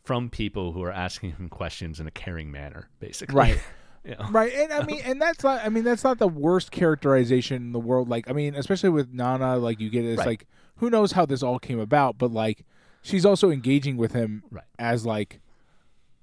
from 0.03 0.30
people 0.30 0.72
who 0.72 0.82
are 0.82 0.91
asking 0.91 1.34
him 1.34 1.49
questions 1.49 1.99
in 1.99 2.07
a 2.07 2.11
caring 2.11 2.51
manner, 2.51 2.89
basically. 2.99 3.36
Right. 3.36 3.59
You 4.03 4.15
know? 4.19 4.27
right 4.31 4.51
and 4.53 4.73
i 4.73 4.83
mean 4.85 5.01
and 5.05 5.21
that's 5.21 5.43
not 5.43 5.63
i 5.63 5.69
mean 5.69 5.83
that's 5.83 6.03
not 6.03 6.17
the 6.17 6.27
worst 6.27 6.71
characterization 6.71 7.57
in 7.57 7.71
the 7.71 7.79
world 7.79 8.09
like 8.09 8.29
i 8.29 8.33
mean 8.33 8.55
especially 8.55 8.89
with 8.89 9.13
nana 9.13 9.57
like 9.57 9.79
you 9.79 9.89
get 9.89 10.03
it's 10.05 10.17
Right. 10.19 10.27
like 10.27 10.47
who 10.77 10.89
knows 10.89 11.11
how 11.11 11.25
this 11.25 11.43
all 11.43 11.59
came 11.59 11.79
about 11.79 12.17
but 12.17 12.31
like 12.31 12.65
she's 13.03 13.25
also 13.25 13.51
engaging 13.51 13.97
with 13.97 14.13
him 14.13 14.43
Right. 14.49 14.63
as 14.79 15.05
like 15.05 15.39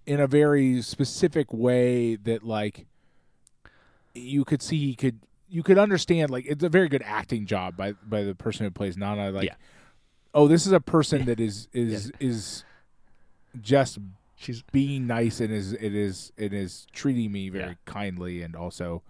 in 0.06 0.18
a 0.20 0.26
very 0.26 0.82
specific 0.82 1.52
way 1.52 2.16
that 2.16 2.42
like 2.42 2.86
you 4.14 4.44
could 4.44 4.62
see 4.62 4.78
he 4.78 4.94
could 4.94 5.20
you 5.48 5.62
could 5.62 5.78
understand 5.78 6.30
like 6.30 6.46
it's 6.46 6.64
a 6.64 6.68
very 6.68 6.88
good 6.88 7.02
acting 7.04 7.46
job 7.46 7.76
by 7.76 7.92
by 7.92 8.24
the 8.24 8.34
person 8.34 8.64
who 8.66 8.70
plays 8.70 8.96
nana 8.96 9.30
like 9.30 9.44
Yeah. 9.44 9.54
oh 10.34 10.48
this 10.48 10.66
is 10.66 10.72
a 10.72 10.80
person 10.80 11.26
that 11.26 11.38
is 11.38 11.68
is 11.72 12.10
is 12.18 12.64
just 13.60 13.98
She's 14.40 14.62
being 14.62 15.06
nice 15.06 15.40
and 15.40 15.52
is 15.52 15.72
it 15.72 15.94
is 15.94 16.32
it 16.36 16.52
is 16.52 16.86
treating 16.92 17.32
me 17.32 17.48
very 17.48 17.70
Yeah. 17.70 17.74
kindly 17.92 18.42
and 18.42 18.54
also 18.54 19.02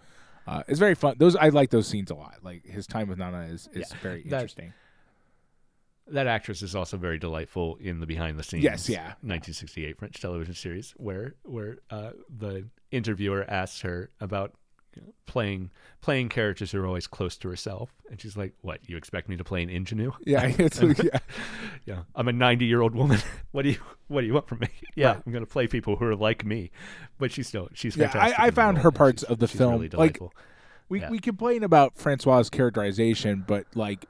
uh, 0.46 0.62
it's 0.66 0.78
very 0.78 0.94
fun. 0.94 1.16
Those 1.18 1.36
I 1.36 1.50
like 1.50 1.68
those 1.70 1.86
scenes 1.86 2.10
a 2.10 2.14
lot. 2.14 2.36
Like 2.42 2.64
his 2.64 2.86
time 2.86 3.08
with 3.08 3.18
Nana 3.18 3.42
is 3.42 3.68
is 3.74 3.90
Yeah. 3.92 3.98
very 4.02 4.22
That- 4.22 4.32
interesting. 4.36 4.72
that 6.10 6.26
actress 6.26 6.62
is 6.62 6.74
also 6.74 6.96
very 6.96 7.18
delightful 7.18 7.76
in 7.76 8.00
the 8.00 8.06
behind 8.06 8.38
the 8.38 8.42
scenes. 8.42 8.64
Yes, 8.64 8.88
yeah. 8.88 9.08
1968 9.20 9.98
French 9.98 10.18
television 10.20 10.54
series 10.54 10.92
where 10.96 11.34
where 11.44 11.76
uh, 11.90 12.12
the 12.34 12.66
interviewer 12.90 13.44
asks 13.48 13.82
her 13.82 14.08
about 14.18 14.54
playing 15.26 15.70
playing 16.00 16.28
characters 16.28 16.70
who 16.72 16.80
are 16.80 16.86
always 16.86 17.06
close 17.06 17.36
to 17.38 17.48
herself, 17.48 17.90
and 18.10 18.20
she's 18.20 18.36
like, 18.36 18.52
"What? 18.62 18.80
You 18.88 18.96
expect 18.96 19.28
me 19.28 19.36
to 19.36 19.44
play 19.44 19.62
an 19.62 19.68
ingenue? 19.70 20.12
Yeah, 20.26 20.52
it's 20.58 20.80
yeah. 21.02 21.18
Yeah, 21.84 22.02
I'm 22.14 22.28
a 22.28 22.32
90 22.32 22.64
year 22.66 22.80
old 22.82 22.94
woman. 22.94 23.18
what 23.52 23.62
do 23.62 23.70
you 23.70 23.78
What 24.08 24.20
do 24.22 24.26
you 24.26 24.34
want 24.34 24.48
from 24.48 24.60
me? 24.60 24.68
Yeah, 24.94 25.08
Right. 25.14 25.22
I'm 25.26 25.32
going 25.32 25.44
to 25.44 25.50
play 25.50 25.66
people 25.66 25.96
who 25.96 26.04
are 26.06 26.16
like 26.16 26.44
me." 26.44 26.70
But 27.18 27.32
she's 27.32 27.48
still 27.48 27.68
she's 27.74 27.96
Yeah, 27.96 28.08
fantastic. 28.10 28.38
I- 28.40 28.46
I 28.46 28.50
found 28.50 28.78
her 28.78 28.90
parts 28.90 29.22
she's- 29.22 29.30
of 29.32 29.38
the 29.38 29.46
she's 29.48 29.58
film, 29.58 29.72
really 29.72 29.84
like, 29.84 29.90
delightful. 29.90 30.32
We 30.88 31.00
Yeah. 31.00 31.10
we 31.10 31.18
complain 31.18 31.62
about 31.62 31.96
Francois's 31.96 32.48
characterization, 32.50 33.44
but 33.46 33.66
like 33.74 34.06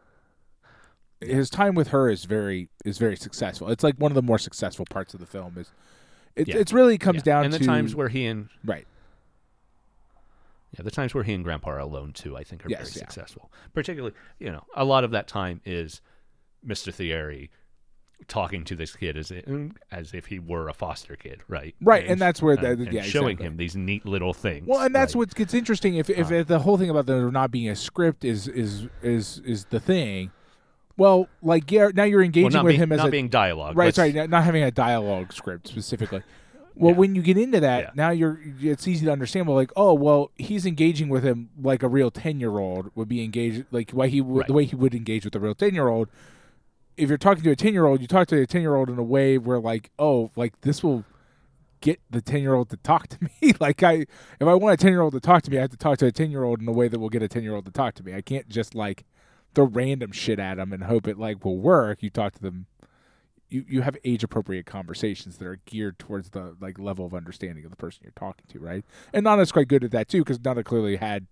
his 1.20 1.50
time 1.50 1.74
with 1.74 1.88
her 1.88 2.08
is 2.08 2.24
very 2.24 2.68
is 2.84 2.98
very 2.98 3.16
successful. 3.16 3.68
It's 3.70 3.82
like 3.82 3.96
one 3.96 4.12
of 4.12 4.14
the 4.14 4.22
more 4.22 4.38
successful 4.38 4.84
parts 4.88 5.14
of 5.14 5.20
the 5.20 5.26
film. 5.26 5.58
Is 5.58 5.72
it? 6.36 6.48
Yeah. 6.48 6.56
It's 6.58 6.72
really 6.72 6.96
comes 6.98 7.16
Yeah. 7.18 7.22
down 7.22 7.44
and 7.46 7.52
the 7.52 7.58
to 7.58 7.64
times 7.64 7.96
where 7.96 8.08
he 8.08 8.26
and 8.26 8.48
right. 8.64 8.86
Yeah, 10.76 10.82
the 10.82 10.90
times 10.90 11.14
where 11.14 11.24
he 11.24 11.32
and 11.32 11.42
Grandpa 11.44 11.70
are 11.70 11.78
alone 11.78 12.12
too, 12.12 12.36
I 12.36 12.44
think, 12.44 12.64
are 12.64 12.68
Yes, 12.68 12.80
very 12.80 13.00
yeah. 13.00 13.08
successful. 13.08 13.50
Particularly, 13.74 14.14
you 14.38 14.50
know, 14.52 14.64
a 14.76 14.84
lot 14.84 15.02
of 15.04 15.10
that 15.12 15.26
time 15.26 15.60
is 15.64 16.00
Mr. 16.66 16.92
Thierry 16.92 17.50
talking 18.26 18.64
to 18.64 18.74
this 18.74 18.94
kid 18.96 19.16
as 19.16 19.30
if, 19.30 19.44
as 19.92 20.12
if 20.12 20.26
he 20.26 20.38
were 20.40 20.68
a 20.68 20.74
foster 20.74 21.14
kid, 21.16 21.40
right? 21.48 21.74
Right, 21.80 22.04
and 22.06 22.20
that's 22.20 22.42
where 22.42 22.56
the- 22.56 22.70
and, 22.72 22.92
yeah, 22.92 23.02
and 23.02 23.08
showing 23.10 23.28
exactly. 23.36 23.46
him 23.46 23.56
these 23.56 23.76
neat 23.76 24.04
little 24.04 24.34
things. 24.34 24.66
Well, 24.66 24.80
and 24.80 24.94
that's 24.94 25.14
right? 25.14 25.20
what 25.20 25.34
gets 25.34 25.54
interesting. 25.54 25.94
If 25.94 26.10
if, 26.10 26.30
Uh. 26.30 26.34
if 26.34 26.46
the 26.48 26.58
whole 26.58 26.76
thing 26.76 26.90
about 26.90 27.06
there 27.06 27.30
not 27.30 27.50
being 27.50 27.68
a 27.70 27.76
script 27.76 28.24
is 28.24 28.48
is 28.48 28.88
is 29.02 29.38
is 29.46 29.66
the 29.66 29.78
thing, 29.80 30.32
well, 30.96 31.28
like 31.42 31.70
yeah, 31.70 31.90
now 31.94 32.02
you're 32.04 32.22
engaging 32.24 32.52
not 32.52 32.64
with 32.64 32.72
being, 32.72 32.80
him 32.82 32.92
as 32.92 32.98
not 32.98 33.08
a 33.08 33.10
being 33.12 33.28
dialogue. 33.28 33.76
right. 33.76 33.86
Let's- 33.86 33.96
Sorry, 33.96 34.12
not 34.26 34.42
having 34.44 34.64
a 34.64 34.70
dialogue 34.72 35.32
script 35.32 35.68
specifically. 35.68 36.22
Well, 36.78 36.92
Yeah. 36.92 36.98
when 36.98 37.14
you 37.14 37.22
get 37.22 37.36
into 37.36 37.60
that, 37.60 37.80
Yeah. 37.82 37.90
now 37.94 38.10
you're 38.10 38.40
it's 38.60 38.86
easy 38.86 39.04
to 39.06 39.12
understand. 39.12 39.46
Well, 39.46 39.56
like, 39.56 39.72
oh, 39.76 39.94
well, 39.94 40.30
he's 40.36 40.64
engaging 40.64 41.08
with 41.08 41.24
him 41.24 41.50
like 41.60 41.82
a 41.82 41.88
real 41.88 42.10
ten 42.10 42.40
year 42.40 42.58
old 42.58 42.90
would 42.94 43.08
be 43.08 43.22
engaged, 43.24 43.64
like 43.70 43.90
why 43.90 44.08
he 44.08 44.20
Right. 44.20 44.46
the 44.46 44.52
way 44.52 44.64
he 44.64 44.76
would 44.76 44.94
engage 44.94 45.24
with 45.24 45.34
a 45.34 45.40
real 45.40 45.54
ten 45.54 45.74
year 45.74 45.88
old. 45.88 46.08
If 46.96 47.08
you're 47.08 47.18
talking 47.18 47.44
to 47.44 47.50
a 47.50 47.56
ten 47.56 47.72
year 47.72 47.86
old, 47.86 48.00
you 48.00 48.06
talk 48.06 48.28
to 48.28 48.40
a 48.40 48.46
ten 48.46 48.60
year 48.62 48.74
old 48.76 48.90
in 48.90 48.98
a 48.98 49.02
way 49.02 49.38
where 49.38 49.58
like, 49.60 49.90
oh, 49.98 50.30
like 50.36 50.60
this 50.62 50.82
will 50.82 51.04
get 51.80 52.00
the 52.10 52.20
10 52.20 52.42
year 52.42 52.54
old 52.54 52.68
to 52.70 52.76
talk 52.78 53.06
to 53.06 53.18
me 53.40 53.52
like 53.60 53.84
i 53.84 53.92
if 54.40 54.42
i 54.48 54.52
want 54.52 54.74
a 54.74 54.76
10 54.76 54.90
year 54.90 55.00
old 55.00 55.12
to 55.12 55.20
talk 55.20 55.44
to 55.44 55.50
me 55.52 55.58
i 55.58 55.60
have 55.60 55.70
to 55.70 55.76
talk 55.76 55.96
to 55.96 56.06
a 56.06 56.10
10 56.10 56.28
year 56.28 56.42
old 56.42 56.60
in 56.60 56.66
a 56.66 56.72
way 56.72 56.88
that 56.88 56.98
will 56.98 57.08
get 57.08 57.22
a 57.22 57.28
10 57.28 57.44
year 57.44 57.54
old 57.54 57.64
to 57.64 57.70
talk 57.70 57.94
to 57.94 58.02
me 58.02 58.12
i 58.12 58.20
can't 58.20 58.48
just 58.48 58.74
like 58.74 59.04
throw 59.54 59.64
random 59.64 60.10
shit 60.10 60.40
at 60.40 60.56
them 60.56 60.72
and 60.72 60.82
hope 60.82 61.06
it 61.06 61.16
like 61.20 61.44
will 61.44 61.56
work 61.56 62.02
you 62.02 62.10
talk 62.10 62.32
to 62.34 62.42
them 62.42 62.66
you, 63.48 63.64
you 63.68 63.80
have 63.82 63.96
age 64.04 64.22
appropriate 64.24 64.66
conversations 64.66 65.38
that 65.38 65.46
are 65.46 65.58
geared 65.64 65.98
towards 65.98 66.30
the 66.30 66.56
like 66.60 66.78
level 66.78 67.06
of 67.06 67.14
understanding 67.14 67.64
of 67.64 67.70
the 67.70 67.76
person 67.76 68.00
you're 68.02 68.12
talking 68.16 68.44
to 68.48 68.58
right 68.58 68.84
and 69.12 69.24
nana's 69.24 69.52
quite 69.52 69.68
good 69.68 69.82
at 69.84 69.90
that 69.90 70.08
too 70.08 70.18
because 70.20 70.42
nana 70.44 70.62
clearly 70.62 70.96
had 70.96 71.26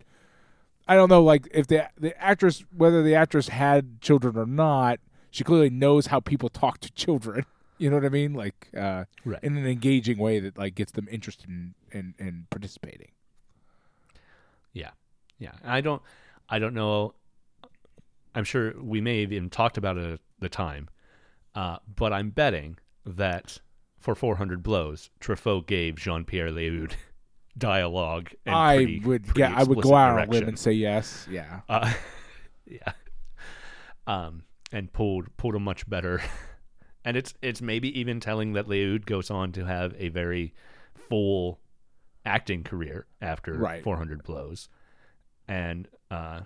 i 0.88 0.94
don't 0.94 1.08
know 1.08 1.22
like 1.22 1.46
if 1.52 1.66
the 1.66 1.88
the 1.98 2.16
actress 2.22 2.64
whether 2.74 3.02
the 3.02 3.14
actress 3.14 3.48
had 3.48 4.00
children 4.00 4.36
or 4.36 4.46
not 4.46 4.98
she 5.30 5.44
clearly 5.44 5.70
knows 5.70 6.06
how 6.06 6.20
people 6.20 6.48
talk 6.48 6.78
to 6.80 6.90
children 6.92 7.44
you 7.78 7.90
know 7.90 7.96
what 7.96 8.04
i 8.06 8.08
mean 8.08 8.32
like 8.32 8.68
uh 8.76 9.04
Right. 9.24 9.42
in 9.42 9.56
an 9.56 9.66
engaging 9.66 10.18
way 10.18 10.38
that 10.40 10.56
like 10.56 10.74
gets 10.74 10.92
them 10.92 11.08
interested 11.10 11.48
in 11.48 11.74
in, 11.92 12.14
in 12.18 12.46
participating. 12.50 13.10
Yeah, 14.72 14.90
yeah. 15.38 15.52
I 15.64 15.80
don't, 15.80 16.02
I 16.48 16.58
don't 16.58 16.74
know. 16.74 17.14
I'm 18.34 18.44
sure 18.44 18.74
we 18.80 19.00
may 19.00 19.22
have 19.22 19.32
even 19.32 19.48
talked 19.50 19.78
about 19.78 19.96
it 19.96 20.12
at 20.14 20.20
the 20.40 20.48
time, 20.48 20.88
uh, 21.56 21.78
but 21.96 22.12
I'm 22.12 22.30
betting 22.30 22.78
that 23.04 23.58
for 23.98 24.14
400 24.14 24.62
blows, 24.62 25.10
Truffaut 25.20 25.66
gave 25.66 25.96
Jean 25.96 26.24
Pierre 26.24 26.50
Léaud 26.50 26.92
dialogue. 27.58 28.30
And 28.44 28.54
I 28.54 28.76
pretty- 28.76 29.00
would 29.00 29.24
pretty 29.24 29.40
yeah, 29.40 29.54
I 29.56 29.64
would 29.64 29.80
go 29.80 29.94
out 29.96 30.16
on 30.18 30.28
a 30.28 30.30
limb 30.30 30.46
and 30.48 30.58
say 30.58 30.72
yes. 30.72 31.26
Yeah. 31.30 31.60
Uh, 31.68 31.92
yeah. 32.66 32.92
Um, 34.06 34.44
and 34.72 34.92
pulled 34.92 35.34
pulled 35.36 35.54
a 35.56 35.58
much 35.60 35.88
better, 35.88 36.20
and 37.04 37.16
it's 37.16 37.34
it's 37.42 37.60
maybe 37.62 37.98
even 37.98 38.20
telling 38.20 38.52
that 38.52 38.66
Léaud 38.68 39.04
goes 39.06 39.30
on 39.30 39.50
to 39.52 39.64
have 39.64 39.94
a 39.98 40.08
very 40.10 40.54
full 40.94 41.58
acting 42.24 42.62
career 42.64 43.06
after 43.20 43.54
Right. 43.54 43.82
400 43.82 44.22
blows, 44.22 44.68
and 45.48 45.88
uh, 46.10 46.40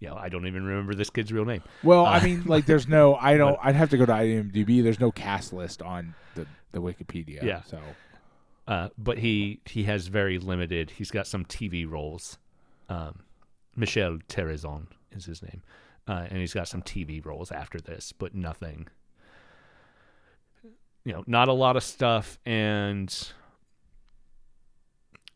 you 0.00 0.08
know 0.08 0.16
I 0.16 0.28
don't 0.28 0.46
even 0.46 0.64
remember 0.64 0.94
this 0.94 1.10
kid's 1.10 1.32
real 1.32 1.44
name. 1.44 1.62
Well, 1.84 2.04
Uh, 2.06 2.10
I 2.10 2.24
mean, 2.24 2.44
like, 2.46 2.66
there's 2.66 2.88
no. 2.88 3.14
I 3.20 3.36
don't. 3.36 3.52
but- 3.56 3.60
I'd 3.66 3.76
have 3.76 3.90
to 3.90 3.96
go 3.98 4.06
to 4.06 4.12
IMDb. 4.12 4.82
There's 4.82 4.98
no 5.00 5.12
cast 5.12 5.52
list 5.52 5.80
on 5.82 6.14
the 6.34 6.46
the 6.72 6.80
Wikipedia. 6.80 7.42
Yeah. 7.42 7.62
So 7.62 7.78
Uh, 8.66 8.88
but 8.98 9.18
he 9.18 9.60
he 9.64 9.84
has 9.84 10.06
very 10.08 10.38
limited. 10.38 10.90
He's 10.90 11.10
got 11.10 11.26
some 11.26 11.44
TV 11.44 11.88
roles. 11.88 12.38
Um, 12.88 13.20
Michel 13.76 14.18
Terrazon 14.28 14.86
is 15.12 15.24
his 15.26 15.42
name, 15.42 15.62
uh, 16.08 16.26
and 16.28 16.38
he's 16.40 16.52
got 16.54 16.66
some 16.68 16.82
TV 16.82 17.24
roles 17.24 17.52
after 17.52 17.80
this, 17.80 18.12
but 18.12 18.34
nothing. 18.34 18.88
You 21.04 21.12
know, 21.14 21.24
not 21.26 21.48
a 21.48 21.52
lot 21.52 21.76
of 21.76 21.82
stuff, 21.84 22.38
and 22.44 23.08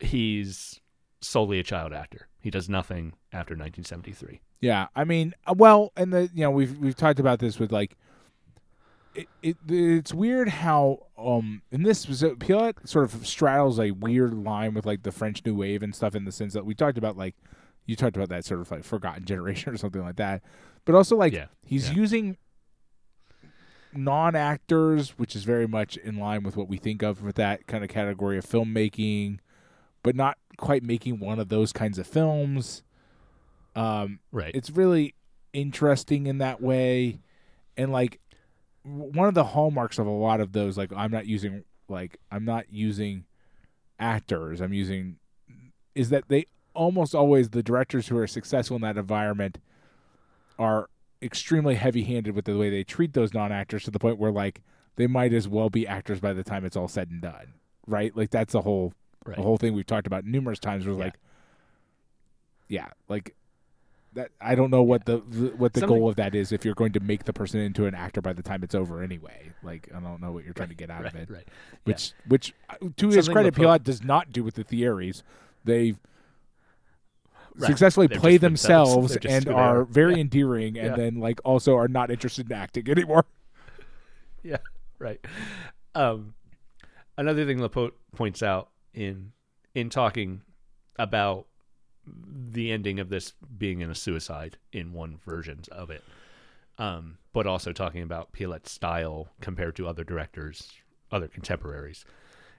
he's 0.00 0.80
solely 1.26 1.58
a 1.58 1.62
child 1.62 1.92
actor. 1.92 2.28
He 2.40 2.50
does 2.50 2.68
nothing 2.68 3.14
after 3.32 3.54
1973. 3.54 4.40
yeah, 4.60 4.88
I 4.94 5.04
mean, 5.04 5.34
uh, 5.46 5.54
well, 5.56 5.92
and 5.96 6.12
the 6.12 6.30
you 6.34 6.42
know 6.42 6.50
we've 6.50 6.78
we've 6.78 6.96
talked 6.96 7.18
about 7.20 7.38
this 7.38 7.58
with 7.58 7.72
like. 7.72 7.96
It, 9.14 9.28
it 9.44 9.56
it's 9.68 10.12
weird 10.12 10.48
how 10.48 11.06
um 11.16 11.62
in 11.70 11.84
this 11.84 12.00
specific- 12.00 12.40
Pialat 12.40 12.88
sort 12.88 13.04
of 13.04 13.24
straddles 13.24 13.78
a 13.78 13.92
weird 13.92 14.34
line 14.34 14.74
with 14.74 14.84
like 14.84 15.04
the 15.04 15.12
French 15.12 15.40
New 15.46 15.54
Wave 15.54 15.84
and 15.84 15.94
stuff 15.94 16.16
in 16.16 16.24
the 16.24 16.32
sense 16.32 16.52
that 16.54 16.64
we 16.66 16.74
talked 16.74 16.98
about 16.98 17.16
like 17.16 17.36
you 17.86 17.94
talked 17.94 18.16
about 18.16 18.28
that 18.30 18.44
sort 18.44 18.60
of 18.60 18.72
like 18.72 18.82
forgotten 18.82 19.24
generation 19.32 19.72
or 19.72 19.76
something 19.76 20.02
like 20.02 20.16
that, 20.16 20.42
but 20.84 20.96
also 20.96 21.14
like 21.16 21.32
Yeah, 21.32 21.46
he's 21.64 21.90
yeah. 21.90 21.94
using 21.94 22.36
non-actors, 23.94 25.10
which 25.10 25.36
is 25.36 25.44
very 25.44 25.68
much 25.68 25.96
in 25.98 26.16
line 26.18 26.42
with 26.42 26.56
what 26.56 26.68
we 26.68 26.76
think 26.76 27.02
of 27.02 27.22
with 27.22 27.36
that 27.36 27.66
kind 27.68 27.84
of 27.84 27.90
category 27.90 28.36
of 28.38 28.44
filmmaking, 28.44 29.38
but 30.04 30.14
not 30.14 30.38
quite 30.56 30.84
making 30.84 31.18
one 31.18 31.40
of 31.40 31.48
those 31.48 31.72
kinds 31.72 31.98
of 31.98 32.06
films. 32.06 32.84
Um, 33.74 34.20
Right. 34.30 34.54
it's 34.54 34.70
really 34.70 35.16
interesting 35.52 36.26
in 36.28 36.38
that 36.38 36.60
way 36.60 37.18
and 37.76 37.90
like 37.92 38.20
one 38.82 39.26
of 39.28 39.34
the 39.34 39.44
hallmarks 39.44 39.98
of 39.98 40.06
a 40.06 40.10
lot 40.10 40.40
of 40.40 40.50
those 40.52 40.76
like 40.76 40.90
i'm 40.96 41.12
not 41.12 41.26
using 41.26 41.62
like 41.88 42.18
i'm 42.32 42.44
not 42.44 42.64
using 42.72 43.24
actors 44.00 44.60
i'm 44.60 44.72
using 44.72 45.16
is 45.94 46.10
that 46.10 46.24
they 46.26 46.46
almost 46.74 47.14
always 47.14 47.50
the 47.50 47.62
directors 47.62 48.08
who 48.08 48.18
are 48.18 48.26
successful 48.26 48.74
in 48.74 48.82
that 48.82 48.96
environment 48.96 49.58
are 50.58 50.90
extremely 51.22 51.76
heavy-handed 51.76 52.34
with 52.34 52.46
the 52.46 52.58
way 52.58 52.68
they 52.68 52.82
treat 52.82 53.12
those 53.12 53.32
non-actors 53.32 53.84
to 53.84 53.92
the 53.92 53.98
point 54.00 54.18
where 54.18 54.32
like 54.32 54.60
they 54.96 55.06
might 55.06 55.32
as 55.32 55.46
well 55.46 55.70
be 55.70 55.86
actors 55.86 56.18
by 56.18 56.32
the 56.32 56.42
time 56.42 56.64
it's 56.64 56.76
all 56.76 56.88
said 56.88 57.08
and 57.10 57.22
done 57.22 57.54
right 57.86 58.16
like 58.16 58.30
that's 58.30 58.52
the 58.54 58.62
whole 58.62 58.92
right. 59.26 59.36
the 59.36 59.42
whole 59.42 59.56
thing 59.56 59.74
we've 59.74 59.86
talked 59.86 60.06
about 60.06 60.24
numerous 60.24 60.58
times 60.58 60.86
was 60.86 60.96
Yeah. 60.96 61.04
like 61.04 61.14
yeah 62.68 62.88
like 63.08 63.34
that 64.14 64.30
i 64.40 64.54
don't 64.54 64.70
know 64.70 64.82
what 64.82 65.04
the, 65.06 65.18
the 65.28 65.48
what 65.56 65.72
the 65.74 65.80
Something- 65.80 65.98
goal 65.98 66.08
of 66.08 66.16
that 66.16 66.34
is 66.34 66.52
if 66.52 66.64
you're 66.64 66.74
going 66.74 66.92
to 66.92 67.00
make 67.00 67.24
the 67.24 67.32
person 67.32 67.60
into 67.60 67.86
an 67.86 67.94
actor 67.94 68.20
by 68.22 68.32
the 68.32 68.42
time 68.42 68.62
it's 68.62 68.74
over 68.74 69.02
anyway 69.02 69.50
like 69.62 69.88
i 69.94 70.00
don't 70.00 70.20
know 70.20 70.32
what 70.32 70.44
you're 70.44 70.54
trying 70.54 70.68
to 70.70 70.74
get 70.74 70.88
out 70.90 71.02
right. 71.04 71.14
of 71.14 71.20
it 71.20 71.30
Right. 71.30 71.48
which 71.84 72.12
which 72.28 72.54
uh, 72.70 72.76
to 72.96 73.08
his 73.08 73.28
credit 73.28 73.54
Pialat 73.54 73.82
does 73.82 74.02
not 74.02 74.32
do 74.32 74.42
with 74.44 74.54
the 74.54 74.64
Thierrys. 74.64 75.22
they 75.64 75.94
Right. 77.56 77.68
successfully 77.68 78.08
They're 78.08 78.18
play 78.18 78.36
themselves. 78.36 78.94
themselves 79.14 79.26
and 79.26 79.46
are 79.54 79.80
are. 79.80 79.84
very 79.84 80.14
Yeah. 80.14 80.20
endearing 80.22 80.76
and 80.76 80.88
Yeah. 80.88 80.96
then 80.96 81.20
like 81.20 81.40
also 81.44 81.76
are 81.76 81.86
not 81.86 82.10
interested 82.10 82.50
in 82.50 82.56
acting 82.56 82.88
anymore 82.90 83.24
Yeah, 84.42 84.56
right. 84.98 85.24
Um, 85.94 86.34
another 87.16 87.46
thing 87.46 87.58
Lopate 87.58 87.92
points 88.16 88.42
out 88.42 88.70
in 88.94 89.32
in 89.74 89.90
talking 89.90 90.42
about 90.96 91.46
the 92.06 92.70
ending 92.70 93.00
of 93.00 93.08
this 93.08 93.32
being 93.58 93.80
in 93.80 93.90
a 93.90 93.94
suicide 93.94 94.56
in 94.72 94.92
one 94.92 95.16
version 95.24 95.60
of 95.72 95.90
it, 95.90 96.04
um, 96.78 97.18
but 97.32 97.46
also 97.46 97.72
talking 97.72 98.02
about 98.02 98.32
Pialat's 98.32 98.70
style 98.70 99.28
compared 99.40 99.74
to 99.76 99.88
other 99.88 100.04
directors, 100.04 100.70
other 101.10 101.26
contemporaries, 101.28 102.04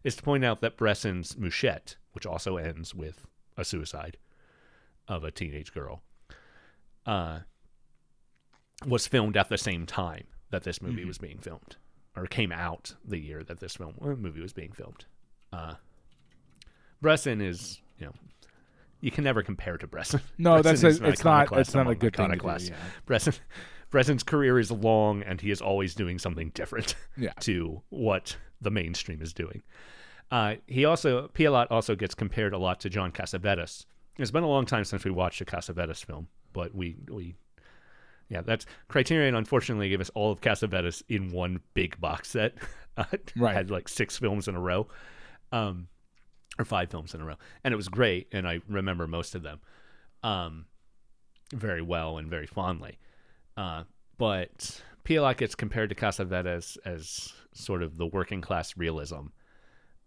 is 0.04 0.16
to 0.16 0.24
point 0.24 0.44
out 0.44 0.62
that 0.62 0.78
Bresson's 0.78 1.38
Mouchette, 1.38 1.96
which 2.14 2.26
also 2.26 2.58
ends 2.58 2.94
with 2.96 3.28
a 3.56 3.64
suicide 3.64 4.18
of 5.08 5.24
a 5.24 5.32
teenage 5.32 5.72
girl, 5.74 6.02
uh, 7.06 7.42
was 8.86 9.08
filmed 9.08 9.38
at 9.38 9.50
the 9.50 9.58
same 9.58 9.86
time 9.86 10.26
that 10.50 10.64
this 10.64 10.82
movie 10.82 11.04
Mhm. 11.04 11.08
was 11.08 11.18
being 11.18 11.38
filmed, 11.40 11.78
or 12.16 12.26
came 12.28 12.52
out 12.52 12.96
the 13.06 13.20
year 13.20 13.44
that 13.44 13.60
this 13.60 13.76
film 13.78 13.96
uh, 14.02 14.08
movie 14.16 14.42
was 14.42 14.54
being 14.54 14.72
filmed. 14.74 15.06
Uh, 15.54 15.76
Bresson 17.06 17.40
is, 17.40 17.80
you 18.00 18.08
know, 18.08 18.14
you 19.00 19.12
can 19.12 19.24
never 19.24 19.44
compare 19.44 19.78
to 19.78 19.86
Bresson. 19.86 20.22
no 20.40 20.64
that's 20.64 20.82
Bresson 20.82 20.90
is 20.90 21.02
a, 21.02 21.08
it's 21.10 21.24
not 21.24 21.56
it's 21.56 21.76
not 21.76 21.88
a 21.88 21.94
good 21.94 22.16
thing 22.16 22.32
to 22.32 22.36
do, 22.36 22.66
yeah. 22.66 22.74
Bresson, 23.06 23.36
Bresson's 23.92 24.24
career 24.24 24.58
is 24.58 24.72
long, 24.72 25.22
and 25.22 25.40
he 25.40 25.52
is 25.52 25.62
always 25.62 25.94
doing 25.94 26.18
something 26.18 26.50
different 26.56 26.96
yeah 27.16 27.34
to 27.42 27.84
what 27.90 28.36
the 28.60 28.72
mainstream 28.72 29.22
is 29.22 29.34
doing. 29.34 29.62
Uh, 30.32 30.56
he 30.66 30.86
also 30.86 31.28
Pialat 31.28 31.68
also 31.70 31.96
gets 31.96 32.16
compared 32.16 32.54
a 32.54 32.58
lot 32.58 32.80
to 32.80 32.90
John 32.90 33.12
Cassavetes. 33.12 33.86
It's 34.18 34.32
been 34.32 34.44
a 34.44 34.50
long 34.50 34.66
time 34.66 34.84
since 34.84 35.06
we 35.06 35.12
watched 35.12 35.42
a 35.42 35.46
Cassavetes 35.46 36.04
film, 36.04 36.28
but 36.54 36.74
we 36.74 36.96
we 37.12 37.36
yeah, 38.30 38.42
that's 38.42 38.66
Criterion. 38.88 39.36
Unfortunately, 39.36 39.90
gave 39.90 40.02
us 40.02 40.10
all 40.16 40.32
of 40.32 40.42
Cassavetes 40.42 41.04
in 41.08 41.30
one 41.32 41.60
big 41.76 42.02
box 42.02 42.32
set. 42.32 42.56
Uh, 42.98 43.04
Right. 43.36 43.54
had 43.54 43.70
like 43.70 43.90
six 43.90 44.18
films 44.18 44.48
in 44.48 44.56
a 44.56 44.60
row, 44.60 44.88
um, 45.52 45.90
or 46.58 46.66
five 46.66 46.90
films 46.90 47.14
in 47.14 47.22
a 47.22 47.26
row, 47.26 47.36
and 47.64 47.74
it 47.74 47.78
was 47.78 47.90
great. 47.90 48.28
And 48.32 48.48
I 48.48 48.62
remember 48.68 49.08
most 49.08 49.36
of 49.36 49.44
them, 49.44 49.60
um, 50.24 50.66
very 51.54 51.82
well 51.82 52.18
and 52.18 52.30
very 52.30 52.48
fondly. 52.48 52.98
Uh, 53.58 53.84
but 54.18 54.82
Pialat 55.04 55.38
gets 55.38 55.56
compared 55.56 55.90
to 55.90 55.96
Cassavetes 55.96 56.78
as 56.86 57.34
sort 57.54 57.84
of 57.84 57.98
the 57.98 58.08
working 58.08 58.42
class 58.42 58.76
realism. 58.76 59.28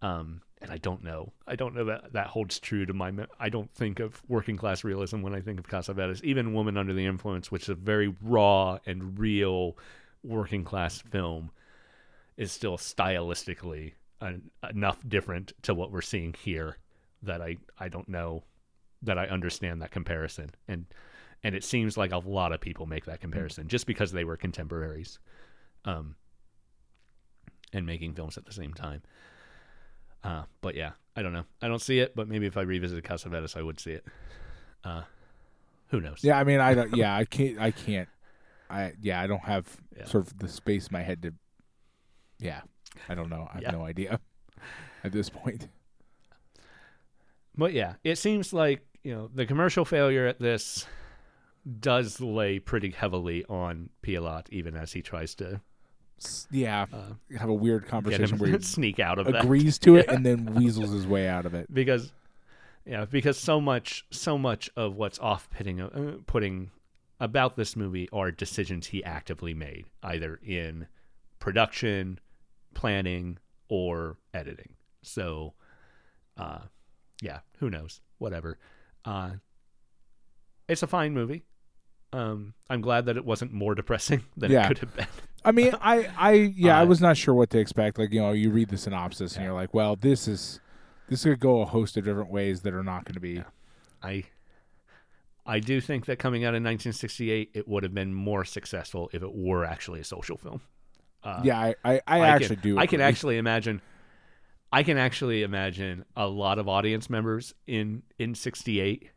Um, 0.02 0.42
and 0.60 0.70
I 0.70 0.78
don't 0.78 1.04
know. 1.04 1.32
I 1.46 1.56
don't 1.56 1.74
know 1.74 1.84
that 1.84 2.12
that 2.12 2.26
holds 2.28 2.58
true 2.58 2.84
to 2.86 2.92
my. 2.92 3.12
I 3.38 3.48
don't 3.48 3.72
think 3.74 4.00
of 4.00 4.20
working 4.28 4.56
class 4.56 4.82
realism 4.84 5.22
when 5.22 5.34
I 5.34 5.40
think 5.40 5.60
of 5.60 5.68
Cassavetes. 5.68 6.22
Even 6.24 6.52
Woman 6.52 6.76
Under 6.76 6.92
the 6.92 7.06
Influence, 7.06 7.50
which 7.50 7.64
is 7.64 7.68
a 7.70 7.74
very 7.74 8.14
raw 8.22 8.78
and 8.86 9.18
real 9.18 9.76
working 10.24 10.64
class 10.64 11.00
film, 11.00 11.50
is 12.36 12.50
still 12.50 12.76
stylistically 12.76 13.92
en- 14.20 14.50
enough 14.70 14.98
different 15.08 15.52
to 15.62 15.74
what 15.74 15.90
we're 15.92 16.00
seeing 16.02 16.34
here 16.34 16.76
that 17.22 17.40
I 17.42 17.56
I 17.78 17.88
don't 17.88 18.08
know 18.08 18.44
that 19.02 19.18
I 19.18 19.26
understand 19.26 19.80
that 19.82 19.90
comparison. 19.90 20.50
And 20.66 20.86
and 21.44 21.54
it 21.54 21.62
seems 21.64 21.96
like 21.96 22.12
a 22.12 22.18
lot 22.18 22.52
of 22.52 22.60
people 22.60 22.86
make 22.86 23.04
that 23.06 23.20
comparison 23.20 23.68
just 23.68 23.86
because 23.86 24.10
they 24.12 24.24
were 24.24 24.36
contemporaries, 24.36 25.18
um, 25.84 26.16
and 27.72 27.86
making 27.86 28.14
films 28.14 28.36
at 28.36 28.44
the 28.44 28.52
same 28.52 28.74
time. 28.74 29.02
Uh, 30.24 30.42
but 30.62 30.74
yeah, 30.74 30.92
I 31.14 31.22
don't 31.22 31.32
know. 31.32 31.44
I 31.62 31.68
don't 31.68 31.80
see 31.80 32.00
it, 32.00 32.16
but 32.16 32.26
maybe 32.28 32.46
if 32.46 32.56
I 32.56 32.62
revisited 32.62 33.04
Cassavetes, 33.04 33.56
I 33.56 33.62
would 33.62 33.78
see 33.78 33.92
it. 33.92 34.04
Uh, 34.84 35.02
who 35.88 36.00
knows? 36.00 36.18
Yeah, 36.22 36.38
I 36.38 36.44
mean, 36.44 36.60
I 36.60 36.74
don't. 36.74 36.92
Yeah, 36.96 37.14
I 37.14 37.24
can't. 37.24 37.58
I 37.60 37.70
can't. 37.70 38.08
I 38.68 38.92
yeah, 39.00 39.20
I 39.20 39.26
don't 39.26 39.44
have 39.44 39.80
Yeah. 39.96 40.04
sort 40.06 40.26
of 40.26 40.38
the 40.38 40.48
space 40.48 40.88
in 40.88 40.92
my 40.92 41.02
head 41.02 41.22
to. 41.22 41.34
Yeah, 42.40 42.60
I 43.08 43.14
don't 43.14 43.28
know. 43.30 43.48
I 43.50 43.54
have 43.54 43.62
Yeah. 43.62 43.70
no 43.72 43.82
idea 43.84 44.20
at 45.04 45.12
this 45.12 45.28
point. 45.30 45.68
But 47.56 47.72
yeah, 47.72 47.94
it 48.04 48.16
seems 48.16 48.52
like 48.52 48.86
you 49.02 49.14
know 49.14 49.30
the 49.34 49.46
commercial 49.46 49.84
failure 49.84 50.26
at 50.26 50.38
this 50.38 50.86
does 51.80 52.20
lay 52.20 52.58
pretty 52.58 52.90
heavily 52.90 53.44
on 53.48 53.90
Pialat, 54.02 54.46
even 54.50 54.76
as 54.76 54.92
he 54.92 55.02
tries 55.02 55.34
to 55.36 55.60
Yeah, 56.50 56.86
uh, 56.92 57.14
have 57.38 57.48
a 57.48 57.54
weird 57.54 57.86
conversation 57.86 58.38
where 58.38 58.50
he 58.56 58.60
sneak 58.62 58.98
out 59.00 59.18
of 59.18 59.26
that. 59.26 59.44
agrees 59.44 59.78
to 59.80 59.96
it 59.96 60.06
and 60.08 60.24
then 60.24 60.54
weasels 60.54 60.90
his 60.92 61.06
way 61.06 61.28
out 61.28 61.46
of 61.46 61.54
it. 61.54 61.72
because 61.72 62.12
yeah 62.86 63.04
because 63.04 63.36
so 63.36 63.60
much 63.60 64.06
so 64.10 64.38
much 64.38 64.70
of 64.76 64.94
what's 64.96 65.18
off 65.18 65.50
putting 65.50 65.80
uh, 65.80 66.16
putting 66.26 66.70
about 67.20 67.54
this 67.56 67.76
movie 67.76 68.08
are 68.12 68.30
decisions 68.30 68.86
he 68.86 69.04
actively 69.04 69.52
made 69.52 69.84
either 70.02 70.40
in 70.42 70.86
production 71.38 72.18
planning 72.78 73.36
or 73.68 74.16
editing 74.32 74.74
so 75.02 75.52
uh 76.36 76.60
yeah 77.20 77.40
who 77.58 77.68
knows 77.68 78.00
whatever 78.18 78.56
uh 79.04 79.30
it's 80.68 80.82
a 80.84 80.86
fine 80.86 81.12
movie 81.12 81.42
um 82.12 82.54
i'm 82.70 82.80
glad 82.80 83.06
that 83.06 83.16
it 83.16 83.24
wasn't 83.24 83.52
more 83.52 83.74
depressing 83.74 84.22
than 84.36 84.52
Yeah. 84.52 84.64
it 84.64 84.68
could 84.68 84.78
have 84.78 84.94
been 84.96 85.06
I 85.44 85.52
mean, 85.52 85.72
I, 85.80 86.08
I, 86.18 86.32
yeah, 86.56 86.78
I 86.78 86.82
Uh, 86.82 86.86
was 86.86 87.00
not 87.00 87.16
sure 87.16 87.32
what 87.32 87.48
to 87.50 87.58
expect. 87.60 87.96
Like, 87.96 88.12
you 88.12 88.20
know, 88.20 88.32
you 88.32 88.50
read 88.50 88.70
the 88.70 88.76
synopsis 88.76 89.36
and 89.36 89.44
you're 89.44 89.54
like, 89.54 89.72
well, 89.72 89.94
this 89.94 90.26
is, 90.26 90.58
this 91.08 91.22
could 91.22 91.38
go 91.38 91.60
a 91.62 91.64
host 91.64 91.96
of 91.96 92.04
different 92.04 92.30
ways 92.30 92.62
that 92.62 92.74
are 92.74 92.82
not 92.82 93.04
going 93.04 93.14
to 93.14 93.20
be. 93.20 93.44
I 94.02 94.24
I 95.46 95.60
do 95.60 95.80
think 95.80 96.06
that 96.06 96.18
coming 96.18 96.42
out 96.44 96.54
in 96.56 96.64
1968, 96.64 97.52
it 97.54 97.68
would 97.68 97.84
have 97.84 97.94
been 97.94 98.12
more 98.12 98.44
successful 98.44 99.08
if 99.12 99.22
it 99.22 99.32
were 99.32 99.64
actually 99.64 100.00
a 100.00 100.04
social 100.04 100.36
film. 100.36 100.60
Uh, 101.22 101.40
Yeah, 101.44 101.58
I, 101.58 101.74
I, 101.84 101.94
I, 102.06 102.20
I 102.20 102.28
actually 102.28 102.56
can, 102.56 102.62
do. 102.62 102.78
I 102.78 102.86
can 102.86 103.00
actually 103.00 103.38
imagine. 103.38 103.80
I 104.72 104.82
can 104.82 104.98
actually 104.98 105.42
imagine 105.42 106.04
a 106.16 106.26
lot 106.26 106.58
of 106.58 106.68
audience 106.68 107.08
members 107.10 107.54
in 107.66 108.02
in 108.18 108.34
'68 108.34 109.10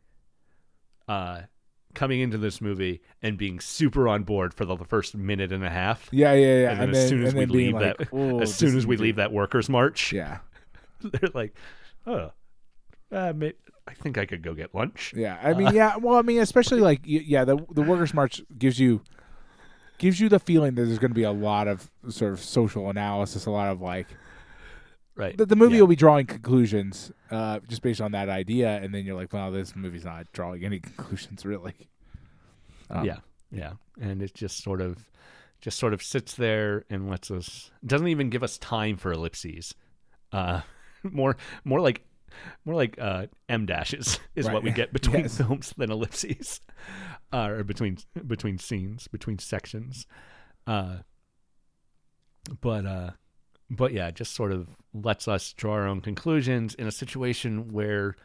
uh, 1.08 1.42
coming 1.94 2.20
into 2.20 2.38
this 2.38 2.60
movie 2.60 3.02
and 3.20 3.36
being 3.36 3.60
super 3.60 4.08
on 4.08 4.22
board 4.24 4.54
for 4.54 4.64
the 4.64 4.76
first 4.78 5.14
minute 5.14 5.52
and 5.52 5.64
a 5.64 5.70
half. 5.70 6.08
Yeah, 6.10 6.32
yeah, 6.32 6.62
yeah. 6.62 6.70
And 6.70 6.80
then 6.80 7.02
as 7.02 7.08
soon 7.08 7.22
as 7.24 7.34
we 7.34 7.46
leave 7.46 7.74
like, 7.74 7.98
that- 7.98 8.08
"Oh, 8.12 8.40
as 8.40 8.54
soon 8.54 8.76
as 8.76 8.86
we 8.86 8.96
leave 8.96 9.16
that 9.16 9.32
workers' 9.32 9.68
march, 9.68 10.12
Yeah, 10.12 10.38
they're 11.02 11.30
like, 11.34 11.54
"Oh, 12.06 12.32
uh, 13.10 13.32
may- 13.36 13.52
I 13.86 13.94
think 13.94 14.16
I 14.16 14.24
could 14.26 14.42
go 14.42 14.54
get 14.54 14.74
lunch." 14.74 15.12
yeah. 15.16 15.38
I 15.42 15.52
mean, 15.52 15.74
yeah. 15.74 15.96
Well, 15.96 16.16
I 16.16 16.22
mean, 16.22 16.40
especially 16.40 16.80
like, 16.80 17.00
yeah, 17.04 17.44
the 17.44 17.56
the 17.72 17.82
workers' 17.82 18.14
march 18.14 18.40
gives 18.58 18.80
you 18.80 19.02
gives 19.98 20.18
you 20.20 20.28
the 20.28 20.38
feeling 20.38 20.74
that 20.74 20.82
there's 20.84 20.98
going 20.98 21.10
to 21.10 21.14
be 21.14 21.22
a 21.22 21.32
lot 21.32 21.68
of 21.68 21.90
sort 22.08 22.32
of 22.32 22.40
social 22.40 22.90
analysis, 22.90 23.46
a 23.46 23.50
lot 23.50 23.70
of 23.70 23.80
like 23.80 24.06
Right. 25.14 25.36
the, 25.36 25.44
the 25.44 25.56
movie 25.56 25.74
Yeah. 25.74 25.82
will 25.82 25.88
be 25.88 25.96
drawing 25.96 26.24
conclusions 26.26 27.12
uh, 27.30 27.60
just 27.68 27.82
based 27.82 28.00
on 28.00 28.12
that 28.12 28.28
idea, 28.30 28.78
and 28.82 28.94
then 28.94 29.04
you're 29.04 29.14
like, 29.16 29.32
well, 29.32 29.50
this 29.52 29.76
movie's 29.76 30.04
not 30.06 30.26
drawing 30.32 30.64
any 30.64 30.78
conclusions 30.80 31.44
really. 31.44 31.74
Um, 32.90 33.04
yeah, 33.04 33.18
yeah, 33.50 33.72
and 34.00 34.22
it 34.22 34.34
just 34.34 34.62
sort 34.62 34.80
of, 34.80 35.06
just 35.60 35.78
sort 35.78 35.92
of 35.92 36.02
sits 36.02 36.34
there 36.34 36.84
and 36.90 37.08
lets 37.10 37.30
us. 37.30 37.70
Doesn't 37.84 38.08
even 38.08 38.30
give 38.30 38.42
us 38.42 38.56
time 38.58 38.96
for 38.96 39.12
ellipses. 39.12 39.74
Uh, 40.32 40.62
more, 41.02 41.36
more 41.64 41.80
like, 41.80 42.04
more 42.64 42.74
like 42.74 42.96
uh, 43.00 43.26
m 43.48 43.66
dashes 43.66 44.18
is 44.34 44.46
Right. 44.46 44.54
what 44.54 44.62
we 44.62 44.70
get 44.70 44.92
between 44.92 45.22
Yes. 45.22 45.36
films 45.38 45.72
than 45.76 45.90
ellipses, 45.90 46.60
uh, 47.32 47.48
or 47.48 47.64
between 47.64 47.98
between 48.26 48.58
scenes, 48.58 49.08
between 49.08 49.38
sections. 49.38 50.06
Uh, 50.66 50.98
but 52.60 52.86
uh, 52.86 53.10
but 53.70 53.92
yeah, 53.92 54.08
it 54.08 54.14
just 54.14 54.34
sort 54.34 54.52
of 54.52 54.68
lets 54.92 55.28
us 55.28 55.52
draw 55.52 55.74
our 55.74 55.86
own 55.88 56.00
conclusions 56.00 56.74
in 56.74 56.86
a 56.86 56.92
situation 56.92 57.72
where 57.72 58.16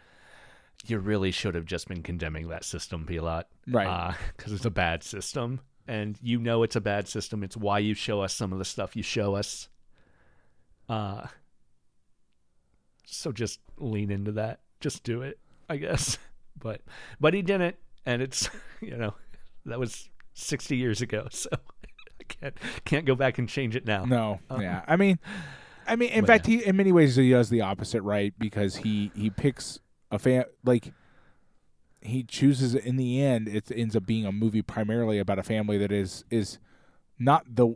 you 0.86 1.00
really 1.00 1.32
should 1.32 1.56
have 1.56 1.66
just 1.66 1.88
been 1.88 2.04
condemning 2.04 2.48
that 2.50 2.64
system, 2.64 3.06
Pialat, 3.06 3.46
Right. 3.68 4.16
Because 4.36 4.54
it's 4.54 4.66
a 4.66 4.70
bad 4.72 5.04
system, 5.04 5.60
and 5.88 6.18
you 6.22 6.40
know 6.40 6.64
it's 6.64 6.76
a 6.76 6.82
bad 6.82 7.08
system. 7.08 7.44
It's 7.44 7.58
why 7.58 7.80
you 7.80 7.94
show 7.94 8.22
us 8.22 8.34
some 8.34 8.52
of 8.54 8.60
the 8.60 8.66
stuff 8.66 8.96
you 8.96 9.04
show 9.04 9.36
us. 9.36 9.70
Uh, 10.90 11.28
so 13.08 13.32
just 13.32 13.60
lean 13.78 14.12
into 14.12 14.34
that. 14.34 14.60
Just 14.80 15.04
do 15.04 15.22
it, 15.22 15.40
I 15.70 15.78
guess. 15.78 16.18
But 16.60 16.82
but 17.20 17.36
he 17.36 17.44
didn't, 17.44 17.76
and 18.04 18.20
it's 18.20 18.50
you 18.82 18.98
know 18.98 19.14
that 19.68 19.78
was 19.78 20.10
sixty 20.34 20.76
years 20.76 21.02
ago, 21.02 21.28
so 21.32 21.50
I 21.54 22.24
can't 22.28 22.56
can't 22.84 23.06
go 23.06 23.14
back 23.14 23.38
and 23.38 23.48
change 23.48 23.76
it 23.76 23.86
now. 23.86 24.06
No, 24.06 24.40
um, 24.50 24.60
yeah. 24.60 24.84
I 24.88 24.96
mean, 24.96 25.20
I 25.86 25.96
mean, 25.96 26.10
in 26.10 26.26
fact, 26.26 26.48
he 26.48 26.66
in 26.66 26.76
many 26.76 26.92
ways 26.92 27.16
he 27.16 27.30
does 27.30 27.52
the 27.52 27.62
opposite, 27.62 28.02
right? 28.02 28.34
Because 28.40 28.78
he 28.78 29.12
he 29.16 29.30
picks 29.30 29.78
a 30.10 30.18
fan 30.18 30.46
like 30.66 30.94
he 32.02 32.24
chooses 32.24 32.74
in 32.74 32.96
the 32.96 33.22
end. 33.22 33.48
It 33.48 33.72
ends 33.72 33.96
up 33.96 34.08
being 34.08 34.26
a 34.26 34.32
movie 34.32 34.64
primarily 34.64 35.20
about 35.20 35.38
a 35.38 35.44
family 35.44 35.78
that 35.78 35.92
is 35.92 36.26
is 36.32 36.58
not 37.20 37.46
the 37.56 37.76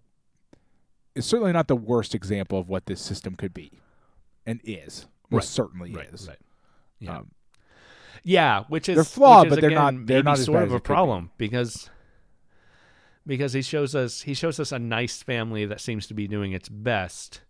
is 1.13 1.25
certainly 1.25 1.51
not 1.51 1.67
the 1.67 1.75
worst 1.75 2.15
example 2.15 2.57
of 2.57 2.67
what 2.67 2.87
this 2.87 2.99
system 2.99 3.35
could 3.35 3.53
be, 3.53 3.71
and 4.43 4.59
is 4.63 5.05
Right, 5.37 5.43
certainly 5.43 5.93
right, 5.93 6.09
is. 6.13 6.27
right. 6.27 6.37
Yeah. 6.99 7.17
Um, 7.19 7.31
yeah, 8.23 8.63
which 8.67 8.87
is 8.89 8.95
They're 8.95 9.03
flawed, 9.03 9.47
is, 9.47 9.51
but 9.55 9.61
they're 9.61 9.71
not- 9.71 10.05
they're 10.05 10.21
not 10.23 10.37
sort 10.37 10.63
of 10.63 10.71
a 10.71 10.75
could 10.75 10.83
be. 10.83 10.87
problem 10.87 11.31
because 11.37 11.89
because 13.25 13.53
he 13.53 13.61
shows 13.61 13.95
us 13.95 14.21
he 14.21 14.33
shows 14.33 14.59
us 14.59 14.71
a 14.71 14.79
nice 14.79 15.21
family 15.23 15.65
that 15.65 15.79
seems 15.81 16.07
to 16.07 16.13
be 16.13 16.27
doing 16.27 16.51
its 16.53 16.69
best 16.69 17.41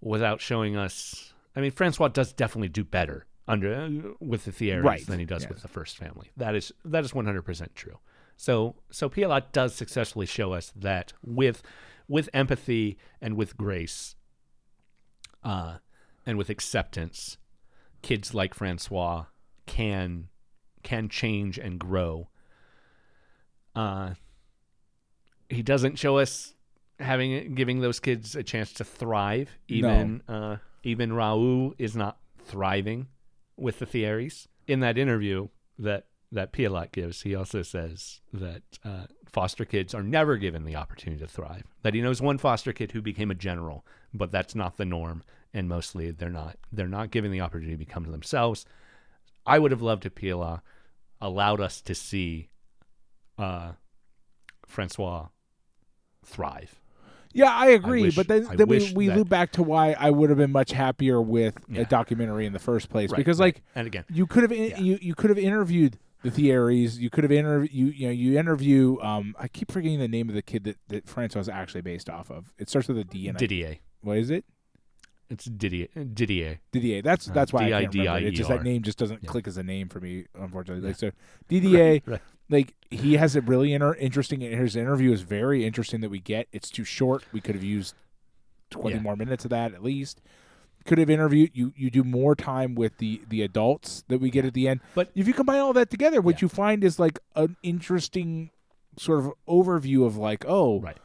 without 0.00 0.40
showing 0.40 0.76
us. 0.76 1.32
I 1.54 1.60
mean, 1.60 1.70
Francois 1.70 2.08
does 2.08 2.32
definitely 2.32 2.68
do 2.68 2.84
better 2.84 3.26
under 3.48 4.12
with 4.20 4.44
the 4.44 4.50
Thierrys 4.52 4.82
Right, 4.84 5.06
than 5.06 5.18
he 5.18 5.24
does 5.24 5.42
yes. 5.42 5.48
with 5.50 5.62
the 5.62 5.68
first 5.68 5.96
family. 5.96 6.30
That 6.36 6.54
is 6.54 6.72
that 6.84 7.04
is 7.04 7.14
one 7.14 7.24
hundred 7.26 7.42
percent 7.42 7.74
true. 7.74 7.98
So 8.36 8.76
so 8.90 9.08
Pialat 9.08 9.52
does 9.52 9.74
successfully 9.74 10.26
show 10.26 10.52
us 10.52 10.72
that 10.76 11.12
with 11.24 11.62
with 12.08 12.28
empathy 12.34 12.98
and 13.20 13.34
with 13.36 13.56
grace, 13.56 14.14
uh, 15.42 15.78
and 16.26 16.36
with 16.36 16.50
acceptance, 16.50 17.38
kids 18.02 18.34
like 18.34 18.52
Francois 18.54 19.26
can 19.66 20.28
can 20.82 21.08
change 21.08 21.58
and 21.58 21.78
grow. 21.78 22.28
Uh, 23.74 24.14
he 25.48 25.62
doesn't 25.62 25.98
show 25.98 26.18
us 26.18 26.54
having 26.98 27.54
giving 27.54 27.80
those 27.80 28.00
kids 28.00 28.34
a 28.34 28.42
chance 28.42 28.72
to 28.74 28.84
thrive. 28.84 29.50
Even 29.68 30.22
uh, 30.28 30.56
even 30.82 31.12
Raoul 31.12 31.74
is 31.78 31.96
not 31.96 32.18
thriving 32.44 33.08
with 33.56 33.78
the 33.78 33.86
Thierrys. 33.86 34.46
In 34.66 34.80
that 34.80 34.98
interview 34.98 35.48
that 35.78 36.06
that 36.32 36.52
Pialat 36.52 36.92
gives, 36.92 37.22
he 37.22 37.34
also 37.34 37.62
says 37.62 38.20
that 38.32 38.62
uh, 38.84 39.06
foster 39.26 39.64
kids 39.64 39.94
are 39.94 40.02
never 40.02 40.36
given 40.36 40.64
the 40.64 40.76
opportunity 40.76 41.20
to 41.20 41.28
thrive. 41.28 41.64
That 41.82 41.94
he 41.94 42.00
knows 42.00 42.20
one 42.20 42.38
foster 42.38 42.72
kid 42.72 42.92
who 42.92 43.02
became 43.02 43.30
a 43.30 43.34
general, 43.34 43.86
but 44.12 44.32
that's 44.32 44.54
not 44.54 44.76
the 44.76 44.84
norm, 44.84 45.22
and 45.54 45.68
mostly 45.68 46.10
they're 46.10 46.30
not 46.30 46.56
they're 46.72 46.88
not 46.88 47.10
given 47.10 47.30
the 47.30 47.40
opportunity 47.40 47.72
to 47.74 47.78
become 47.78 48.04
themselves. 48.10 48.64
I 49.46 49.58
would 49.58 49.70
have 49.70 49.82
loved 49.82 50.04
if 50.06 50.14
Pialat 50.14 50.60
allowed 51.20 51.60
us 51.60 51.80
to 51.82 51.94
see 51.94 52.48
uh, 53.38 53.72
Francois 54.66 55.28
thrive. 56.24 56.80
Yeah, 57.32 57.52
I 57.54 57.68
agree. 57.68 58.02
wish- 58.02 58.16
but 58.16 58.28
then, 58.28 58.48
then 58.56 58.66
we, 58.66 58.92
we 58.94 59.06
that- 59.08 59.16
loop 59.18 59.28
back 59.28 59.52
to 59.52 59.62
why 59.62 59.94
I 59.98 60.10
would 60.10 60.30
have 60.30 60.38
been 60.38 60.52
much 60.52 60.72
happier 60.72 61.20
with 61.20 61.54
Yeah. 61.68 61.82
a 61.82 61.84
documentary 61.84 62.46
in 62.46 62.52
the 62.52 62.58
first 62.58 62.88
place. 62.88 63.10
Right, 63.10 63.18
because 63.18 63.38
right. 63.38 63.54
like 63.54 63.62
and 63.74 63.86
again, 63.86 64.04
you 64.10 64.26
could 64.26 64.42
have 64.42 64.52
in, 64.52 64.70
Yeah. 64.70 64.78
you 64.80 64.98
you 65.02 65.14
could 65.14 65.30
have 65.30 65.38
interviewed 65.38 65.98
the 66.22 66.30
Thierrys. 66.30 66.98
You 66.98 67.10
could 67.10 67.24
have 67.24 67.30
interviewed 67.32 67.72
you 67.72 67.86
you 67.88 68.06
know 68.06 68.12
you 68.12 68.38
interview. 68.38 68.98
Um, 69.00 69.34
I 69.38 69.48
keep 69.48 69.70
forgetting 69.70 69.98
the 69.98 70.08
name 70.08 70.28
of 70.30 70.34
the 70.34 70.42
kid 70.42 70.64
that 70.64 70.78
that 70.88 71.06
Francois 71.08 71.40
is 71.40 71.48
actually 71.48 71.82
based 71.82 72.08
off 72.08 72.30
of. 72.30 72.52
It 72.58 72.68
starts 72.70 72.88
with 72.88 72.98
a 72.98 73.04
D. 73.04 73.28
And 73.28 73.36
I- 73.36 73.40
Didier. 73.40 73.76
what 74.00 74.16
is 74.16 74.30
it? 74.30 74.44
It's 75.28 75.44
Didier. 75.46 75.88
Didier. 76.14 76.60
Didier. 76.72 77.02
That's 77.02 77.28
Uh, 77.28 77.32
that's 77.32 77.52
why 77.52 77.64
I 77.64 77.70
can't 77.82 77.94
remember. 77.94 78.18
it. 78.18 78.24
It's 78.28 78.36
just 78.38 78.48
that 78.48 78.62
name 78.62 78.82
just 78.82 78.98
doesn't 78.98 79.22
Yeah. 79.24 79.28
click 79.30 79.48
as 79.48 79.56
a 79.56 79.62
name 79.62 79.88
for 79.88 80.00
me, 80.00 80.26
unfortunately. 80.38 80.86
Like 80.86 80.96
so, 80.96 81.10
DDA. 81.50 82.02
Right. 82.06 82.20
Like 82.48 82.74
he 82.90 83.14
has 83.14 83.34
a 83.34 83.40
really 83.40 83.72
inter- 83.72 83.94
interesting. 83.96 84.40
His 84.40 84.76
interview 84.76 85.10
is 85.12 85.22
very 85.22 85.64
interesting 85.66 86.00
that 86.02 86.10
we 86.10 86.20
get. 86.20 86.46
It's 86.52 86.70
too 86.70 86.84
short. 86.84 87.24
We 87.32 87.40
could 87.40 87.56
have 87.56 87.64
used 87.64 87.94
twenty 88.70 88.96
Yeah. 88.96 89.02
more 89.02 89.16
minutes 89.16 89.44
of 89.44 89.50
that 89.50 89.74
at 89.74 89.82
least. 89.82 90.22
Could 90.84 90.98
have 90.98 91.10
interviewed 91.10 91.50
you. 91.54 91.72
You 91.76 91.90
do 91.90 92.04
more 92.04 92.36
time 92.36 92.76
with 92.76 92.98
the 92.98 93.20
the 93.28 93.42
adults 93.42 94.04
that 94.06 94.18
we 94.20 94.30
get 94.30 94.44
at 94.44 94.54
the 94.54 94.68
end. 94.68 94.78
But- 94.94 95.10
if 95.16 95.26
you 95.26 95.34
combine 95.34 95.58
all 95.58 95.72
that 95.72 95.90
together, 95.90 96.20
what 96.20 96.36
Yeah. 96.36 96.42
you 96.42 96.48
find 96.48 96.84
is 96.84 97.00
like 97.00 97.18
an 97.34 97.56
interesting 97.64 98.50
sort 98.96 99.24
of 99.24 99.32
overview 99.48 100.06
of 100.06 100.16
like, 100.16 100.44
oh, 100.46 100.80
Right. 100.80 100.96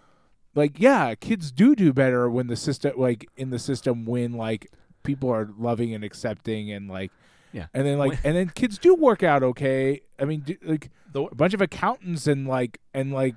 Like 0.55 0.79
yeah, 0.79 1.15
kids 1.15 1.51
do 1.51 1.75
do 1.75 1.93
better 1.93 2.29
when 2.29 2.47
the 2.47 2.55
system 2.55 2.93
like 2.97 3.29
in 3.37 3.49
the 3.49 3.59
system 3.59 4.05
when 4.05 4.33
like 4.33 4.71
people 5.03 5.29
are 5.29 5.49
loving 5.57 5.93
and 5.93 6.03
accepting 6.03 6.71
and 6.71 6.89
like 6.89 7.11
Yeah. 7.53 7.67
and 7.73 7.85
then 7.85 7.97
like 7.97 8.19
and 8.23 8.35
then 8.35 8.49
kids 8.49 8.77
do 8.77 8.93
work 8.95 9.23
out 9.23 9.43
okay. 9.43 10.01
I 10.19 10.25
mean, 10.25 10.41
do, 10.41 10.55
like 10.63 10.89
The, 11.11 11.23
a 11.23 11.35
bunch 11.35 11.53
of 11.53 11.61
accountants 11.61 12.27
and 12.27 12.47
like 12.47 12.79
and 12.93 13.11
like 13.13 13.35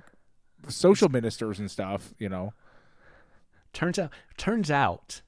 social 0.67 1.09
ministers 1.09 1.59
and 1.59 1.69
stuff, 1.71 2.13
you 2.19 2.29
know. 2.29 2.53
turns 3.73 3.97
out 3.99 4.11
turns 4.37 4.69
out 4.71 5.21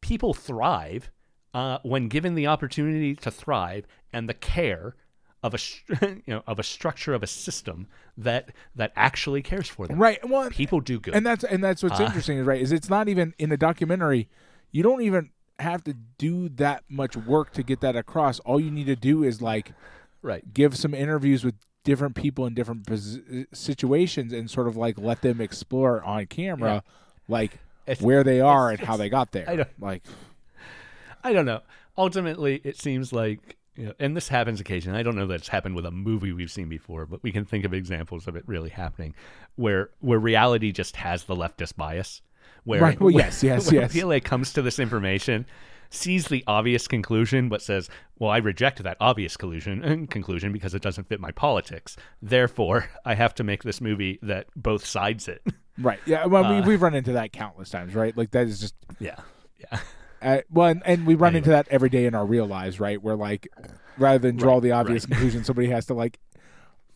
people 0.00 0.32
thrive 0.34 1.10
uh, 1.52 1.78
when 1.82 2.08
given 2.08 2.34
the 2.34 2.46
opportunity 2.46 3.14
to 3.16 3.30
thrive 3.30 3.86
and 4.12 4.28
the 4.28 4.34
care 4.34 4.94
of 5.42 5.54
a 5.54 5.58
you 6.06 6.22
know 6.34 6.42
of 6.46 6.58
a 6.58 6.62
structure 6.62 7.14
of 7.14 7.22
a 7.22 7.26
system 7.26 7.86
that 8.18 8.50
that 8.76 8.92
actually 8.96 9.42
cares 9.42 9.68
for 9.68 9.86
them. 9.86 9.98
Right. 9.98 10.18
Well, 10.28 10.50
People 10.50 10.80
do 10.80 11.00
good. 11.00 11.14
and 11.14 11.24
that's 11.24 11.44
and 11.44 11.62
that's 11.64 11.82
what's 11.82 11.98
Uh, 12.00 12.04
interesting 12.04 12.38
is 12.38 12.46
right 12.46 12.60
is 12.60 12.72
it's 12.72 12.90
not 12.90 13.08
even 13.08 13.34
in 13.38 13.50
a 13.52 13.56
documentary. 13.56 14.28
You 14.70 14.82
don't 14.82 15.02
even 15.02 15.30
have 15.58 15.82
to 15.84 15.94
do 16.18 16.48
that 16.50 16.84
much 16.88 17.16
work 17.16 17.52
to 17.52 17.62
get 17.62 17.80
that 17.80 17.96
across. 17.96 18.38
All 18.40 18.58
you 18.60 18.70
need 18.70 18.86
to 18.86 18.96
do 18.96 19.22
is 19.22 19.40
like 19.42 19.72
right. 20.22 20.52
give 20.54 20.76
some 20.76 20.94
interviews 20.94 21.44
with 21.44 21.54
different 21.84 22.14
people 22.14 22.44
in 22.46 22.52
different 22.54 22.86
situations 23.52 24.32
and 24.32 24.50
sort 24.50 24.68
of 24.68 24.76
like 24.76 24.98
let 24.98 25.22
them 25.22 25.40
explore 25.40 26.02
on 26.04 26.26
camera 26.26 26.82
like 27.28 27.58
It's- 27.86 28.02
where 28.02 28.22
they 28.22 28.40
are 28.40 28.70
and 28.70 28.80
how 28.80 28.96
they 28.96 29.08
got 29.08 29.32
there 29.32 29.48
I 29.48 29.56
don't- 29.56 29.80
like 29.80 30.02
I 31.22 31.32
don't 31.34 31.44
know. 31.46 31.60
Ultimately, 31.98 32.62
it 32.64 32.78
seems 32.80 33.12
like, 33.12 33.58
you 33.80 33.86
know, 33.86 33.94
and 33.98 34.14
this 34.14 34.28
happens 34.28 34.60
occasionally. 34.60 34.98
I 34.98 35.02
don't 35.02 35.16
know 35.16 35.26
that 35.28 35.36
it's 35.36 35.48
happened 35.48 35.74
with 35.74 35.86
a 35.86 35.90
movie 35.90 36.32
we've 36.32 36.50
seen 36.50 36.68
before, 36.68 37.06
but 37.06 37.22
we 37.22 37.32
can 37.32 37.46
think 37.46 37.64
of 37.64 37.72
examples 37.72 38.28
of 38.28 38.36
it 38.36 38.44
really 38.46 38.68
happening, 38.68 39.14
where 39.56 39.88
where 40.00 40.18
reality 40.18 40.70
just 40.70 40.96
has 40.96 41.24
the 41.24 41.34
leftist 41.34 41.76
bias. 41.76 42.20
Where, 42.64 42.82
Right, 42.82 43.00
well, 43.00 43.10
yes, 43.24 43.42
yes, 43.42 43.72
where 43.72 43.80
yes. 43.80 43.94
Pialat 43.94 44.22
comes 44.22 44.52
to 44.52 44.60
this 44.60 44.78
information, 44.78 45.46
sees 45.88 46.28
the 46.28 46.44
obvious 46.46 46.86
conclusion, 46.86 47.48
but 47.48 47.62
says, 47.62 47.88
"Well, 48.18 48.30
I 48.30 48.36
reject 48.36 48.82
that 48.82 48.98
obvious 49.00 49.38
conclusion 49.38 49.82
and 49.82 50.10
conclusion 50.16 50.52
because 50.52 50.74
it 50.74 50.82
doesn't 50.82 51.08
fit 51.08 51.18
my 51.18 51.30
politics. 51.30 51.96
Therefore, 52.20 52.90
I 53.06 53.14
have 53.14 53.34
to 53.36 53.44
make 53.44 53.62
this 53.62 53.80
movie 53.80 54.18
that 54.20 54.48
both 54.54 54.84
sides 54.84 55.26
it." 55.26 55.42
right 55.78 56.00
yeah 56.04 56.26
well 56.26 56.44
Uh, 56.44 56.60
we, 56.60 56.68
we've 56.68 56.82
run 56.82 56.94
into 56.94 57.12
that 57.12 57.32
countless 57.32 57.70
times 57.70 57.94
right 57.94 58.14
like 58.14 58.32
that 58.32 58.46
is 58.46 58.60
just 58.60 58.74
yeah, 58.98 59.16
yeah. 59.58 59.78
uh, 60.22 60.40
well 60.50 60.68
and, 60.68 60.82
and 60.84 61.06
we 61.06 61.14
run 61.14 61.28
Anyway. 61.30 61.38
into 61.38 61.50
that 61.50 61.66
every 61.70 61.88
day 61.88 62.04
in 62.06 62.14
our 62.14 62.26
real 62.26 62.46
lives 62.46 62.78
right 62.80 63.02
where 63.02 63.16
like 63.16 63.48
rather 63.96 64.18
than 64.18 64.36
draw 64.36 64.54
Right, 64.54 64.62
the 64.62 64.72
obvious 64.72 65.04
right. 65.04 65.10
conclusion 65.12 65.44
somebody 65.44 65.68
has 65.68 65.86
to 65.86 65.94
like 65.94 66.18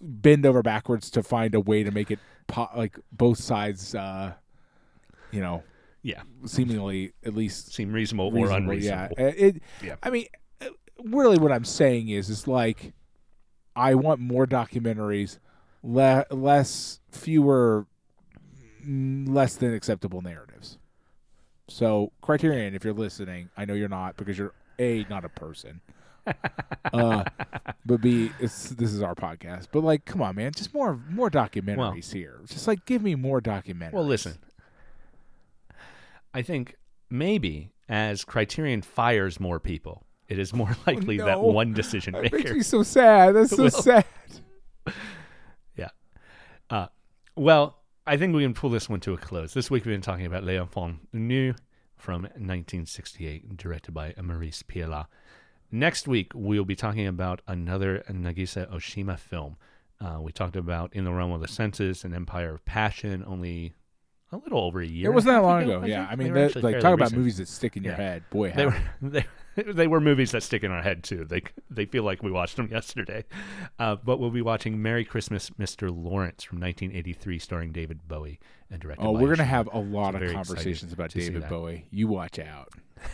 bend 0.01 0.45
over 0.47 0.63
backwards 0.63 1.11
to 1.11 1.23
find 1.23 1.55
a 1.55 1.61
way 1.61 1.83
to 1.83 1.91
make 1.91 2.11
it 2.11 2.19
po- 2.47 2.69
like 2.77 2.99
both 3.13 3.39
sides 3.39 3.95
uh 3.95 4.35
you 5.31 5.41
know 5.41 5.63
Yeah, 6.03 6.23
seemingly 6.45 7.13
at 7.25 7.35
least 7.35 7.73
seem 7.75 7.91
reasonable, 7.93 8.27
or 8.39 8.51
unreasonable. 8.51 9.15
Yeah, 9.19 9.25
Uh, 9.27 9.33
it. 9.37 9.63
Yeah. 9.83 9.95
I 10.03 10.11
mean, 10.11 10.27
uh, 10.61 10.69
really, 11.03 11.39
what 11.39 11.51
I'm 11.51 11.65
saying 11.65 12.11
is, 12.11 12.29
is 12.29 12.47
like, 12.47 12.93
I 13.75 13.95
want 13.95 14.21
more 14.21 14.47
documentaries, 14.47 15.39
le- 15.83 16.27
less, 16.31 17.01
fewer, 17.11 17.87
mm, 18.87 19.27
less 19.29 19.57
than 19.57 19.73
acceptable 19.73 20.21
narratives. 20.21 20.54
So, 21.69 22.13
Criterion, 22.21 22.75
if 22.75 22.85
you're 22.85 22.93
listening, 22.93 23.49
I 23.57 23.65
know 23.65 23.75
you're 23.75 23.89
not 23.89 24.17
because 24.17 24.37
you're 24.39 24.53
a 24.79 25.05
not 25.09 25.25
a 25.25 25.29
person. 25.29 25.81
uh, 26.95 27.25
but 27.85 28.01
b 28.01 28.31
it's 28.41 28.71
this 28.71 28.93
is 28.93 29.03
our 29.03 29.15
podcast. 29.15 29.69
But 29.73 29.83
like, 29.85 30.05
come 30.05 30.23
on, 30.23 30.37
man, 30.37 30.53
just 30.53 30.73
more 30.75 30.99
more 31.11 31.31
documentaries 31.31 32.13
here. 32.13 32.41
Just 32.47 32.67
like, 32.67 32.85
give 32.87 33.03
me 33.03 33.15
more 33.15 33.41
documentaries. 33.41 33.93
Well, 33.93 34.07
listen. 34.07 34.39
I 36.33 36.43
think 36.43 36.77
maybe 37.11 37.73
as 37.89 38.25
Criterion 38.25 38.83
fires 38.83 39.39
more 39.39 39.61
people, 39.61 40.05
it 40.29 40.39
is 40.39 40.53
more 40.53 40.75
likely 40.87 41.19
that 41.19 41.37
Oh, 41.37 41.43
no. 41.43 41.49
one 41.49 41.73
decision 41.75 42.13
That 42.23 42.33
makes 42.33 42.51
me 42.51 42.63
so 42.63 42.83
sad. 42.83 43.35
That's 43.37 43.51
so 43.51 43.63
Well, 43.65 43.71
sad. 43.71 44.05
Yeah. 45.77 45.89
Uh, 46.71 46.87
well, 47.37 47.79
I 48.07 48.17
think 48.17 48.35
we 48.35 48.43
can 48.43 48.55
pull 48.55 48.71
this 48.71 48.89
one 48.89 49.01
to 49.01 49.15
a 49.15 49.17
close. 49.17 49.55
This 49.55 49.71
week 49.71 49.85
we've 49.85 49.95
been 49.95 50.03
talking 50.03 50.27
about 50.27 50.45
Les 50.45 50.59
Enfants 50.59 51.01
Nus 51.13 51.57
from 51.97 52.23
1968, 52.23 53.57
directed 53.57 53.93
by 53.93 54.15
Maurice 54.21 54.63
Pialat. 54.63 55.07
Next 55.71 56.07
week 56.07 56.33
we'll 56.35 56.67
be 56.67 56.77
talking 56.77 57.07
about 57.07 57.41
another 57.47 58.05
Nagisa 58.11 58.71
Oshima 58.71 59.19
film. 59.19 59.57
Uh, 60.01 60.19
we 60.21 60.33
talked 60.33 60.57
about 60.57 60.93
In 60.95 61.05
the 61.05 61.13
Realm 61.13 61.33
of 61.33 61.41
the 61.41 61.49
Senses 61.49 62.05
and 62.05 62.15
Empire 62.15 62.53
of 62.55 62.65
Passion 62.67 63.25
only 63.27 63.73
a 64.33 64.37
little 64.37 64.61
over 64.61 64.81
a 64.81 64.87
year. 64.87 65.11
It 65.11 65.15
wasn't 65.15 65.37
that 65.37 65.43
long 65.43 65.63
ago. 65.63 65.85
Yeah. 65.87 66.07
I 66.11 66.17
mean, 66.17 66.35
that, 66.35 66.63
like 66.63 66.81
talk 66.81 66.93
about 66.95 67.05
recent. 67.07 67.19
movies 67.19 67.37
that 67.39 67.49
stick 67.49 67.77
in 67.79 67.85
your 67.85 67.93
Yeah. 67.95 67.99
head. 67.99 68.25
Boy, 68.31 68.51
They 68.51 68.67
were 68.67 68.77
they, 69.03 69.25
they 69.67 69.87
were 69.87 70.01
movies 70.01 70.33
that 70.33 70.43
stick 70.43 70.63
in 70.65 70.71
our 70.71 70.83
head 70.83 71.03
too. 71.05 71.25
They 71.25 71.43
they 71.71 71.85
feel 71.87 72.03
like 72.03 72.23
we 72.23 72.31
watched 72.31 72.57
them 72.57 72.69
yesterday. 72.73 73.25
Uh, 73.79 73.97
but 73.97 74.19
we'll 74.19 74.31
be 74.31 74.43
watching 74.43 74.81
Merry 74.83 75.05
Christmas, 75.05 75.51
Mr. 75.51 75.89
Lawrence 75.91 76.43
from 76.45 76.61
1983, 76.61 77.39
starring 77.39 77.73
David 77.73 78.07
Bowie 78.09 78.41
and 78.71 78.81
directed. 78.81 79.05
Oh, 79.05 79.13
we're 79.13 79.35
gonna 79.35 79.45
have 79.45 79.69
a 79.73 79.79
lot 79.79 80.15
So 80.15 80.21
of 80.21 80.33
conversations 80.33 80.93
about 80.93 81.11
David. 81.11 81.49
Bowie. 81.49 81.87
You 81.91 82.09
watch 82.09 82.39
out. 82.39 82.71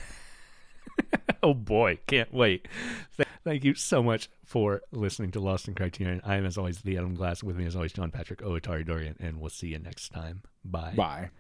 Oh 1.42 1.54
boy, 1.54 1.98
can't 2.06 2.32
wait. 2.34 2.68
Th- 3.16 3.26
Thank 3.44 3.64
you 3.64 3.72
so 3.74 4.02
much 4.02 4.28
for 4.44 4.82
listening 4.92 5.30
to 5.30 5.40
Lost 5.40 5.66
in 5.68 5.74
Criterion. 5.74 6.20
I 6.22 6.36
am, 6.36 6.44
as 6.44 6.58
always, 6.58 6.82
the 6.82 6.98
Adam 6.98 7.14
Glass. 7.14 7.42
With 7.42 7.56
me, 7.56 7.64
as 7.64 7.74
always, 7.74 7.94
John 7.94 8.10
Patrick 8.10 8.40
Oatari 8.40 8.84
Dorgan, 8.84 9.16
and 9.18 9.40
we'll 9.40 9.48
see 9.48 9.68
you 9.68 9.78
next 9.78 10.10
time. 10.10 10.42
Bye. 10.62 10.92
Bye. 10.94 11.30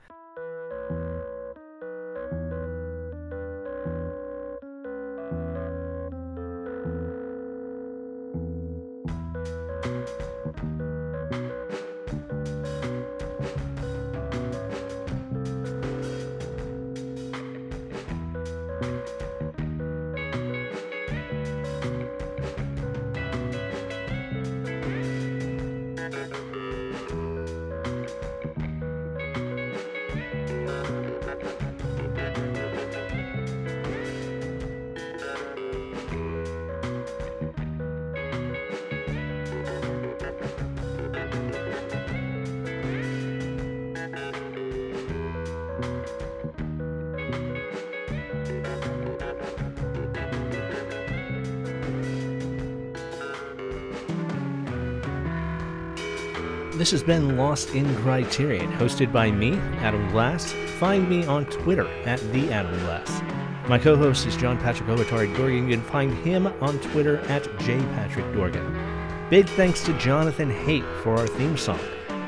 This 56.90 57.02
has 57.02 57.06
been 57.06 57.36
Lost 57.36 57.76
in 57.76 57.86
Criterion, 57.98 58.72
hosted 58.72 59.12
by 59.12 59.30
me, 59.30 59.52
Adam 59.78 60.10
Glass. 60.10 60.50
Find 60.80 61.08
me 61.08 61.24
on 61.24 61.46
Twitter 61.46 61.86
at 62.04 62.18
the 62.32 62.52
Adam 62.52 62.76
Glass. 62.80 63.22
My 63.68 63.78
co-host 63.78 64.26
is 64.26 64.34
John 64.34 64.58
Patrick 64.58 64.88
Ovatari 64.88 65.32
Dorgan. 65.36 65.68
You 65.68 65.76
can 65.76 65.86
find 65.86 66.12
him 66.12 66.48
on 66.48 66.80
Twitter 66.80 67.18
at 67.28 67.44
jpatrickdorgan. 67.44 69.30
Big 69.30 69.48
thanks 69.50 69.84
to 69.84 69.96
Jonathan 69.98 70.50
Hape 70.50 70.82
for 71.04 71.16
our 71.16 71.28
theme 71.28 71.56
song. 71.56 71.78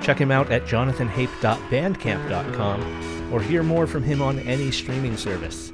Check 0.01 0.21
him 0.21 0.31
out 0.31 0.53
at 0.53 0.65
jonathanhape.bandcamp.com 0.65 3.35
or 3.35 3.43
hear 3.43 3.65
more 3.65 3.89
from 3.89 4.05
him 4.05 4.23
on 4.23 4.39
any 4.39 4.71
streaming 4.71 5.17
service. 5.17 5.73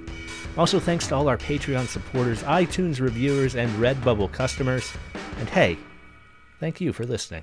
Also, 0.56 0.80
thanks 0.80 1.08
to 1.08 1.14
all 1.14 1.28
our 1.28 1.36
Patreon 1.36 1.88
supporters, 1.88 2.42
iTunes 2.44 3.02
reviewers, 3.02 3.54
and 3.54 3.70
Redbubble 3.72 4.32
customers. 4.32 4.90
And 5.40 5.50
hey, 5.50 5.76
thank 6.58 6.80
you 6.80 6.94
for 6.94 7.04
listening. 7.04 7.42